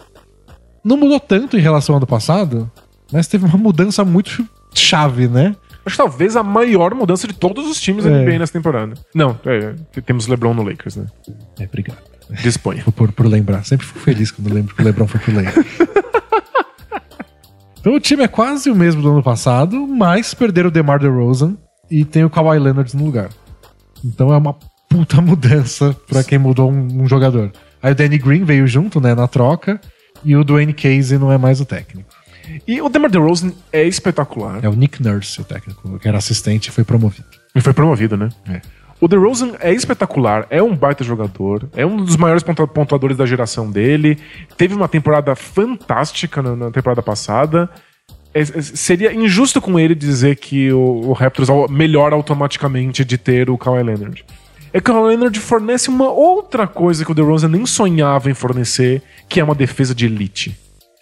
Não 0.83 0.97
mudou 0.97 1.19
tanto 1.19 1.57
em 1.57 1.61
relação 1.61 1.93
ao 1.95 1.97
ano 1.97 2.07
passado, 2.07 2.69
mas 3.11 3.27
teve 3.27 3.45
uma 3.45 3.57
mudança 3.57 4.03
muito 4.03 4.47
chave, 4.73 5.27
né? 5.27 5.55
Acho 5.85 5.97
que 5.97 6.01
talvez 6.03 6.35
a 6.35 6.43
maior 6.43 6.93
mudança 6.95 7.27
de 7.27 7.33
todos 7.33 7.65
os 7.69 7.79
times 7.79 8.05
da 8.05 8.11
É. 8.11 8.23
NBA 8.23 8.39
nessa 8.39 8.53
temporada. 8.53 8.93
Não, 9.13 9.37
é, 9.45 9.75
temos 10.01 10.27
LeBron 10.27 10.53
no 10.53 10.63
Lakers, 10.63 10.95
né? 10.95 11.07
É, 11.59 11.65
obrigado. 11.65 11.97
Disponha. 12.41 12.83
Por, 12.95 13.11
por 13.11 13.25
lembrar. 13.25 13.65
Sempre 13.65 13.85
fico 13.85 13.99
feliz 13.99 14.31
quando 14.31 14.53
lembro 14.53 14.73
que 14.73 14.81
o 14.81 14.85
Lebron 14.85 15.07
foi 15.07 15.19
pro 15.19 15.35
Lakers. 15.35 15.65
então 17.79 17.93
o 17.93 17.99
time 17.99 18.23
é 18.23 18.27
quase 18.27 18.69
o 18.71 18.75
mesmo 18.75 19.01
do 19.01 19.11
ano 19.11 19.23
passado, 19.23 19.85
mas 19.87 20.33
perderam 20.33 20.69
o 20.69 20.71
DeMar 20.71 20.99
DeRozan 20.99 21.57
e 21.91 22.05
tem 22.05 22.23
o 22.23 22.29
Kawhi 22.29 22.57
Leonard 22.59 22.95
no 22.95 23.03
lugar. 23.03 23.29
Então 24.03 24.33
é 24.33 24.37
uma 24.37 24.55
puta 24.89 25.21
mudança 25.21 25.95
pra 26.07 26.23
quem 26.23 26.37
mudou 26.37 26.71
um, 26.71 27.03
um 27.03 27.07
jogador. 27.07 27.51
Aí 27.81 27.91
o 27.91 27.95
Danny 27.95 28.17
Green 28.17 28.45
veio 28.45 28.65
junto, 28.65 29.01
né, 29.01 29.13
na 29.13 29.27
troca, 29.27 29.79
e 30.23 30.35
o 30.35 30.43
Dwayne 30.43 30.73
Casey 30.73 31.17
não 31.17 31.31
é 31.31 31.37
mais 31.37 31.59
o 31.61 31.65
técnico. 31.65 32.09
E 32.67 32.81
o 32.81 32.89
DeMar 32.89 33.09
DeRozan 33.09 33.51
é 33.71 33.83
espetacular. 33.83 34.59
É 34.63 34.69
o 34.69 34.73
Nick 34.73 35.01
Nurse 35.01 35.39
o 35.41 35.43
técnico, 35.43 35.97
que 35.99 36.07
era 36.07 36.17
assistente 36.17 36.67
e 36.67 36.71
foi 36.71 36.83
promovido. 36.83 37.25
E 37.55 37.61
foi 37.61 37.73
promovido, 37.73 38.17
né? 38.17 38.29
É. 38.47 38.61
O 38.99 39.07
DeRozan 39.07 39.53
é 39.59 39.73
espetacular, 39.73 40.45
é 40.49 40.61
um 40.61 40.75
baita 40.75 41.03
jogador, 41.03 41.67
é 41.75 41.85
um 41.85 41.97
dos 41.97 42.15
maiores 42.15 42.43
pontua- 42.43 42.67
pontuadores 42.67 43.17
da 43.17 43.25
geração 43.25 43.69
dele. 43.69 44.17
Teve 44.57 44.73
uma 44.75 44.87
temporada 44.87 45.35
fantástica 45.35 46.41
na, 46.41 46.55
na 46.55 46.71
temporada 46.71 47.01
passada. 47.01 47.69
É- 48.33 48.41
é- 48.41 48.61
seria 48.61 49.13
injusto 49.13 49.61
com 49.61 49.79
ele 49.79 49.93
dizer 49.95 50.35
que 50.37 50.71
o, 50.71 50.79
o 51.09 51.13
Raptors 51.13 51.49
melhora 51.69 52.15
automaticamente 52.15 53.03
de 53.03 53.17
ter 53.17 53.49
o 53.49 53.57
Kawhi 53.57 53.83
Leonard. 53.83 54.23
É 54.73 54.81
que 54.81 54.89
o 54.89 55.05
Leonard 55.05 55.39
fornece 55.39 55.87
uma 55.89 56.09
outra 56.09 56.65
coisa 56.65 57.05
que 57.05 57.11
o 57.11 57.13
DeRozan 57.13 57.47
nem 57.47 57.63
sonhava 57.65 58.31
em 58.31 58.33
fornecer, 58.33 59.03
que 59.29 59.39
é 59.39 59.43
uma 59.43 59.53
defesa 59.53 59.93
de 59.93 60.07
elite. 60.07 60.57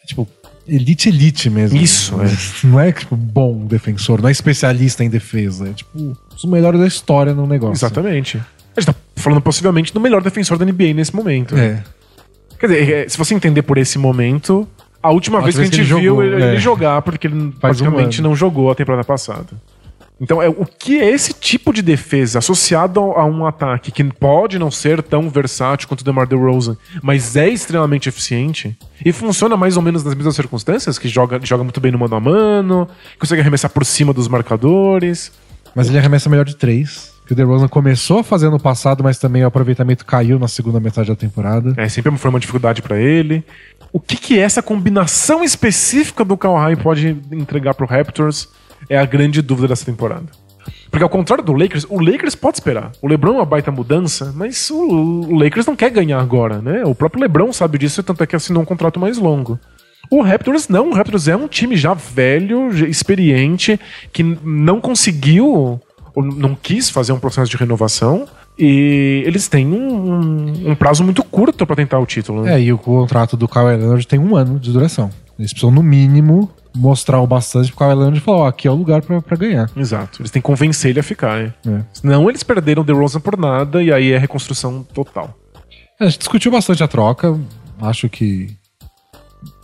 Tipo, 0.06 0.28
elite 0.68 1.08
elite 1.08 1.50
mesmo. 1.50 1.80
Isso, 1.80 2.16
é. 2.22 2.28
Não 2.68 2.80
é 2.80 2.92
tipo 2.92 3.16
bom 3.16 3.66
defensor, 3.66 4.22
não 4.22 4.28
é 4.28 4.32
especialista 4.32 5.04
em 5.04 5.10
defesa. 5.10 5.70
É 5.70 5.74
tipo 5.74 6.18
os 6.36 6.44
melhores 6.44 6.82
da 6.82 6.88
história 6.88 7.34
no 7.34 7.48
negócio. 7.48 7.86
Exatamente. 7.86 8.38
A 8.76 8.80
gente 8.80 8.94
tá 8.94 8.96
falando 9.16 9.42
possivelmente 9.42 9.94
do 9.94 10.00
melhor 10.00 10.22
defensor 10.22 10.58
da 10.58 10.66
NBA 10.66 10.94
nesse 10.94 11.16
momento. 11.16 11.58
É. 11.58 11.84
Quer 12.60 12.68
dizer, 12.68 12.90
é, 12.92 13.10
se 13.10 13.18
você 13.18 13.34
entender 13.34 13.62
por 13.64 13.78
esse 13.78 13.98
momento, 13.98 14.68
a 15.02 15.12
última 15.12 15.40
A 15.40 15.42
vez 15.42 15.56
que 15.56 15.62
a 15.62 15.66
gente 15.66 15.78
que 15.78 15.84
viu 15.84 16.00
jogou, 16.00 16.24
ele, 16.24 16.44
é. 16.44 16.56
jogar, 16.58 17.02
porque 17.02 17.28
ele 17.28 17.54
Faz 17.60 17.82
um 17.82 17.86
praticamente 17.86 18.22
não 18.22 18.36
jogou 18.36 18.70
a 18.70 18.76
temporada 18.76 19.04
passada. 19.04 19.48
Então, 20.22 20.40
é, 20.42 20.48
o 20.48 20.66
que 20.66 21.02
é 21.02 21.10
esse 21.10 21.34
tipo 21.34 21.74
de 21.74 21.82
defesa 21.82 22.38
associado 22.40 23.00
ao- 23.00 23.20
a 23.20 23.26
um 23.26 23.44
ataque 23.46 23.92
que 23.92 24.04
pode 24.04 24.60
não 24.60 24.70
ser 24.70 25.02
tão 25.02 25.28
versátil 25.30 25.88
quanto 25.88 26.02
o 26.02 26.04
DeMar 26.04 26.28
DeRozan, 26.28 26.78
mas 27.02 27.36
é 27.36 27.50
extremamente 27.50 28.08
eficiente 28.08 28.78
e 29.04 29.12
funciona 29.12 29.58
mais 29.58 29.78
ou 29.78 29.82
menos 29.82 30.04
nas 30.04 30.14
mesmas 30.14 30.36
circunstâncias, 30.36 31.00
que 31.00 31.08
joga, 31.10 31.40
joga 31.44 31.64
muito 31.64 31.82
bem 31.82 31.92
no 31.92 31.98
mano 31.98 32.16
a 32.16 32.20
mano, 32.20 32.88
consegue 33.20 33.42
arremessar 33.42 33.72
por 33.72 33.84
cima 33.84 34.14
dos 34.14 34.28
marcadores. 34.28 35.32
Mas 35.74 35.88
ele 35.88 35.98
arremessa 35.98 36.30
melhor 36.30 36.46
de 36.46 36.56
três. 36.56 37.12
Que 37.26 37.32
o 37.34 37.36
DeRozan 37.36 37.68
começou 37.70 38.20
a 38.20 38.24
fazer 38.24 38.50
no 38.50 38.60
passado, 38.60 39.04
mas 39.04 39.18
também 39.18 39.42
o 39.44 39.48
aproveitamento 39.48 40.06
caiu 40.06 40.38
na 40.38 40.50
segunda 40.50 40.82
metade 40.82 41.08
da 41.08 41.16
temporada. 41.16 41.74
É, 41.78 41.88
sempre 41.88 42.12
foi 42.18 42.30
uma 42.30 42.40
dificuldade 42.42 42.82
pra 42.82 43.00
ele. 43.00 43.42
O 43.94 44.00
que, 44.00 44.18
que 44.18 44.38
essa 44.38 44.62
combinação 44.62 45.42
específica 45.44 46.26
do 46.26 46.36
Kawhi 46.36 46.76
pode 46.76 47.18
entregar 47.32 47.74
pro 47.74 47.88
Raptors 47.88 48.50
é 48.90 48.98
a 48.98 49.06
grande 49.06 49.42
dúvida 49.42 49.70
dessa 49.70 49.86
temporada. 49.86 50.26
Porque 50.90 51.04
ao 51.04 51.10
contrário 51.10 51.44
do 51.44 51.54
Lakers, 51.54 51.86
o 51.90 52.00
Lakers 52.00 52.36
pode 52.36 52.58
esperar. 52.58 52.92
O 53.02 53.08
LeBron 53.08 53.32
é 53.34 53.36
uma 53.38 53.46
baita 53.46 53.72
mudança, 53.72 54.32
mas 54.36 54.70
o, 54.70 55.28
Lakers 55.34 55.66
não 55.66 55.76
quer 55.76 55.90
ganhar 55.90 56.20
agora, 56.20 56.62
né? 56.62 56.84
O 56.86 56.94
próprio 56.94 57.22
LeBron 57.22 57.52
sabe 57.54 57.78
disso, 57.78 58.04
tanto 58.04 58.22
é 58.24 58.28
que 58.28 58.36
assinou 58.36 58.62
um 58.62 58.66
contrato 58.66 59.00
mais 59.00 59.18
longo. 59.18 59.58
O 60.10 60.22
Raptors 60.22 60.68
não, 60.68 60.90
o 60.90 60.94
Raptors 60.94 61.28
é 61.30 61.36
um 61.36 61.48
time 61.48 61.78
já 61.78 61.94
velho, 61.94 62.70
experiente, 62.86 63.80
que 64.12 64.22
não 64.44 64.82
conseguiu 64.82 65.80
ou 66.14 66.22
não 66.24 66.54
quis 66.54 66.90
fazer 66.90 67.14
um 67.14 67.20
processo 67.20 67.50
de 67.50 67.56
renovação 67.56 68.28
e 68.60 69.24
eles 69.26 69.48
têm 69.48 69.66
um, 69.66 70.12
um- 70.12 70.72
um 70.72 70.76
prazo 70.76 71.04
muito 71.06 71.24
curto 71.24 71.66
pra 71.66 71.76
tentar 71.78 72.00
o 72.00 72.06
título. 72.06 72.44
né? 72.44 72.56
É, 72.56 72.62
e 72.62 72.74
o 72.74 72.78
contrato 72.78 73.38
do 73.38 73.48
Kawhi 73.48 73.78
Leonard 73.78 74.06
tem 74.06 74.20
um 74.20 74.36
ano 74.36 74.60
de 74.60 74.72
duração. 74.74 75.10
Eles 75.40 75.54
precisam, 75.54 75.72
no 75.72 75.82
mínimo, 75.82 76.52
mostrar 76.76 77.20
o 77.20 77.28
bastante 77.28 77.70
pro 77.70 77.80
Kawhi 77.80 77.96
Leonard 77.96 78.18
e 78.18 78.22
falar, 78.22 78.38
ó, 78.38 78.48
aqui 78.48 78.68
é 78.68 78.72
o 78.72 78.76
lugar 78.76 79.02
pra, 79.02 79.22
pra 79.22 79.38
ganhar. 79.38 79.70
Exato. 79.76 80.22
Eles 80.22 80.32
têm 80.32 80.42
que 80.42 80.46
convencer 80.46 80.92
ele 80.92 81.00
a 81.00 81.04
ficar. 81.04 81.40
É. 81.40 81.54
É. 81.68 81.82
Senão 81.94 82.30
eles 82.30 82.44
perderam 82.44 82.82
o 82.82 82.86
DeRozan 82.86 83.20
por 83.20 83.38
nada 83.38 83.82
e 83.84 83.92
aí 83.92 84.12
é 84.12 84.18
reconstrução 84.18 84.84
total. 84.84 85.38
A 86.00 86.06
gente 86.06 86.20
discutiu 86.20 86.52
bastante 86.52 86.84
a 86.84 86.88
troca. 86.88 87.40
Acho 87.82 88.10
que 88.10 88.56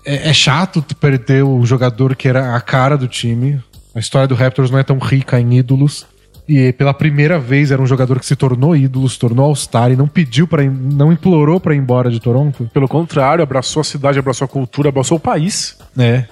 é, 0.06 0.30
é 0.30 0.34
chato 0.34 0.84
perder 0.96 1.44
o 1.44 1.66
jogador 1.66 2.16
que 2.16 2.28
era 2.28 2.56
a 2.56 2.62
cara 2.62 2.98
do 2.98 3.08
time. 3.08 3.62
A 3.94 4.00
história 4.00 4.28
do 4.28 4.36
Raptors 4.36 4.72
não 4.72 4.80
é 4.80 4.84
tão 4.84 4.98
rica 4.98 5.40
em 5.40 5.58
ídolos. 5.58 6.06
E 6.48 6.72
pela 6.72 6.94
primeira 6.94 7.38
vez 7.38 7.72
era 7.72 7.82
um 7.82 7.86
jogador 7.86 8.20
que 8.22 8.26
se 8.26 8.36
tornou 8.36 8.74
ídolo, 8.74 9.10
se 9.10 9.20
tornou 9.20 9.46
All-Star 9.46 9.92
e 9.92 9.98
não 9.98 10.08
pediu 10.08 10.48
para 10.48 10.64
não 10.64 11.12
implorou 11.12 11.60
pra 11.60 11.76
ir 11.76 11.78
embora 11.78 12.10
de 12.10 12.22
Toronto. 12.22 12.70
Pelo 12.74 12.88
contrário, 12.88 13.44
abraçou 13.44 13.82
a 13.82 13.84
cidade, 13.84 14.18
abraçou 14.18 14.46
a 14.46 14.48
cultura, 14.48 14.88
abraçou 14.88 15.18
o 15.18 15.20
país. 15.20 15.78
É. 15.98 16.26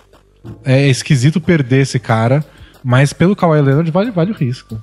É 0.63 0.87
esquisito 0.87 1.39
perder 1.41 1.81
esse 1.81 1.99
cara, 1.99 2.43
mas 2.83 3.13
pelo 3.13 3.35
Kawhi 3.35 3.61
Leonard 3.61 3.89
vale, 3.91 4.11
vale 4.11 4.31
o 4.31 4.35
risco. 4.35 4.81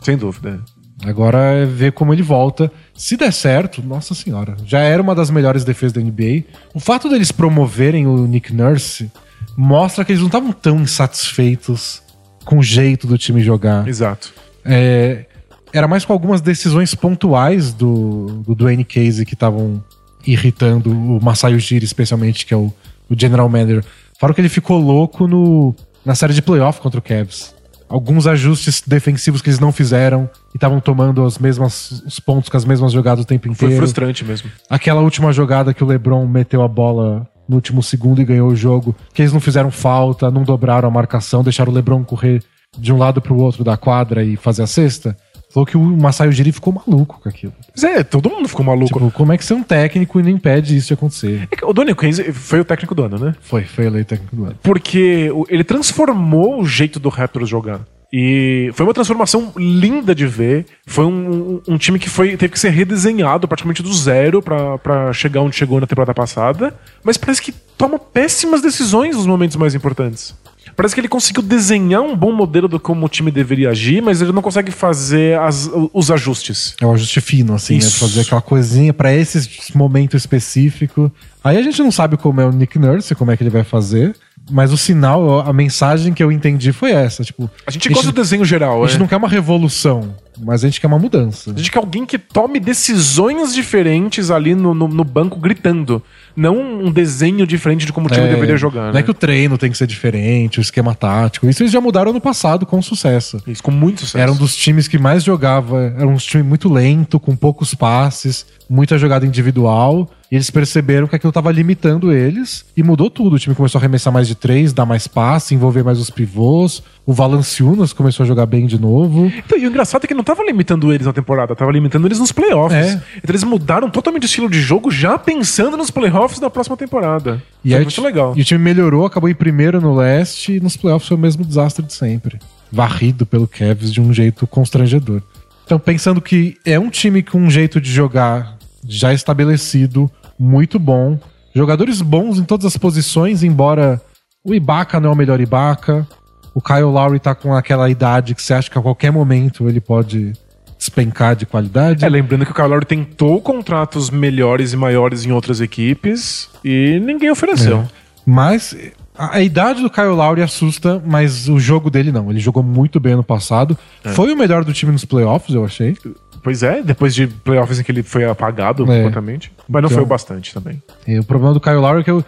Sem 0.00 0.16
dúvida. 0.16 0.60
Agora 1.04 1.38
é 1.38 1.66
ver 1.66 1.92
como 1.92 2.12
ele 2.12 2.22
volta. 2.22 2.70
Se 2.94 3.16
der 3.16 3.32
certo, 3.32 3.82
nossa 3.82 4.14
senhora, 4.14 4.56
já 4.64 4.80
era 4.80 5.02
uma 5.02 5.14
das 5.14 5.30
melhores 5.30 5.64
defesas 5.64 5.92
da 5.92 6.00
NBA. 6.00 6.44
O 6.72 6.80
fato 6.80 7.08
deles 7.08 7.32
promoverem 7.32 8.06
o 8.06 8.26
Nick 8.26 8.54
Nurse 8.54 9.10
mostra 9.56 10.04
que 10.04 10.12
eles 10.12 10.20
não 10.20 10.28
estavam 10.28 10.52
tão 10.52 10.80
insatisfeitos 10.80 12.02
com 12.44 12.58
o 12.58 12.62
jeito 12.62 13.06
do 13.06 13.18
time 13.18 13.42
jogar. 13.42 13.86
Exato. 13.88 14.32
É, 14.64 15.26
era 15.72 15.88
mais 15.88 16.04
com 16.04 16.12
algumas 16.12 16.40
decisões 16.40 16.94
pontuais 16.94 17.72
do, 17.72 18.42
do 18.46 18.54
Dwayne 18.54 18.84
Casey 18.84 19.24
que 19.24 19.34
estavam 19.34 19.82
irritando 20.26 20.90
o 20.90 21.22
Masai 21.22 21.54
Ujiri, 21.54 21.84
especialmente, 21.84 22.46
que 22.46 22.54
é 22.54 22.56
o, 22.56 22.72
o 23.08 23.18
general 23.18 23.48
manager. 23.48 23.84
Fora 24.22 24.32
que 24.32 24.40
ele 24.40 24.48
ficou 24.48 24.78
louco 24.78 25.26
no, 25.26 25.74
na 26.04 26.14
série 26.14 26.32
de 26.32 26.40
playoff 26.40 26.80
contra 26.80 27.00
o 27.00 27.02
Cavs. 27.02 27.52
Alguns 27.88 28.28
ajustes 28.28 28.80
defensivos 28.86 29.42
que 29.42 29.48
eles 29.50 29.58
não 29.58 29.72
fizeram 29.72 30.30
e 30.54 30.56
estavam 30.56 30.78
tomando 30.78 31.24
as 31.24 31.38
mesmas, 31.38 32.04
os 32.06 32.20
pontos 32.20 32.48
com 32.48 32.56
as 32.56 32.64
mesmas 32.64 32.92
jogadas 32.92 33.24
o 33.24 33.26
tempo 33.26 33.52
Foi 33.52 33.66
inteiro. 33.66 33.82
frustrante 33.82 34.24
mesmo. 34.24 34.48
Aquela 34.70 35.00
última 35.00 35.32
jogada 35.32 35.74
que 35.74 35.82
o 35.82 35.86
LeBron 35.88 36.24
meteu 36.28 36.62
a 36.62 36.68
bola 36.68 37.28
no 37.48 37.56
último 37.56 37.82
segundo 37.82 38.22
e 38.22 38.24
ganhou 38.24 38.48
o 38.48 38.54
jogo, 38.54 38.94
que 39.12 39.22
eles 39.22 39.32
não 39.32 39.40
fizeram 39.40 39.72
falta, 39.72 40.30
não 40.30 40.44
dobraram 40.44 40.88
a 40.88 40.92
marcação, 40.92 41.42
deixaram 41.42 41.72
o 41.72 41.74
LeBron 41.74 42.04
correr 42.04 42.44
de 42.78 42.92
um 42.92 42.98
lado 42.98 43.20
pro 43.20 43.36
outro 43.36 43.64
da 43.64 43.76
quadra 43.76 44.22
e 44.22 44.36
fazer 44.36 44.62
a 44.62 44.68
cesta. 44.68 45.16
Falou 45.52 45.66
que 45.66 45.76
o 45.76 45.80
Masai 45.82 46.28
Ujiri 46.28 46.50
ficou 46.52 46.72
maluco 46.72 47.20
com 47.22 47.28
aquilo. 47.28 47.52
Mas 47.74 47.84
é, 47.84 48.02
todo 48.02 48.30
mundo 48.30 48.48
ficou 48.48 48.64
maluco. 48.64 48.86
Tipo, 48.86 49.10
como 49.10 49.32
é 49.32 49.38
que 49.38 49.44
você 49.44 49.52
é 49.52 49.56
um 49.56 49.62
técnico 49.62 50.18
e 50.18 50.22
não 50.22 50.30
impede 50.30 50.76
isso 50.76 50.88
de 50.88 50.94
acontecer? 50.94 51.46
É 51.50 51.64
o 51.66 51.72
Donny 51.72 51.92
foi 52.32 52.60
o 52.60 52.64
técnico 52.64 52.94
do 52.94 53.02
ano, 53.02 53.18
né? 53.18 53.34
Foi, 53.42 53.64
foi 53.64 53.84
eleito 53.86 54.08
técnico 54.08 54.34
do 54.34 54.44
ano. 54.46 54.56
Porque 54.62 55.30
o- 55.30 55.44
ele 55.50 55.62
transformou 55.62 56.60
o 56.60 56.64
jeito 56.66 56.98
do 56.98 57.08
Raptors 57.08 57.48
jogar. 57.48 57.80
E 58.14 58.70
foi 58.74 58.84
uma 58.84 58.92
transformação 58.92 59.52
linda 59.56 60.14
de 60.14 60.26
ver. 60.26 60.66
Foi 60.86 61.04
um, 61.06 61.62
um 61.66 61.78
time 61.78 61.98
que 61.98 62.10
foi, 62.10 62.36
teve 62.36 62.52
que 62.52 62.60
ser 62.60 62.68
redesenhado 62.70 63.48
praticamente 63.48 63.82
do 63.82 63.92
zero 63.92 64.42
pra 64.42 65.12
chegar 65.14 65.40
onde 65.40 65.56
chegou 65.56 65.80
na 65.80 65.86
temporada 65.86 66.12
passada. 66.12 66.74
Mas 67.02 67.16
parece 67.16 67.40
que 67.40 67.52
toma 67.52 67.98
péssimas 67.98 68.60
decisões 68.60 69.16
nos 69.16 69.26
momentos 69.26 69.56
mais 69.56 69.74
importantes. 69.74 70.34
Parece 70.82 70.96
que 70.96 71.00
ele 71.00 71.06
conseguiu 71.08 71.44
desenhar 71.44 72.02
um 72.02 72.16
bom 72.16 72.32
modelo 72.32 72.66
do 72.66 72.80
como 72.80 73.06
o 73.06 73.08
time 73.08 73.30
deveria 73.30 73.70
agir, 73.70 74.02
mas 74.02 74.20
ele 74.20 74.32
não 74.32 74.42
consegue 74.42 74.72
fazer 74.72 75.38
as- 75.38 75.70
os 75.94 76.10
ajustes. 76.10 76.74
É 76.80 76.84
um 76.84 76.92
ajuste 76.92 77.20
fino, 77.20 77.54
assim, 77.54 77.74
né? 77.74 77.78
Isso. 77.78 78.00
Fazer 78.00 78.22
aquela 78.22 78.42
coisinha 78.42 78.92
pra 78.92 79.14
esse 79.14 79.76
momento 79.76 80.16
específico. 80.16 81.08
Aí 81.44 81.56
a 81.56 81.62
gente 81.62 81.80
não 81.80 81.92
sabe 81.92 82.16
como 82.16 82.40
é 82.40 82.46
o 82.46 82.50
Nick 82.50 82.80
Nurse, 82.80 83.14
como 83.14 83.30
é 83.30 83.36
que 83.36 83.44
ele 83.44 83.50
vai 83.50 83.62
fazer. 83.62 84.12
Mas 84.50 84.72
o 84.72 84.76
sinal, 84.76 85.38
a 85.48 85.52
mensagem 85.52 86.12
que 86.12 86.20
eu 86.20 86.32
entendi 86.32 86.72
foi 86.72 86.90
essa. 86.90 87.22
Tipo, 87.22 87.48
A 87.64 87.70
gente 87.70 87.88
gosta 87.88 88.06
do 88.10 88.12
desenho 88.20 88.44
geral, 88.44 88.82
a 88.82 88.88
gente 88.88 88.96
é. 88.96 88.98
não 88.98 89.06
quer 89.06 89.16
uma 89.16 89.28
revolução, 89.28 90.16
mas 90.40 90.64
a 90.64 90.66
gente 90.66 90.80
quer 90.80 90.88
uma 90.88 90.98
mudança. 90.98 91.52
A 91.52 91.56
gente 91.56 91.70
quer 91.70 91.78
alguém 91.78 92.04
que 92.04 92.18
tome 92.18 92.58
decisões 92.58 93.54
diferentes 93.54 94.32
ali 94.32 94.56
no, 94.56 94.74
no, 94.74 94.88
no 94.88 95.04
banco 95.04 95.38
gritando. 95.38 96.02
Não 96.34 96.56
um 96.56 96.90
desenho 96.90 97.46
diferente 97.46 97.86
de 97.86 97.92
como 97.92 98.06
o 98.06 98.10
time 98.10 98.28
deveria 98.28 98.56
jogar. 98.56 98.86
Não 98.86 98.92
né? 98.94 99.00
é 99.00 99.02
que 99.02 99.10
o 99.10 99.14
treino 99.14 99.58
tem 99.58 99.70
que 99.70 99.76
ser 99.76 99.86
diferente, 99.86 100.58
o 100.58 100.62
esquema 100.62 100.94
tático. 100.94 101.48
Isso 101.48 101.62
eles 101.62 101.72
já 101.72 101.80
mudaram 101.80 102.12
no 102.12 102.20
passado 102.20 102.64
com 102.64 102.80
sucesso. 102.80 103.42
Isso, 103.46 103.62
com 103.62 103.70
muito 103.70 104.00
sucesso. 104.00 104.18
Era 104.18 104.32
um 104.32 104.36
dos 104.36 104.56
times 104.56 104.88
que 104.88 104.98
mais 104.98 105.22
jogava. 105.22 105.94
Era 105.96 106.06
um 106.06 106.16
time 106.16 106.42
muito 106.42 106.72
lento, 106.72 107.20
com 107.20 107.36
poucos 107.36 107.74
passes, 107.74 108.46
muita 108.68 108.98
jogada 108.98 109.26
individual. 109.26 110.08
E 110.32 110.34
eles 110.34 110.50
perceberam 110.50 111.06
que 111.06 111.14
aquilo 111.14 111.28
estava 111.28 111.52
limitando 111.52 112.10
eles 112.10 112.64
e 112.74 112.82
mudou 112.82 113.10
tudo. 113.10 113.36
O 113.36 113.38
time 113.38 113.54
começou 113.54 113.78
a 113.78 113.82
arremessar 113.82 114.10
mais 114.10 114.26
de 114.26 114.34
três, 114.34 114.72
dar 114.72 114.86
mais 114.86 115.06
passe, 115.06 115.54
envolver 115.54 115.82
mais 115.82 115.98
os 115.98 116.08
pivôs. 116.08 116.82
O 117.04 117.12
Valanciunas 117.12 117.92
começou 117.92 118.24
a 118.24 118.26
jogar 118.26 118.46
bem 118.46 118.66
de 118.66 118.80
novo. 118.80 119.30
Então, 119.36 119.58
e 119.58 119.66
o 119.66 119.68
engraçado 119.68 120.04
é 120.04 120.06
que 120.06 120.14
não 120.14 120.24
tava 120.24 120.42
limitando 120.42 120.90
eles 120.90 121.06
na 121.06 121.12
temporada, 121.12 121.54
tava 121.54 121.70
limitando 121.70 122.08
eles 122.08 122.18
nos 122.18 122.32
playoffs. 122.32 122.78
É. 122.78 122.92
Então 122.92 123.28
eles 123.28 123.44
mudaram 123.44 123.90
totalmente 123.90 124.22
o 124.22 124.24
estilo 124.24 124.48
de 124.48 124.58
jogo 124.58 124.90
já 124.90 125.18
pensando 125.18 125.76
nos 125.76 125.90
playoffs 125.90 126.40
da 126.40 126.48
próxima 126.48 126.78
temporada. 126.78 127.42
E 127.62 127.68
Foi 127.68 127.78
aí 127.78 127.84
muito 127.84 128.00
legal. 128.00 128.32
E 128.34 128.40
o 128.40 128.44
time 128.44 128.64
melhorou, 128.64 129.04
acabou 129.04 129.28
em 129.28 129.34
primeiro 129.34 129.82
no 129.82 129.94
leste 129.94 130.54
e 130.54 130.60
nos 130.60 130.78
playoffs 130.78 131.08
foi 131.08 131.18
o 131.18 131.20
mesmo 131.20 131.44
desastre 131.44 131.84
de 131.84 131.92
sempre. 131.92 132.38
Varrido 132.72 133.26
pelo 133.26 133.46
Cavs 133.46 133.92
de 133.92 134.00
um 134.00 134.14
jeito 134.14 134.46
constrangedor. 134.46 135.20
Então, 135.66 135.78
pensando 135.78 136.22
que 136.22 136.56
é 136.64 136.80
um 136.80 136.88
time 136.88 137.22
com 137.22 137.36
um 137.36 137.50
jeito 137.50 137.78
de 137.78 137.92
jogar 137.92 138.56
já 138.88 139.12
estabelecido, 139.12 140.10
muito 140.38 140.78
bom. 140.78 141.18
Jogadores 141.54 142.00
bons 142.00 142.38
em 142.38 142.44
todas 142.44 142.66
as 142.66 142.76
posições, 142.76 143.42
embora 143.42 144.00
o 144.44 144.54
Ibaka 144.54 144.98
não 144.98 145.10
é 145.10 145.12
o 145.12 145.16
melhor 145.16 145.40
Ibaka. 145.40 146.06
O 146.54 146.60
Kyle 146.60 146.82
Lowry 146.82 147.18
tá 147.18 147.34
com 147.34 147.54
aquela 147.54 147.88
idade 147.88 148.34
que 148.34 148.42
você 148.42 148.54
acha 148.54 148.70
que 148.70 148.78
a 148.78 148.82
qualquer 148.82 149.10
momento 149.10 149.68
ele 149.68 149.80
pode 149.80 150.32
despencar 150.76 151.36
de 151.36 151.46
qualidade. 151.46 152.04
É, 152.04 152.08
lembrando 152.08 152.44
que 152.44 152.50
o 152.50 152.54
Kyle 152.54 152.66
Lowry 152.66 152.84
tentou 152.84 153.40
contratos 153.40 154.10
melhores 154.10 154.72
e 154.72 154.76
maiores 154.76 155.24
em 155.24 155.30
outras 155.30 155.60
equipes 155.60 156.50
e 156.64 157.00
ninguém 157.00 157.30
ofereceu. 157.30 157.86
Mas 158.26 158.76
a, 159.16 159.36
a 159.36 159.42
idade 159.42 159.80
do 159.80 159.88
Kyle 159.88 160.08
Lowry 160.08 160.42
assusta, 160.42 161.00
mas 161.04 161.48
o 161.48 161.58
jogo 161.58 161.88
dele 161.88 162.10
não. 162.10 162.30
Ele 162.30 162.40
jogou 162.40 162.62
muito 162.62 162.98
bem 162.98 163.12
ano 163.12 163.22
passado. 163.22 163.78
Foi 164.14 164.32
o 164.32 164.36
melhor 164.36 164.64
do 164.64 164.72
time 164.72 164.90
nos 164.90 165.04
playoffs, 165.04 165.54
eu 165.54 165.64
achei. 165.64 165.96
Pois 166.42 166.62
é, 166.62 166.82
depois 166.82 167.14
de 167.14 167.26
playoffs 167.28 167.78
em 167.78 167.82
que 167.84 167.92
ele 167.92 168.02
foi 168.02 168.24
apagado 168.24 168.82
É. 168.84 168.86
completamente. 168.86 169.52
Mas 169.68 169.82
não 169.82 169.86
Então- 169.88 169.96
foi 169.98 170.02
o 170.04 170.06
bastante 170.06 170.52
também. 170.52 170.82
E 171.06 171.18
o 171.18 171.24
problema 171.24 171.54
do 171.54 171.60
Kyle 171.60 171.76
Lowry 171.76 172.00
é 172.00 172.04
que 172.04 172.10
eu, 172.10 172.24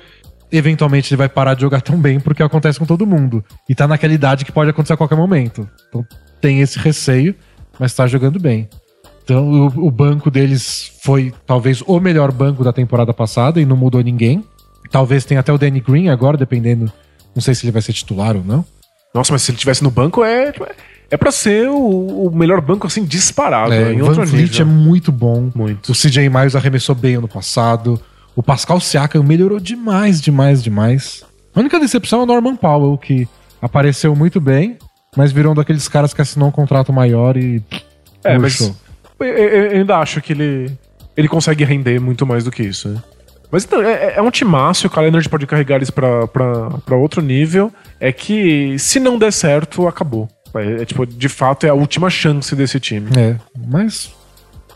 eventualmente 0.52 1.12
ele 1.12 1.18
vai 1.18 1.28
parar 1.28 1.54
de 1.54 1.62
jogar 1.62 1.80
tão 1.80 1.96
bem 1.98 2.20
porque 2.20 2.42
acontece 2.42 2.78
com 2.78 2.86
todo 2.86 3.06
mundo. 3.06 3.44
E 3.68 3.74
tá 3.74 3.88
naquela 3.88 4.12
idade 4.14 4.44
que 4.44 4.52
pode 4.52 4.70
acontecer 4.70 4.92
a 4.92 4.96
qualquer 4.96 5.16
momento. 5.16 5.68
Então 5.88 6.04
tem 6.40 6.60
esse 6.60 6.78
receio, 6.78 7.34
mas 7.78 7.92
tá 7.94 8.06
jogando 8.06 8.38
bem. 8.38 8.68
Então 9.24 9.48
o, 9.50 9.86
o 9.86 9.90
banco 9.90 10.30
deles 10.30 10.92
foi 11.02 11.32
talvez 11.46 11.82
o 11.86 11.98
melhor 11.98 12.30
banco 12.30 12.62
da 12.62 12.72
temporada 12.72 13.12
passada 13.12 13.60
e 13.60 13.64
não 13.66 13.76
mudou 13.76 14.02
ninguém. 14.02 14.44
Talvez 14.90 15.24
tenha 15.24 15.40
até 15.40 15.52
o 15.52 15.58
Danny 15.58 15.80
Green 15.80 16.08
agora, 16.08 16.36
dependendo. 16.36 16.92
Não 17.34 17.42
sei 17.42 17.54
se 17.54 17.64
ele 17.64 17.72
vai 17.72 17.82
ser 17.82 17.92
titular 17.94 18.36
ou 18.36 18.44
não. 18.44 18.64
Nossa, 19.12 19.32
mas 19.32 19.42
se 19.42 19.50
ele 19.50 19.58
tivesse 19.58 19.82
no 19.82 19.90
banco, 19.90 20.22
é, 20.22 20.52
é 21.10 21.16
pra 21.16 21.30
ser 21.30 21.68
o, 21.68 22.26
o 22.26 22.30
melhor 22.34 22.60
banco, 22.60 22.86
assim, 22.86 23.04
disparado. 23.04 23.72
É, 23.72 23.92
em 23.92 24.02
o 24.02 24.06
Van 24.12 24.24
nível. 24.24 24.60
é 24.62 24.64
muito 24.64 25.12
bom. 25.12 25.50
Muito. 25.54 25.92
O 25.92 25.94
CJ 25.94 26.28
Miles 26.28 26.56
arremessou 26.56 26.94
bem 26.94 27.16
ano 27.16 27.28
passado. 27.28 28.00
O 28.34 28.42
Pascal 28.42 28.80
Siakam 28.80 29.22
melhorou 29.22 29.60
demais, 29.60 30.20
demais, 30.20 30.62
demais. 30.62 31.24
A 31.54 31.60
única 31.60 31.78
decepção 31.78 32.20
é 32.20 32.22
o 32.24 32.26
Norman 32.26 32.56
Powell, 32.56 32.98
que 32.98 33.28
apareceu 33.62 34.14
muito 34.16 34.40
bem, 34.40 34.76
mas 35.16 35.30
virou 35.30 35.52
um 35.52 35.54
daqueles 35.54 35.86
caras 35.86 36.12
que 36.12 36.20
assinou 36.20 36.48
um 36.48 36.52
contrato 36.52 36.92
maior 36.92 37.36
e. 37.36 37.62
É, 38.24 38.36
mas 38.38 38.58
murchou. 38.60 38.76
eu, 39.20 39.26
eu- 39.26 39.70
ainda 39.78 39.98
acho 39.98 40.20
que 40.20 40.32
ele, 40.32 40.72
ele 41.16 41.28
consegue 41.28 41.62
render 41.64 42.00
muito 42.00 42.26
mais 42.26 42.42
do 42.44 42.50
que 42.50 42.62
isso, 42.64 42.88
né? 42.88 43.00
Mas 43.52 43.62
então, 43.64 43.80
é, 43.82 44.14
é 44.16 44.22
um 44.22 44.32
timaço, 44.32 44.88
o 44.88 44.90
Calendar 44.90 45.22
pode 45.28 45.46
carregar 45.46 45.76
eles 45.76 45.90
pra 45.90 46.96
outro 46.96 47.22
nível. 47.22 47.72
É 48.00 48.10
que 48.10 48.76
se 48.80 48.98
não 48.98 49.16
der 49.16 49.32
certo, 49.32 49.86
acabou. 49.86 50.28
É, 50.60 50.82
é, 50.82 50.84
tipo, 50.84 51.04
de 51.06 51.28
fato, 51.28 51.66
é 51.66 51.68
a 51.70 51.74
última 51.74 52.08
chance 52.10 52.54
desse 52.54 52.78
time. 52.80 53.08
É, 53.18 53.36
mas. 53.66 54.10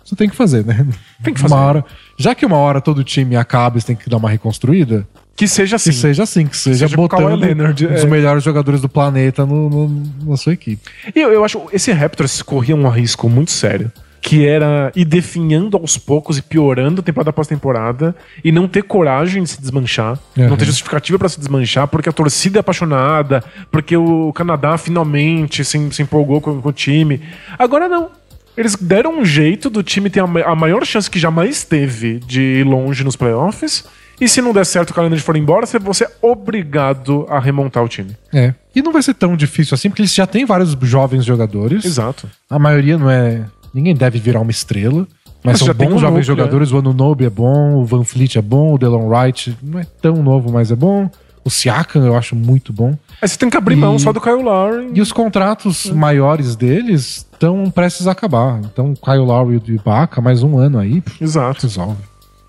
Você 0.04 0.16
tem 0.16 0.28
que 0.28 0.34
fazer, 0.36 0.64
né? 0.64 0.86
Tem 1.22 1.34
que 1.34 1.40
fazer. 1.40 1.52
Uma 1.54 1.62
hora, 1.62 1.84
já 2.16 2.34
que 2.34 2.46
uma 2.46 2.56
hora 2.56 2.80
todo 2.80 3.04
time 3.04 3.36
acaba 3.36 3.76
e 3.76 3.80
você 3.82 3.88
tem 3.88 3.96
que 3.96 4.08
dar 4.08 4.16
uma 4.16 4.30
reconstruída, 4.30 5.06
Que 5.36 5.46
seja 5.46 5.76
assim. 5.76 5.90
que 5.90 5.96
seja 5.96 6.22
assim, 6.22 6.46
que 6.46 6.56
seja, 6.56 6.88
seja 6.88 6.96
botando 6.96 7.34
Leonard, 7.34 7.86
um 7.86 7.92
dos 7.92 8.04
é. 8.04 8.06
melhores 8.06 8.42
jogadores 8.42 8.80
do 8.80 8.88
planeta 8.88 9.44
no, 9.44 9.68
no- 9.68 10.02
na 10.24 10.36
sua 10.38 10.54
equipe. 10.54 10.80
E 11.14 11.20
eu, 11.20 11.30
eu 11.30 11.44
acho 11.44 11.62
esse 11.74 11.92
Raptors 11.92 12.40
corria 12.40 12.74
um 12.74 12.88
risco 12.88 13.28
muito 13.28 13.50
sério. 13.50 13.92
Que 14.20 14.46
era 14.46 14.90
ir 14.96 15.04
definhando 15.04 15.76
aos 15.76 15.96
poucos 15.96 16.38
e 16.38 16.42
piorando 16.42 17.02
temporada 17.02 17.30
após 17.30 17.46
temporada 17.46 18.14
e 18.44 18.50
não 18.50 18.66
ter 18.66 18.82
coragem 18.82 19.42
de 19.42 19.50
se 19.50 19.60
desmanchar, 19.60 20.18
Uhum. 20.36 20.48
não 20.50 20.56
ter 20.56 20.64
justificativa 20.64 21.18
pra 21.18 21.28
se 21.28 21.38
desmanchar, 21.38 21.86
porque 21.88 22.08
a 22.08 22.12
torcida 22.12 22.58
é 22.58 22.60
apaixonada, 22.60 23.42
porque 23.70 23.96
o 23.96 24.32
Canadá 24.32 24.76
finalmente 24.76 25.64
se, 25.64 25.90
se 25.92 26.02
empolgou 26.02 26.40
com, 26.40 26.60
com 26.60 26.68
o 26.68 26.72
time. 26.72 27.20
Agora 27.58 27.88
não. 27.88 28.10
Eles 28.56 28.74
deram 28.74 29.20
um 29.20 29.24
jeito 29.24 29.70
do 29.70 29.84
time 29.84 30.10
ter 30.10 30.18
a, 30.20 30.24
a 30.24 30.54
maior 30.56 30.84
chance 30.84 31.08
que 31.08 31.18
jamais 31.18 31.62
teve 31.62 32.18
de 32.18 32.40
ir 32.40 32.64
longe 32.66 33.04
nos 33.04 33.14
playoffs. 33.14 33.84
E 34.20 34.28
se 34.28 34.42
não 34.42 34.52
der 34.52 34.66
certo 34.66 34.90
o 34.90 34.94
Calendar 34.94 35.16
for 35.20 35.36
embora, 35.36 35.64
você 35.64 35.78
você 35.78 36.02
é 36.04 36.10
obrigado 36.20 37.24
a 37.30 37.38
remontar 37.38 37.84
o 37.84 37.88
time. 37.88 38.16
É. 38.34 38.52
E 38.74 38.82
não 38.82 38.92
vai 38.92 39.00
ser 39.02 39.14
tão 39.14 39.36
difícil 39.36 39.76
assim, 39.76 39.88
porque 39.88 40.02
eles 40.02 40.12
já 40.12 40.26
têm 40.26 40.44
vários 40.44 40.76
jovens 40.82 41.24
jogadores. 41.24 41.84
Exato. 41.84 42.28
A 42.50 42.58
maioria 42.58 42.98
não 42.98 43.08
é. 43.08 43.44
Ninguém 43.78 43.94
deve 43.94 44.18
virar 44.18 44.40
uma 44.40 44.50
estrela. 44.50 45.06
Mas, 45.44 45.52
Mas 45.52 45.58
são 45.60 45.68
bons 45.72 46.00
jovens 46.00 46.02
núcleo, 46.02 46.22
jogadores. 46.24 46.72
O 46.72 46.78
Anunobi 46.78 47.24
é 47.24 47.30
bom, 47.30 47.76
o 47.76 47.84
Van 47.84 48.02
Fleet 48.02 48.36
é 48.36 48.42
bom, 48.42 48.74
o 48.74 48.78
Delon 48.78 49.06
Wright 49.08 49.56
não 49.62 49.78
é 49.78 49.84
tão 50.02 50.16
novo, 50.20 50.50
mas 50.52 50.72
é 50.72 50.76
bom. 50.76 51.08
O 51.44 51.48
Siakam 51.50 52.04
eu 52.04 52.16
acho 52.16 52.34
muito 52.34 52.72
bom. 52.72 52.98
Aí 53.22 53.28
você 53.28 53.38
tem 53.38 53.48
que 53.48 53.56
abrir 53.56 53.74
E- 53.74 53.76
mão 53.76 53.96
só 54.00 54.12
do 54.12 54.20
Kyle 54.20 54.42
Lowry. 54.42 54.90
E 54.94 55.00
os 55.00 55.12
contratos 55.12 55.86
maiores 55.92 56.56
deles 56.56 57.24
estão 57.32 57.70
prestes 57.70 58.08
a 58.08 58.12
acabar. 58.12 58.58
Então, 58.64 58.90
o 58.92 58.94
Kyle 58.96 59.18
Lowry 59.24 59.62
e 59.64 59.70
o 59.72 59.74
Ibaka, 59.76 60.20
mais 60.20 60.42
um 60.42 60.58
ano 60.58 60.76
aí, 60.78 61.00
Exato. 61.20 61.62
resolve. 61.62 62.02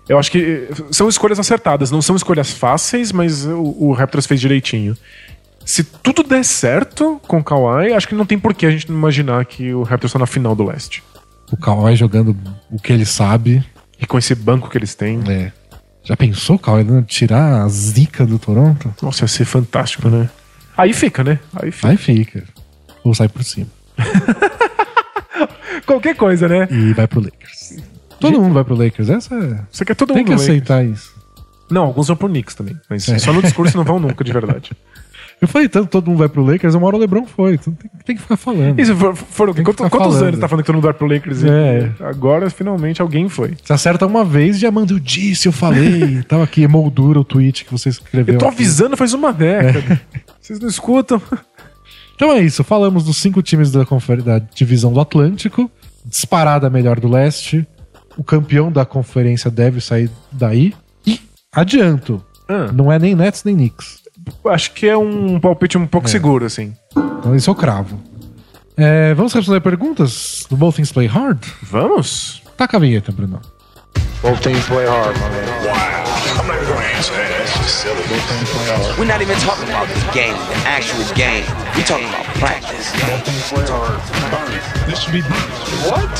Eu 0.08 0.18
acho 0.18 0.30
que 0.32 0.66
eh, 0.68 0.74
são 0.90 1.08
escolhas 1.08 1.38
acertadas, 1.38 1.92
não 1.92 2.02
são 2.02 2.16
escolhas 2.16 2.50
fáceis, 2.50 3.12
mas 3.12 3.46
o, 3.46 3.76
o 3.78 3.92
Raptors 3.92 4.26
fez 4.26 4.40
direitinho. 4.40 4.96
Se 5.64 5.84
tudo 5.84 6.24
der 6.24 6.44
certo 6.44 7.20
com 7.28 7.38
o 7.38 7.44
Kawhi, 7.44 7.92
acho 7.92 8.08
que 8.08 8.14
não 8.16 8.26
tem 8.26 8.36
por 8.38 8.52
que 8.52 8.66
a 8.66 8.70
gente 8.72 8.90
não 8.90 8.98
imaginar 8.98 9.44
que 9.44 9.72
o 9.72 9.84
Raptors 9.84 10.10
está 10.10 10.18
na 10.18 10.26
final 10.26 10.56
do 10.56 10.64
leste. 10.64 11.02
O 11.52 11.56
Kawhi 11.56 11.96
jogando 11.96 12.36
o 12.70 12.78
que 12.78 12.92
ele 12.92 13.04
sabe. 13.04 13.64
E 14.00 14.06
com 14.06 14.16
esse 14.18 14.34
banco 14.34 14.70
que 14.70 14.78
eles 14.78 14.94
têm. 14.94 15.20
É. 15.28 15.52
Já 16.04 16.16
pensou, 16.16 16.58
Kawhi, 16.58 16.84
né? 16.84 17.04
tirar 17.06 17.62
a 17.62 17.68
zica 17.68 18.24
do 18.24 18.38
Toronto? 18.38 18.92
Nossa, 19.02 19.24
ia 19.24 19.28
ser 19.28 19.44
fantástico, 19.44 20.08
né? 20.08 20.28
Aí 20.76 20.92
fica, 20.92 21.22
né? 21.22 21.38
Aí 21.54 21.70
fica. 21.70 21.88
Aí 21.88 21.96
fica. 21.96 22.44
Ou 23.04 23.14
sai 23.14 23.28
por 23.28 23.42
cima. 23.44 23.66
Qualquer 25.86 26.14
coisa, 26.16 26.48
né? 26.48 26.68
E 26.70 26.92
vai 26.92 27.06
pro 27.06 27.20
Lakers. 27.20 27.76
Todo 28.18 28.40
mundo 28.40 28.54
vai 28.54 28.64
pro 28.64 28.74
Lakers. 28.74 29.08
Essa 29.10 29.34
é... 29.34 29.60
Você 29.70 29.84
quer 29.84 29.94
todo 29.94 30.08
Tem 30.12 30.18
mundo 30.18 30.26
que 30.26 30.32
Lakers. 30.32 30.48
aceitar 30.50 30.84
isso. 30.84 31.14
Não, 31.70 31.84
alguns 31.84 32.08
vão 32.08 32.16
pro 32.16 32.28
Knicks 32.28 32.54
também. 32.54 32.76
Mas 32.88 33.08
É. 33.08 33.18
só 33.18 33.32
no 33.32 33.42
discurso 33.42 33.76
não 33.76 33.84
vão 33.84 33.98
nunca, 33.98 34.22
de 34.24 34.32
verdade. 34.32 34.72
Eu 35.40 35.48
falei 35.48 35.68
tanto, 35.68 35.88
todo 35.88 36.08
mundo 36.08 36.18
vai 36.18 36.28
pro 36.28 36.44
Lakers, 36.44 36.74
uma 36.74 36.86
hora 36.86 36.96
o 36.96 36.98
LeBron 36.98 37.24
foi. 37.26 37.54
Então 37.54 37.72
tem, 37.72 37.90
tem 38.04 38.16
que 38.16 38.22
ficar 38.22 38.36
falando. 38.36 38.84
Se 38.84 38.94
for, 38.94 39.16
foram 39.16 39.54
Tem 39.54 39.64
que 39.64 39.72
quantos, 39.72 39.88
falando. 39.96 40.22
anos 40.22 40.38
tá 40.40 40.46
falando 40.46 40.62
que 40.62 40.66
todo 40.66 40.74
mundo 40.76 40.84
vai 40.84 40.92
pro 40.92 41.06
Lakers? 41.06 41.42
É. 41.44 41.90
Agora, 42.00 42.50
finalmente, 42.50 43.00
alguém 43.00 43.28
foi. 43.28 43.56
Você 43.62 43.72
acerta 43.72 44.06
uma 44.06 44.22
vez 44.24 44.56
e 44.56 44.60
já 44.60 44.70
manda, 44.70 44.92
eu 44.92 44.98
disse, 44.98 45.48
eu 45.48 45.52
falei. 45.52 46.22
Tava 46.28 46.44
aqui, 46.44 46.62
emoldura 46.62 47.18
o 47.18 47.24
tweet 47.24 47.64
que 47.64 47.72
você 47.72 47.88
escreveu. 47.88 48.34
Eu 48.34 48.38
tô 48.38 48.46
aqui. 48.46 48.54
avisando 48.56 48.96
faz 48.98 49.14
uma 49.14 49.32
década. 49.32 50.00
Vocês 50.40 50.58
não 50.60 50.68
escutam? 50.68 51.20
Então 52.16 52.32
é 52.32 52.40
isso, 52.42 52.62
falamos 52.62 53.04
dos 53.04 53.16
cinco 53.16 53.40
times 53.42 53.70
da, 53.70 53.82
da 54.24 54.38
divisão 54.54 54.92
do 54.92 55.00
Atlântico, 55.00 55.70
disparada 56.04 56.68
melhor 56.68 57.00
do 57.00 57.08
leste. 57.08 57.66
O 58.16 58.22
campeão 58.24 58.70
da 58.70 58.84
conferência 58.84 59.50
deve 59.50 59.80
sair 59.80 60.10
daí. 60.32 60.74
E 61.06 61.18
adianto, 61.50 62.22
Ah. 62.48 62.70
não 62.72 62.90
é 62.92 62.98
nem 62.98 63.14
Nets 63.14 63.44
nem 63.44 63.54
Knicks. 63.54 63.99
Acho 64.46 64.72
que 64.72 64.86
é 64.88 64.96
um 64.96 65.38
palpite 65.40 65.76
um 65.78 65.86
pouco 65.86 66.08
seguro, 66.08 66.44
assim. 66.44 66.74
Então 66.96 67.34
isso 67.34 67.50
eu 67.50 67.54
cravo. 67.54 68.00
É, 68.76 69.12
vamos 69.14 69.32
responder 69.32 69.60
perguntas 69.60 70.46
do 70.48 70.56
Both 70.56 70.76
Things 70.76 70.92
Play 70.92 71.06
Hard? 71.06 71.40
Vamos? 71.62 72.42
Taca 72.56 72.76
a 72.76 72.80
vinheta, 72.80 73.12
Bruno. 73.12 73.40
Both 74.22 74.42
teams 74.42 74.66
play 74.66 74.86
hard, 74.86 75.16
my 75.16 75.30
man. 75.30 75.48
I'm 76.36 76.46
not 76.46 76.60
gonna 76.68 76.84
answer 76.94 77.14
that. 77.16 77.32
That's 77.38 77.56
just 77.56 77.80
silly. 77.80 78.04
We're 78.98 79.06
not 79.08 79.22
even 79.22 79.34
talking 79.38 79.64
about 79.68 79.88
the 79.88 80.12
game, 80.12 80.36
the 80.36 80.60
actual 80.68 81.00
game. 81.16 81.44
We're 81.74 81.88
talking 81.88 82.04
about 82.04 82.26
practice. 82.36 82.92
Both 83.00 83.24
teams 83.24 83.48
play 83.48 83.64
hard. 83.64 83.96
This 84.86 85.00
should 85.00 85.12
be 85.14 85.22
What? 85.88 86.12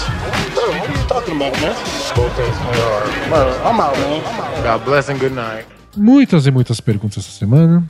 Bro, 0.55 0.73
what 0.81 0.89
are 0.89 0.97
you 0.97 1.09
talking 1.09 1.37
about, 1.37 1.53
man? 1.61 1.77
Both 2.17 2.33
teams 2.37 2.57
play 2.57 2.81
hard. 2.81 3.29
Bro, 3.29 3.69
I'm 3.69 3.81
out, 3.81 3.97
man. 3.99 4.65
God 4.65 4.85
bless 4.87 5.11
and 5.11 5.21
good 5.21 5.33
night. 5.35 5.67
Muitas 5.95 6.47
e 6.47 6.51
muitas 6.51 6.81
perguntas 6.81 7.19
essa 7.25 7.37
semana. 7.39 7.85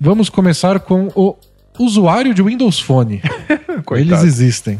Vamos 0.00 0.28
começar 0.28 0.78
com 0.78 1.08
o 1.14 1.36
usuário 1.78 2.32
de 2.32 2.40
Windows 2.40 2.78
Phone. 2.78 3.20
Eles 3.96 4.22
existem. 4.22 4.78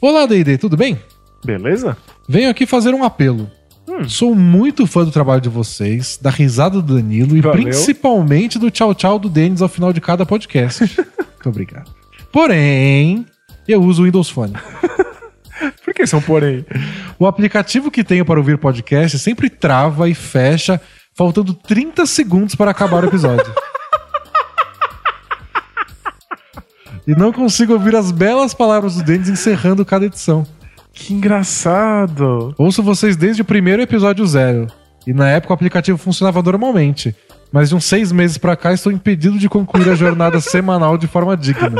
Olá, 0.00 0.26
D&D, 0.26 0.58
tudo 0.58 0.76
bem? 0.76 0.98
Beleza? 1.42 1.96
Venho 2.28 2.50
aqui 2.50 2.66
fazer 2.66 2.94
um 2.94 3.02
apelo. 3.02 3.50
Hum. 3.88 4.06
Sou 4.06 4.34
muito 4.34 4.86
fã 4.86 5.02
do 5.02 5.10
trabalho 5.10 5.40
de 5.40 5.48
vocês, 5.48 6.18
da 6.20 6.28
risada 6.28 6.82
do 6.82 6.94
Danilo 6.94 7.36
e 7.36 7.40
Valeu. 7.40 7.62
principalmente 7.62 8.58
do 8.58 8.70
tchau 8.70 8.94
tchau 8.94 9.18
do 9.18 9.30
Denis 9.30 9.62
ao 9.62 9.68
final 9.68 9.94
de 9.94 10.00
cada 10.00 10.26
podcast. 10.26 10.82
muito 11.00 11.48
obrigado. 11.48 11.90
Porém, 12.30 13.24
eu 13.66 13.82
uso 13.82 14.02
o 14.02 14.04
Windows 14.04 14.28
Phone. 14.28 14.52
Por 15.82 15.94
que 15.94 16.06
são 16.06 16.20
porém? 16.20 16.66
O 17.18 17.26
aplicativo 17.26 17.90
que 17.90 18.04
tenho 18.04 18.24
para 18.26 18.38
ouvir 18.38 18.58
podcast 18.58 19.18
sempre 19.18 19.48
trava 19.48 20.08
e 20.08 20.14
fecha, 20.14 20.78
faltando 21.14 21.54
30 21.54 22.04
segundos 22.04 22.54
para 22.54 22.70
acabar 22.70 23.04
o 23.04 23.08
episódio. 23.08 23.50
E 27.06 27.14
não 27.14 27.32
consigo 27.32 27.72
ouvir 27.72 27.94
as 27.94 28.10
belas 28.10 28.54
palavras 28.54 28.96
do 28.96 29.02
Denis 29.02 29.28
encerrando 29.28 29.84
cada 29.84 30.06
edição. 30.06 30.46
Que 30.92 31.12
engraçado. 31.12 32.54
Ouço 32.56 32.82
vocês 32.82 33.16
desde 33.16 33.42
o 33.42 33.44
primeiro 33.44 33.82
episódio 33.82 34.26
zero. 34.26 34.68
E 35.06 35.12
na 35.12 35.28
época 35.28 35.52
o 35.52 35.54
aplicativo 35.54 35.98
funcionava 35.98 36.42
normalmente. 36.42 37.14
Mas 37.52 37.68
de 37.68 37.74
uns 37.74 37.84
seis 37.84 38.10
meses 38.10 38.38
pra 38.38 38.56
cá 38.56 38.72
estou 38.72 38.90
impedido 38.90 39.38
de 39.38 39.48
concluir 39.48 39.90
a 39.90 39.94
jornada 39.94 40.40
semanal 40.42 40.96
de 40.96 41.06
forma 41.06 41.36
digna. 41.36 41.72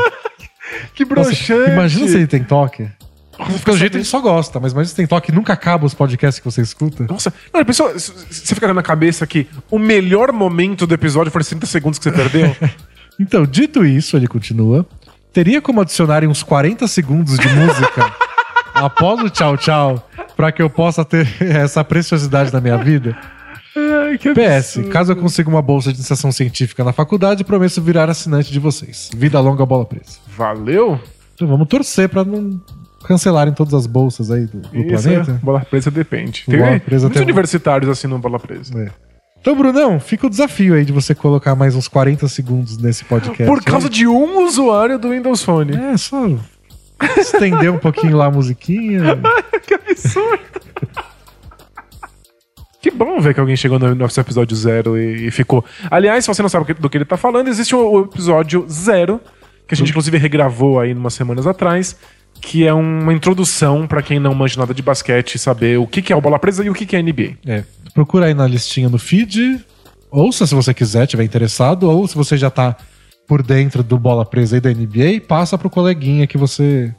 Que 0.93 1.03
Nossa, 1.05 1.23
broxante. 1.23 1.71
imagina 1.71 2.07
se 2.07 2.15
ele 2.15 2.27
tem 2.27 2.43
toque. 2.43 2.87
Porque 3.35 3.53
fica 3.53 3.71
o 3.71 3.77
jeito 3.77 3.93
sabendo. 3.93 3.97
ele 3.97 4.05
só 4.05 4.21
gosta, 4.21 4.59
mas 4.59 4.71
imagina 4.71 4.89
se 4.89 4.95
tem 4.95 5.07
toque 5.07 5.31
e 5.31 5.35
nunca 5.35 5.51
acaba 5.53 5.85
os 5.85 5.93
podcasts 5.93 6.39
que 6.39 6.45
você 6.45 6.61
escuta. 6.61 7.05
Nossa, 7.09 7.33
não, 7.53 7.59
a 7.61 7.65
pessoa, 7.65 7.91
você 7.97 8.55
fica 8.55 8.73
na 8.73 8.81
cabeça 8.83 9.27
que 9.27 9.47
o 9.69 9.77
melhor 9.77 10.31
momento 10.31 10.87
do 10.87 10.93
episódio 10.93 11.31
foi 11.31 11.41
os 11.41 11.47
30 11.49 11.65
segundos 11.65 11.99
que 11.99 12.03
você 12.03 12.11
perdeu? 12.11 12.55
Então, 13.17 13.45
dito 13.45 13.85
isso, 13.85 14.17
ele 14.17 14.27
continua. 14.27 14.85
Teria 15.35 15.61
como 15.61 15.81
adicionarem 15.81 16.29
uns 16.29 16.41
40 16.41 16.87
segundos 16.87 17.37
de 17.37 17.49
música 17.49 18.09
após 18.73 19.19
o 19.21 19.29
tchau 19.29 19.57
tchau 19.57 20.09
pra 20.33 20.49
que 20.49 20.61
eu 20.61 20.69
possa 20.69 21.03
ter 21.03 21.27
essa 21.43 21.83
preciosidade 21.83 22.53
na 22.53 22.61
minha 22.61 22.77
vida? 22.77 23.17
Ai, 23.75 24.17
PS, 24.17 24.79
caso 24.89 25.11
eu 25.11 25.15
consiga 25.17 25.49
uma 25.49 25.61
bolsa 25.61 25.91
de 25.91 25.97
iniciação 25.97 26.31
científica 26.31 26.85
na 26.85 26.93
faculdade, 26.93 27.43
prometo 27.43 27.81
virar 27.81 28.09
assinante 28.09 28.49
de 28.49 28.61
vocês. 28.61 29.09
Vida 29.13 29.37
longa, 29.41 29.65
bola 29.65 29.85
presa. 29.85 30.19
Valeu? 30.37 30.97
Então 31.33 31.49
vamos 31.49 31.67
torcer 31.67 32.07
pra 32.07 32.23
não 32.23 32.57
cancelarem 33.05 33.53
todas 33.53 33.73
as 33.73 33.85
bolsas 33.87 34.31
aí 34.31 34.45
do, 34.45 34.59
do 34.59 34.77
Isso, 34.77 35.03
planeta. 35.03 35.31
é. 35.31 35.45
Bola 35.45 35.59
presa 35.59 35.91
depende. 35.91 36.45
Bola 36.47 36.69
Tem 36.69 36.79
presa 36.79 37.07
muitos 37.07 37.17
tem 37.19 37.23
universitários 37.23 37.91
assinam 37.91 38.21
bola 38.21 38.39
presa. 38.39 38.71
É. 38.81 39.04
Então, 39.45 39.55
Brunão, 39.55 39.99
fica 39.99 40.25
o 40.25 40.29
desafio 40.29 40.73
aí 40.73 40.83
de 40.83 40.91
você 40.91 41.13
colocar 41.13 41.53
mais 41.53 41.75
uns 41.75 41.87
40 41.87 42.27
segundos 42.27 42.79
nesse 42.79 43.05
podcast. 43.05 43.45
Por 43.45 43.63
causa 43.63 43.87
de 43.87 44.07
um 44.07 44.43
usuário 44.43 44.97
do 44.97 45.11
Windows 45.11 45.43
Phone. 45.43 45.71
É, 45.71 45.95
só 45.97 46.27
estender 47.15 47.71
um 47.71 47.77
pouquinho 47.77 48.17
lá 48.17 48.25
a 48.25 48.31
musiquinha. 48.31 49.19
que 49.67 49.75
absurdo. 49.75 50.39
que 52.81 52.89
bom 52.89 53.19
ver 53.19 53.35
que 53.35 53.39
alguém 53.39 53.55
chegou 53.55 53.77
no 53.77 53.93
nosso 53.93 54.19
episódio 54.19 54.57
zero 54.57 54.97
e, 54.97 55.27
e 55.27 55.29
ficou. 55.29 55.63
Aliás, 55.91 56.25
se 56.25 56.27
você 56.27 56.41
não 56.41 56.49
sabe 56.49 56.73
do 56.73 56.89
que 56.89 56.97
ele 56.97 57.05
tá 57.05 57.15
falando, 57.15 57.47
existe 57.47 57.75
o, 57.75 57.87
o 57.87 58.01
episódio 58.05 58.65
zero, 58.67 59.21
que 59.67 59.75
a 59.75 59.77
gente 59.77 59.91
inclusive 59.91 60.17
regravou 60.17 60.79
aí 60.79 60.91
umas 60.91 61.13
semanas 61.13 61.45
atrás, 61.45 61.95
que 62.45 62.65
é 62.65 62.71
uma 62.71 63.11
introdução 63.11 63.87
pra 63.87 64.03
quem 64.03 64.19
não 64.19 64.35
manja 64.35 64.59
nada 64.59 64.71
de 64.71 64.83
basquete 64.83 65.39
saber 65.39 65.79
o 65.79 65.87
que, 65.87 65.99
que 65.99 66.13
é 66.13 66.15
o 66.15 66.21
bola 66.21 66.37
presa 66.37 66.63
e 66.63 66.69
o 66.69 66.75
que, 66.75 66.85
que 66.85 66.95
é 66.95 67.01
NBA. 67.01 67.37
É, 67.43 67.63
procura 67.91 68.27
aí 68.27 68.35
na 68.35 68.45
listinha 68.45 68.87
no 68.87 68.99
feed. 68.99 69.59
Ouça 70.11 70.45
se 70.45 70.53
você 70.53 70.71
quiser, 70.71 71.07
tiver 71.07 71.23
interessado, 71.23 71.89
ou 71.89 72.07
se 72.07 72.15
você 72.15 72.37
já 72.37 72.51
tá 72.51 72.77
por 73.27 73.41
dentro 73.41 73.81
do 73.81 73.97
bola 73.97 74.23
presa 74.23 74.57
aí 74.57 74.61
da 74.61 74.69
NBA, 74.69 75.21
passa 75.27 75.57
pro 75.57 75.71
coleguinha 75.71 76.27
que 76.27 76.37
você. 76.37 76.93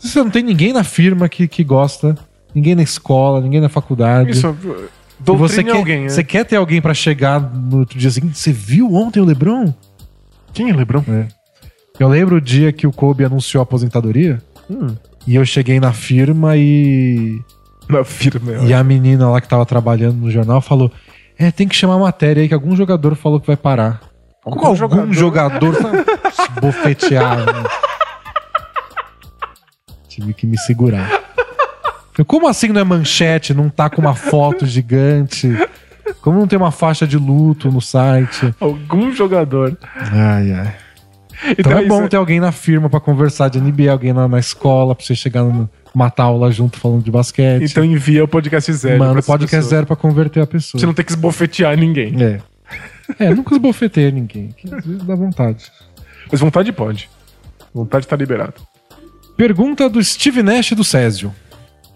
Se 0.00 0.08
você 0.08 0.18
não 0.18 0.30
tem 0.30 0.42
ninguém 0.42 0.72
na 0.72 0.82
firma 0.82 1.28
que, 1.28 1.46
que 1.46 1.62
gosta, 1.62 2.18
ninguém 2.52 2.74
na 2.74 2.82
escola, 2.82 3.40
ninguém 3.40 3.60
na 3.60 3.68
faculdade. 3.68 4.32
Isso, 4.32 4.48
E 4.48 5.22
doutrine 5.22 5.48
você 5.48 5.64
quer, 5.64 5.76
alguém, 5.76 6.02
né? 6.02 6.08
você 6.08 6.24
quer 6.24 6.44
ter 6.44 6.56
alguém 6.56 6.82
pra 6.82 6.92
chegar 6.92 7.40
no 7.40 7.78
outro 7.78 7.96
dia 7.96 8.10
seguinte? 8.10 8.36
Você 8.36 8.52
viu 8.52 8.92
ontem 8.92 9.20
o 9.20 9.24
LeBron? 9.24 9.72
Quem 10.52 10.70
é 10.70 10.72
Lebron? 10.72 11.04
Eu 11.98 12.08
lembro 12.08 12.36
o 12.36 12.40
dia 12.40 12.72
que 12.72 12.86
o 12.86 12.92
Kobe 12.92 13.24
anunciou 13.24 13.60
a 13.60 13.64
aposentadoria. 13.64 14.40
Hum. 14.70 14.94
E 15.26 15.34
eu 15.34 15.44
cheguei 15.44 15.78
na 15.80 15.92
firma 15.92 16.56
e. 16.56 17.40
Na 17.88 18.04
firma. 18.04 18.52
E 18.66 18.72
a 18.74 18.82
menina 18.84 19.28
lá 19.30 19.40
que 19.40 19.48
tava 19.48 19.64
trabalhando 19.66 20.16
no 20.16 20.30
jornal 20.30 20.60
falou: 20.60 20.90
É, 21.38 21.50
tem 21.50 21.66
que 21.68 21.74
chamar 21.76 21.94
a 21.94 21.98
matéria 21.98 22.42
aí 22.42 22.48
que 22.48 22.54
algum 22.54 22.76
jogador 22.76 23.14
falou 23.14 23.40
que 23.40 23.46
vai 23.46 23.56
parar. 23.56 24.00
Algum 24.44 24.58
Como 24.60 24.76
jogador? 24.76 25.00
algum 25.00 25.12
jogador? 25.12 25.74
Se 25.74 26.50
bofetear. 26.60 27.36
né? 27.46 27.64
Tive 30.08 30.32
que 30.34 30.46
me 30.46 30.58
segurar. 30.58 31.08
Como 32.26 32.48
assim 32.48 32.68
não 32.68 32.80
é 32.80 32.84
manchete? 32.84 33.54
Não 33.54 33.68
tá 33.68 33.88
com 33.88 34.00
uma 34.00 34.14
foto 34.14 34.66
gigante? 34.66 35.48
Como 36.20 36.38
não 36.38 36.48
tem 36.48 36.58
uma 36.58 36.72
faixa 36.72 37.06
de 37.06 37.16
luto 37.16 37.70
no 37.70 37.80
site? 37.80 38.52
Algum 38.58 39.12
jogador. 39.12 39.76
Ai, 39.94 40.52
ai. 40.52 40.74
Então, 41.56 41.72
é 41.72 41.84
bom 41.86 42.00
isso- 42.00 42.08
ter 42.08 42.16
alguém 42.16 42.40
na 42.40 42.52
firma 42.52 42.88
pra 42.90 43.00
conversar 43.00 43.48
de 43.48 43.60
NBA, 43.60 43.90
alguém 43.92 44.12
na, 44.12 44.26
na 44.26 44.38
escola, 44.38 44.94
pra 44.94 45.04
você 45.04 45.14
chegar 45.14 45.44
no, 45.44 45.68
matar 45.94 46.24
aula 46.24 46.50
junto 46.50 46.78
falando 46.78 47.02
de 47.02 47.10
basquete. 47.10 47.64
Então 47.70 47.84
envia 47.84 48.24
o 48.24 48.28
podcast 48.28 48.72
zero. 48.72 48.98
Manda 48.98 49.20
o 49.20 49.22
podcast 49.22 49.56
pessoas. 49.56 49.70
zero 49.70 49.86
pra 49.86 49.96
converter 49.96 50.40
a 50.42 50.46
pessoa. 50.46 50.80
Você 50.80 50.86
não 50.86 50.94
tem 50.94 51.04
que 51.04 51.12
esbofetear 51.12 51.76
ninguém. 51.76 52.14
É. 52.22 52.40
É, 53.18 53.34
nunca 53.34 53.54
esbofetei 53.54 54.10
ninguém. 54.12 54.48
que 54.56 54.72
Às 54.72 54.84
vezes 54.84 55.02
dá 55.02 55.14
vontade. 55.14 55.64
Mas 56.30 56.40
vontade 56.40 56.70
pode. 56.72 57.08
Vontade 57.72 58.06
tá 58.06 58.14
liberado. 58.16 58.54
Pergunta 59.36 59.88
do 59.88 60.02
Steve 60.02 60.42
Nash 60.42 60.72
do 60.72 60.84
Césio. 60.84 61.32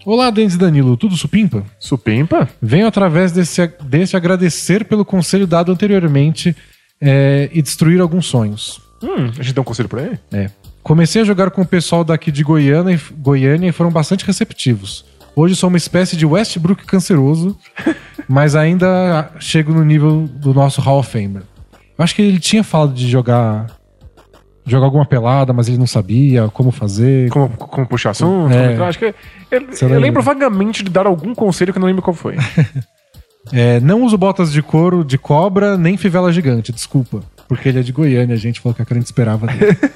Olá, 0.06 0.30
Denis 0.30 0.54
e 0.54 0.58
Danilo, 0.58 0.96
tudo 0.96 1.16
supimpa? 1.16 1.64
Supimpa? 1.78 2.48
Venho 2.60 2.86
através 2.86 3.30
desse, 3.30 3.70
desse 3.84 4.16
agradecer 4.16 4.84
pelo 4.84 5.04
conselho 5.04 5.46
dado 5.46 5.70
anteriormente 5.70 6.56
é, 7.00 7.48
e 7.52 7.60
destruir 7.62 8.00
alguns 8.00 8.26
sonhos. 8.26 8.80
Hum, 9.02 9.30
a 9.38 9.42
gente 9.42 9.54
dá 9.54 9.60
um 9.60 9.64
conselho 9.64 9.88
pra 9.88 10.02
ele? 10.02 10.18
É. 10.32 10.50
Comecei 10.82 11.22
a 11.22 11.24
jogar 11.24 11.50
com 11.50 11.62
o 11.62 11.66
pessoal 11.66 12.04
daqui 12.04 12.30
de 12.30 12.42
Goiânia 12.42 12.94
e, 12.94 13.14
Goiânia 13.14 13.68
e 13.68 13.72
foram 13.72 13.90
bastante 13.90 14.24
receptivos. 14.24 15.04
Hoje 15.34 15.56
sou 15.56 15.68
uma 15.68 15.78
espécie 15.78 16.16
de 16.16 16.26
Westbrook 16.26 16.84
canceroso, 16.84 17.56
mas 18.28 18.54
ainda 18.54 19.30
chego 19.38 19.72
no 19.72 19.84
nível 19.84 20.28
do 20.28 20.52
nosso 20.52 20.80
Hall 20.80 20.98
of 20.98 21.10
Famer. 21.10 21.42
Eu 21.72 22.04
acho 22.04 22.14
que 22.14 22.22
ele 22.22 22.38
tinha 22.38 22.62
falado 22.62 22.92
de 22.92 23.08
jogar 23.08 23.66
jogar 24.64 24.86
alguma 24.86 25.04
pelada, 25.04 25.52
mas 25.52 25.68
ele 25.68 25.78
não 25.78 25.86
sabia 25.86 26.48
como 26.48 26.70
fazer. 26.70 27.28
Como, 27.30 27.48
como 27.50 27.86
puxar 27.86 28.10
assunto? 28.10 28.52
É. 28.52 28.58
como 28.58 28.70
entrar? 28.72 28.88
Acho 28.88 28.98
que. 28.98 29.14
Eu, 29.50 29.60
eu 29.60 29.68
lembra? 29.82 29.98
lembro 29.98 30.22
vagamente 30.22 30.84
de 30.84 30.90
dar 30.90 31.06
algum 31.06 31.34
conselho 31.34 31.72
que 31.72 31.78
eu 31.78 31.80
não 31.80 31.88
lembro 31.88 32.02
qual 32.02 32.14
foi. 32.14 32.36
É, 33.52 33.80
não 33.80 34.04
uso 34.04 34.16
botas 34.16 34.52
de 34.52 34.62
couro 34.62 35.04
de 35.04 35.18
cobra 35.18 35.76
nem 35.76 35.96
fivela 35.96 36.32
gigante, 36.32 36.70
desculpa. 36.70 37.22
Porque 37.48 37.68
ele 37.68 37.80
é 37.80 37.82
de 37.82 37.92
Goiânia, 37.92 38.34
a 38.34 38.38
gente 38.38 38.60
falou 38.60 38.74
que 38.74 38.82
a 38.82 38.94
gente 38.94 39.06
esperava 39.06 39.46
dele. 39.46 39.76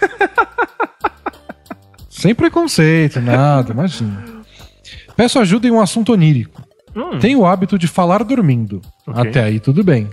Sem 2.09 2.35
preconceito, 2.35 3.21
nada, 3.21 3.73
imagina. 3.73 4.25
Peço 5.17 5.39
ajuda 5.39 5.67
em 5.67 5.71
um 5.71 5.81
assunto 5.81 6.13
onírico. 6.13 6.63
Tenho 7.21 7.41
o 7.41 7.47
hábito 7.47 7.79
de 7.79 7.87
falar 7.87 8.25
dormindo. 8.25 8.81
Ok. 9.07 9.29
Até 9.29 9.45
aí 9.45 9.61
tudo 9.61 9.85
bem. 9.85 10.09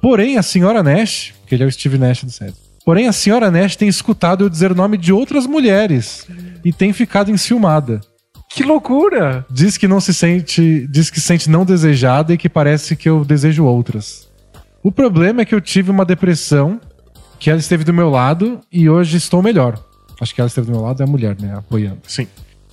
Porém, 0.00 0.36
a 0.36 0.42
senhora 0.42 0.82
Nash, 0.82 1.32
que 1.46 1.54
ele 1.54 1.64
é 1.64 1.66
o 1.66 1.72
Steve 1.72 1.96
Nash 1.96 2.24
do 2.24 2.30
set. 2.30 2.54
Porém, 2.84 3.08
a 3.08 3.12
senhora 3.12 3.50
Nash 3.50 3.76
tem 3.76 3.88
escutado 3.88 4.44
eu 4.44 4.50
dizer 4.50 4.70
o 4.70 4.74
nome 4.74 4.98
de 4.98 5.12
outras 5.12 5.46
mulheres 5.46 6.26
e 6.62 6.72
tem 6.72 6.92
ficado 6.92 7.30
enciumada. 7.30 8.00
que 8.50 8.62
loucura! 8.62 9.46
Diz 9.50 9.78
que 9.78 9.88
não 9.88 10.00
se 10.00 10.12
sente. 10.12 10.86
Diz 10.90 11.08
que 11.08 11.20
se 11.20 11.26
sente 11.26 11.48
não 11.48 11.64
desejada 11.64 12.34
e 12.34 12.38
que 12.38 12.50
parece 12.50 12.96
que 12.96 13.08
eu 13.08 13.24
desejo 13.24 13.64
outras. 13.64 14.23
O 14.84 14.92
problema 14.92 15.40
é 15.40 15.44
que 15.46 15.54
eu 15.54 15.62
tive 15.62 15.90
uma 15.90 16.04
depressão, 16.04 16.78
que 17.38 17.48
ela 17.48 17.58
esteve 17.58 17.84
do 17.84 17.92
meu 17.94 18.10
lado 18.10 18.60
e 18.70 18.86
hoje 18.86 19.16
estou 19.16 19.42
melhor. 19.42 19.82
Acho 20.20 20.34
que 20.34 20.42
ela 20.42 20.46
esteve 20.46 20.66
do 20.66 20.74
meu 20.74 20.82
lado 20.82 21.02
é 21.02 21.04
a 21.04 21.06
mulher, 21.06 21.34
né? 21.40 21.54
Apoiando. 21.56 22.00
Sim. 22.06 22.26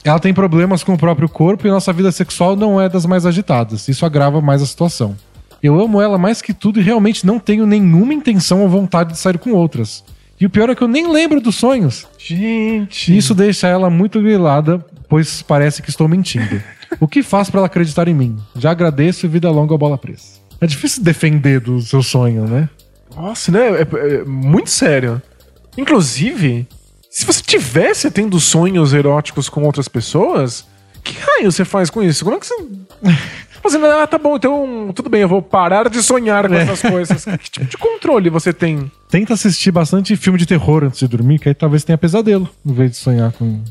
Ela 0.03 0.19
tem 0.19 0.33
problemas 0.33 0.83
com 0.83 0.93
o 0.93 0.97
próprio 0.97 1.29
corpo 1.29 1.65
e 1.65 1.71
nossa 1.71 1.93
vida 1.93 2.11
sexual 2.11 2.57
não 2.57 2.81
é 2.81 2.89
das 2.89 3.05
mais 3.05 3.25
agitadas. 3.25 3.87
Isso 3.87 4.05
agrava 4.05 4.41
mais 4.41 4.61
a 4.61 4.65
situação. 4.65 5.15
Eu 5.63 5.79
amo 5.79 6.01
ela 6.01 6.17
mais 6.17 6.41
que 6.41 6.53
tudo 6.53 6.81
e 6.81 6.83
realmente 6.83 7.25
não 7.25 7.39
tenho 7.39 7.65
nenhuma 7.65 8.13
intenção 8.13 8.61
ou 8.61 8.67
vontade 8.67 9.13
de 9.13 9.17
sair 9.17 9.37
com 9.37 9.53
outras. 9.53 10.03
E 10.37 10.45
o 10.45 10.49
pior 10.49 10.69
é 10.69 10.75
que 10.75 10.83
eu 10.83 10.89
nem 10.89 11.09
lembro 11.09 11.39
dos 11.39 11.55
sonhos. 11.55 12.05
Gente. 12.17 13.15
Isso 13.15 13.33
deixa 13.33 13.69
ela 13.69 13.89
muito 13.89 14.21
grilada, 14.21 14.85
pois 15.07 15.41
parece 15.41 15.81
que 15.81 15.89
estou 15.89 16.09
mentindo. 16.09 16.61
O 16.99 17.07
que 17.07 17.23
faço 17.23 17.51
pra 17.51 17.61
ela 17.61 17.67
acreditar 17.67 18.09
em 18.09 18.13
mim? 18.13 18.35
Já 18.57 18.71
agradeço 18.71 19.25
e 19.25 19.29
vida 19.29 19.49
longa 19.49 19.73
ao 19.73 19.77
bola 19.77 19.97
presa. 19.97 20.40
É 20.61 20.67
difícil 20.67 21.03
defender 21.03 21.59
do 21.59 21.81
seu 21.81 22.03
sonho, 22.03 22.47
né? 22.47 22.69
Nossa, 23.15 23.51
né? 23.51 23.81
É, 23.81 23.81
é 23.81 24.23
muito 24.23 24.69
sério. 24.69 25.19
Inclusive, 25.75 26.67
se 27.09 27.25
você 27.25 27.41
tivesse 27.41 28.09
tendo 28.11 28.39
sonhos 28.39 28.93
eróticos 28.93 29.49
com 29.49 29.63
outras 29.63 29.87
pessoas, 29.87 30.65
que 31.03 31.17
raio 31.19 31.51
você 31.51 31.65
faz 31.65 31.89
com 31.89 32.03
isso? 32.03 32.23
Como 32.23 32.37
é 32.37 32.39
que 32.39 32.45
você. 32.45 32.55
Fazendo, 33.61 33.85
ah, 33.89 34.05
tá 34.05 34.17
bom, 34.17 34.35
então 34.35 34.91
tudo 34.95 35.09
bem, 35.09 35.21
eu 35.21 35.27
vou 35.27 35.41
parar 35.41 35.89
de 35.89 36.01
sonhar 36.03 36.47
com 36.47 36.55
essas 36.55 36.81
coisas. 36.81 37.25
Que 37.25 37.49
tipo 37.49 37.65
de 37.65 37.77
controle 37.77 38.29
você 38.29 38.53
tem? 38.53 38.91
Tenta 39.09 39.33
assistir 39.33 39.71
bastante 39.71 40.15
filme 40.15 40.37
de 40.37 40.45
terror 40.45 40.83
antes 40.83 40.99
de 40.99 41.07
dormir, 41.07 41.39
que 41.39 41.49
aí 41.49 41.55
talvez 41.55 41.83
tenha 41.83 41.97
pesadelo, 41.97 42.49
em 42.65 42.73
vez 42.73 42.91
de 42.91 42.97
sonhar 42.97 43.31
com. 43.33 43.61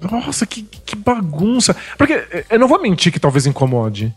Nossa, 0.00 0.46
que, 0.46 0.62
que 0.62 0.94
bagunça. 0.94 1.74
Porque 1.96 2.12
eh, 2.12 2.44
eu 2.50 2.58
não 2.60 2.68
vou 2.68 2.80
mentir 2.80 3.12
que 3.12 3.18
talvez 3.18 3.46
incomode. 3.46 4.14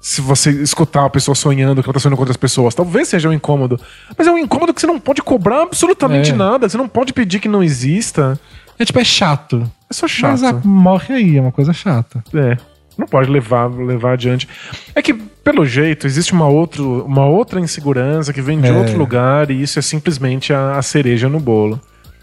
Se 0.00 0.20
você 0.20 0.50
escutar 0.50 1.04
a 1.04 1.10
pessoa 1.10 1.34
sonhando 1.34 1.82
que 1.82 1.88
ela 1.88 1.92
tá 1.94 2.00
sonhando 2.00 2.16
com 2.16 2.22
outras 2.22 2.36
pessoas, 2.36 2.74
talvez 2.74 3.08
seja 3.08 3.28
um 3.28 3.32
incômodo. 3.32 3.78
Mas 4.16 4.26
é 4.26 4.30
um 4.32 4.38
incômodo 4.38 4.72
que 4.72 4.80
você 4.80 4.86
não 4.86 4.98
pode 4.98 5.20
cobrar 5.22 5.62
absolutamente 5.62 6.30
É. 6.30 6.34
nada. 6.34 6.68
Você 6.68 6.78
não 6.78 6.88
pode 6.88 7.12
pedir 7.12 7.38
que 7.38 7.48
não 7.48 7.62
exista. 7.62 8.40
É 8.78 8.84
tipo, 8.84 8.98
é 8.98 9.04
chato. 9.04 9.70
É 9.90 9.92
só 9.94 10.08
chato. 10.08 10.30
Mas 10.30 10.42
ah, 10.42 10.58
morre 10.64 11.14
aí, 11.14 11.36
é 11.36 11.40
uma 11.40 11.52
coisa 11.52 11.72
chata. 11.74 12.24
É. 12.34 12.56
Não 12.96 13.06
pode 13.06 13.30
levar, 13.30 13.66
levar 13.70 14.12
adiante. 14.12 14.48
É 14.94 15.02
que, 15.02 15.12
pelo 15.12 15.66
jeito, 15.66 16.06
existe 16.06 16.32
uma, 16.32 16.46
outro, 16.48 17.04
uma 17.04 17.26
outra 17.26 17.60
insegurança 17.60 18.32
que 18.32 18.40
vem 18.42 18.58
de 18.60 18.68
É. 18.68 18.72
outro 18.72 18.96
lugar 18.96 19.50
e 19.50 19.62
isso 19.62 19.78
é 19.78 19.82
simplesmente 19.82 20.52
a, 20.52 20.76
a 20.78 20.82
cereja 20.82 21.28
no 21.28 21.40
bolo. 21.40 21.78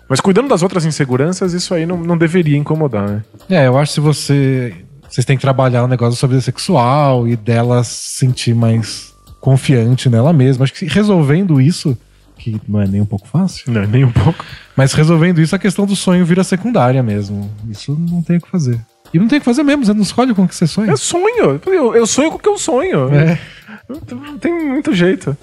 Mas 0.09 0.19
cuidando 0.19 0.47
das 0.47 0.63
outras 0.63 0.85
inseguranças, 0.85 1.53
isso 1.53 1.73
aí 1.73 1.85
não, 1.85 1.97
não 1.97 2.17
deveria 2.17 2.57
incomodar, 2.57 3.07
né? 3.09 3.23
É, 3.49 3.67
eu 3.67 3.77
acho 3.77 3.91
que 3.91 3.95
se 3.95 3.99
você. 3.99 4.73
Vocês 5.09 5.25
têm 5.25 5.37
que 5.37 5.41
trabalhar 5.41 5.83
o 5.83 5.87
negócio 5.87 6.27
vida 6.27 6.41
sexual 6.41 7.27
e 7.27 7.35
dela 7.35 7.83
se 7.83 8.17
sentir 8.17 8.53
mais 8.53 9.13
confiante 9.39 10.09
nela 10.09 10.33
mesma. 10.33 10.63
Acho 10.63 10.73
que 10.73 10.85
resolvendo 10.85 11.61
isso, 11.61 11.97
que 12.37 12.59
não 12.67 12.81
é 12.81 12.87
nem 12.87 13.01
um 13.01 13.05
pouco 13.05 13.27
fácil, 13.27 13.71
Não, 13.71 13.85
nem 13.87 14.03
um 14.03 14.11
pouco. 14.11 14.43
mas 14.75 14.93
resolvendo 14.93 15.39
isso, 15.41 15.55
a 15.55 15.59
questão 15.59 15.85
do 15.85 15.95
sonho 15.95 16.25
vira 16.25 16.43
secundária 16.43 17.01
mesmo. 17.01 17.49
Isso 17.69 17.97
não 17.97 18.21
tem 18.21 18.37
o 18.37 18.41
que 18.41 18.49
fazer. 18.49 18.79
E 19.13 19.19
não 19.19 19.27
tem 19.27 19.37
o 19.37 19.41
que 19.41 19.45
fazer 19.45 19.63
mesmo, 19.63 19.85
você 19.85 19.93
não 19.93 20.01
escolhe 20.01 20.33
com 20.33 20.43
o 20.43 20.47
que 20.47 20.53
você 20.55 20.67
sonha. 20.67 20.91
É 20.91 20.97
sonho. 20.97 21.61
Eu, 21.65 21.95
eu 21.95 22.05
sonho 22.05 22.29
com 22.29 22.35
o 22.35 22.39
que 22.39 22.49
eu 22.49 22.57
sonho. 22.57 23.07
É, 23.13 23.39
Não, 23.87 24.37
tem 24.37 24.53
muito 24.53 24.93
jeito. 24.93 25.35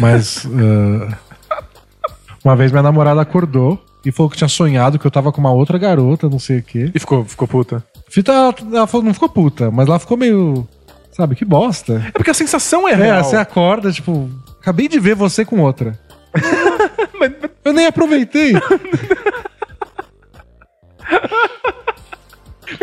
mas. 0.00 0.46
ah, 0.46 1.16
uma 2.42 2.56
vez 2.56 2.70
minha 2.72 2.82
namorada 2.82 3.20
acordou 3.20 3.82
e 4.04 4.10
falou 4.12 4.30
que 4.30 4.36
tinha 4.36 4.48
sonhado 4.48 4.98
que 4.98 5.06
eu 5.06 5.10
tava 5.10 5.30
com 5.32 5.40
uma 5.40 5.52
outra 5.52 5.76
garota, 5.78 6.28
não 6.28 6.38
sei 6.38 6.58
o 6.58 6.62
quê. 6.62 6.90
E 6.94 6.98
ficou, 6.98 7.24
ficou 7.24 7.46
puta. 7.48 7.84
Fita, 8.14 8.30
ela 8.72 8.86
falou, 8.86 9.04
não 9.04 9.12
ficou 9.12 9.28
puta, 9.28 9.72
mas 9.72 9.88
ela 9.88 9.98
ficou 9.98 10.16
meio. 10.16 10.68
Sabe, 11.10 11.34
que 11.34 11.44
bosta. 11.44 12.00
É 12.06 12.12
porque 12.12 12.30
a 12.30 12.34
sensação 12.34 12.86
é 12.88 12.92
É, 12.92 12.94
real. 12.94 13.24
você 13.24 13.34
acorda, 13.34 13.90
tipo, 13.90 14.30
acabei 14.60 14.86
de 14.86 15.00
ver 15.00 15.16
você 15.16 15.44
com 15.44 15.58
outra. 15.60 15.98
Eu 17.64 17.72
nem 17.72 17.86
aproveitei. 17.86 18.52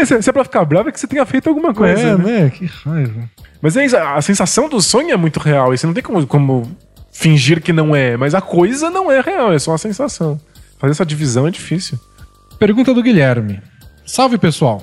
Se, 0.05 0.21
se 0.21 0.29
é 0.29 0.33
pra 0.33 0.43
ficar 0.43 0.65
bravo, 0.65 0.89
é 0.89 0.91
que 0.91 0.99
você 0.99 1.07
tenha 1.07 1.25
feito 1.25 1.47
alguma 1.47 1.73
coisa. 1.73 2.01
é, 2.01 2.17
né? 2.17 2.41
né? 2.43 2.49
Que 2.49 2.65
raiva. 2.65 3.29
Mas 3.61 3.77
é 3.77 3.85
isso, 3.85 3.95
a 3.95 4.21
sensação 4.21 4.67
do 4.67 4.81
sonho 4.81 5.11
é 5.11 5.17
muito 5.17 5.39
real. 5.39 5.73
E 5.73 5.77
você 5.77 5.85
não 5.87 5.93
tem 5.93 6.03
como, 6.03 6.27
como 6.27 6.77
fingir 7.09 7.61
que 7.61 7.71
não 7.71 7.95
é. 7.95 8.17
Mas 8.17 8.35
a 8.35 8.41
coisa 8.41 8.89
não 8.89 9.09
é 9.09 9.21
real, 9.21 9.53
é 9.53 9.59
só 9.59 9.71
uma 9.71 9.77
sensação. 9.77 10.37
Fazer 10.77 10.91
essa 10.91 11.05
divisão 11.05 11.47
é 11.47 11.51
difícil. 11.51 11.97
Pergunta 12.59 12.93
do 12.93 13.01
Guilherme. 13.03 13.61
Salve, 14.05 14.37
pessoal. 14.37 14.81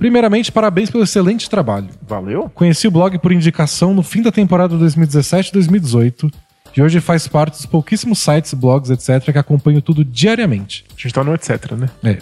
Primeiramente, 0.00 0.50
parabéns 0.50 0.88
pelo 0.88 1.04
excelente 1.04 1.50
trabalho. 1.50 1.90
Valeu? 2.08 2.50
Conheci 2.54 2.88
o 2.88 2.90
blog 2.90 3.18
por 3.18 3.32
indicação 3.32 3.92
no 3.92 4.02
fim 4.02 4.22
da 4.22 4.32
temporada 4.32 4.74
2017-2018 4.78 6.32
e 6.74 6.80
hoje 6.80 7.00
faz 7.00 7.28
parte 7.28 7.58
dos 7.58 7.66
pouquíssimos 7.66 8.18
sites, 8.18 8.54
blogs, 8.54 8.88
etc. 8.88 9.30
que 9.30 9.38
acompanho 9.38 9.82
tudo 9.82 10.02
diariamente. 10.02 10.86
A 10.88 11.02
gente 11.02 11.12
tá 11.12 11.22
no 11.22 11.34
etc, 11.34 11.72
né? 11.72 11.90
É. 12.02 12.16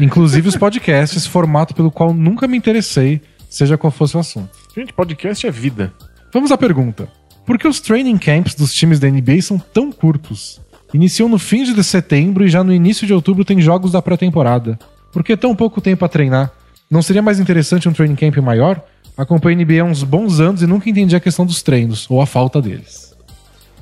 Inclusive 0.00 0.48
os 0.48 0.56
podcasts, 0.56 1.26
formato 1.26 1.74
pelo 1.74 1.90
qual 1.90 2.14
nunca 2.14 2.48
me 2.48 2.56
interessei, 2.56 3.20
seja 3.50 3.76
qual 3.76 3.90
fosse 3.90 4.16
o 4.16 4.20
assunto. 4.20 4.48
Gente, 4.74 4.94
podcast 4.94 5.46
é 5.46 5.50
vida. 5.50 5.92
Vamos 6.32 6.50
à 6.50 6.56
pergunta. 6.56 7.10
Por 7.44 7.58
que 7.58 7.68
os 7.68 7.78
training 7.78 8.16
camps 8.16 8.54
dos 8.54 8.72
times 8.72 8.98
da 8.98 9.06
NBA 9.06 9.42
são 9.42 9.58
tão 9.58 9.92
curtos? 9.92 10.62
Iniciam 10.94 11.28
no 11.28 11.38
fim 11.38 11.62
de 11.62 11.84
setembro 11.84 12.46
e 12.46 12.48
já 12.48 12.64
no 12.64 12.72
início 12.72 13.06
de 13.06 13.12
outubro 13.12 13.44
tem 13.44 13.60
jogos 13.60 13.92
da 13.92 14.00
pré-temporada. 14.00 14.78
Por 15.12 15.22
que 15.22 15.36
tão 15.36 15.54
pouco 15.54 15.82
tempo 15.82 16.06
a 16.06 16.08
treinar? 16.08 16.52
Não 16.90 17.02
seria 17.02 17.20
mais 17.20 17.38
interessante 17.38 17.88
um 17.88 17.92
training 17.92 18.16
camp 18.16 18.36
maior? 18.38 18.82
Acompanho 19.16 19.60
a 19.60 19.64
NBA 19.64 19.82
há 19.82 19.84
uns 19.84 20.02
bons 20.02 20.40
anos 20.40 20.62
e 20.62 20.66
nunca 20.66 20.88
entendi 20.88 21.14
a 21.14 21.20
questão 21.20 21.44
dos 21.44 21.62
treinos, 21.62 22.06
ou 22.08 22.20
a 22.20 22.26
falta 22.26 22.62
deles. 22.62 23.14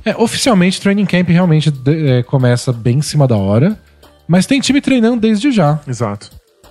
É, 0.04 0.16
oficialmente, 0.16 0.80
training 0.80 1.04
camp 1.04 1.28
realmente 1.28 1.72
é, 1.86 2.22
começa 2.22 2.72
bem 2.72 2.98
em 2.98 3.02
cima 3.02 3.26
da 3.26 3.36
hora, 3.36 3.78
mas 4.26 4.46
tem 4.46 4.60
time 4.60 4.80
treinando 4.80 5.20
desde 5.20 5.50
já. 5.50 5.80
Exato. 5.86 6.30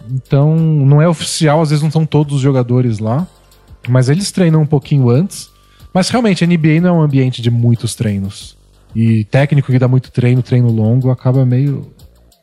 Então, 0.09 0.55
não 0.55 1.01
é 1.01 1.07
oficial, 1.07 1.61
às 1.61 1.69
vezes 1.69 1.81
não 1.81 1.89
estão 1.89 2.05
todos 2.05 2.35
os 2.35 2.41
jogadores 2.41 2.99
lá, 2.99 3.27
mas 3.87 4.09
eles 4.09 4.31
treinam 4.31 4.61
um 4.61 4.65
pouquinho 4.65 5.09
antes. 5.09 5.49
Mas 5.93 6.09
realmente, 6.09 6.43
a 6.43 6.47
NBA 6.47 6.81
não 6.81 6.89
é 6.89 6.91
um 6.93 7.01
ambiente 7.01 7.41
de 7.41 7.49
muitos 7.49 7.95
treinos. 7.95 8.57
E 8.95 9.23
técnico 9.25 9.71
que 9.71 9.79
dá 9.79 9.87
muito 9.87 10.11
treino, 10.11 10.41
treino 10.41 10.69
longo, 10.69 11.09
acaba 11.09 11.45
meio 11.45 11.93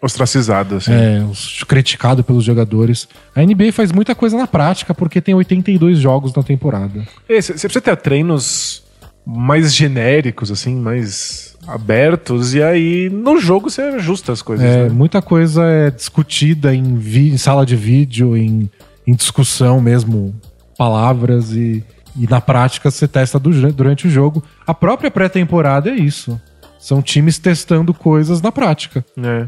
Ostracizado, 0.02 0.76
assim. 0.76 0.92
é, 0.92 1.24
criticado 1.66 2.24
pelos 2.24 2.42
jogadores. 2.44 3.08
A 3.36 3.40
NBA 3.40 3.72
faz 3.72 3.92
muita 3.92 4.14
coisa 4.14 4.36
na 4.36 4.46
prática, 4.48 4.92
porque 4.92 5.20
tem 5.20 5.32
82 5.34 5.98
jogos 5.98 6.34
na 6.34 6.42
temporada. 6.42 7.06
Você 7.28 7.52
precisa 7.52 7.80
ter 7.80 7.96
treinos 7.96 8.82
mais 9.24 9.72
genéricos, 9.72 10.50
assim, 10.50 10.74
mais 10.74 11.56
abertos, 11.68 12.54
e 12.54 12.62
aí 12.62 13.08
no 13.08 13.38
jogo 13.38 13.70
você 13.70 13.82
ajusta 13.82 14.32
as 14.32 14.42
coisas, 14.42 14.66
É, 14.66 14.84
né? 14.84 14.88
muita 14.88 15.22
coisa 15.22 15.62
é 15.64 15.90
discutida 15.92 16.74
em, 16.74 16.82
em 16.98 17.36
sala 17.38 17.64
de 17.64 17.76
vídeo, 17.76 18.36
em, 18.36 18.68
em 19.06 19.14
discussão 19.14 19.80
mesmo, 19.80 20.34
palavras 20.76 21.52
e, 21.52 21.84
e 22.18 22.26
na 22.26 22.40
prática 22.40 22.90
você 22.90 23.06
testa 23.06 23.38
du- 23.38 23.72
durante 23.72 24.08
o 24.08 24.10
jogo. 24.10 24.42
A 24.66 24.74
própria 24.74 25.08
pré-temporada 25.12 25.88
é 25.90 25.94
isso. 25.94 26.40
São 26.80 27.00
times 27.00 27.38
testando 27.38 27.94
coisas 27.94 28.42
na 28.42 28.50
prática. 28.50 29.04
É. 29.22 29.46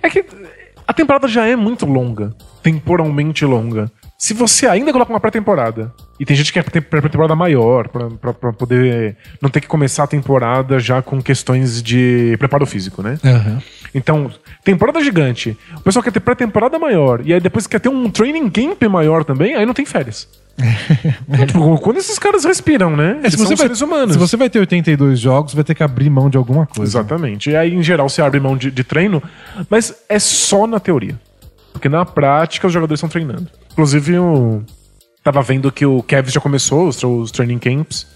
É 0.00 0.08
que 0.08 0.24
a 0.86 0.92
temporada 0.92 1.26
já 1.26 1.46
é 1.46 1.56
muito 1.56 1.86
longa, 1.86 2.34
temporalmente 2.62 3.44
longa. 3.44 3.90
Se 4.18 4.34
você 4.34 4.68
ainda 4.68 4.92
coloca 4.92 5.12
uma 5.12 5.18
pré-temporada, 5.18 5.92
e 6.18 6.24
tem 6.24 6.36
gente 6.36 6.52
que 6.52 6.62
quer 6.62 6.70
ter 6.70 6.80
pré-temporada 6.80 7.34
maior, 7.34 7.88
pra 7.88 8.52
poder 8.52 9.16
não 9.40 9.50
ter 9.50 9.60
que 9.60 9.66
começar 9.66 10.04
a 10.04 10.06
temporada 10.06 10.78
já 10.78 11.02
com 11.02 11.20
questões 11.20 11.82
de 11.82 12.36
preparo 12.38 12.64
físico, 12.64 13.02
né? 13.02 13.18
Então, 13.92 14.30
temporada 14.64 15.02
gigante, 15.02 15.58
o 15.76 15.80
pessoal 15.80 16.04
quer 16.04 16.12
ter 16.12 16.20
pré-temporada 16.20 16.78
maior, 16.78 17.20
e 17.24 17.34
aí 17.34 17.40
depois 17.40 17.66
quer 17.66 17.80
ter 17.80 17.88
um 17.88 18.08
training 18.08 18.48
camp 18.48 18.80
maior 18.84 19.24
também, 19.24 19.56
aí 19.56 19.66
não 19.66 19.74
tem 19.74 19.84
férias. 19.84 20.28
Tipo, 21.46 21.78
quando 21.78 21.98
esses 21.98 22.18
caras 22.18 22.44
respiram, 22.44 22.96
né? 22.96 23.20
É, 23.22 23.30
se, 23.30 23.36
você 23.36 23.48
são 23.48 23.56
vai, 23.56 23.66
seres 23.66 23.80
humanos. 23.80 24.12
se 24.12 24.18
você 24.18 24.36
vai 24.36 24.50
ter 24.50 24.58
82 24.58 25.18
jogos, 25.18 25.54
vai 25.54 25.64
ter 25.64 25.74
que 25.74 25.82
abrir 25.82 26.10
mão 26.10 26.28
de 26.28 26.36
alguma 26.36 26.66
coisa. 26.66 26.90
Exatamente. 26.98 27.50
E 27.50 27.56
aí, 27.56 27.74
em 27.74 27.82
geral, 27.82 28.08
você 28.08 28.22
abre 28.22 28.38
mão 28.38 28.56
de, 28.56 28.70
de 28.70 28.84
treino, 28.84 29.22
mas 29.68 29.94
é 30.08 30.18
só 30.18 30.66
na 30.66 30.78
teoria. 30.78 31.18
Porque 31.72 31.88
na 31.88 32.04
prática 32.04 32.66
os 32.66 32.72
jogadores 32.72 32.98
estão 32.98 33.08
treinando. 33.08 33.48
Inclusive, 33.72 34.14
eu 34.14 34.62
tava 35.24 35.42
vendo 35.42 35.72
que 35.72 35.86
o 35.86 36.02
Cavs 36.02 36.32
já 36.32 36.40
começou 36.40 36.88
os, 36.88 37.02
os 37.02 37.30
training 37.30 37.58
camps 37.58 38.06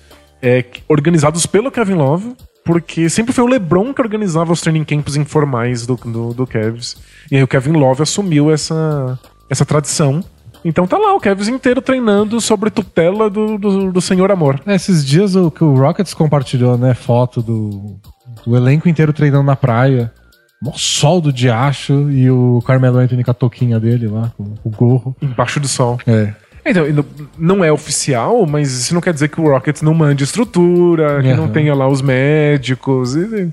é, 0.42 0.64
organizados 0.88 1.46
pelo 1.46 1.70
Kevin 1.70 1.94
Love, 1.94 2.34
porque 2.64 3.08
sempre 3.08 3.32
foi 3.32 3.44
o 3.44 3.46
LeBron 3.46 3.94
que 3.94 4.00
organizava 4.00 4.52
os 4.52 4.60
training 4.60 4.84
camps 4.84 5.16
informais 5.16 5.86
do, 5.86 5.96
do, 5.96 6.34
do 6.34 6.46
Cavs. 6.46 6.96
E 7.30 7.36
aí 7.36 7.42
o 7.42 7.48
Kevin 7.48 7.72
Love 7.72 8.02
assumiu 8.02 8.50
essa, 8.50 9.18
essa 9.48 9.64
tradição. 9.64 10.22
Então 10.68 10.86
tá 10.86 10.98
lá 10.98 11.14
o 11.14 11.20
Cavs 11.20 11.46
inteiro 11.48 11.80
treinando 11.80 12.40
sobre 12.40 12.70
tutela 12.70 13.30
do, 13.30 13.56
do, 13.56 13.92
do 13.92 14.00
Senhor 14.00 14.30
Amor. 14.32 14.60
Esses 14.66 15.04
dias 15.06 15.36
o 15.36 15.50
que 15.50 15.62
o 15.62 15.74
Rockets 15.76 16.12
compartilhou, 16.12 16.76
né? 16.76 16.92
Foto 16.92 17.40
do, 17.40 18.00
do 18.44 18.56
elenco 18.56 18.88
inteiro 18.88 19.12
treinando 19.12 19.44
na 19.44 19.54
praia. 19.54 20.12
Mó 20.60 20.72
sol 20.74 21.20
do 21.20 21.32
diacho 21.32 22.10
e 22.10 22.28
o 22.30 22.60
Carmelo 22.66 22.98
Anthony 22.98 23.22
com 23.22 23.30
a 23.30 23.34
touquinha 23.34 23.78
dele 23.78 24.08
lá, 24.08 24.32
com 24.36 24.54
o 24.64 24.70
gorro. 24.70 25.14
Embaixo 25.22 25.60
do 25.60 25.68
sol. 25.68 25.98
É. 26.06 26.32
Então, 26.64 26.84
não- 26.92 27.04
não 27.38 27.64
é 27.64 27.70
oficial, 27.70 28.44
mas 28.46 28.72
isso 28.72 28.92
não 28.92 29.00
quer 29.00 29.12
dizer 29.14 29.28
que 29.28 29.40
o 29.40 29.44
Rockets 29.48 29.82
não 29.82 29.94
mande 29.94 30.24
estrutura, 30.24 31.22
que 31.22 31.32
não 31.34 31.44
Aham. 31.44 31.52
tenha 31.52 31.74
lá 31.76 31.86
os 31.86 32.02
médicos. 32.02 33.14
e- 33.14 33.52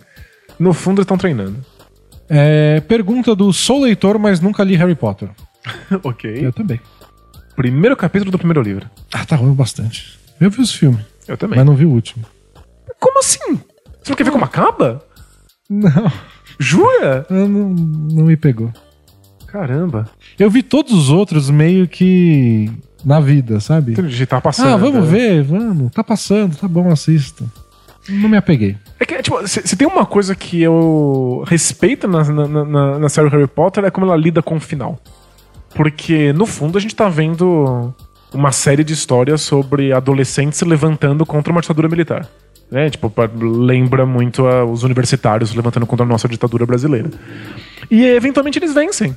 no 0.59 0.73
fundo, 0.73 1.01
estão 1.01 1.17
treinando. 1.17 1.57
É, 2.29 2.79
pergunta 2.87 3.35
do 3.35 3.51
Sou 3.53 3.81
leitor, 3.83 4.17
mas 4.17 4.39
nunca 4.39 4.63
li 4.63 4.75
Harry 4.75 4.95
Potter. 4.95 5.29
ok. 6.03 6.39
Eu 6.45 6.51
também. 6.53 6.79
Primeiro 7.55 7.95
capítulo 7.95 8.31
do 8.31 8.37
primeiro 8.37 8.61
livro. 8.61 8.89
Ah, 9.13 9.25
tá 9.25 9.35
ruim 9.35 9.53
bastante. 9.53 10.17
Eu 10.39 10.49
vi 10.49 10.61
os 10.61 10.71
filmes, 10.73 11.01
Eu 11.27 11.37
também. 11.37 11.57
mas 11.57 11.65
não 11.65 11.75
vi 11.75 11.85
o 11.85 11.89
último. 11.91 12.25
Como 12.99 13.19
assim? 13.19 13.59
Você 14.01 14.09
não 14.09 14.15
quer 14.15 14.23
ver 14.23 14.31
como 14.31 14.45
acaba? 14.45 15.03
Não, 15.69 16.11
Jura? 16.59 17.25
não, 17.29 17.47
não 17.47 18.25
me 18.25 18.35
pegou. 18.35 18.71
Caramba. 19.47 20.09
Eu 20.39 20.49
vi 20.49 20.63
todos 20.63 20.91
os 20.93 21.09
outros 21.09 21.49
meio 21.49 21.87
que 21.87 22.71
na 23.05 23.19
vida, 23.19 23.59
sabe? 23.59 23.91
Entendi, 23.93 24.25
tá 24.25 24.41
passando. 24.41 24.69
Ah, 24.73 24.77
vamos 24.77 25.05
né? 25.05 25.11
ver, 25.11 25.43
vamos. 25.43 25.91
Tá 25.91 26.03
passando, 26.03 26.55
tá 26.55 26.67
bom, 26.67 26.89
assista. 26.91 27.45
Não 28.09 28.27
me 28.27 28.35
apeguei. 28.35 28.75
É 28.99 29.05
que, 29.05 29.21
tipo, 29.21 29.47
se, 29.47 29.61
se 29.65 29.75
tem 29.77 29.87
uma 29.87 30.05
coisa 30.05 30.35
que 30.35 30.61
eu 30.61 31.43
respeito 31.47 32.07
na, 32.07 32.23
na, 32.23 32.65
na, 32.65 32.99
na 32.99 33.09
série 33.09 33.29
Harry 33.29 33.47
Potter 33.47 33.85
é 33.85 33.91
como 33.91 34.05
ela 34.07 34.15
lida 34.17 34.41
com 34.41 34.55
o 34.55 34.59
final. 34.59 34.99
Porque, 35.75 36.31
no 36.33 36.45
fundo, 36.45 36.77
a 36.77 36.81
gente 36.81 36.95
tá 36.95 37.09
vendo 37.09 37.93
uma 38.33 38.51
série 38.51 38.83
de 38.83 38.93
histórias 38.93 39.41
sobre 39.41 39.91
adolescentes 39.93 40.57
se 40.59 40.65
levantando 40.65 41.25
contra 41.25 41.51
uma 41.51 41.61
ditadura 41.61 41.87
militar. 41.89 42.27
Né? 42.71 42.89
Tipo, 42.89 43.11
lembra 43.39 44.05
muito 44.05 44.45
a- 44.47 44.65
os 44.65 44.83
universitários 44.83 45.51
se 45.51 45.55
levantando 45.55 45.85
contra 45.85 46.05
a 46.05 46.09
nossa 46.09 46.27
ditadura 46.27 46.65
brasileira. 46.65 47.09
E 47.91 48.03
eventualmente 48.05 48.57
eles 48.59 48.73
vencem. 48.73 49.15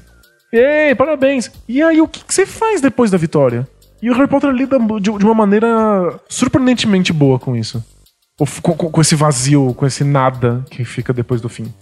Ei, 0.53 0.95
parabéns! 0.95 1.51
E 1.69 1.83
aí, 1.83 2.01
o 2.01 2.07
que, 2.09 2.23
que 2.25 2.33
você 2.35 2.45
faz 2.47 2.81
depois 2.81 3.11
da 3.11 3.19
vitória? 3.19 3.67
E 4.03 4.11
o 4.11 4.15
Harry 4.15 4.29
Potter 4.29 4.51
lida 4.51 4.79
de, 4.79 5.01
de 5.01 5.25
uma 5.25 5.35
maneira 5.35 6.21
surpreendentemente 6.29 7.13
boa 7.13 7.39
com 7.39 7.57
isso. 7.57 7.83
Com, 8.39 8.45
com- 8.75 8.91
com 8.91 9.01
esse 9.01 9.15
vazio, 9.15 9.73
com 9.75 9.87
esse 9.87 10.05
nada 10.05 10.63
que 10.71 10.85
fica 10.85 11.13
depois 11.13 11.41
do 11.41 11.49
fim. 11.49 11.73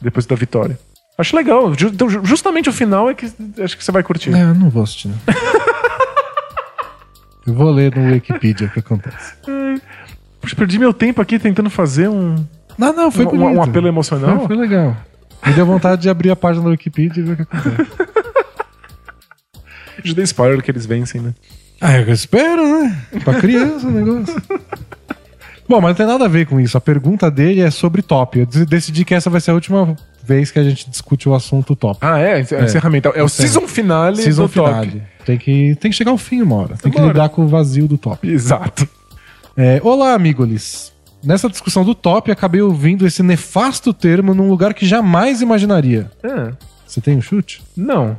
Depois 0.00 0.26
da 0.26 0.36
vitória. 0.36 0.78
Acho 1.16 1.36
legal. 1.36 1.72
Então, 1.72 2.10
ju- 2.10 2.24
justamente 2.24 2.68
o 2.68 2.72
final 2.72 3.08
é 3.08 3.14
que 3.14 3.26
acho 3.62 3.78
que 3.78 3.84
você 3.84 3.92
vai 3.92 4.02
curtir. 4.02 4.34
É, 4.34 4.42
eu 4.42 4.54
não 4.54 4.68
vou 4.68 4.82
assistir, 4.82 5.08
não. 5.08 5.18
eu 7.46 7.54
vou 7.54 7.70
ler 7.70 7.94
no 7.94 8.12
Wikipedia 8.12 8.66
o 8.66 8.70
que 8.70 8.80
acontece. 8.80 9.34
Puxa, 10.40 10.56
perdi 10.56 10.78
meu 10.78 10.92
tempo 10.92 11.22
aqui 11.22 11.38
tentando 11.38 11.70
fazer 11.70 12.08
um, 12.08 12.34
Não, 12.76 12.92
não, 12.92 13.10
foi 13.10 13.24
um, 13.26 13.30
bonito. 13.30 13.58
um 13.58 13.62
apelo 13.62 13.86
emocional. 13.88 14.38
Foi, 14.38 14.48
foi 14.48 14.56
legal. 14.56 14.96
Me 15.46 15.52
deu 15.52 15.64
vontade 15.66 16.02
de 16.02 16.10
abrir 16.10 16.30
a 16.30 16.36
página 16.36 16.64
do 16.64 16.70
Wikipedia 16.70 17.22
e 17.22 17.26
ver 17.26 17.32
o 17.32 17.36
que 17.36 17.42
acontece. 17.42 17.90
Já 20.02 20.14
dei 20.14 20.24
spoiler 20.24 20.62
que 20.62 20.70
eles 20.70 20.86
vencem, 20.86 21.20
né? 21.20 21.34
Ah, 21.80 21.98
eu 21.98 22.12
espero, 22.12 22.62
né? 22.66 22.98
Pra 23.22 23.34
criança 23.40 23.86
o 23.86 23.90
negócio. 23.90 24.34
Bom, 25.68 25.80
mas 25.80 25.90
não 25.90 25.94
tem 25.94 26.06
nada 26.06 26.24
a 26.24 26.28
ver 26.28 26.46
com 26.46 26.60
isso. 26.60 26.76
A 26.76 26.80
pergunta 26.80 27.30
dele 27.30 27.60
é 27.60 27.70
sobre 27.70 28.02
top. 28.02 28.40
Eu 28.40 28.46
dec- 28.46 28.68
decidi 28.68 29.04
que 29.04 29.14
essa 29.14 29.30
vai 29.30 29.40
ser 29.40 29.50
a 29.50 29.54
última 29.54 29.96
vez 30.24 30.50
que 30.50 30.58
a 30.58 30.64
gente 30.64 30.88
discute 30.88 31.28
o 31.28 31.34
assunto 31.34 31.76
top. 31.76 31.98
Ah, 32.00 32.18
é? 32.18 32.38
É, 32.38 32.64
encerramento. 32.64 33.08
É 33.14 33.22
o 33.22 33.28
season 33.28 33.66
finale 33.68 34.16
Season 34.22 34.46
do 34.46 34.48
top. 34.48 34.68
finale. 34.68 35.02
Tem 35.24 35.38
que, 35.38 35.74
tem 35.76 35.90
que 35.90 35.96
chegar 35.96 36.10
ao 36.10 36.18
fim 36.18 36.42
uma 36.42 36.56
hora. 36.56 36.76
Tem 36.76 36.90
que 36.90 36.98
hora. 36.98 37.08
lidar 37.08 37.28
com 37.28 37.42
o 37.42 37.48
vazio 37.48 37.86
do 37.86 37.96
top. 37.98 38.26
Exato. 38.28 38.88
É, 39.56 39.80
olá, 39.84 40.14
amigos. 40.14 40.92
Nessa 41.22 41.48
discussão 41.48 41.84
do 41.84 41.94
top, 41.94 42.30
acabei 42.30 42.60
ouvindo 42.60 43.06
esse 43.06 43.22
nefasto 43.22 43.94
termo 43.94 44.34
num 44.34 44.48
lugar 44.50 44.74
que 44.74 44.84
jamais 44.86 45.40
imaginaria. 45.40 46.10
É. 46.22 46.52
Você 46.86 47.00
tem 47.00 47.16
um 47.16 47.22
chute? 47.22 47.62
Não. 47.76 48.16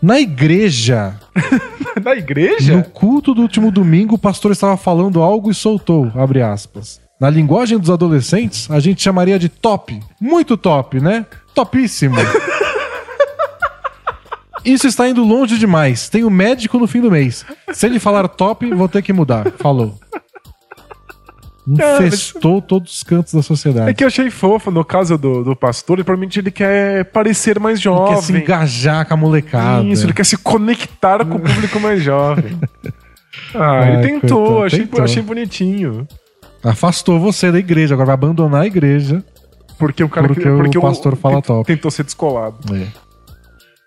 Na 0.00 0.20
igreja, 0.20 1.14
Da 2.02 2.14
igreja? 2.16 2.76
no 2.76 2.84
culto 2.84 3.34
do 3.34 3.42
último 3.42 3.70
domingo, 3.72 4.14
o 4.14 4.18
pastor 4.18 4.52
estava 4.52 4.76
falando 4.76 5.20
algo 5.20 5.50
e 5.50 5.54
soltou, 5.54 6.10
abre 6.14 6.40
aspas. 6.42 7.00
Na 7.20 7.28
linguagem 7.28 7.78
dos 7.78 7.90
adolescentes, 7.90 8.70
a 8.70 8.78
gente 8.78 9.02
chamaria 9.02 9.38
de 9.38 9.48
top. 9.48 10.00
Muito 10.20 10.56
top, 10.56 11.00
né? 11.00 11.26
Topíssimo. 11.54 12.14
Isso 14.64 14.86
está 14.86 15.08
indo 15.08 15.24
longe 15.24 15.58
demais. 15.58 16.08
Tenho 16.08 16.28
médico 16.30 16.78
no 16.78 16.86
fim 16.86 17.00
do 17.00 17.10
mês. 17.10 17.44
Se 17.72 17.86
ele 17.86 17.98
falar 17.98 18.28
top, 18.28 18.72
vou 18.74 18.88
ter 18.88 19.02
que 19.02 19.12
mudar. 19.12 19.50
Falou. 19.58 19.98
Infestou 21.66 22.62
todos 22.62 22.94
os 22.96 23.02
cantos 23.02 23.34
da 23.34 23.42
sociedade. 23.42 23.90
É 23.90 23.94
que 23.94 24.02
eu 24.02 24.08
achei 24.08 24.30
fofo, 24.30 24.70
no 24.70 24.84
caso 24.84 25.18
do, 25.18 25.44
do 25.44 25.54
pastor, 25.56 25.98
ele 25.98 26.04
provavelmente 26.04 26.38
ele 26.38 26.50
quer 26.50 27.04
parecer 27.06 27.58
mais 27.60 27.76
Ele 27.78 27.82
jovem. 27.84 28.14
quer 28.14 28.22
se 28.22 28.32
engajar 28.32 29.06
com 29.06 29.14
a 29.14 29.16
molecada. 29.16 29.86
Isso, 29.86 30.06
ele 30.06 30.14
quer 30.14 30.24
se 30.24 30.36
conectar 30.38 31.24
com 31.26 31.36
o 31.36 31.40
público 31.40 31.80
mais 31.80 32.02
jovem. 32.02 32.58
Ah, 33.54 33.80
Ai, 33.82 33.92
ele 33.94 34.02
tentou, 34.20 34.38
coitado, 34.46 34.64
achei, 34.66 34.78
tentou. 34.80 35.04
achei 35.04 35.22
bonitinho. 35.22 36.08
Afastou 36.62 37.18
você 37.20 37.52
da 37.52 37.58
igreja, 37.58 37.94
agora 37.94 38.06
vai 38.06 38.14
abandonar 38.14 38.62
a 38.62 38.66
igreja. 38.66 39.24
Porque 39.78 40.02
o 40.02 40.08
cara 40.08 40.26
Porque 40.26 40.76
o 40.78 40.80
pastor 40.82 41.16
fala 41.16 41.40
top. 41.40 41.64
tentou 41.66 41.90
ser 41.90 42.02
descolado. 42.02 42.56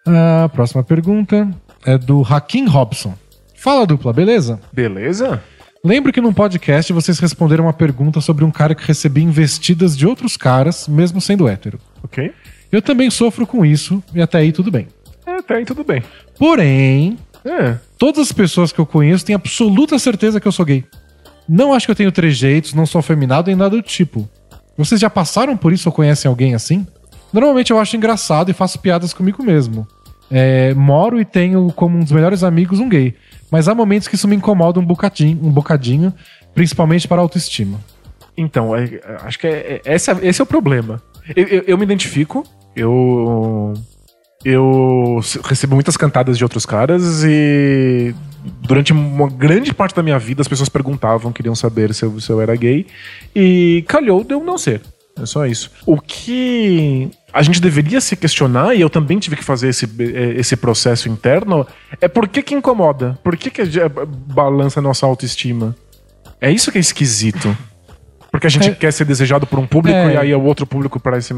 A 0.05 0.49
próxima 0.49 0.83
pergunta 0.83 1.49
é 1.85 1.97
do 1.97 2.21
Hakim 2.21 2.65
Robson. 2.67 3.13
Fala 3.57 3.85
dupla, 3.85 4.13
beleza? 4.13 4.59
Beleza? 4.71 5.43
Lembro 5.83 6.13
que 6.13 6.21
num 6.21 6.33
podcast 6.33 6.93
vocês 6.93 7.19
responderam 7.19 7.65
uma 7.65 7.73
pergunta 7.73 8.21
sobre 8.21 8.45
um 8.45 8.51
cara 8.51 8.73
que 8.73 8.85
recebia 8.87 9.23
investidas 9.23 9.97
de 9.97 10.07
outros 10.07 10.37
caras, 10.37 10.87
mesmo 10.87 11.19
sendo 11.19 11.47
hétero. 11.47 11.79
Ok. 12.03 12.31
Eu 12.71 12.81
também 12.81 13.09
sofro 13.09 13.45
com 13.45 13.65
isso, 13.65 14.01
e 14.13 14.21
até 14.21 14.37
aí 14.39 14.51
tudo 14.51 14.71
bem. 14.71 14.87
É, 15.25 15.31
até 15.37 15.55
aí 15.55 15.65
tudo 15.65 15.83
bem. 15.83 16.01
Porém, 16.39 17.17
É. 17.43 17.75
todas 17.97 18.21
as 18.27 18.31
pessoas 18.31 18.71
que 18.71 18.79
eu 18.79 18.85
conheço 18.85 19.25
têm 19.25 19.35
absoluta 19.35 19.99
certeza 19.99 20.39
que 20.39 20.47
eu 20.47 20.51
sou 20.51 20.65
gay. 20.65 20.85
Não 21.47 21.73
acho 21.73 21.85
que 21.85 21.91
eu 21.91 21.95
tenho 21.95 22.11
trejeitos, 22.11 22.73
não 22.73 22.85
sou 22.85 22.99
afeminado 22.99 23.47
nem 23.47 23.55
nada 23.55 23.75
do 23.75 23.81
tipo. 23.81 24.27
Vocês 24.77 24.99
já 25.01 25.09
passaram 25.09 25.55
por 25.57 25.73
isso 25.73 25.89
ou 25.89 25.93
conhecem 25.93 26.29
alguém 26.29 26.55
assim? 26.55 26.85
Normalmente 27.33 27.71
eu 27.71 27.79
acho 27.79 27.95
engraçado 27.95 28.49
e 28.49 28.53
faço 28.53 28.79
piadas 28.79 29.13
comigo 29.13 29.43
mesmo. 29.43 29.87
É, 30.29 30.73
moro 30.73 31.19
e 31.19 31.25
tenho 31.25 31.71
como 31.73 31.97
um 31.97 32.01
dos 32.03 32.11
melhores 32.11 32.43
amigos 32.43 32.79
um 32.79 32.87
gay. 32.87 33.13
Mas 33.51 33.67
há 33.67 33.75
momentos 33.75 34.07
que 34.07 34.15
isso 34.15 34.27
me 34.27 34.35
incomoda 34.35 34.79
um 34.79 34.85
bocadinho, 34.85 35.37
um 35.43 35.51
bocadinho 35.51 36.13
principalmente 36.55 37.07
para 37.07 37.17
a 37.17 37.21
autoestima. 37.21 37.79
Então, 38.37 38.73
é- 38.75 39.01
acho 39.23 39.37
que 39.37 39.47
é, 39.47 39.81
é- 39.85 39.93
esse, 39.95 40.09
é, 40.09 40.17
esse 40.23 40.39
é 40.41 40.43
o 40.43 40.47
problema. 40.47 41.01
Eu, 41.35 41.45
eu- 41.47 41.63
eu 41.67 41.77
me 41.77 41.83
identifico, 41.83 42.45
eu. 42.75 43.73
Eu 44.43 45.19
recebo 45.43 45.75
muitas 45.75 45.95
cantadas 45.95 46.37
de 46.37 46.43
outros 46.43 46.65
caras 46.65 47.23
e 47.23 48.15
durante 48.43 48.91
uma 48.91 49.29
grande 49.29 49.73
parte 49.73 49.95
da 49.95 50.03
minha 50.03 50.17
vida 50.19 50.41
as 50.41 50.47
pessoas 50.47 50.69
perguntavam, 50.69 51.31
queriam 51.31 51.55
saber 51.55 51.93
se 51.93 52.03
eu, 52.03 52.19
se 52.19 52.29
eu 52.29 52.41
era 52.41 52.55
gay 52.55 52.85
e 53.35 53.83
calhou 53.87 54.23
de 54.23 54.33
eu 54.33 54.43
não 54.43 54.57
ser. 54.57 54.81
É 55.19 55.25
só 55.25 55.45
isso. 55.45 55.69
O 55.85 55.99
que 55.99 57.09
a 57.33 57.41
gente 57.43 57.61
deveria 57.61 57.99
se 58.01 58.15
questionar, 58.15 58.73
e 58.75 58.81
eu 58.81 58.89
também 58.89 59.19
tive 59.19 59.35
que 59.35 59.43
fazer 59.43 59.67
esse, 59.67 59.85
eh, 59.85 60.33
esse 60.37 60.55
processo 60.55 61.09
interno, 61.09 61.67
é 61.99 62.07
por 62.07 62.27
que 62.27 62.41
que 62.41 62.55
incomoda? 62.55 63.19
Por 63.23 63.35
que 63.37 63.49
que 63.49 63.61
balança 64.33 64.79
a 64.79 64.83
nossa 64.83 65.05
autoestima? 65.05 65.75
É 66.39 66.49
isso 66.49 66.71
que 66.71 66.77
é 66.77 66.81
esquisito. 66.81 67.55
Porque 68.31 68.47
a 68.47 68.49
gente 68.49 68.69
É. 68.69 68.73
quer 68.73 68.91
ser 68.93 69.05
desejado 69.05 69.45
por 69.45 69.59
um 69.59 69.67
público 69.67 69.97
É. 69.97 70.13
e 70.13 70.17
aí 70.17 70.33
o 70.33 70.41
outro 70.41 70.65
público 70.65 70.99
parece. 70.99 71.33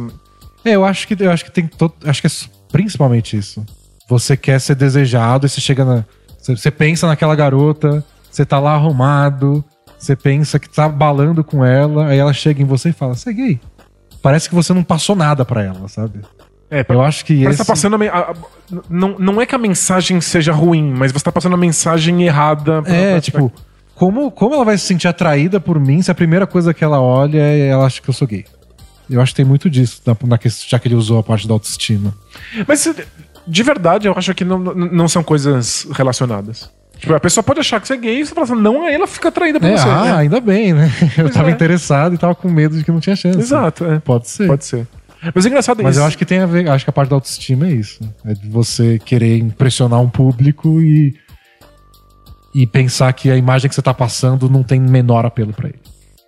É, 0.63 0.71
eu 0.75 0.85
acho 0.85 1.07
que 1.07 1.21
eu 1.21 1.31
acho 1.31 1.43
que 1.43 1.51
tem 1.51 1.67
todo, 1.67 1.93
acho 2.05 2.21
que 2.21 2.27
é 2.27 2.31
principalmente 2.71 3.35
isso. 3.35 3.65
Você 4.07 4.37
quer 4.37 4.61
ser 4.61 4.75
desejado 4.75 5.45
e 5.45 5.49
você 5.49 5.59
chega 5.59 5.83
na 5.83 6.05
você, 6.43 6.69
pensa 6.71 7.07
naquela 7.07 7.35
garota, 7.35 8.03
você 8.29 8.45
tá 8.45 8.59
lá 8.59 8.73
arrumado, 8.73 9.63
você 9.97 10.15
pensa 10.15 10.59
que 10.59 10.69
tá 10.69 10.87
balando 10.89 11.43
com 11.43 11.63
ela, 11.63 12.07
aí 12.07 12.17
ela 12.17 12.33
chega 12.33 12.61
em 12.61 12.65
você 12.65 12.89
e 12.89 12.93
fala: 12.93 13.15
"Você 13.15 13.29
é 13.29 13.33
gay?" 13.33 13.59
Parece 14.21 14.47
que 14.49 14.55
você 14.55 14.73
não 14.73 14.83
passou 14.83 15.15
nada 15.15 15.43
pra 15.45 15.63
ela, 15.63 15.87
sabe? 15.87 16.19
É, 16.71 16.83
Eu 16.89 17.01
acho 17.03 17.23
que 17.25 17.33
Parece 17.43 17.49
esse 17.49 17.61
que 17.61 17.67
tá 17.67 17.71
passando 17.73 17.95
a, 18.01 18.07
a- 18.07 18.31
a- 18.31 18.35
não, 18.89 19.19
não 19.19 19.41
é 19.41 19.45
que 19.45 19.53
a 19.53 19.57
mensagem 19.59 20.19
seja 20.21 20.51
ruim, 20.53 20.91
mas 20.91 21.11
você 21.11 21.23
tá 21.23 21.31
passando 21.31 21.53
a 21.53 21.57
mensagem 21.57 22.23
errada. 22.23 22.81
pra- 22.81 22.91
É, 22.95 23.11
pra- 23.11 23.21
tipo, 23.21 23.51
como, 23.95 24.31
como 24.31 24.55
ela 24.55 24.65
vai 24.65 24.77
se 24.77 24.85
sentir 24.85 25.07
atraída 25.07 25.59
por 25.59 25.79
mim 25.79 26.01
se 26.01 26.09
a 26.09 26.15
primeira 26.15 26.47
coisa 26.47 26.73
que 26.73 26.83
ela 26.83 26.99
olha 26.99 27.37
é 27.39 27.67
ela 27.67 27.85
acha 27.85 28.01
que 28.01 28.09
eu 28.09 28.13
sou 28.13 28.27
gay? 28.27 28.45
Eu 29.09 29.21
acho 29.21 29.33
que 29.33 29.35
tem 29.35 29.45
muito 29.45 29.69
disso, 29.69 30.01
na, 30.05 30.15
na 30.25 30.39
já 30.67 30.79
que 30.79 30.87
ele 30.87 30.95
usou 30.95 31.19
a 31.19 31.23
parte 31.23 31.47
da 31.47 31.53
autoestima. 31.53 32.13
Mas 32.67 32.87
de 33.47 33.63
verdade, 33.63 34.07
eu 34.07 34.13
acho 34.15 34.33
que 34.33 34.43
não, 34.45 34.57
não 34.59 35.07
são 35.07 35.23
coisas 35.23 35.87
relacionadas. 35.91 36.69
Tipo, 36.97 37.13
a 37.15 37.19
pessoa 37.19 37.43
pode 37.43 37.59
achar 37.59 37.81
que 37.81 37.87
você 37.87 37.95
é 37.95 37.97
gay 37.97 38.21
e 38.21 38.25
você 38.25 38.33
fala 38.33 38.45
assim, 38.45 38.55
não, 38.55 38.85
aí 38.85 38.93
ela 38.93 39.07
fica 39.07 39.27
atraída 39.27 39.59
por 39.59 39.67
É, 39.69 39.75
você. 39.77 39.89
ah, 39.89 40.03
né? 40.03 40.11
ainda 40.13 40.39
bem, 40.39 40.73
né? 40.73 40.89
Eu 41.17 41.29
tava 41.29 41.49
é. 41.49 41.51
interessado 41.51 42.15
e 42.15 42.17
tava 42.17 42.33
com 42.33 42.49
medo 42.49 42.77
de 42.77 42.83
que 42.83 42.91
não 42.91 42.99
tinha 42.99 43.15
chance. 43.15 43.37
Exato, 43.37 43.83
é. 43.85 43.99
Pode 43.99 44.29
ser. 44.29 44.47
Pode 44.47 44.63
ser. 44.63 44.87
Mas 45.33 45.45
é 45.45 45.49
engraçado 45.49 45.81
Mas 45.81 45.95
isso. 45.95 46.03
eu 46.03 46.07
acho 46.07 46.17
que 46.17 46.25
tem 46.25 46.39
a 46.39 46.45
ver, 46.45 46.67
acho 46.69 46.83
que 46.85 46.89
a 46.89 46.93
parte 46.93 47.09
da 47.09 47.15
autoestima 47.15 47.67
é 47.67 47.71
isso. 47.71 47.99
É 48.25 48.33
de 48.33 48.47
você 48.49 48.99
querer 48.99 49.37
impressionar 49.37 50.01
um 50.01 50.09
público 50.09 50.81
e 50.81 51.13
e 52.55 52.67
pensar 52.67 53.11
que 53.13 53.31
a 53.31 53.35
imagem 53.35 53.67
que 53.67 53.73
você 53.73 53.81
tá 53.81 53.93
passando 53.93 54.47
não 54.49 54.61
tem 54.61 54.79
menor 54.79 55.25
apelo 55.25 55.53
pra 55.53 55.69
ele. 55.69 55.79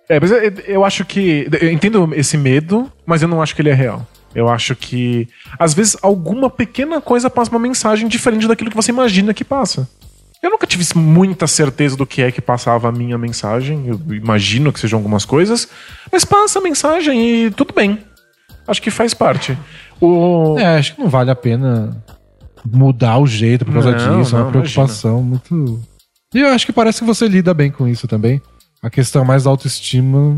É, 0.08 0.18
mas 0.18 0.30
eu, 0.30 0.38
eu 0.66 0.84
acho 0.84 1.04
que. 1.04 1.48
Eu 1.60 1.70
entendo 1.70 2.10
esse 2.14 2.36
medo, 2.36 2.90
mas 3.04 3.22
eu 3.22 3.28
não 3.28 3.40
acho 3.40 3.54
que 3.54 3.62
ele 3.62 3.70
é 3.70 3.74
real. 3.74 4.06
Eu 4.36 4.50
acho 4.50 4.76
que, 4.76 5.26
às 5.58 5.72
vezes, 5.72 5.96
alguma 6.02 6.50
pequena 6.50 7.00
coisa 7.00 7.30
passa 7.30 7.50
uma 7.50 7.58
mensagem 7.58 8.06
diferente 8.06 8.46
daquilo 8.46 8.68
que 8.68 8.76
você 8.76 8.90
imagina 8.90 9.32
que 9.32 9.42
passa. 9.42 9.88
Eu 10.42 10.50
nunca 10.50 10.66
tive 10.66 10.84
muita 10.94 11.46
certeza 11.46 11.96
do 11.96 12.06
que 12.06 12.20
é 12.20 12.30
que 12.30 12.42
passava 12.42 12.90
a 12.90 12.92
minha 12.92 13.16
mensagem. 13.16 13.86
Eu 13.86 13.98
imagino 14.14 14.70
que 14.70 14.78
sejam 14.78 14.98
algumas 14.98 15.24
coisas, 15.24 15.66
mas 16.12 16.26
passa 16.26 16.58
a 16.58 16.62
mensagem 16.62 17.46
e 17.46 17.50
tudo 17.50 17.72
bem. 17.72 17.98
Acho 18.68 18.82
que 18.82 18.90
faz 18.90 19.14
parte. 19.14 19.56
O... 19.98 20.58
É, 20.58 20.76
acho 20.76 20.94
que 20.94 21.00
não 21.00 21.08
vale 21.08 21.30
a 21.30 21.34
pena 21.34 21.96
mudar 22.70 23.16
o 23.16 23.26
jeito 23.26 23.64
por 23.64 23.72
causa 23.72 23.92
Não, 23.92 24.18
disso. 24.18 24.36
é 24.36 24.38
não, 24.38 24.44
uma 24.44 24.50
preocupação 24.50 25.22
muito. 25.22 25.80
E 26.34 26.40
eu 26.40 26.48
acho 26.48 26.66
que 26.66 26.74
parece 26.74 26.98
que 26.98 27.06
você 27.06 27.26
lida 27.26 27.54
bem 27.54 27.70
com 27.70 27.88
isso 27.88 28.06
também. 28.06 28.42
A 28.82 28.90
questão 28.90 29.24
mais 29.24 29.44
da 29.44 29.50
autoestima. 29.50 30.36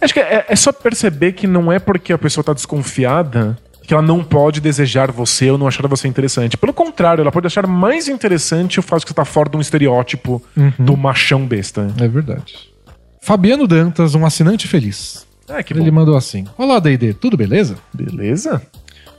Acho 0.00 0.14
que 0.14 0.20
é, 0.20 0.46
é 0.48 0.56
só 0.56 0.72
perceber 0.72 1.32
que 1.32 1.46
não 1.46 1.70
é 1.70 1.78
porque 1.78 2.12
a 2.12 2.18
pessoa 2.18 2.42
tá 2.44 2.52
desconfiada 2.52 3.58
que 3.82 3.92
ela 3.94 4.02
não 4.02 4.22
pode 4.22 4.60
desejar 4.60 5.10
você 5.10 5.50
ou 5.50 5.58
não 5.58 5.66
achar 5.66 5.86
você 5.88 6.06
interessante. 6.06 6.56
Pelo 6.56 6.72
contrário, 6.72 7.22
ela 7.22 7.32
pode 7.32 7.46
achar 7.48 7.66
mais 7.66 8.06
interessante 8.08 8.78
o 8.78 8.82
fato 8.82 9.02
que 9.02 9.08
você 9.08 9.14
tá 9.14 9.24
fora 9.24 9.50
de 9.50 9.56
um 9.56 9.60
estereótipo 9.60 10.40
do 10.78 10.96
machão 10.96 11.44
besta. 11.44 11.92
É 12.00 12.06
verdade. 12.06 12.54
Fabiano 13.20 13.66
Dantas, 13.66 14.14
um 14.14 14.24
assinante 14.24 14.68
feliz. 14.68 15.26
É, 15.48 15.62
que 15.62 15.72
Ele 15.72 15.90
bom. 15.90 15.96
mandou 15.96 16.16
assim: 16.16 16.44
Olá, 16.56 16.78
DD, 16.78 17.14
tudo 17.14 17.36
beleza? 17.36 17.76
Beleza? 17.92 18.62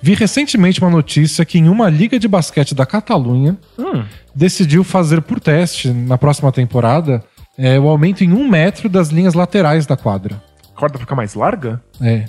Vi 0.01 0.13
recentemente 0.15 0.79
uma 0.81 0.89
notícia 0.89 1.43
que 1.45 1.59
em 1.59 1.67
uma 1.67 1.89
liga 1.89 2.17
de 2.17 2.27
basquete 2.27 2.73
da 2.73 2.85
Catalunha 2.85 3.57
Hum. 3.77 4.03
decidiu 4.33 4.83
fazer 4.83 5.21
por 5.21 5.39
teste 5.39 5.89
na 5.89 6.17
próxima 6.17 6.51
temporada 6.51 7.23
é, 7.57 7.79
o 7.79 7.88
aumento 7.88 8.23
em 8.23 8.31
um 8.31 8.47
metro 8.47 8.88
das 8.89 9.09
linhas 9.09 9.33
laterais 9.33 9.85
da 9.85 9.95
quadra. 9.97 10.41
A 10.76 10.80
corda 10.80 10.98
fica 10.99 11.15
mais 11.15 11.34
larga? 11.34 11.81
É. 12.02 12.26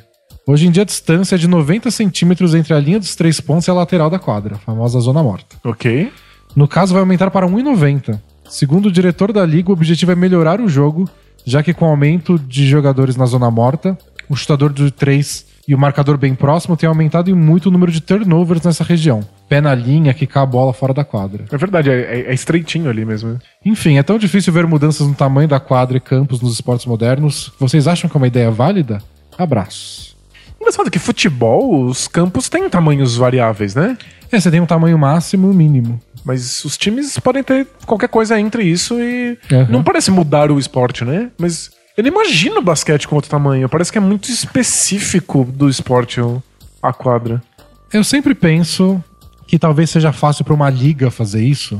Hoje 0.46 0.66
em 0.66 0.70
dia 0.70 0.82
a 0.82 0.86
distância 0.86 1.36
é 1.36 1.38
de 1.38 1.46
90 1.46 1.90
centímetros 1.90 2.54
entre 2.54 2.74
a 2.74 2.80
linha 2.80 2.98
dos 2.98 3.14
três 3.14 3.40
pontos 3.40 3.68
e 3.68 3.70
a 3.70 3.74
lateral 3.74 4.10
da 4.10 4.18
quadra, 4.18 4.56
a 4.56 4.58
famosa 4.58 4.98
zona 5.00 5.22
morta. 5.22 5.56
Ok. 5.64 6.12
No 6.54 6.68
caso, 6.68 6.92
vai 6.92 7.00
aumentar 7.00 7.30
para 7.30 7.46
1,90. 7.46 8.20
Segundo 8.48 8.86
o 8.86 8.92
diretor 8.92 9.32
da 9.32 9.46
liga, 9.46 9.70
o 9.70 9.72
objetivo 9.72 10.12
é 10.12 10.14
melhorar 10.14 10.60
o 10.60 10.68
jogo, 10.68 11.08
já 11.44 11.62
que 11.62 11.72
com 11.72 11.86
o 11.86 11.88
aumento 11.88 12.38
de 12.38 12.66
jogadores 12.66 13.16
na 13.16 13.24
zona 13.24 13.50
morta, 13.50 13.96
o 14.28 14.36
chutador 14.36 14.72
de 14.72 14.90
três 14.90 15.46
e 15.66 15.74
o 15.74 15.78
marcador 15.78 16.18
bem 16.18 16.34
próximo 16.34 16.76
tem 16.76 16.88
aumentado 16.88 17.30
em 17.30 17.34
muito 17.34 17.66
o 17.66 17.70
número 17.70 17.92
de 17.92 18.00
turnovers 18.00 18.62
nessa 18.62 18.84
região. 18.84 19.20
Pé 19.52 19.60
na 19.60 19.74
linha, 19.74 20.14
quicar 20.14 20.44
a 20.44 20.46
bola 20.46 20.72
fora 20.72 20.94
da 20.94 21.04
quadra. 21.04 21.44
É 21.52 21.56
verdade, 21.58 21.90
é, 21.90 22.00
é- 22.00 22.30
é 22.30 22.32
estreitinho 22.32 22.88
ali 22.88 23.04
mesmo. 23.04 23.38
Enfim, 23.62 23.98
é 23.98 24.02
tão 24.02 24.16
difícil 24.16 24.50
ver 24.50 24.66
mudanças 24.66 25.06
no 25.06 25.14
tamanho 25.14 25.46
da 25.46 25.60
quadra 25.60 25.98
e 25.98 26.00
campos 26.00 26.40
nos 26.40 26.54
esportes 26.54 26.86
modernos. 26.86 27.52
Vocês 27.58 27.86
acham 27.86 28.08
que 28.08 28.16
é 28.16 28.18
uma 28.18 28.26
ideia 28.26 28.50
válida? 28.50 29.02
Abraços. 29.36 30.16
Engraçado 30.58 30.90
que 30.90 30.98
futebol, 30.98 31.84
os 31.84 32.08
campos 32.08 32.48
têm 32.48 32.66
tamanhos 32.70 33.14
variáveis, 33.16 33.74
né? 33.74 33.98
É, 34.30 34.40
você 34.40 34.50
tem 34.50 34.58
um 34.58 34.64
tamanho 34.64 34.96
máximo 34.96 35.48
e 35.48 35.50
um 35.50 35.52
mínimo. 35.54 36.00
Mas 36.24 36.64
os 36.64 36.78
times 36.78 37.18
podem 37.18 37.42
ter 37.42 37.66
qualquer 37.84 38.08
coisa 38.08 38.40
entre 38.40 38.62
isso 38.64 38.98
e. 38.98 39.36
Uhum. 39.52 39.66
Não 39.68 39.82
parece 39.84 40.10
mudar 40.10 40.50
o 40.50 40.58
esporte, 40.58 41.04
né? 41.04 41.30
Mas 41.36 41.70
eu 41.94 42.04
não 42.04 42.08
imagino 42.10 42.60
o 42.60 42.62
basquete 42.62 43.06
com 43.06 43.16
outro 43.16 43.30
tamanho. 43.30 43.68
Parece 43.68 43.92
que 43.92 43.98
é 43.98 44.00
muito 44.00 44.30
específico 44.30 45.44
do 45.44 45.68
esporte 45.68 46.20
a 46.82 46.92
quadra. 46.94 47.42
Eu 47.92 48.02
sempre 48.02 48.34
penso 48.34 49.02
que 49.52 49.58
talvez 49.58 49.90
seja 49.90 50.12
fácil 50.12 50.46
pra 50.46 50.54
uma 50.54 50.70
liga 50.70 51.10
fazer 51.10 51.44
isso. 51.44 51.78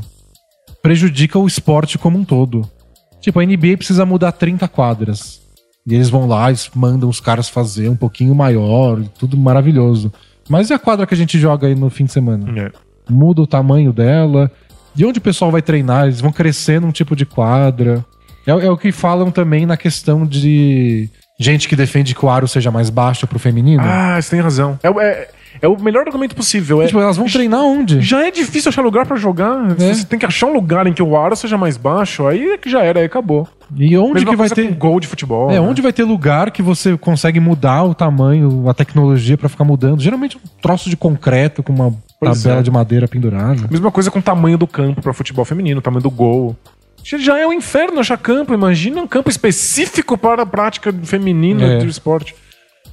Prejudica 0.83 1.39
o 1.39 1.47
esporte 1.47 1.97
como 1.97 2.19
um 2.19 2.25
todo. 2.25 2.71
Tipo, 3.19 3.41
a 3.41 3.47
NBA 3.47 3.79
precisa 3.79 4.05
mudar 4.05 4.33
30 4.33 4.69
quadras. 4.69 5.41
E 5.87 5.95
eles 5.95 6.11
vão 6.11 6.27
lá 6.27 6.53
e 6.53 6.57
mandam 6.75 7.09
os 7.09 7.19
caras 7.19 7.49
fazer 7.49 7.89
um 7.89 7.97
pouquinho 7.97 8.35
maior, 8.35 9.03
tudo 9.19 9.39
maravilhoso. 9.39 10.13
Mas 10.51 10.69
e 10.69 10.75
a 10.75 10.79
quadra 10.79 11.07
que 11.07 11.15
a 11.15 11.17
gente 11.17 11.39
joga 11.39 11.67
aí 11.67 11.75
no 11.75 11.89
fim 11.89 12.05
de 12.05 12.13
semana? 12.13 12.61
É. 12.61 12.71
Muda 13.09 13.41
o 13.41 13.47
tamanho 13.47 13.91
dela. 13.91 14.53
De 14.95 15.07
onde 15.07 15.19
o 15.19 15.23
pessoal 15.23 15.51
vai 15.51 15.63
treinar? 15.63 16.05
Eles 16.05 16.21
vão 16.21 16.31
crescer 16.31 16.79
num 16.79 16.93
tipo 16.93 17.17
de 17.17 17.25
quadra. 17.25 18.05
É, 18.47 18.51
é 18.51 18.71
o 18.71 18.77
que 18.77 18.93
falam 18.93 19.31
também 19.31 19.65
na 19.65 19.79
questão 19.79 20.27
de 20.27 21.09
gente 21.41 21.67
que 21.67 21.75
defende 21.75 22.15
que 22.15 22.23
o 22.23 22.29
aro 22.29 22.47
seja 22.47 22.71
mais 22.71 22.91
baixo 22.91 23.27
pro 23.27 23.39
feminino. 23.39 23.83
Ah, 23.83 24.21
você 24.21 24.29
tem 24.29 24.41
razão. 24.41 24.79
É, 24.83 24.89
é- 24.89 25.31
É 25.61 25.69
o 25.69 25.81
melhor 25.81 26.07
argumento 26.07 26.35
possível. 26.35 26.83
É, 26.83 26.87
Tipo, 26.87 27.01
elas 27.01 27.17
vão 27.17 27.27
treinar 27.27 27.61
onde? 27.61 28.01
Já 28.01 28.27
é 28.27 28.31
difícil 28.31 28.69
achar 28.71 28.83
lugar 28.83 29.07
pra 29.07 29.17
jogar. 29.17 29.71
É. 29.81 29.93
Você 29.95 30.05
tem 30.05 30.19
que 30.19 30.27
achar 30.27 30.47
um 30.47 30.53
lugar 30.53 30.87
em 30.87 30.93
que 30.93 31.03
o 31.03 31.17
aro 31.17 31.37
seja 31.37 31.57
mais 31.59 31.77
baixo. 31.77 32.27
Aí 32.27 32.53
é 32.53 32.59
que 32.59 32.71
já 32.71 32.83
era, 32.83 33.01
aí 33.01 33.07
acabou. 33.07 33.47
E 33.77 33.97
onde 33.97 34.15
Mesma 34.15 34.31
que 34.31 34.37
vai 34.37 34.49
ter. 34.51 34.73
gol 34.75 34.99
de 35.01 35.07
futebol. 35.07 35.51
É, 35.51 35.55
né? 35.55 35.61
onde 35.61 35.81
vai 35.83 35.93
ter 35.93 36.05
lugar 36.05 36.51
que 36.51 36.63
você 36.63 36.97
consegue 36.97 37.41
mudar 37.41 37.85
o 37.85 37.95
tamanho, 37.95 38.69
a 38.69 38.75
tecnologia 38.75 39.37
pra 39.39 39.49
ficar 39.49 39.65
mudando? 39.65 40.01
Geralmente 40.01 40.37
um 40.37 40.41
troço 40.61 40.91
de 40.91 40.97
concreto 40.97 41.63
com 41.63 41.73
uma 41.73 41.95
Pois 42.21 42.43
tabela 42.43 42.61
é. 42.61 42.63
de 42.63 42.71
madeira 42.71 43.09
pendurada. 43.09 43.67
Mesma 43.71 43.91
coisa 43.91 44.11
com 44.11 44.19
o 44.19 44.23
tamanho 44.23 44.59
do 44.59 44.67
campo 44.67 45.01
pra 45.01 45.13
futebol 45.13 45.45
feminino, 45.45 45.79
o 45.79 45.83
tamanho 45.83 46.03
do 46.03 46.11
gol. 46.11 46.57
Já- 47.05 47.19
Já 47.19 47.39
é 47.39 47.47
um 47.47 47.53
inferno 47.53 47.99
achar 47.99 48.17
campo. 48.19 48.53
Imagina 48.55 49.01
um 49.01 49.07
campo 49.09 49.29
específico 49.31 50.17
para 50.19 50.43
a 50.43 50.47
prática 50.47 50.93
feminina 51.03 51.65
É. 51.65 51.79
do 51.79 51.87
esporte. 51.87 52.35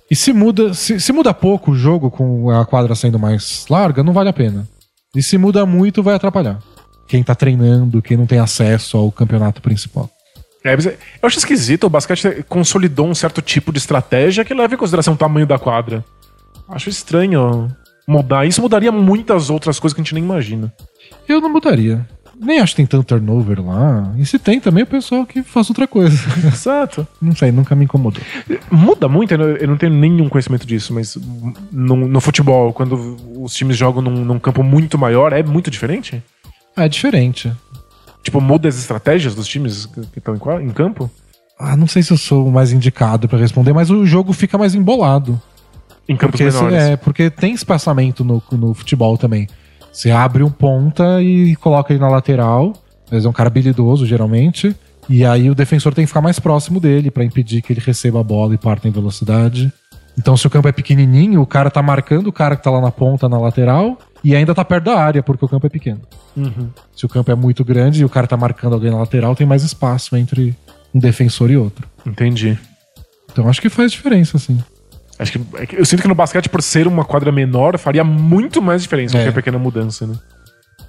E 0.10 0.16
se 0.16 0.34
muda, 0.34 0.74
se, 0.74 1.00
se 1.00 1.14
muda 1.14 1.34
pouco 1.34 1.72
o 1.72 1.76
jogo 1.76 2.10
com 2.10 2.50
a 2.50 2.66
quadra 2.66 2.96
sendo 2.96 3.20
mais 3.20 3.66
larga, 3.70 4.04
não 4.04 4.14
vale 4.14 4.30
a 4.30 4.34
pena. 4.34 4.68
E 5.16 5.22
se 5.22 5.38
muda 5.38 5.66
muito, 5.66 6.02
vai 6.02 6.16
atrapalhar. 6.16 6.60
Quem 7.08 7.24
tá 7.24 7.36
treinando, 7.36 8.02
quem 8.02 8.18
não 8.18 8.26
tem 8.26 8.40
acesso 8.40 8.98
ao 8.98 9.12
campeonato 9.12 9.62
principal. 9.62 10.10
É, 10.64 10.74
é- 10.74 10.98
eu 11.22 11.28
acho 11.28 11.38
esquisito, 11.38 11.86
o 11.86 11.90
basquete 11.90 12.44
consolidou 12.48 13.08
um 13.08 13.16
certo 13.16 13.42
tipo 13.42 13.72
de 13.72 13.78
estratégia 13.80 14.44
que 14.44 14.54
leva 14.54 14.74
em 14.74 14.78
consideração 14.78 15.14
o 15.14 15.18
tamanho 15.18 15.48
da 15.48 15.58
quadra. 15.58 16.04
Acho 16.68 16.90
estranho 16.90 17.68
mudar. 18.08 18.46
Isso 18.46 18.62
mudaria 18.62 18.92
muitas 18.92 19.50
outras 19.50 19.80
coisas 19.80 19.94
que 19.96 20.02
a 20.02 20.04
gente 20.04 20.14
nem 20.14 20.24
imagina. 20.24 20.74
Eu 21.28 21.40
não 21.40 21.50
mudaria. 21.52 22.08
Nem 22.40 22.60
acho 22.60 22.72
que 22.74 22.78
tem 22.78 22.86
tanto 22.86 23.06
turnover 23.06 23.62
lá. 23.62 24.14
E 24.18 24.26
se 24.26 24.40
tem 24.40 24.60
também, 24.62 24.84
o 24.84 24.88
pessoal 24.88 25.26
que 25.26 25.44
faz 25.44 25.70
outra 25.70 25.86
coisa. 25.86 26.18
Exato. 26.48 27.06
não 27.22 27.36
sei, 27.36 27.52
nunca 27.52 27.76
me 27.76 27.84
incomodou. 27.84 28.22
Muda 28.72 29.10
muito, 29.10 29.34
eu 29.34 29.68
não- 29.68 29.78
tenho 29.78 29.94
nenhum 29.94 30.30
conhecimento 30.30 30.66
disso, 30.66 30.94
mas 30.94 31.18
no, 31.72 31.96
no 32.08 32.22
futebol, 32.22 32.72
quando 32.72 33.18
os 33.38 33.54
times 33.54 33.76
jogam 33.76 34.02
num, 34.02 34.24
num 34.24 34.40
campo 34.40 34.64
muito 34.64 34.98
maior, 34.98 35.34
é 35.34 35.44
muito 35.44 35.70
diferente? 35.70 36.24
É 36.78 36.88
diferente. 36.88 37.52
Tipo, 38.24 38.40
muda 38.40 38.70
as 38.70 38.78
estratégias 38.78 39.36
dos 39.36 39.48
times 39.48 39.86
que 39.86 40.20
estão 40.20 40.36
em, 40.36 40.66
em 40.66 40.70
campo? 40.70 41.12
Ah, 41.60 41.76
não 41.76 41.88
sei 41.88 42.02
se 42.02 42.12
eu 42.14 42.18
sou 42.18 42.48
o 42.48 42.52
mais 42.52 42.72
indicado 42.72 43.28
pra 43.28 43.38
responder, 43.38 43.74
mas 43.74 43.90
o 43.90 44.06
jogo 44.06 44.32
fica 44.32 44.58
mais 44.58 44.74
embolado. 44.76 45.42
Em 46.08 46.16
campos 46.16 46.40
Porque, 46.42 46.52
menores. 46.58 46.78
é, 46.78 46.96
porque 46.98 47.30
tem 47.30 47.54
espaçamento 47.54 48.24
no, 48.24 48.42
no 48.52 48.74
futebol 48.74 49.18
também. 49.18 49.48
Você 49.92 50.12
abre 50.12 50.44
um 50.44 50.50
ponta 50.50 51.22
e 51.22 51.56
coloca 51.58 51.94
ele 51.94 52.02
na 52.02 52.10
lateral. 52.10 52.74
Mas 53.12 53.26
é 53.26 53.30
um 53.30 53.34
cara 53.34 53.48
habilidoso, 53.48 54.06
geralmente. 54.06 54.76
E 55.10 55.26
aí 55.26 55.50
o 55.50 55.56
defensor 55.56 55.94
tem 55.94 56.04
que 56.04 56.08
ficar 56.08 56.22
mais 56.22 56.40
próximo 56.40 56.80
dele 56.80 57.10
pra 57.10 57.24
impedir 57.24 57.62
que 57.62 57.74
ele 57.74 57.82
receba 57.84 58.20
a 58.20 58.24
bola 58.24 58.54
e 58.54 58.58
parta 58.58 58.88
em 58.88 58.92
velocidade. 58.92 59.74
Então, 60.18 60.36
se 60.36 60.46
o 60.46 60.50
campo 60.50 60.68
é 60.68 60.72
pequenininho, 60.72 61.42
o 61.42 61.46
cara 61.46 61.72
tá 61.72 61.82
marcando 61.82 62.28
o 62.28 62.34
cara 62.34 62.56
que 62.56 62.64
tá 62.64 62.70
lá 62.70 62.82
na 62.82 62.92
ponta, 62.92 63.30
na 63.30 63.40
lateral, 63.40 63.98
e 64.22 64.36
ainda 64.36 64.54
tá 64.54 64.66
perto 64.66 64.86
da 64.86 65.00
área, 65.00 65.24
porque 65.24 65.46
o 65.46 65.48
campo 65.48 65.66
é 65.66 65.70
pequeno. 65.70 66.02
Uhum. 66.36 66.70
Se 66.96 67.06
o 67.06 67.10
campo 67.10 67.32
é 67.32 67.36
muito 67.36 67.64
grande 67.64 68.02
e 68.02 68.06
o 68.06 68.10
cara 68.10 68.28
tá 68.28 68.36
marcando 68.36 68.74
alguém 68.74 68.92
na 68.92 68.98
lateral, 68.98 69.34
tem 69.34 69.48
mais 69.48 69.64
espaço 69.64 70.18
entre 70.18 70.56
um 70.94 71.00
defensor 71.00 71.50
e 71.50 71.58
outro. 71.58 71.88
Entendi. 72.06 72.60
Então, 73.32 73.48
acho 73.48 73.62
que 73.62 73.70
faz 73.70 73.92
diferença, 73.92 74.36
assim. 74.36 74.60
Acho 75.20 75.34
que, 75.34 75.42
é 75.58 75.66
que 75.66 75.76
eu 75.76 75.86
sinto 75.86 76.02
que 76.02 76.08
no 76.08 76.16
basquete, 76.16 76.48
por 76.48 76.62
ser 76.64 76.88
uma 76.88 77.04
quadra 77.04 77.30
menor, 77.32 77.78
faria 77.78 78.04
muito 78.06 78.62
mais 78.62 78.82
diferença 78.82 79.18
É. 79.18 79.20
do 79.20 79.24
que 79.26 79.30
a 79.30 79.34
pequena 79.34 79.60
mudança, 79.60 80.08
né? 80.08 80.16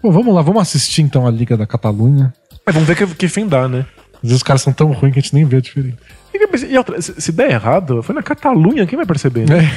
Bom, 0.02 0.12
vamos 0.12 0.32
lá, 0.34 0.40
vamos 0.40 0.62
assistir 0.62 1.02
então 1.02 1.26
a 1.26 1.30
Liga 1.30 1.56
da 1.56 1.66
Catalunha. 1.66 2.32
Mas 2.64 2.74
vamos 2.74 2.88
ver 2.88 2.96
que, 2.96 3.06
que 3.16 3.28
fim 3.28 3.46
dá, 3.46 3.68
né? 3.68 3.84
Às 4.14 4.22
vezes 4.22 4.36
os 4.36 4.42
caras 4.42 4.62
são 4.62 4.72
tão 4.72 4.92
ruins 4.92 5.12
que 5.12 5.18
a 5.18 5.22
gente 5.22 5.34
nem 5.34 5.44
vê 5.44 5.56
a 5.56 5.60
diferença. 5.60 5.98
E, 6.68 6.78
outra, 6.78 7.02
se, 7.02 7.32
der 7.32 7.50
errado, 7.50 8.02
foi 8.02 8.14
na 8.14 8.22
Catalunha, 8.22 8.86
quem 8.86 8.96
vai 8.96 9.04
perceber? 9.04 9.46
Né? 9.48 9.68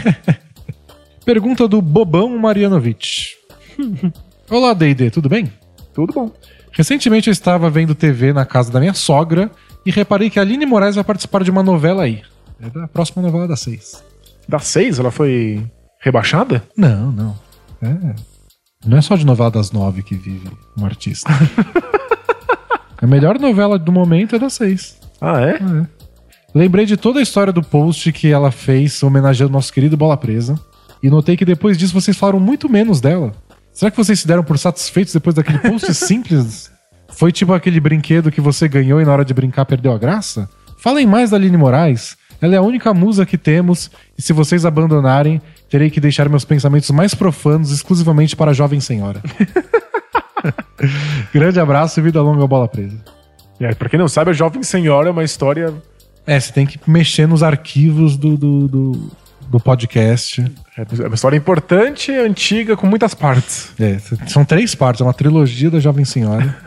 Pergunta 1.26 1.68
do 1.68 1.82
Bobão 1.82 2.38
Marianovic. 2.38 3.32
Olá, 4.50 4.74
D&D, 4.74 5.10
tudo 5.10 5.28
bem? 5.30 5.52
Tudo 5.94 6.14
bom. 6.14 6.32
Recentemente 6.72 7.28
eu 7.28 7.32
estava 7.32 7.70
vendo 7.70 7.96
TV 7.96 8.34
na 8.34 8.46
casa 8.46 8.72
da 8.72 8.80
minha 8.80 8.94
sogra 8.94 9.50
e 9.86 9.92
reparei 9.92 10.30
que 10.30 10.40
a 10.40 10.42
Aline 10.42 10.66
Moraes 10.66 10.96
vai 10.96 11.04
participar 11.04 11.44
de 11.44 11.52
uma 11.52 11.64
novela 11.64 12.04
aí. 12.04 12.22
É 12.62 12.70
da 12.70 12.88
próxima 12.88 13.22
novela 13.22 13.48
das 13.48 13.60
seis. 13.62 14.04
Da 14.48 14.60
seis, 14.60 15.00
ela 15.00 15.12
foi 15.12 15.66
rebaixada? 16.02 16.64
Não, 16.78 17.12
não. 17.12 17.40
É. 17.82 18.16
Não 18.86 18.98
é 18.98 19.02
só 19.02 19.16
de 19.16 19.26
novela 19.26 19.50
das 19.50 19.72
nove 19.72 20.04
que 20.04 20.16
vive 20.16 20.50
um 20.78 20.86
artista. 20.86 21.32
a 23.02 23.08
melhor 23.08 23.40
novela 23.40 23.80
do 23.80 23.92
momento 23.92 24.36
é 24.36 24.40
das 24.40 24.54
seis. 24.54 24.98
Ah, 25.22 25.40
é? 25.42 25.60
Lembrei 26.54 26.86
de 26.86 26.98
toda 26.98 27.20
a 27.20 27.24
história 27.24 27.54
do 27.54 27.64
post 27.64 28.12
que 28.12 28.28
ela 28.28 28.52
fez 28.52 29.02
homenageando 29.02 29.54
nosso 29.54 29.72
querido 29.72 29.98
Bola 29.98 30.18
Presa. 30.18 30.60
E 31.02 31.10
notei 31.10 31.36
que 31.36 31.46
depois 31.46 31.78
disso 31.78 31.94
vocês 31.94 32.16
falaram 32.16 32.40
muito 32.40 32.70
menos 32.70 33.02
dela. 33.02 33.34
Será 33.74 33.90
que 33.90 33.98
vocês 33.98 34.20
se 34.20 34.28
deram 34.28 34.44
por 34.44 34.58
satisfeitos 34.60 35.14
depois 35.14 35.36
daquele 35.36 35.60
post 35.60 35.92
simples? 35.96 36.72
Foi 37.10 37.32
tipo 37.32 37.54
aquele 37.54 37.80
brinquedo 37.80 38.32
que 38.32 38.42
você 38.42 38.68
ganhou 38.68 39.02
e 39.02 39.06
na 39.06 39.12
hora 39.12 39.26
de 39.26 39.34
brincar 39.34 39.66
perdeu 39.66 39.92
a 39.92 39.98
graça? 39.98 40.50
Falem 40.78 41.08
mais 41.08 41.32
da 41.32 41.38
Aline 41.38 41.58
Moraes. 41.58 42.16
Ela 42.44 42.56
é 42.56 42.58
a 42.58 42.62
única 42.62 42.94
musa 42.94 43.26
que 43.26 43.38
temos 43.38 43.90
e 44.18 44.22
se 44.22 44.34
vocês 44.34 44.66
abandonarem, 44.66 45.42
terei 45.70 45.90
que 45.90 46.02
deixar 46.02 46.28
meus 46.28 46.44
pensamentos 46.44 46.92
mais 46.92 47.16
profanos 47.16 47.72
exclusivamente 47.72 48.36
para 48.36 48.52
a 48.52 48.54
jovem 48.54 48.82
senhora. 48.82 49.22
Grande 51.34 51.58
abraço 51.58 52.02
e 52.02 52.04
vida 52.04 52.22
longa 52.22 52.46
Bola 52.46 52.68
Presa. 52.68 52.98
é? 53.62 53.74
Pra 53.74 53.88
quem 53.88 53.98
não 53.98 54.10
sabe, 54.10 54.32
a 54.32 54.34
Jovem 54.34 54.62
Senhora 54.62 55.08
é 55.08 55.12
uma 55.12 55.24
história. 55.24 55.74
É, 56.28 56.38
você 56.38 56.52
tem 56.52 56.66
que 56.66 56.78
mexer 56.86 57.30
nos 57.30 57.42
arquivos 57.42 58.18
do, 58.18 58.36
do, 58.36 58.68
do, 58.68 59.12
do 59.54 59.60
podcast. 59.60 60.44
É 60.76 61.06
uma 61.06 61.14
história 61.14 61.38
importante, 61.38 62.12
antiga, 62.12 62.76
com 62.76 62.88
muitas 62.88 63.14
partes. 63.14 63.72
É, 63.80 64.00
são 64.26 64.44
três 64.44 64.74
partes, 64.74 65.00
é 65.02 65.04
uma 65.04 65.14
trilogia 65.14 65.70
da 65.70 65.80
Jovem 65.80 66.04
Senhora. 66.04 66.58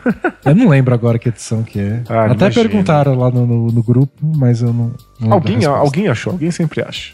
eu 0.45 0.55
não 0.55 0.69
lembro 0.69 0.93
agora 0.93 1.19
que 1.19 1.27
edição 1.27 1.63
que 1.63 1.79
é. 1.79 2.01
Ah, 2.07 2.25
Até 2.25 2.45
imagina. 2.45 2.51
perguntaram 2.51 3.15
lá 3.15 3.29
no, 3.29 3.45
no, 3.45 3.67
no 3.67 3.83
grupo, 3.83 4.13
mas 4.21 4.61
eu 4.61 4.71
não. 4.71 4.93
não 5.19 5.33
Alguém, 5.33 5.65
alguém 5.65 6.07
achou, 6.07 6.31
alguém 6.31 6.49
sempre 6.49 6.81
acha. 6.81 7.11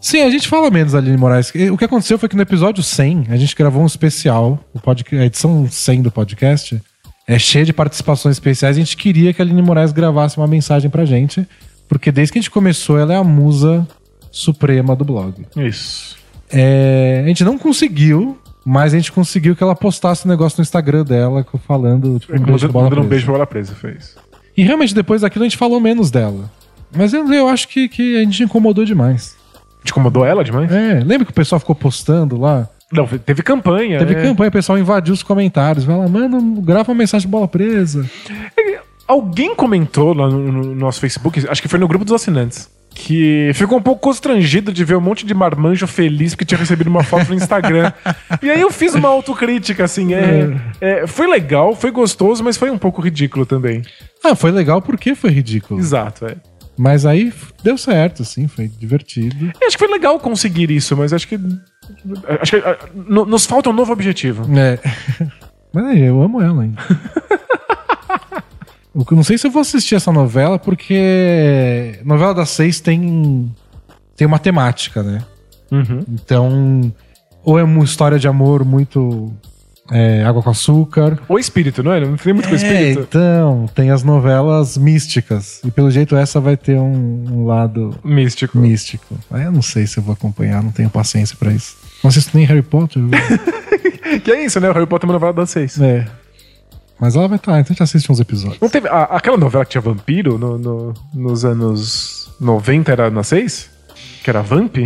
Sim, 0.00 0.22
a 0.22 0.30
gente 0.30 0.48
fala 0.48 0.68
menos 0.68 0.92
da 0.92 0.98
Aline 0.98 1.16
Moraes. 1.16 1.52
O 1.72 1.78
que 1.78 1.84
aconteceu 1.84 2.18
foi 2.18 2.28
que 2.28 2.36
no 2.36 2.42
episódio 2.42 2.82
100, 2.82 3.28
a 3.30 3.36
gente 3.36 3.54
gravou 3.54 3.82
um 3.82 3.86
especial, 3.86 4.58
o 4.74 4.80
podcast, 4.80 5.22
a 5.22 5.26
edição 5.26 5.66
100 5.70 6.02
do 6.02 6.10
podcast, 6.10 6.82
é 7.26 7.38
cheia 7.38 7.64
de 7.64 7.72
participações 7.72 8.34
especiais. 8.34 8.76
A 8.76 8.80
gente 8.80 8.96
queria 8.96 9.32
que 9.32 9.40
a 9.40 9.44
Aline 9.44 9.62
Moraes 9.62 9.92
gravasse 9.92 10.36
uma 10.36 10.48
mensagem 10.48 10.90
pra 10.90 11.04
gente, 11.04 11.46
porque 11.88 12.10
desde 12.10 12.32
que 12.32 12.38
a 12.38 12.42
gente 12.42 12.50
começou, 12.50 12.98
ela 12.98 13.14
é 13.14 13.16
a 13.16 13.24
musa 13.24 13.86
suprema 14.34 14.96
do 14.96 15.04
blog. 15.04 15.46
Isso. 15.56 16.16
É, 16.52 17.22
a 17.24 17.28
gente 17.28 17.44
não 17.44 17.56
conseguiu, 17.56 18.36
mas 18.64 18.92
a 18.92 18.96
gente 18.96 19.12
conseguiu 19.12 19.54
que 19.54 19.62
ela 19.62 19.76
postasse 19.76 20.26
um 20.26 20.30
negócio 20.30 20.58
no 20.58 20.62
Instagram 20.62 21.04
dela 21.04 21.46
falando 21.66 22.18
tipo, 22.18 22.32
um 22.32 22.36
beijo 22.36 22.52
Mandando 22.52 22.72
bola 22.72 22.84
mandando 22.84 23.02
um 23.02 23.08
beijo 23.08 23.24
pra 23.24 23.34
bola 23.34 23.46
presa, 23.46 23.74
fez. 23.74 24.16
E 24.56 24.62
realmente 24.64 24.94
depois 24.94 25.22
daquilo 25.22 25.44
a 25.44 25.48
gente 25.48 25.56
falou 25.56 25.80
menos 25.80 26.10
dela. 26.10 26.50
Mas 26.94 27.12
eu, 27.12 27.32
eu 27.32 27.48
acho 27.48 27.68
que, 27.68 27.88
que 27.88 28.16
a 28.16 28.20
gente 28.20 28.42
incomodou 28.42 28.84
demais. 28.84 29.36
Te 29.84 29.90
incomodou 29.90 30.24
ela 30.24 30.42
demais? 30.42 30.70
É, 30.70 31.00
lembra 31.04 31.24
que 31.24 31.30
o 31.30 31.34
pessoal 31.34 31.60
ficou 31.60 31.74
postando 31.74 32.38
lá? 32.38 32.68
Não, 32.92 33.06
teve 33.06 33.42
campanha. 33.42 33.98
Teve 33.98 34.14
é. 34.14 34.22
campanha, 34.22 34.48
o 34.48 34.52
pessoal 34.52 34.78
invadiu 34.78 35.14
os 35.14 35.22
comentários. 35.22 35.84
Fala, 35.84 36.08
mano, 36.08 36.60
grava 36.60 36.90
uma 36.90 36.98
mensagem 36.98 37.26
de 37.26 37.30
bola 37.30 37.48
presa. 37.48 38.08
Alguém 39.06 39.54
comentou 39.54 40.14
lá 40.14 40.28
no, 40.28 40.52
no 40.52 40.74
nosso 40.74 41.00
Facebook, 41.00 41.44
acho 41.48 41.60
que 41.60 41.68
foi 41.68 41.78
no 41.78 41.86
grupo 41.86 42.04
dos 42.04 42.14
assinantes, 42.14 42.70
que 42.94 43.50
ficou 43.54 43.78
um 43.78 43.82
pouco 43.82 44.00
constrangido 44.00 44.72
de 44.72 44.84
ver 44.84 44.96
um 44.96 45.00
monte 45.00 45.26
de 45.26 45.34
marmanjo 45.34 45.86
feliz 45.86 46.32
porque 46.34 46.44
tinha 46.44 46.58
recebido 46.58 46.86
uma 46.88 47.02
foto 47.02 47.28
no 47.28 47.34
Instagram. 47.34 47.92
e 48.40 48.50
aí 48.50 48.60
eu 48.60 48.70
fiz 48.70 48.94
uma 48.94 49.08
autocrítica, 49.08 49.84
assim, 49.84 50.14
é, 50.14 50.56
é, 50.80 51.06
foi 51.06 51.26
legal, 51.26 51.74
foi 51.74 51.90
gostoso, 51.90 52.44
mas 52.44 52.56
foi 52.56 52.70
um 52.70 52.78
pouco 52.78 53.02
ridículo 53.02 53.44
também. 53.44 53.82
Ah, 54.22 54.34
foi 54.34 54.52
legal 54.52 54.80
porque 54.80 55.14
foi 55.14 55.30
ridículo. 55.30 55.80
Exato, 55.80 56.26
é. 56.26 56.36
Mas 56.76 57.04
aí 57.06 57.32
deu 57.62 57.76
certo, 57.78 58.22
assim, 58.22 58.48
foi 58.48 58.68
divertido. 58.68 59.52
Acho 59.62 59.76
que 59.76 59.84
foi 59.84 59.92
legal 59.92 60.18
conseguir 60.18 60.70
isso, 60.70 60.96
mas 60.96 61.12
acho 61.12 61.28
que. 61.28 61.38
Acho 62.40 62.60
que 62.60 62.62
no- 62.94 63.24
nos 63.26 63.44
falta 63.46 63.70
um 63.70 63.72
novo 63.72 63.92
objetivo. 63.92 64.44
É. 64.58 64.78
Mas 65.72 65.86
aí, 65.86 66.02
eu 66.02 66.22
amo 66.22 66.40
ela 66.40 66.62
ainda. 66.62 66.80
Eu 68.94 69.04
não 69.16 69.24
sei 69.24 69.36
se 69.36 69.46
eu 69.46 69.50
vou 69.50 69.60
assistir 69.62 69.94
essa 69.96 70.12
novela, 70.12 70.58
porque 70.58 71.98
novela 72.04 72.32
das 72.34 72.50
seis 72.50 72.80
tem, 72.80 73.52
tem 74.16 74.26
uma 74.26 74.38
temática, 74.38 75.02
né? 75.02 75.22
Então, 76.08 76.92
ou 77.42 77.58
é 77.58 77.64
uma 77.64 77.82
história 77.84 78.18
de 78.18 78.28
amor 78.28 78.64
muito 78.64 79.32
é, 79.90 80.22
água 80.24 80.40
com 80.42 80.50
açúcar. 80.50 81.18
O 81.28 81.38
espírito, 81.38 81.82
não 81.82 81.92
é? 81.92 82.00
Não 82.00 82.16
tem 82.16 82.32
muito 82.32 82.48
com 82.48 82.54
É, 82.54 82.56
espírito. 82.56 83.00
então, 83.08 83.66
tem 83.74 83.90
as 83.90 84.04
novelas 84.04 84.78
místicas. 84.78 85.60
E 85.64 85.70
pelo 85.70 85.90
jeito 85.90 86.14
essa 86.14 86.40
vai 86.40 86.56
ter 86.56 86.78
um, 86.78 87.24
um 87.30 87.44
lado 87.44 87.98
Místico. 88.04 88.56
místico. 88.58 89.16
Aí 89.30 89.42
eu 89.44 89.50
não 89.52 89.62
sei 89.62 89.86
se 89.86 89.98
eu 89.98 90.02
vou 90.04 90.12
acompanhar, 90.12 90.62
não 90.62 90.70
tenho 90.70 90.88
paciência 90.88 91.36
pra 91.36 91.52
isso. 91.52 91.76
Não 92.02 92.08
assisto 92.08 92.36
nem 92.36 92.46
Harry 92.46 92.62
Potter. 92.62 93.02
Que 94.22 94.30
é 94.30 94.44
isso, 94.44 94.60
né? 94.60 94.68
O 94.70 94.72
Harry 94.72 94.86
Potter 94.86 95.06
é 95.06 95.10
uma 95.10 95.14
novela 95.14 95.32
das 95.32 95.50
seis. 95.50 95.80
é. 95.80 96.06
Mas 97.00 97.16
ela 97.16 97.26
vai 97.28 97.36
estar, 97.36 97.52
então 97.58 97.70
a 97.70 97.74
gente 97.74 97.82
assiste 97.82 98.10
uns 98.10 98.20
episódios. 98.20 98.60
Não 98.60 98.68
teve. 98.68 98.88
a- 98.88 99.04
aquela 99.04 99.36
novela 99.36 99.64
que 99.64 99.72
tinha 99.72 99.80
vampiro 99.80 100.38
no, 100.38 100.56
no- 100.58 100.94
nos 101.12 101.44
anos 101.44 102.30
90 102.40 102.92
era 102.92 103.10
na 103.10 103.22
6? 103.22 103.70
Que 104.22 104.30
era 104.30 104.40
Vamp? 104.42 104.76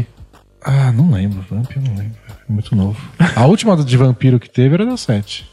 Ah, 0.64 0.90
não 0.92 1.10
lembro. 1.12 1.44
Vamp, 1.50 1.70
eu 1.76 1.82
não 1.82 1.94
lembro. 1.96 2.16
É 2.28 2.52
muito 2.52 2.74
novo. 2.74 2.98
A 3.36 3.44
última 3.46 3.76
de 3.76 3.96
vampiro 3.96 4.40
que 4.40 4.48
teve 4.50 4.74
era 4.74 4.86
da 4.86 4.96
7. 4.96 5.48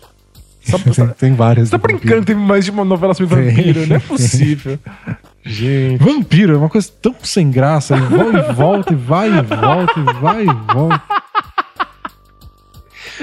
Só- 0.64 0.80
tem, 0.92 1.08
tem 1.10 1.34
várias. 1.36 1.68
Você 1.70 1.72
tá 1.72 1.78
vampiro. 1.78 2.00
brincando, 2.00 2.26
tem 2.26 2.36
mais 2.36 2.66
de 2.66 2.72
uma 2.72 2.84
novela 2.86 3.14
sobre 3.14 3.36
Tem. 3.36 3.54
vampiro, 3.56 3.86
não 3.88 3.96
é 3.98 4.00
possível. 4.00 4.80
Gente. 5.46 6.04
Vampiro 6.04 6.56
é 6.56 6.58
uma 6.58 6.70
coisa 6.70 6.90
tão 7.02 7.14
sem 7.22 7.52
graça. 7.52 7.96
Vai 7.96 8.50
e 8.50 8.54
volta, 8.54 8.94
e 8.94 8.96
vai 8.96 9.28
e 9.30 9.42
volta, 9.44 10.00
e 10.00 10.14
vai 10.20 10.44
e 10.44 10.74
volta. 10.74 11.02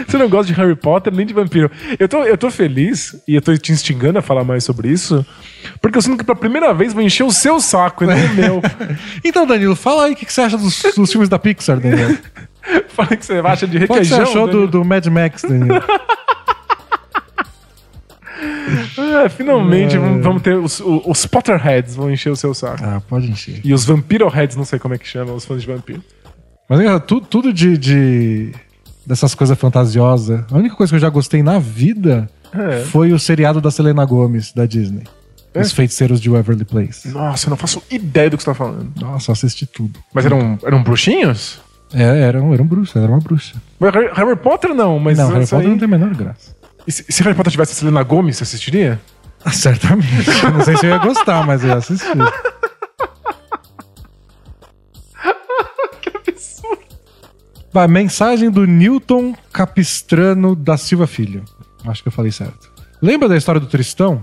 Você 0.06 0.16
não 0.18 0.28
gosta 0.28 0.52
de 0.52 0.58
Harry 0.58 0.74
Potter 0.74 1.12
nem 1.14 1.26
de 1.26 1.34
vampiro. 1.34 1.70
Eu 1.98 2.08
tô, 2.08 2.22
eu 2.24 2.36
tô 2.38 2.50
feliz 2.50 3.16
e 3.26 3.34
eu 3.34 3.42
tô 3.42 3.56
te 3.56 3.72
instigando 3.72 4.18
a 4.18 4.22
falar 4.22 4.44
mais 4.44 4.64
sobre 4.64 4.88
isso, 4.88 5.24
porque 5.80 5.98
eu 5.98 6.02
sinto 6.02 6.18
que 6.18 6.24
pela 6.24 6.36
primeira 6.38 6.72
vez 6.72 6.92
vou 6.92 7.02
encher 7.02 7.24
o 7.24 7.30
seu 7.32 7.60
saco 7.60 8.04
e 8.04 8.06
não 8.06 8.14
o 8.16 8.34
meu. 8.34 8.62
Então, 9.24 9.46
Danilo, 9.46 9.76
fala 9.76 10.04
aí 10.06 10.12
o 10.12 10.16
que, 10.16 10.24
que 10.26 10.32
você 10.32 10.40
acha 10.42 10.56
dos, 10.56 10.82
dos 10.96 11.10
filmes 11.10 11.28
da 11.28 11.38
Pixar, 11.38 11.78
Danilo. 11.80 12.18
Fala 12.90 13.08
o 13.12 13.16
que 13.16 13.26
você 13.26 13.32
acha 13.44 13.66
de 13.66 13.86
Qual 13.88 13.98
que 13.98 14.04
você 14.04 14.14
requeijão. 14.14 14.44
achou 14.44 14.46
do, 14.48 14.68
do 14.68 14.84
Mad 14.84 15.04
Max, 15.06 15.42
Danilo? 15.42 15.82
Ah, 18.98 19.28
finalmente 19.34 19.96
vamos, 19.98 20.22
vamos 20.22 20.42
ter 20.42 20.56
os, 20.56 20.80
os, 20.80 21.26
Potterheads 21.26 21.94
vão 21.96 22.10
encher 22.10 22.30
o 22.30 22.36
seu 22.36 22.54
saco. 22.54 22.82
Ah, 22.84 23.02
pode 23.08 23.30
encher. 23.30 23.60
E 23.64 23.72
os 23.74 23.84
Vampiroheads, 23.84 24.56
não 24.56 24.64
sei 24.64 24.78
como 24.78 24.94
é 24.94 24.98
que 24.98 25.06
chama, 25.08 25.32
os 25.32 25.44
fãs 25.44 25.60
de 25.60 25.66
vampiro. 25.66 26.02
Mas 26.68 26.80
é, 26.80 26.98
tu- 27.00 27.20
tudo 27.20 27.52
de, 27.52 27.76
de- 27.76 28.52
dessas 29.06 29.34
coisas 29.34 29.58
fantasiosas. 29.58 30.44
A 30.50 30.56
única 30.56 30.74
coisa 30.76 30.90
que 30.90 30.96
eu 30.96 31.00
já 31.00 31.08
gostei 31.08 31.42
na 31.42 31.58
vida 31.58 32.28
É. 32.52 32.80
foi 32.84 33.12
o 33.12 33.18
seriado 33.18 33.60
da 33.60 33.70
Selena 33.70 34.04
Gomez, 34.04 34.52
da 34.52 34.66
Disney. 34.66 35.04
Os 35.54 35.70
Feiticeiros 35.72 36.18
de 36.20 36.30
Waverly 36.30 36.64
Place. 36.64 37.08
Nossa, 37.08 37.46
eu 37.46 37.50
não 37.50 37.56
faço 37.58 37.82
ideia 37.90 38.30
do 38.30 38.36
que 38.38 38.42
você 38.42 38.50
tá 38.50 38.54
falando. 38.54 38.90
Nossa, 38.98 39.30
eu 39.30 39.32
assisti 39.34 39.66
tudo. 39.66 40.00
Mas 40.14 40.24
eram, 40.24 40.58
eram 40.64 40.82
bruxinhos? 40.82 41.60
É, 41.92 42.20
era, 42.20 42.42
um, 42.42 42.54
era 42.54 42.62
um 42.62 42.66
bruxo, 42.66 42.98
era 42.98 43.06
uma 43.06 43.18
bruxa. 43.20 43.56
Mas 43.78 43.92
Harry, 43.92 44.36
Potter 44.36 44.74
não, 44.74 44.98
mas. 44.98 45.18
não, 45.18 45.28
Harry 45.28 45.40
Potter 45.46 45.58
aí- 45.58 45.68
não 45.68 45.76
tem 45.76 45.84
a 45.84 45.90
menor 45.90 46.14
graça. 46.14 46.56
E 46.86 46.90
se, 46.90 47.04
se 47.06 47.22
Harry 47.22 47.36
Potter 47.36 47.52
tivesse 47.52 47.72
a 47.72 47.74
Selena 47.74 48.02
Gomes, 48.02 48.38
você 48.38 48.44
assistiria? 48.44 48.98
Ah, 49.44 49.50
certamente. 49.52 50.08
não 50.54 50.64
sei 50.64 50.74
se 50.78 50.86
eu 50.86 50.90
ia 50.90 50.98
gostar, 50.98 51.46
mas 51.46 51.62
eu 51.62 51.68
ia 51.68 51.76
assistir. 51.76 52.06
Vai, 57.72 57.88
mensagem 57.88 58.50
do 58.50 58.66
Newton 58.66 59.34
Capistrano 59.52 60.54
da 60.54 60.76
Silva 60.76 61.06
Filho. 61.06 61.42
Acho 61.86 62.02
que 62.02 62.08
eu 62.08 62.12
falei 62.12 62.30
certo. 62.30 62.70
Lembra 63.00 63.28
da 63.28 63.36
história 63.36 63.60
do 63.60 63.66
Tristão? 63.66 64.20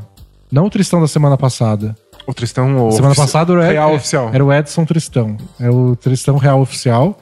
Não 0.51 0.65
o 0.65 0.69
Tristão 0.69 1.01
da 1.01 1.07
semana 1.07 1.37
passada. 1.37 1.95
O 2.27 2.33
Tristão. 2.33 2.87
O 2.87 2.91
semana 2.91 3.15
passada 3.15 3.53
era, 3.53 3.71
Real 3.71 3.91
é- 3.91 3.95
oficial. 3.95 4.29
era 4.33 4.45
o 4.45 4.53
Edson 4.53 4.85
Tristão. 4.85 5.35
É 5.59 5.69
o 5.69 5.95
Tristão 5.95 6.37
Real 6.37 6.61
Oficial, 6.61 7.19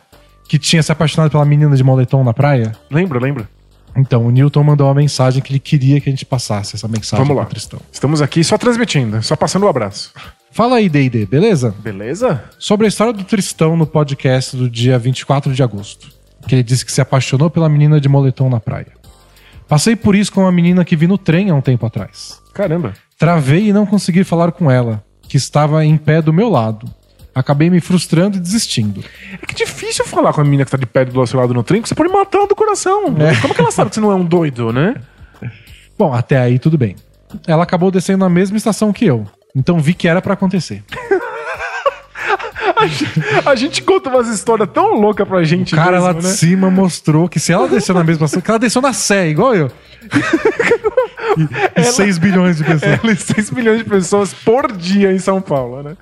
que 0.49 0.59
tinha 0.59 0.83
se 0.83 0.91
apaixonado 0.91 1.31
pela 1.31 1.45
menina 1.45 1.75
de 1.75 1.83
moletom 1.83 2.23
na 2.23 2.33
praia. 2.33 2.73
Lembra, 2.91 3.19
lembra? 3.19 3.49
Então, 3.95 4.25
o 4.27 4.29
Newton 4.29 4.63
mandou 4.63 4.85
uma 4.87 4.93
mensagem 4.93 5.41
que 5.41 5.51
ele 5.51 5.59
queria 5.59 5.99
que 5.99 6.07
a 6.09 6.11
gente 6.11 6.25
passasse 6.25 6.75
essa 6.75 6.87
mensagem 6.87 7.23
Vamos 7.25 7.37
lá. 7.37 7.45
pro 7.45 7.51
Tristão. 7.55 7.79
Estamos 7.91 8.21
aqui 8.21 8.43
só 8.43 8.57
transmitindo, 8.57 9.23
só 9.23 9.35
passando 9.35 9.63
o 9.63 9.67
abraço. 9.69 10.11
Fala 10.51 10.75
aí, 10.75 10.87
D&D, 10.87 11.25
beleza? 11.25 11.73
Beleza? 11.79 12.43
Sobre 12.59 12.85
a 12.85 12.89
história 12.89 13.11
do 13.13 13.23
Tristão 13.23 13.75
no 13.75 13.87
podcast 13.87 14.55
do 14.55 14.69
dia 14.69 14.99
24 14.99 15.53
de 15.53 15.63
agosto. 15.63 16.09
Que 16.47 16.55
ele 16.55 16.63
disse 16.63 16.85
que 16.85 16.91
se 16.91 17.01
apaixonou 17.01 17.49
pela 17.49 17.69
menina 17.69 17.99
de 17.99 18.07
moletom 18.07 18.49
na 18.49 18.59
praia. 18.59 18.87
Passei 19.67 19.95
por 19.95 20.15
isso 20.15 20.31
com 20.31 20.41
uma 20.41 20.51
menina 20.51 20.85
que 20.85 20.95
vi 20.95 21.07
no 21.07 21.17
trem 21.17 21.49
há 21.49 21.55
um 21.55 21.61
tempo 21.61 21.85
atrás. 21.85 22.41
Caramba. 22.53 22.93
Travei 23.19 23.67
e 23.67 23.73
não 23.73 23.85
consegui 23.85 24.23
falar 24.23 24.51
com 24.51 24.71
ela, 24.71 25.03
que 25.23 25.35
estava 25.35 25.83
em 25.83 25.97
pé 25.97 26.21
do 26.21 26.31
meu 26.31 26.49
lado. 26.49 26.87
Acabei 27.35 27.69
me 27.69 27.79
frustrando 27.79 28.37
e 28.37 28.39
desistindo. 28.39 29.03
É 29.33 29.45
que 29.45 29.53
difícil 29.53 30.05
falar 30.05 30.33
com 30.33 30.41
a 30.41 30.43
menina 30.43 30.65
que 30.65 30.71
tá 30.71 30.77
de 30.77 30.85
pé 30.85 31.05
do 31.05 31.27
seu 31.27 31.39
lado 31.39 31.53
no 31.53 31.63
trem, 31.63 31.81
que 31.81 31.89
você 31.89 31.93
pode 31.93 32.11
matar 32.11 32.39
ela 32.39 32.47
do 32.47 32.55
coração. 32.55 33.15
É. 33.19 33.35
Como 33.41 33.53
que 33.53 33.61
ela 33.61 33.71
sabe 33.71 33.89
que 33.89 33.95
você 33.95 34.01
não 34.01 34.11
é 34.11 34.15
um 34.15 34.25
doido, 34.25 34.71
né? 34.71 34.95
Bom, 35.97 36.13
até 36.13 36.37
aí 36.37 36.57
tudo 36.57 36.77
bem. 36.77 36.95
Ela 37.45 37.63
acabou 37.63 37.91
descendo 37.91 38.19
na 38.19 38.29
mesma 38.29 38.57
estação 38.57 38.93
que 38.93 39.05
eu. 39.05 39.27
Então 39.55 39.79
vi 39.79 39.93
que 39.93 40.07
era 40.07 40.21
pra 40.21 40.33
acontecer. 40.33 40.83
A 43.45 43.55
gente 43.55 43.81
conta 43.81 44.09
umas 44.09 44.27
histórias 44.27 44.69
tão 44.73 44.93
loucas 44.99 45.27
pra 45.27 45.43
gente. 45.43 45.73
O 45.73 45.77
cara 45.77 45.99
lá 45.99 46.13
mesmo, 46.13 46.21
de 46.21 46.27
né? 46.27 46.33
cima 46.33 46.69
mostrou 46.69 47.27
que 47.27 47.39
se 47.39 47.51
ela 47.51 47.67
desceu 47.67 47.95
na 47.95 48.03
mesma 48.03 48.27
que 48.27 48.49
ela 48.49 48.59
desceu 48.59 48.81
na 48.81 48.93
Sé, 48.93 49.29
igual 49.29 49.55
eu. 49.55 49.71
E, 51.75 51.83
6 51.83 52.17
bilhões 52.17 52.57
de 52.57 52.63
pessoas. 52.63 52.99
Ela 53.03 53.11
e 53.11 53.15
6 53.15 53.51
milhões 53.51 53.79
de 53.79 53.83
pessoas 53.83 54.33
por 54.33 54.71
dia 54.71 55.11
em 55.11 55.19
São 55.19 55.41
Paulo, 55.41 55.83
né? 55.83 55.95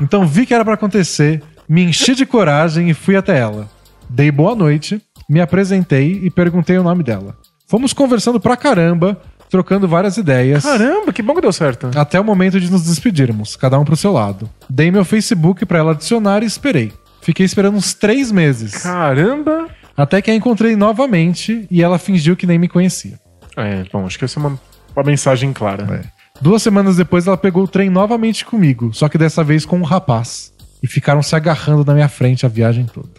Então 0.00 0.26
vi 0.26 0.46
que 0.46 0.54
era 0.54 0.64
pra 0.64 0.74
acontecer, 0.74 1.42
me 1.68 1.82
enchi 1.82 2.14
de 2.14 2.26
coragem 2.26 2.90
e 2.90 2.94
fui 2.94 3.16
até 3.16 3.38
ela. 3.38 3.70
Dei 4.08 4.30
boa 4.30 4.54
noite, 4.54 5.00
me 5.28 5.40
apresentei 5.40 6.20
e 6.22 6.30
perguntei 6.30 6.76
o 6.78 6.82
nome 6.82 7.02
dela. 7.02 7.36
Fomos 7.66 7.92
conversando 7.92 8.38
pra 8.38 8.56
caramba, 8.56 9.18
trocando 9.52 9.86
várias 9.86 10.16
ideias. 10.16 10.64
Caramba, 10.64 11.12
que 11.12 11.20
bom 11.20 11.34
que 11.34 11.42
deu 11.42 11.52
certo. 11.52 11.90
Até 11.94 12.18
o 12.18 12.24
momento 12.24 12.58
de 12.58 12.70
nos 12.70 12.84
despedirmos, 12.84 13.54
cada 13.54 13.78
um 13.78 13.84
pro 13.84 13.94
seu 13.94 14.10
lado. 14.10 14.48
Dei 14.68 14.90
meu 14.90 15.04
Facebook 15.04 15.66
pra 15.66 15.78
ela 15.78 15.92
adicionar 15.92 16.42
e 16.42 16.46
esperei. 16.46 16.90
Fiquei 17.20 17.44
esperando 17.44 17.76
uns 17.76 17.92
três 17.92 18.32
meses. 18.32 18.82
Caramba. 18.82 19.68
Até 19.94 20.22
que 20.22 20.30
a 20.30 20.34
encontrei 20.34 20.74
novamente 20.74 21.66
e 21.70 21.82
ela 21.82 21.98
fingiu 21.98 22.34
que 22.34 22.46
nem 22.46 22.58
me 22.58 22.66
conhecia. 22.66 23.20
É, 23.54 23.84
bom, 23.92 24.06
acho 24.06 24.18
que 24.18 24.24
essa 24.24 24.40
é 24.40 24.40
uma, 24.40 24.58
uma 24.96 25.04
mensagem 25.04 25.52
clara. 25.52 26.00
Duas 26.40 26.62
semanas 26.62 26.96
depois 26.96 27.26
ela 27.26 27.36
pegou 27.36 27.64
o 27.64 27.68
trem 27.68 27.90
novamente 27.90 28.46
comigo, 28.46 28.94
só 28.94 29.06
que 29.06 29.18
dessa 29.18 29.44
vez 29.44 29.66
com 29.66 29.76
um 29.76 29.84
rapaz. 29.84 30.50
E 30.82 30.86
ficaram 30.86 31.22
se 31.22 31.36
agarrando 31.36 31.84
na 31.84 31.92
minha 31.92 32.08
frente 32.08 32.46
a 32.46 32.48
viagem 32.48 32.86
toda. 32.86 33.10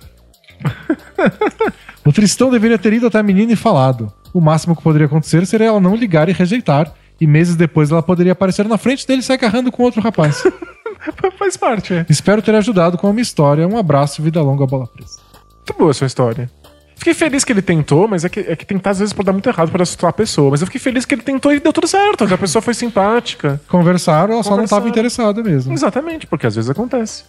o 2.03 2.11
Tristão 2.11 2.49
deveria 2.49 2.79
ter 2.79 2.91
ido 2.93 3.05
até 3.05 3.19
a 3.19 3.23
menina 3.23 3.53
e 3.53 3.55
falado. 3.55 4.11
O 4.33 4.41
máximo 4.41 4.75
que 4.75 4.81
poderia 4.81 5.05
acontecer 5.07 5.45
seria 5.45 5.67
ela 5.67 5.79
não 5.79 5.95
ligar 5.95 6.27
e 6.27 6.31
rejeitar. 6.31 6.91
E 7.21 7.27
meses 7.27 7.55
depois 7.55 7.91
ela 7.91 8.01
poderia 8.01 8.31
aparecer 8.31 8.67
na 8.67 8.77
frente 8.77 9.07
dele 9.07 9.21
se 9.21 9.31
agarrando 9.31 9.71
com 9.71 9.83
outro 9.83 10.01
rapaz. 10.01 10.43
Faz 11.37 11.55
parte, 11.57 11.93
é. 11.93 12.05
Espero 12.09 12.41
ter 12.41 12.55
ajudado 12.55 12.97
com 12.97 13.07
a 13.07 13.11
minha 13.11 13.21
história. 13.21 13.67
Um 13.67 13.77
abraço 13.77 14.21
e 14.21 14.23
vida 14.23 14.41
longa, 14.41 14.65
bola 14.65 14.87
presa. 14.87 15.19
Muito 15.57 15.73
boa 15.77 15.91
a 15.91 15.93
sua 15.93 16.07
história. 16.07 16.49
Fiquei 16.95 17.13
feliz 17.13 17.43
que 17.43 17.51
ele 17.51 17.61
tentou, 17.61 18.07
mas 18.07 18.23
é 18.23 18.29
que, 18.29 18.39
é 18.39 18.55
que 18.55 18.65
tentar 18.65 18.91
às 18.91 18.99
vezes 18.99 19.13
pode 19.13 19.25
dar 19.25 19.33
muito 19.33 19.49
errado 19.49 19.69
para 19.71 19.83
assustar 19.83 20.09
a 20.09 20.13
pessoa. 20.13 20.51
Mas 20.51 20.61
eu 20.61 20.67
fiquei 20.67 20.79
feliz 20.79 21.05
que 21.05 21.13
ele 21.13 21.21
tentou 21.21 21.53
e 21.53 21.59
deu 21.59 21.73
tudo 21.73 21.87
certo. 21.87 22.23
A 22.23 22.37
pessoa 22.37 22.61
foi 22.61 22.73
simpática. 22.73 23.59
Conversaram, 23.67 24.33
ela 24.35 24.43
só 24.43 24.55
não 24.55 24.63
estava 24.63 24.87
interessada 24.87 25.43
mesmo. 25.43 25.73
Exatamente, 25.73 26.25
porque 26.25 26.47
às 26.47 26.55
vezes 26.55 26.69
acontece. 26.69 27.25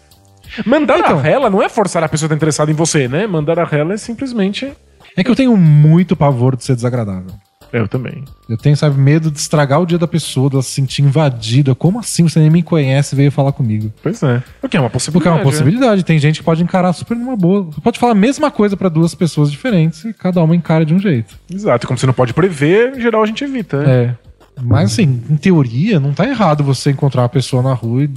Mandar 0.65 0.99
Então. 1.01 1.19
a 1.19 1.23
rela 1.23 1.51
não 1.51 1.61
é 1.61 1.69
forçar 1.69 2.05
a 2.05 2.09
pessoa 2.09 2.27
a 2.27 2.29
estar 2.29 2.37
interessada 2.37 2.71
em 2.71 2.75
você, 2.75 3.09
né? 3.09 3.27
Mandar 3.27 3.59
a 3.59 3.65
rela 3.65 3.95
é 3.95 3.97
simplesmente. 3.97 4.73
É 5.17 5.23
que 5.25 5.31
eu 5.31 5.37
tenho 5.37 5.57
muito 5.57 6.17
pavor 6.17 6.57
de 6.57 6.65
ser 6.65 6.75
desagradável. 6.75 7.31
Eu 7.73 7.89
também. 7.89 8.25
Eu 8.49 8.57
tenho, 8.57 8.77
sabe, 8.77 8.97
medo 9.01 9.33
de 9.33 9.39
estragar 9.41 9.81
o 9.81 9.87
dia 9.87 9.99
da 9.99 10.07
pessoa, 10.07 10.49
dela 10.49 10.63
se 10.63 10.71
sentir 10.71 11.03
invadida. 11.03 11.75
Como 11.75 11.99
assim 11.99 12.23
você 12.23 12.39
nem 12.39 12.49
me 12.49 12.63
conhece 12.63 13.15
e 13.15 13.17
veio 13.17 13.33
falar 13.33 13.51
comigo? 13.51 13.93
Pois 14.01 14.23
é. 14.23 14.41
O 14.63 14.69
que 14.69 14.77
é 14.77 14.81
uma 14.81 14.89
Porque 14.89 14.97
é 15.09 15.11
possibilidade. 15.11 15.37
uma 15.37 15.43
possibilidade. 15.43 16.05
Tem 16.05 16.17
gente 16.21 16.39
que 16.39 16.45
pode 16.45 16.63
encarar 16.63 16.93
super 16.93 17.17
numa 17.17 17.37
boa. 17.37 17.65
Você 17.65 17.81
pode 17.81 17.99
falar 17.99 18.13
a 18.13 18.15
mesma 18.15 18.49
coisa 18.49 18.77
pra 18.77 18.89
duas 18.89 19.13
pessoas 19.13 19.51
diferentes 19.51 20.05
e 20.05 20.13
cada 20.13 20.41
uma 20.41 20.55
encara 20.55 20.85
de 20.87 20.95
um 20.95 21.01
jeito. 21.01 21.35
né? 21.51 21.57
Exato. 21.57 21.87
Como 21.89 21.99
você 21.99 22.07
não 22.07 22.15
pode 22.15 22.33
prever, 22.33 22.97
em 22.97 23.01
geral 23.01 23.25
a 23.25 23.27
gente 23.27 23.43
evita. 23.43 23.83
né? 23.83 24.05
É. 24.05 24.15
Mas 24.63 24.93
assim, 24.93 25.21
em 25.29 25.37
teoria, 25.37 25.99
não 25.99 26.13
tá 26.13 26.29
errado 26.29 26.63
você 26.63 26.91
encontrar 26.93 27.23
uma 27.23 27.29
pessoa 27.29 27.61
na 27.61 27.73
rua 27.73 28.05
e 28.05 28.11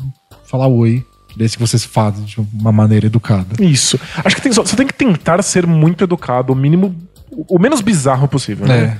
falar 0.45 0.67
oi. 0.67 1.03
Desde 1.37 1.55
que 1.57 1.61
você 1.61 1.77
se 1.77 1.87
faz 1.87 2.15
de 2.25 2.37
uma 2.53 2.71
maneira 2.71 3.05
educada. 3.05 3.61
Isso. 3.63 3.99
Acho 4.25 4.35
que 4.35 4.41
tem, 4.41 4.51
só- 4.51 4.63
você 4.65 4.75
tem 4.75 4.87
que 4.87 4.93
tentar 4.93 5.39
ser 5.43 5.67
muito 5.67 6.03
educado, 6.03 6.51
o 6.51 6.55
mínimo. 6.55 6.95
O 7.29 7.59
menos 7.59 7.79
bizarro 7.79 8.27
possível, 8.27 8.65
né? 8.65 8.77
É. 8.79 8.97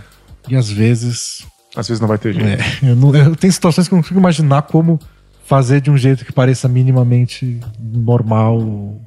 E 0.48 0.56
às 0.56 0.70
vezes. 0.70 1.46
Às 1.76 1.88
vezes 1.88 2.00
não 2.00 2.08
vai 2.08 2.18
ter 2.20 2.34
jeito. 2.34 2.48
É, 2.48 2.90
eu, 2.92 2.96
não, 2.96 3.16
eu 3.16 3.36
tenho 3.36 3.52
situações 3.52 3.88
que 3.88 3.94
eu 3.94 3.98
não 3.98 4.04
consigo 4.04 4.20
imaginar 4.20 4.62
como 4.64 5.00
fazer 5.46 5.82
de 5.82 5.90
um 5.90 5.98
jeito 5.98 6.24
que 6.26 6.32
pareça 6.32 6.68
minimamente 6.68 7.60
normal, 7.80 9.02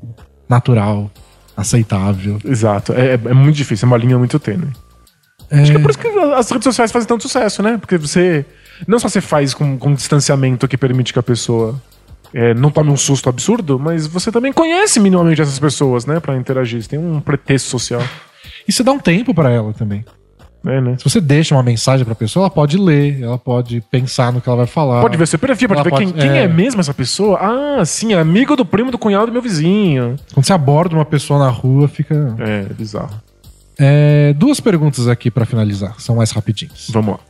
natural, 0.49 1.11
aceitável. 1.57 2.39
Exato. 2.45 2.93
É, 2.95 3.13
é 3.15 3.35
muito 3.35 3.57
difícil, 3.57 3.87
é 3.87 3.91
uma 3.91 3.97
linha 3.97 4.19
muito 4.19 4.39
tênue. 4.41 4.71
Acho 5.51 5.71
que 5.71 5.77
é 5.77 5.81
por 5.81 5.91
isso 5.91 5.99
que 5.99 6.07
as 6.09 6.51
redes 6.51 6.65
sociais 6.65 6.91
fazem 6.93 7.07
tanto 7.09 7.23
sucesso, 7.23 7.63
né? 7.63 7.77
Porque 7.79 7.97
você. 7.97 8.45
Não 8.89 8.99
só 8.99 9.09
você 9.09 9.21
faz 9.21 9.53
com, 9.53 9.77
com 9.79 9.93
distanciamento 9.95 10.67
que 10.67 10.77
permite 10.77 11.13
que 11.13 11.19
a 11.19 11.23
pessoa 11.23 11.81
é, 12.35 12.55
não 12.55 12.71
tome 12.71 12.91
um 12.91 12.97
susto 12.97 13.29
absurdo, 13.29 13.79
mas 13.79 14.07
você 14.07 14.31
também 14.31 14.53
conhece 14.53 15.01
minimamente 15.01 15.41
essas 15.41 15.59
pessoas, 15.59 16.07
né? 16.07 16.21
Pra 16.21 16.37
interagir. 16.37 16.83
Você 16.83 16.89
tem 16.89 16.99
um 16.99 17.21
pretexto 17.21 17.69
social. 17.69 18.03
E 18.69 18.73
você 18.73 18.83
dá 18.83 18.93
um 18.93 18.99
tempo 18.99 19.35
pra 19.35 19.51
ela 19.51 19.73
também. 19.73 20.05
É, 20.67 20.79
né? 20.79 20.95
Se 20.99 21.05
você 21.05 21.23
deixa 21.23 21.55
uma 21.55 21.63
mensagem 21.63 22.05
pra 22.05 22.15
pessoa, 22.15 22.43
ela 22.45 22.51
pode 22.51 22.77
ler, 22.77 23.23
ela 23.23 23.39
pode 23.39 23.81
pensar 23.91 24.31
no 24.31 24.43
que 24.43 24.49
ela 24.49 24.59
vai 24.59 24.67
falar. 24.67 25.01
Pode 25.01 25.17
ver 25.17 25.27
seu 25.27 25.39
perfil, 25.39 25.69
pode 25.69 25.81
Ela 25.81 25.85
ver 25.85 25.91
pode- 25.91 26.05
quem, 26.05 26.13
quem 26.13 26.31
é. 26.31 26.43
é 26.43 26.49
mesmo 26.49 26.81
essa 26.83 26.93
pessoa. 26.93 27.39
Ah, 27.41 27.85
sim, 27.87 28.13
é 28.13 28.19
amigo 28.21 28.55
do 28.57 28.65
primo 28.67 28.91
do 28.91 28.99
cunhado 28.99 29.27
do 29.29 29.33
meu 29.33 29.41
vizinho. 29.41 30.17
Quando 30.35 30.45
você 30.45 30.53
aborda 30.53 30.95
uma 30.95 31.05
pessoa 31.07 31.39
na 31.41 31.49
rua, 31.49 31.89
fica. 31.89 32.37
É, 32.39 32.65
bizarro. 32.75 33.19
É, 33.79 34.35
duas 34.35 34.61
perguntas 34.61 35.09
aqui 35.09 35.31
pra 35.31 35.47
finalizar, 35.47 35.95
são 35.99 36.17
mais 36.17 36.31
rapidinhos. 36.31 36.91
Vamos 36.93 37.13
lá. 37.15 37.21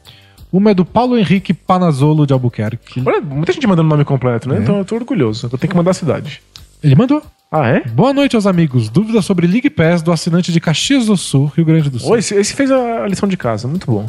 Uma 0.53 0.71
é 0.73 0.75
do 0.75 0.85
Paulo 0.85 1.17
Henrique 1.17 1.55
Panazolo 1.55 2.27
de 2.27 2.33
Albuquerque. 2.33 3.03
Olha, 3.07 3.21
muita 3.21 3.53
gente 3.53 3.67
mandando 3.67 3.89
nome 3.89 4.05
completo, 4.05 4.51
É. 4.51 4.55
né? 4.55 4.61
Então 4.63 4.79
eu 4.79 4.85
tô 4.85 4.97
orgulhoso. 4.97 5.49
Eu 5.53 5.59
tenho 5.59 5.71
que 5.71 5.77
mandar 5.77 5.93
a 5.93 5.95
cidade. 5.95 6.43
Ele 6.83 6.95
mandou. 6.97 7.23
Ah, 7.53 7.67
é? 7.69 7.81
Boa 7.89 8.13
noite 8.13 8.37
aos 8.37 8.47
amigos. 8.47 8.89
Dúvida 8.89 9.21
sobre 9.23 9.47
League 9.47 9.71
Pass 9.71 10.03
do 10.03 10.13
assinante 10.13 10.53
de 10.53 10.61
Caxias 10.61 11.07
do 11.07 11.17
Sul, 11.17 11.53
Rio 11.57 11.65
Grande 11.65 11.91
do 11.91 11.99
Sul. 11.99 12.11
Oi, 12.13 12.19
esse, 12.21 12.35
esse 12.35 12.55
fez 12.55 12.71
a 12.71 13.07
lição 13.07 13.29
de 13.29 13.37
casa. 13.37 13.67
Muito 13.69 13.87
bom. 13.91 14.07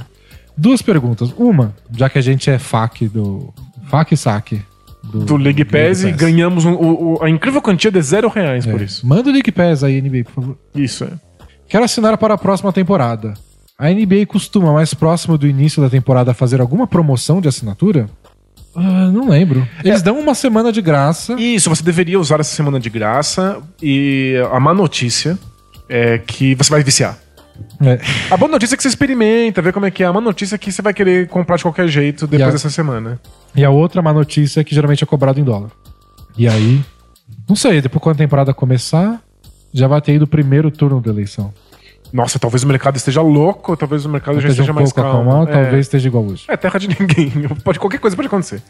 Duas 0.57 0.81
perguntas. 0.81 1.33
Uma, 1.37 1.75
já 1.95 2.09
que 2.09 2.17
a 2.17 2.21
gente 2.21 2.49
é 2.49 2.57
FAQ 2.59 3.07
do. 3.09 3.53
FAQ 3.89 4.13
e 4.13 4.17
saque. 4.17 4.61
Do 5.03 5.35
League 5.35 5.65
Pass 5.65 6.03
e 6.03 6.11
ganhamos 6.11 6.63
um- 6.63 6.73
o- 6.73 7.13
o- 7.19 7.23
a 7.23 7.29
incrível 7.29 7.61
quantia 7.61 7.91
de 7.91 8.01
zero 8.01 8.29
reais 8.29 8.65
por 8.65 8.79
É. 8.79 8.85
isso. 8.85 9.05
Manda 9.05 9.29
o 9.29 9.33
League 9.33 9.51
Pass 9.51 9.83
aí, 9.83 9.97
NBA, 9.99 10.23
por 10.23 10.31
favor. 10.33 10.57
Isso, 10.75 11.03
é. 11.03 11.09
Quero 11.67 11.83
assinar 11.83 12.15
para 12.17 12.35
a 12.35 12.37
próxima 12.37 12.71
temporada. 12.71 13.33
A 13.81 13.89
NBA 13.89 14.27
costuma, 14.27 14.71
mais 14.71 14.93
próximo 14.93 15.39
do 15.39 15.47
início 15.47 15.81
da 15.81 15.89
temporada, 15.89 16.35
fazer 16.35 16.61
alguma 16.61 16.85
promoção 16.85 17.41
de 17.41 17.47
assinatura? 17.47 18.07
Ah, 18.75 19.09
não 19.11 19.27
lembro. 19.27 19.67
Eles 19.83 20.03
dão 20.03 20.19
uma 20.19 20.35
semana 20.35 20.71
de 20.71 20.81
graça. 20.83 21.33
Isso, 21.33 21.67
você 21.67 21.81
deveria 21.83 22.19
usar 22.19 22.39
essa 22.39 22.55
semana 22.55 22.79
de 22.79 22.91
graça 22.91 23.59
e 23.81 24.35
a 24.51 24.59
má 24.59 24.71
notícia 24.71 25.35
é 25.89 26.19
que 26.19 26.53
você 26.53 26.69
vai 26.69 26.83
viciar. 26.83 27.17
É. 27.83 27.99
A 28.29 28.37
boa 28.37 28.49
notícia 28.51 28.75
é 28.75 28.77
que 28.77 28.83
você 28.83 28.89
experimenta, 28.89 29.63
vê 29.63 29.71
como 29.71 29.87
é 29.87 29.91
que 29.91 30.03
é. 30.03 30.05
A 30.05 30.13
má 30.13 30.21
notícia 30.21 30.55
é 30.55 30.57
que 30.59 30.71
você 30.71 30.81
vai 30.83 30.93
querer 30.93 31.27
comprar 31.27 31.57
de 31.57 31.63
qualquer 31.63 31.87
jeito 31.87 32.27
depois 32.27 32.49
a- 32.49 32.51
dessa 32.51 32.69
semana. 32.69 33.19
E 33.55 33.65
a 33.65 33.71
outra 33.71 33.99
má 34.01 34.13
notícia 34.13 34.61
é 34.61 34.63
que 34.63 34.75
geralmente 34.75 35.03
é 35.03 35.07
cobrado 35.07 35.39
em 35.39 35.43
dólar. 35.43 35.71
E 36.37 36.47
aí, 36.47 36.81
não 37.49 37.55
sei, 37.55 37.81
depois 37.81 38.01
quando 38.01 38.15
a 38.15 38.19
temporada 38.19 38.53
começar, 38.53 39.19
já 39.73 39.87
vai 39.87 39.99
ter 40.01 40.13
ido 40.13 40.25
o 40.25 40.27
primeiro 40.27 40.69
turno 40.69 41.01
da 41.01 41.09
eleição. 41.09 41.51
Nossa, 42.13 42.37
talvez 42.37 42.63
o 42.63 42.67
mercado 42.67 42.97
esteja 42.97 43.21
louco, 43.21 43.75
talvez 43.77 44.05
o 44.05 44.09
mercado 44.09 44.39
já 44.41 44.49
Esteja 44.49 44.71
um 44.71 44.75
mais 44.75 44.91
pouco 44.91 45.09
calmo. 45.09 45.29
acalmado, 45.29 45.51
É. 45.51 45.63
talvez 45.63 45.85
esteja 45.85 46.07
igual 46.07 46.25
hoje. 46.25 46.43
É 46.47 46.57
terra 46.57 46.77
de 46.79 46.87
ninguém. 46.99 47.31
Pode, 47.63 47.79
qualquer 47.79 47.99
coisa 47.99 48.15
pode 48.15 48.27
acontecer. 48.27 48.61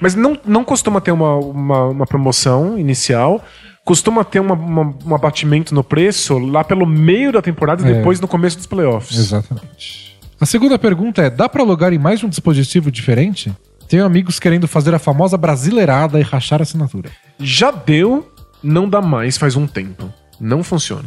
Mas 0.00 0.14
não, 0.14 0.38
não 0.46 0.62
costuma 0.64 1.00
ter 1.00 1.10
uma, 1.12 1.36
uma, 1.36 1.84
uma 1.86 2.06
promoção 2.06 2.78
inicial. 2.78 3.42
Costuma 3.84 4.22
ter 4.22 4.38
uma, 4.40 4.54
uma- 4.54 4.94
um 5.04 5.14
abatimento 5.14 5.74
no 5.74 5.82
preço 5.82 6.38
lá 6.38 6.62
pelo 6.62 6.86
meio 6.86 7.32
da 7.32 7.40
temporada 7.40 7.82
e 7.86 7.90
É. 7.90 7.94
depois 7.96 8.20
no 8.20 8.28
começo 8.28 8.56
dos 8.58 8.66
playoffs. 8.66 9.18
Exatamente. 9.18 10.16
A 10.40 10.46
segunda 10.46 10.78
pergunta 10.78 11.22
é: 11.22 11.30
dá 11.30 11.48
pra 11.48 11.62
logar 11.62 11.92
em 11.92 11.98
mais 11.98 12.20
de 12.20 12.26
um 12.26 12.28
dispositivo 12.28 12.90
diferente? 12.90 13.52
Tenho 13.88 14.04
amigos 14.04 14.38
querendo 14.38 14.68
fazer 14.68 14.94
a 14.94 14.98
famosa 14.98 15.36
brasileirada 15.36 16.20
e 16.20 16.22
rachar 16.22 16.60
a 16.60 16.62
assinatura. 16.62 17.10
Já 17.38 17.70
deu, 17.72 18.30
não 18.62 18.88
dá 18.88 19.00
mais 19.02 19.36
faz 19.36 19.56
um 19.56 19.66
tempo. 19.66 20.12
Não 20.38 20.62
funciona. 20.62 21.06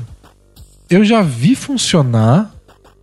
Eu 0.90 1.04
já 1.04 1.22
vi 1.22 1.56
funcionar, 1.56 2.52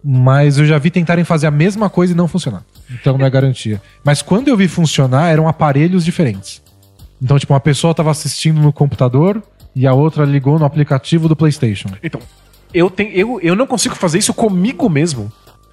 mas 0.05 0.59
eu 0.59 0.66
já 0.66 0.78
vi 0.78 0.90
tentarem 0.90 1.24
fazer 1.24 1.47
a 1.47 1.51
mesma 1.51 1.90
coisa 1.90 2.12
e 2.12 2.16
não 2.16 2.28
funcionar. 2.28 2.65
Então 2.90 3.16
não 3.19 3.27
é 3.27 3.31
garantia. 3.31 3.81
Mas 4.05 4.23
quando 4.23 4.48
eu 4.48 4.57
vi 4.57 4.69
funcionar, 4.69 5.28
eram 5.28 5.48
aparelhos 5.48 6.05
diferentes. 6.05 6.62
Então, 7.23 7.39
tipo, 7.39 7.52
uma 7.52 7.61
pessoa 7.61 7.94
tava 7.94 8.11
assistindo 8.11 8.61
no 8.61 8.73
computador 8.73 9.43
e 9.77 9.86
a 9.86 9.93
outra 9.93 10.24
ligou 10.24 10.59
no 10.59 10.65
aplicativo 10.65 11.28
do 11.28 11.36
PlayStation. 11.36 11.89
Então, 12.02 12.20
eu, 12.73 12.89
tenho, 12.90 13.11
eu, 13.12 13.40
eu 13.43 13.55
não 13.57 13.66
consigo 13.66 13.94
fazer 13.94 14.19
isso 14.19 14.32
comigo 14.32 14.89
mesmo. 14.89 15.31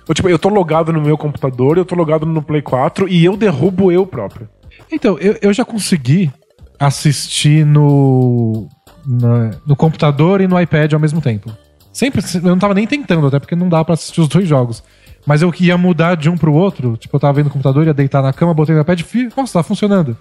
Eu, 0.07 0.13
tipo, 0.13 0.27
eu 0.29 0.39
tô 0.39 0.49
logado 0.49 0.91
no 0.91 1.01
meu 1.01 1.17
computador, 1.17 1.77
eu 1.77 1.85
tô 1.85 1.95
logado 1.95 2.25
no 2.25 2.41
Play 2.41 2.61
4 2.61 3.07
e 3.07 3.23
eu 3.23 3.37
derrubo 3.37 3.91
eu 3.91 4.05
próprio. 4.05 4.49
Então, 4.91 5.17
eu, 5.19 5.37
eu 5.41 5.53
já 5.53 5.63
consegui 5.65 6.31
assistir 6.79 7.65
no, 7.65 8.67
na- 9.05 9.51
no 9.65 9.75
computador 9.75 10.41
e 10.41 10.47
no 10.47 10.59
iPad 10.59 10.93
ao 10.93 10.99
mesmo 10.99 11.21
tempo. 11.21 11.51
Sempre, 11.97 12.21
eu 12.35 12.41
não 12.43 12.59
tava 12.59 12.75
nem 12.75 12.85
tentando, 12.85 13.25
até 13.25 13.39
porque 13.39 13.55
não 13.55 13.67
dá 13.67 13.83
pra 13.83 13.95
assistir 13.95 14.21
os 14.21 14.27
dois 14.27 14.47
jogos. 14.47 14.83
Mas 15.25 15.41
eu 15.41 15.51
ia 15.59 15.75
mudar 15.79 16.15
de 16.15 16.29
um 16.29 16.37
pro 16.37 16.53
outro, 16.53 16.95
tipo, 16.95 17.15
eu 17.15 17.19
tava 17.19 17.33
vendo 17.33 17.47
o 17.47 17.49
computador, 17.49 17.87
ia 17.87 17.93
deitar 17.93 18.21
na 18.21 18.31
cama, 18.31 18.53
botei 18.53 18.75
no 18.75 18.81
iPad 18.81 18.99
e 18.99 19.03
fui, 19.03 19.27
nossa, 19.35 19.53
tá 19.53 19.63
funcionando. 19.63 20.15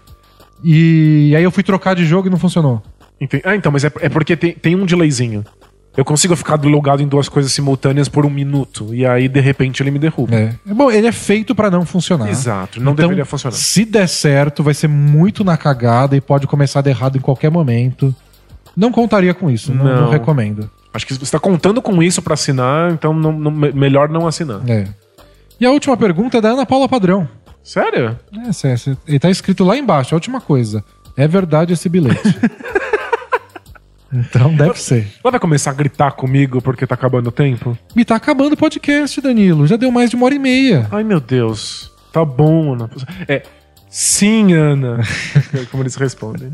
E 0.65 1.35
aí 1.37 1.45
eu 1.45 1.51
fui 1.51 1.63
trocar 1.63 1.95
de 1.95 2.07
jogo 2.07 2.29
e 2.29 2.31
não 2.31 2.39
funcionou. 2.39 2.83
Ah, 3.45 3.55
então, 3.55 3.71
mas 3.71 3.85
é, 3.85 3.93
é 4.01 4.09
porque 4.09 4.35
tem, 4.35 4.53
tem 4.55 4.75
um 4.75 4.87
delayzinho. 4.87 5.45
Eu 5.95 6.03
consigo 6.03 6.35
ficar 6.35 6.59
logado 6.65 7.03
em 7.03 7.07
duas 7.07 7.29
coisas 7.29 7.53
simultâneas 7.53 8.09
por 8.09 8.25
um 8.25 8.31
minuto. 8.31 8.95
E 8.95 9.05
aí, 9.05 9.29
de 9.29 9.41
repente, 9.41 9.83
ele 9.83 9.91
me 9.91 9.99
derruba. 9.99 10.35
É. 10.35 10.55
Bom, 10.65 10.91
ele 10.91 11.07
é 11.07 11.13
feito 11.13 11.55
pra 11.55 11.71
não 11.71 11.85
funcionar. 11.85 12.31
Exato, 12.31 12.81
não 12.81 12.93
Então, 12.93 13.05
deveria 13.05 13.27
funcionar. 13.27 13.55
Se 13.55 13.85
der 13.85 14.09
certo, 14.09 14.63
vai 14.63 14.73
ser 14.73 14.89
muito 14.89 15.45
na 15.45 15.59
cagada 15.59 16.17
e 16.17 16.23
pode 16.23 16.47
começar 16.47 16.81
dar 16.81 16.89
errado 16.89 17.19
em 17.19 17.21
qualquer 17.21 17.51
momento. 17.51 18.15
Não 18.75 18.91
contaria 18.91 19.35
com 19.35 19.51
isso, 19.51 19.75
Não. 19.75 19.85
não 19.85 20.11
recomendo. 20.11 20.71
Acho 20.97 21.07
que 21.07 21.15
você 21.15 21.31
tá 21.31 21.39
contando 21.39 21.81
com 21.83 22.03
isso 22.03 22.21
pra 22.23 22.35
assinar, 22.35 22.91
então 22.93 23.13
não- 23.13 23.33
não- 23.33 23.51
me- 23.51 23.73
melhor 23.73 24.09
não 24.09 24.27
assinar. 24.27 24.61
É. 24.69 24.87
E 25.61 25.65
a 25.67 25.71
última 25.71 25.97
pergunta 25.97 26.39
é 26.39 26.41
da 26.41 26.51
Ana 26.51 26.67
Paula 26.67 26.89
Padrão. 26.89 27.29
Sério? 27.63 28.19
É, 28.47 28.53
cê- 28.53 28.97
ele 29.07 29.19
tá 29.19 29.29
escrito 29.31 29.65
lá 29.65 29.77
embaixo, 29.77 30.15
a 30.15 30.17
última 30.17 30.41
coisa. 30.41 30.83
É 31.17 31.27
verdade 31.29 31.73
esse 31.73 31.89
bilhete. 31.89 32.21
então 34.13 34.55
deve 34.55 34.81
ser. 34.81 35.07
Ela 35.23 35.33
vai 35.33 35.41
começar 35.41 35.71
a 35.71 35.75
gritar 35.75 36.13
comigo 36.13 36.63
porque 36.63 36.87
tá 36.87 36.95
acabando 36.95 37.29
o 37.29 37.33
tempo? 37.33 37.77
E 37.95 38.05
tá 38.05 38.17
acabando 38.17 38.53
o 38.53 38.57
podcast, 38.57 39.21
Danilo. 39.21 39.67
Já 39.67 39.77
deu 39.77 39.91
mais 39.91 40.11
de 40.11 40.17
uma 40.17 40.27
hora 40.27 40.35
e 40.35 40.39
meia. 40.39 40.87
Ai, 40.91 41.03
meu 41.05 41.21
Deus. 41.21 41.93
Tá 42.13 42.25
bom, 42.25 42.75
Ana. 42.75 42.91
É. 43.29 43.43
Sim, 43.89 44.53
Ana. 44.53 45.01
Como 45.71 45.83
eles 45.83 45.97
respondem. 45.97 46.51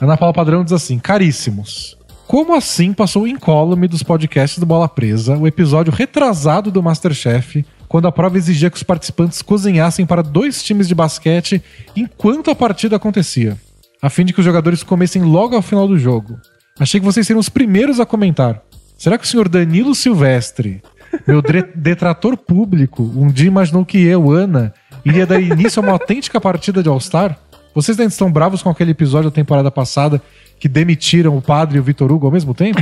Ana 0.00 0.16
Paula 0.16 0.34
Padrão 0.34 0.62
diz 0.64 0.72
assim: 0.72 0.98
Caríssimos. 0.98 1.96
Como 2.26 2.54
assim 2.54 2.92
passou 2.92 3.26
incólume 3.26 3.86
dos 3.86 4.02
podcasts 4.02 4.58
do 4.58 4.66
Bola 4.66 4.88
Presa 4.88 5.36
o 5.36 5.46
episódio 5.46 5.92
retrasado 5.92 6.70
do 6.70 6.82
Masterchef, 6.82 7.64
quando 7.86 8.08
a 8.08 8.12
prova 8.12 8.38
exigia 8.38 8.70
que 8.70 8.76
os 8.76 8.82
participantes 8.82 9.42
cozinhassem 9.42 10.06
para 10.06 10.22
dois 10.22 10.62
times 10.62 10.88
de 10.88 10.94
basquete 10.94 11.62
enquanto 11.94 12.50
a 12.50 12.54
partida 12.54 12.96
acontecia, 12.96 13.56
a 14.00 14.08
fim 14.08 14.24
de 14.24 14.32
que 14.32 14.40
os 14.40 14.44
jogadores 14.44 14.82
comessem 14.82 15.22
logo 15.22 15.54
ao 15.54 15.62
final 15.62 15.86
do 15.86 15.98
jogo? 15.98 16.38
Achei 16.78 16.98
que 16.98 17.06
vocês 17.06 17.26
seriam 17.26 17.40
os 17.40 17.48
primeiros 17.48 18.00
a 18.00 18.06
comentar. 18.06 18.60
Será 18.96 19.18
que 19.18 19.24
o 19.24 19.28
senhor 19.28 19.48
Danilo 19.48 19.94
Silvestre, 19.94 20.82
meu 21.26 21.42
detrator 21.76 22.36
público, 22.36 23.02
um 23.14 23.28
dia 23.28 23.46
imaginou 23.46 23.84
que 23.84 23.98
eu, 23.98 24.30
Ana, 24.30 24.72
iria 25.04 25.26
dar 25.26 25.40
início 25.40 25.78
a 25.80 25.82
uma 25.82 25.92
autêntica 25.92 26.40
partida 26.40 26.82
de 26.82 26.88
All-Star? 26.88 27.38
Vocês 27.74 27.98
ainda 27.98 28.12
estão 28.12 28.30
bravos 28.30 28.62
com 28.62 28.70
aquele 28.70 28.92
episódio 28.92 29.30
da 29.30 29.34
temporada 29.34 29.70
passada 29.70 30.22
que 30.60 30.68
demitiram 30.68 31.36
o 31.36 31.42
padre 31.42 31.76
e 31.76 31.80
o 31.80 31.82
Vitor 31.82 32.10
Hugo 32.12 32.26
ao 32.26 32.32
mesmo 32.32 32.54
tempo? 32.54 32.80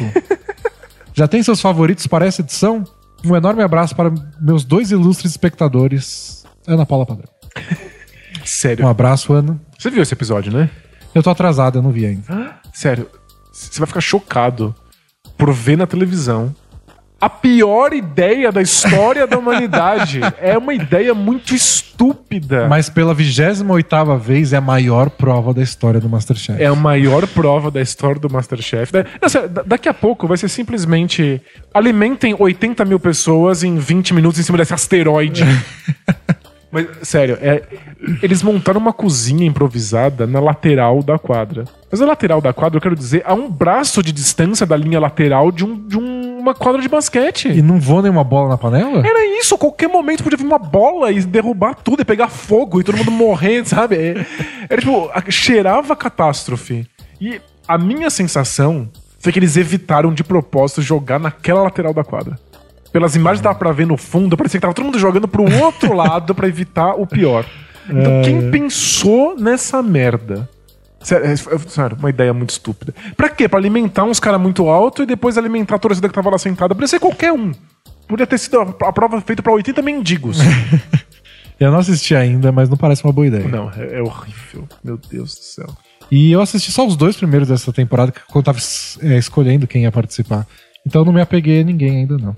Já 1.15 1.27
tem 1.27 1.43
seus 1.43 1.61
favoritos 1.61 2.07
para 2.07 2.27
essa 2.27 2.43
edição? 2.43 2.85
Um 3.25 3.35
enorme 3.35 3.63
abraço 3.63 3.95
para 3.95 4.13
meus 4.41 4.65
dois 4.65 4.91
ilustres 4.91 5.33
espectadores. 5.33 6.45
Ana 6.67 6.85
Paula 6.85 7.07
Padrão. 7.07 7.29
Sério. 8.45 8.85
Um 8.85 8.89
abraço, 8.89 9.33
Ana. 9.33 9.61
Você 9.79 9.91
viu 9.91 10.03
esse 10.03 10.15
episódio, 10.15 10.53
né? 10.53 10.71
Eu 11.15 11.23
tô 11.23 11.31
atrasado, 11.31 11.79
eu 11.79 11.83
não 11.83 11.91
vi 11.91 12.07
ainda. 12.07 12.61
Sério. 12.73 13.09
Você 13.53 13.79
vai 13.79 13.87
ficar 13.87 14.01
chocado 14.01 14.75
por 15.37 15.53
ver 15.53 15.77
na 15.77 15.87
televisão 15.87 16.55
a 17.23 17.31
pior 17.31 17.93
ideia 17.93 18.51
da 18.51 18.61
história 18.61 19.27
da 19.27 19.39
humanidade. 19.39 20.21
É 20.43 20.59
uma 20.59 20.75
ideia 20.75 21.15
muito 21.15 21.55
estúpida. 21.55 22.67
Mas 22.69 22.89
pela 22.91 23.15
28 23.15 24.19
vez 24.19 24.53
é 24.53 24.57
a 24.57 24.61
maior 24.61 25.09
prova 25.09 25.55
da 25.55 25.63
história 25.63 26.01
do 26.01 26.09
Masterchef. 26.09 26.61
É 26.61 26.67
a 26.67 26.75
maior 26.75 27.27
prova 27.29 27.71
da 27.71 27.81
história 27.81 28.21
do 28.21 28.29
Masterchef. 28.29 28.91
Da- 28.93 29.05
daqui 29.65 29.89
a 29.89 29.95
pouco 29.95 30.27
vai 30.27 30.37
ser 30.37 30.49
simplesmente 30.49 31.41
alimentem 31.73 32.35
80 32.37 32.85
mil 32.85 32.99
pessoas 32.99 33.63
em 33.63 33.77
20 33.79 34.15
minutos 34.15 34.41
em 34.41 34.43
cima 34.43 34.59
desse 34.59 34.75
asteroide. 34.75 35.45
Mas, 36.73 36.87
sério, 37.03 37.37
é, 37.43 37.63
eles 38.23 38.43
montaram 38.43 38.81
uma 38.81 38.95
cozinha 38.95 39.45
improvisada 39.47 40.27
na 40.27 40.41
lateral 40.41 41.03
da 41.03 41.19
quadra. 41.19 41.65
Mas 41.91 42.01
a 42.01 42.07
lateral 42.07 42.41
da 42.41 42.51
quadra, 42.55 42.79
eu 42.79 42.81
quero 42.81 42.97
dizer, 42.97 43.23
a 43.27 43.35
um 43.35 43.51
braço 43.51 44.03
de 44.03 44.11
distância 44.11 44.65
da 44.67 44.75
linha 44.75 44.99
lateral 44.99 45.53
de, 45.53 45.67
um- 45.67 45.87
de 45.87 45.99
um- 45.99 46.22
uma 46.43 46.55
quadra 46.55 46.81
de 46.83 46.89
basquete. 46.89 47.49
E 47.49 47.63
não 47.63 47.79
voa 47.81 48.03
nenhuma 48.03 48.25
bola 48.25 48.49
na 48.51 48.59
panela? 48.59 48.99
Era 49.07 49.25
isso, 49.39 49.55
a 49.55 49.59
qualquer 49.59 49.89
momento 49.89 50.23
podia 50.23 50.37
vir 50.37 50.45
uma 50.45 50.59
bola 50.59 51.11
e 51.11 51.21
derrubar 51.23 51.75
tudo, 51.75 52.03
e 52.03 52.05
pegar 52.05 52.29
fogo 52.29 52.81
e 52.81 52.85
todo 52.85 52.97
mundo 52.99 53.11
morrer, 53.11 53.65
sabe? 53.69 53.97
É- 53.97 54.27
Era 54.69 54.81
tipo, 54.81 55.11
cheirava 55.31 55.95
catástrofe. 55.97 56.87
E 57.21 57.41
a 57.67 57.79
minha 57.79 58.11
sensação 58.11 58.89
foi 59.19 59.33
que 59.33 59.39
eles 59.39 59.57
evitaram 59.57 60.13
de 60.13 60.25
propósito 60.25 60.83
jogar 60.83 61.21
naquela 61.21 61.63
lateral 61.63 61.95
da 61.95 62.03
quadra. 62.03 62.39
Pelas 62.93 63.15
imagens 63.17 63.41
que 63.41 63.45
dava 63.45 63.59
pra 63.59 63.73
ver 63.73 63.87
no 63.87 63.97
fundo, 63.97 64.37
parecia 64.37 64.59
que 64.59 64.63
tava 64.63 64.75
todo 64.75 64.85
mundo 64.85 64.99
jogando 64.99 65.27
pro 65.29 65.45
outro 65.63 65.95
lado 65.97 66.35
pra 66.35 66.49
evitar 66.49 66.95
o 66.95 67.07
pior. 67.07 67.47
Então, 67.89 68.23
quem 68.25 68.51
pensou 68.51 69.35
nessa 69.37 69.83
merda? 69.83 70.49
Sério, 71.03 71.37
sério, 71.69 71.97
uma 71.99 72.11
ideia 72.11 72.33
muito 72.33 72.51
estúpida. 72.51 72.95
Pra 73.17 73.29
quê? 73.29 73.49
Pra 73.49 73.59
alimentar 73.59 74.05
uns 74.05 74.21
caras 74.21 74.41
muito 74.41 74.69
alto 74.69 75.03
e 75.03 75.07
depois 75.07 75.37
alimentar 75.37 75.77
a 75.77 75.79
torcida 75.79 76.09
que 76.09 76.15
tava 76.15 76.31
lá 76.31 76.39
sentada. 76.39 76.75
Podia 76.75 76.89
ser 76.89 77.01
qualquer 77.01 77.33
um. 77.33 77.53
Podia 78.07 78.27
ter 78.27 78.39
sido 78.39 78.61
a, 78.61 78.93
prova 78.93 79.21
feita 79.21 79.43
pra 79.43 79.53
80 79.53 79.83
mendigos. 79.83 80.39
Eu 81.59 81.71
não 81.71 81.79
assisti 81.79 82.15
ainda, 82.15 82.51
mas 82.51 82.69
não 82.69 82.77
parece 82.77 83.05
uma 83.05 83.13
boa 83.13 83.27
ideia. 83.27 83.47
Não, 83.47 83.71
é, 83.71 83.99
é 83.99 84.03
horrível. 84.03 84.67
Meu 84.83 84.97
Deus 84.97 85.35
do 85.35 85.43
céu. 85.43 85.69
E 86.11 86.33
eu 86.33 86.41
assisti 86.41 86.73
só 86.73 86.87
os 86.87 86.97
dois 86.97 87.17
primeiros 87.17 87.49
dessa 87.49 87.73
temporada, 87.73 88.11
que 88.11 88.21
quando 88.27 88.37
eu 88.37 88.43
tava 88.43 88.59
é, 89.01 89.17
escolhendo 89.17 89.67
quem 89.67 89.85
ia 89.85 89.93
participar. 89.93 90.47
Então 90.85 91.03
eu 91.03 91.07
não 91.07 91.13
me 91.13 91.21
apeguei 91.21 91.61
a 91.61 91.65
ninguém 91.65 91.99
ainda, 91.99 92.19
não. 92.19 92.35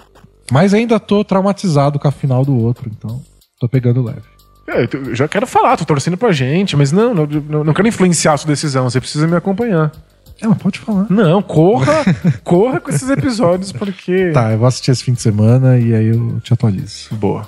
Mas 0.52 0.74
ainda 0.74 1.00
tô 1.00 1.24
traumatizado 1.24 1.98
com 1.98 2.06
a 2.06 2.12
final 2.12 2.44
do 2.44 2.56
outro, 2.56 2.88
então 2.88 3.20
tô 3.58 3.68
pegando 3.68 4.02
leve. 4.02 4.33
É, 4.66 4.84
eu, 4.84 5.04
eu 5.06 5.14
já 5.14 5.28
quero 5.28 5.46
falar, 5.46 5.76
tô 5.76 5.84
torcendo 5.84 6.16
pra 6.16 6.32
gente, 6.32 6.76
mas 6.76 6.90
não, 6.90 7.14
não, 7.14 7.26
não, 7.26 7.64
não 7.64 7.74
quero 7.74 7.88
influenciar 7.88 8.34
a 8.34 8.36
sua 8.36 8.48
decisão. 8.48 8.88
Você 8.88 9.00
precisa 9.00 9.26
me 9.26 9.36
acompanhar. 9.36 9.92
É, 10.40 10.46
mas 10.46 10.58
pode 10.58 10.78
falar. 10.78 11.06
Não, 11.08 11.42
corra, 11.42 12.04
corra 12.42 12.80
com 12.80 12.90
esses 12.90 13.08
episódios, 13.08 13.72
porque. 13.72 14.30
Tá, 14.32 14.52
eu 14.52 14.58
vou 14.58 14.66
assistir 14.66 14.90
esse 14.90 15.04
fim 15.04 15.12
de 15.12 15.22
semana 15.22 15.78
e 15.78 15.94
aí 15.94 16.08
eu 16.08 16.40
te 16.40 16.52
atualizo. 16.52 17.14
Boa. 17.14 17.46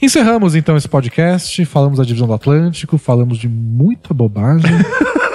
Encerramos 0.00 0.54
então 0.54 0.76
esse 0.76 0.88
podcast. 0.88 1.64
Falamos 1.64 1.98
da 1.98 2.04
divisão 2.04 2.28
do 2.28 2.34
Atlântico, 2.34 2.96
falamos 2.98 3.38
de 3.38 3.48
muita 3.48 4.14
bobagem. 4.14 4.70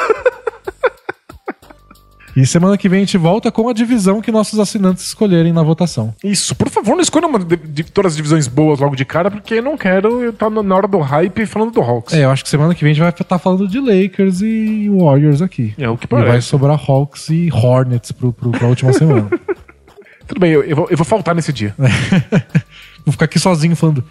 e 2.35 2.45
semana 2.45 2.77
que 2.77 2.89
vem 2.89 2.99
a 2.99 3.05
gente 3.05 3.17
volta 3.17 3.51
com 3.51 3.69
a 3.69 3.73
divisão 3.73 4.21
que 4.21 4.31
nossos 4.31 4.59
assinantes 4.59 5.05
escolherem 5.05 5.53
na 5.53 5.61
votação. 5.61 6.13
Isso, 6.23 6.55
por 6.55 6.69
favor, 6.69 6.95
não 6.95 7.01
escolha 7.01 7.27
uma 7.27 7.37
de, 7.39 7.55
de 7.55 7.83
todas 7.83 8.13
as 8.13 8.15
divisões 8.17 8.47
boas 8.47 8.79
logo 8.79 8.95
de 8.95 9.05
cara, 9.05 9.29
porque 9.29 9.55
eu 9.55 9.61
não 9.63 9.77
quero 9.77 10.29
estar 10.29 10.49
na 10.49 10.75
hora 10.75 10.87
do 10.87 10.99
hype 10.99 11.45
falando 11.45 11.71
do 11.71 11.81
Hawks. 11.81 12.13
É, 12.13 12.23
eu 12.25 12.31
acho 12.31 12.43
que 12.43 12.49
semana 12.49 12.73
que 12.73 12.83
vem 12.83 12.91
a 12.91 12.93
gente 12.93 13.01
vai 13.01 13.09
estar 13.09 13.37
falando 13.39 13.67
de 13.67 13.79
Lakers 13.79 14.41
e 14.41 14.89
Warriors 14.89 15.41
aqui. 15.41 15.73
É 15.77 15.87
o 15.89 15.95
que 15.97 16.05
E 16.05 16.09
vai 16.09 16.25
parece. 16.25 16.47
sobrar 16.47 16.79
Hawks 16.89 17.29
e 17.29 17.49
Hornets 17.51 18.11
pro, 18.11 18.33
pro, 18.33 18.51
pra 18.51 18.67
última 18.67 18.91
semana. 18.93 19.29
Tudo 20.27 20.39
bem, 20.39 20.51
eu, 20.51 20.63
eu 20.63 20.75
vou, 20.75 20.87
eu 20.89 20.97
vou 20.97 21.05
faltar 21.05 21.35
nesse 21.35 21.51
dia. 21.53 21.75
vou 23.05 23.11
ficar 23.11 23.25
aqui 23.25 23.37
sozinho 23.39 23.75
falando. 23.75 24.03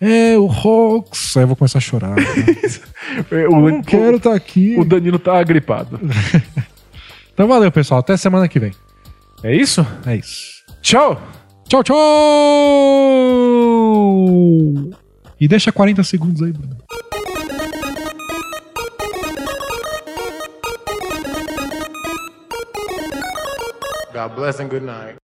É, 0.00 0.36
o 0.38 0.46
Hawks. 0.48 1.36
Aí 1.36 1.42
eu 1.44 1.46
vou 1.46 1.56
começar 1.56 1.78
a 1.78 1.80
chorar. 1.80 2.10
né? 2.16 2.22
O, 3.50 3.68
Não 3.70 3.82
quero 3.82 4.16
estar 4.16 4.34
aqui. 4.34 4.74
o 4.78 4.84
Danilo 4.84 5.18
tá 5.18 5.42
gripado. 5.42 5.98
Então 7.40 7.48
valeu, 7.48 7.72
pessoal. 7.72 8.00
Até 8.00 8.18
semana 8.18 8.46
que 8.46 8.60
vem. 8.60 8.72
É 9.42 9.56
isso? 9.56 9.80
É 10.04 10.14
isso. 10.14 10.62
Tchau! 10.82 11.18
Tchau, 11.66 11.82
tchau! 11.82 11.96
E 15.40 15.48
deixa 15.48 15.72
40 15.72 16.04
segundos 16.04 16.42
aí, 16.42 16.52
Bruno. 16.52 16.76
God 24.12 24.34
bless 24.36 24.60
and 24.60 24.68
good 24.68 24.84
night. 24.84 25.16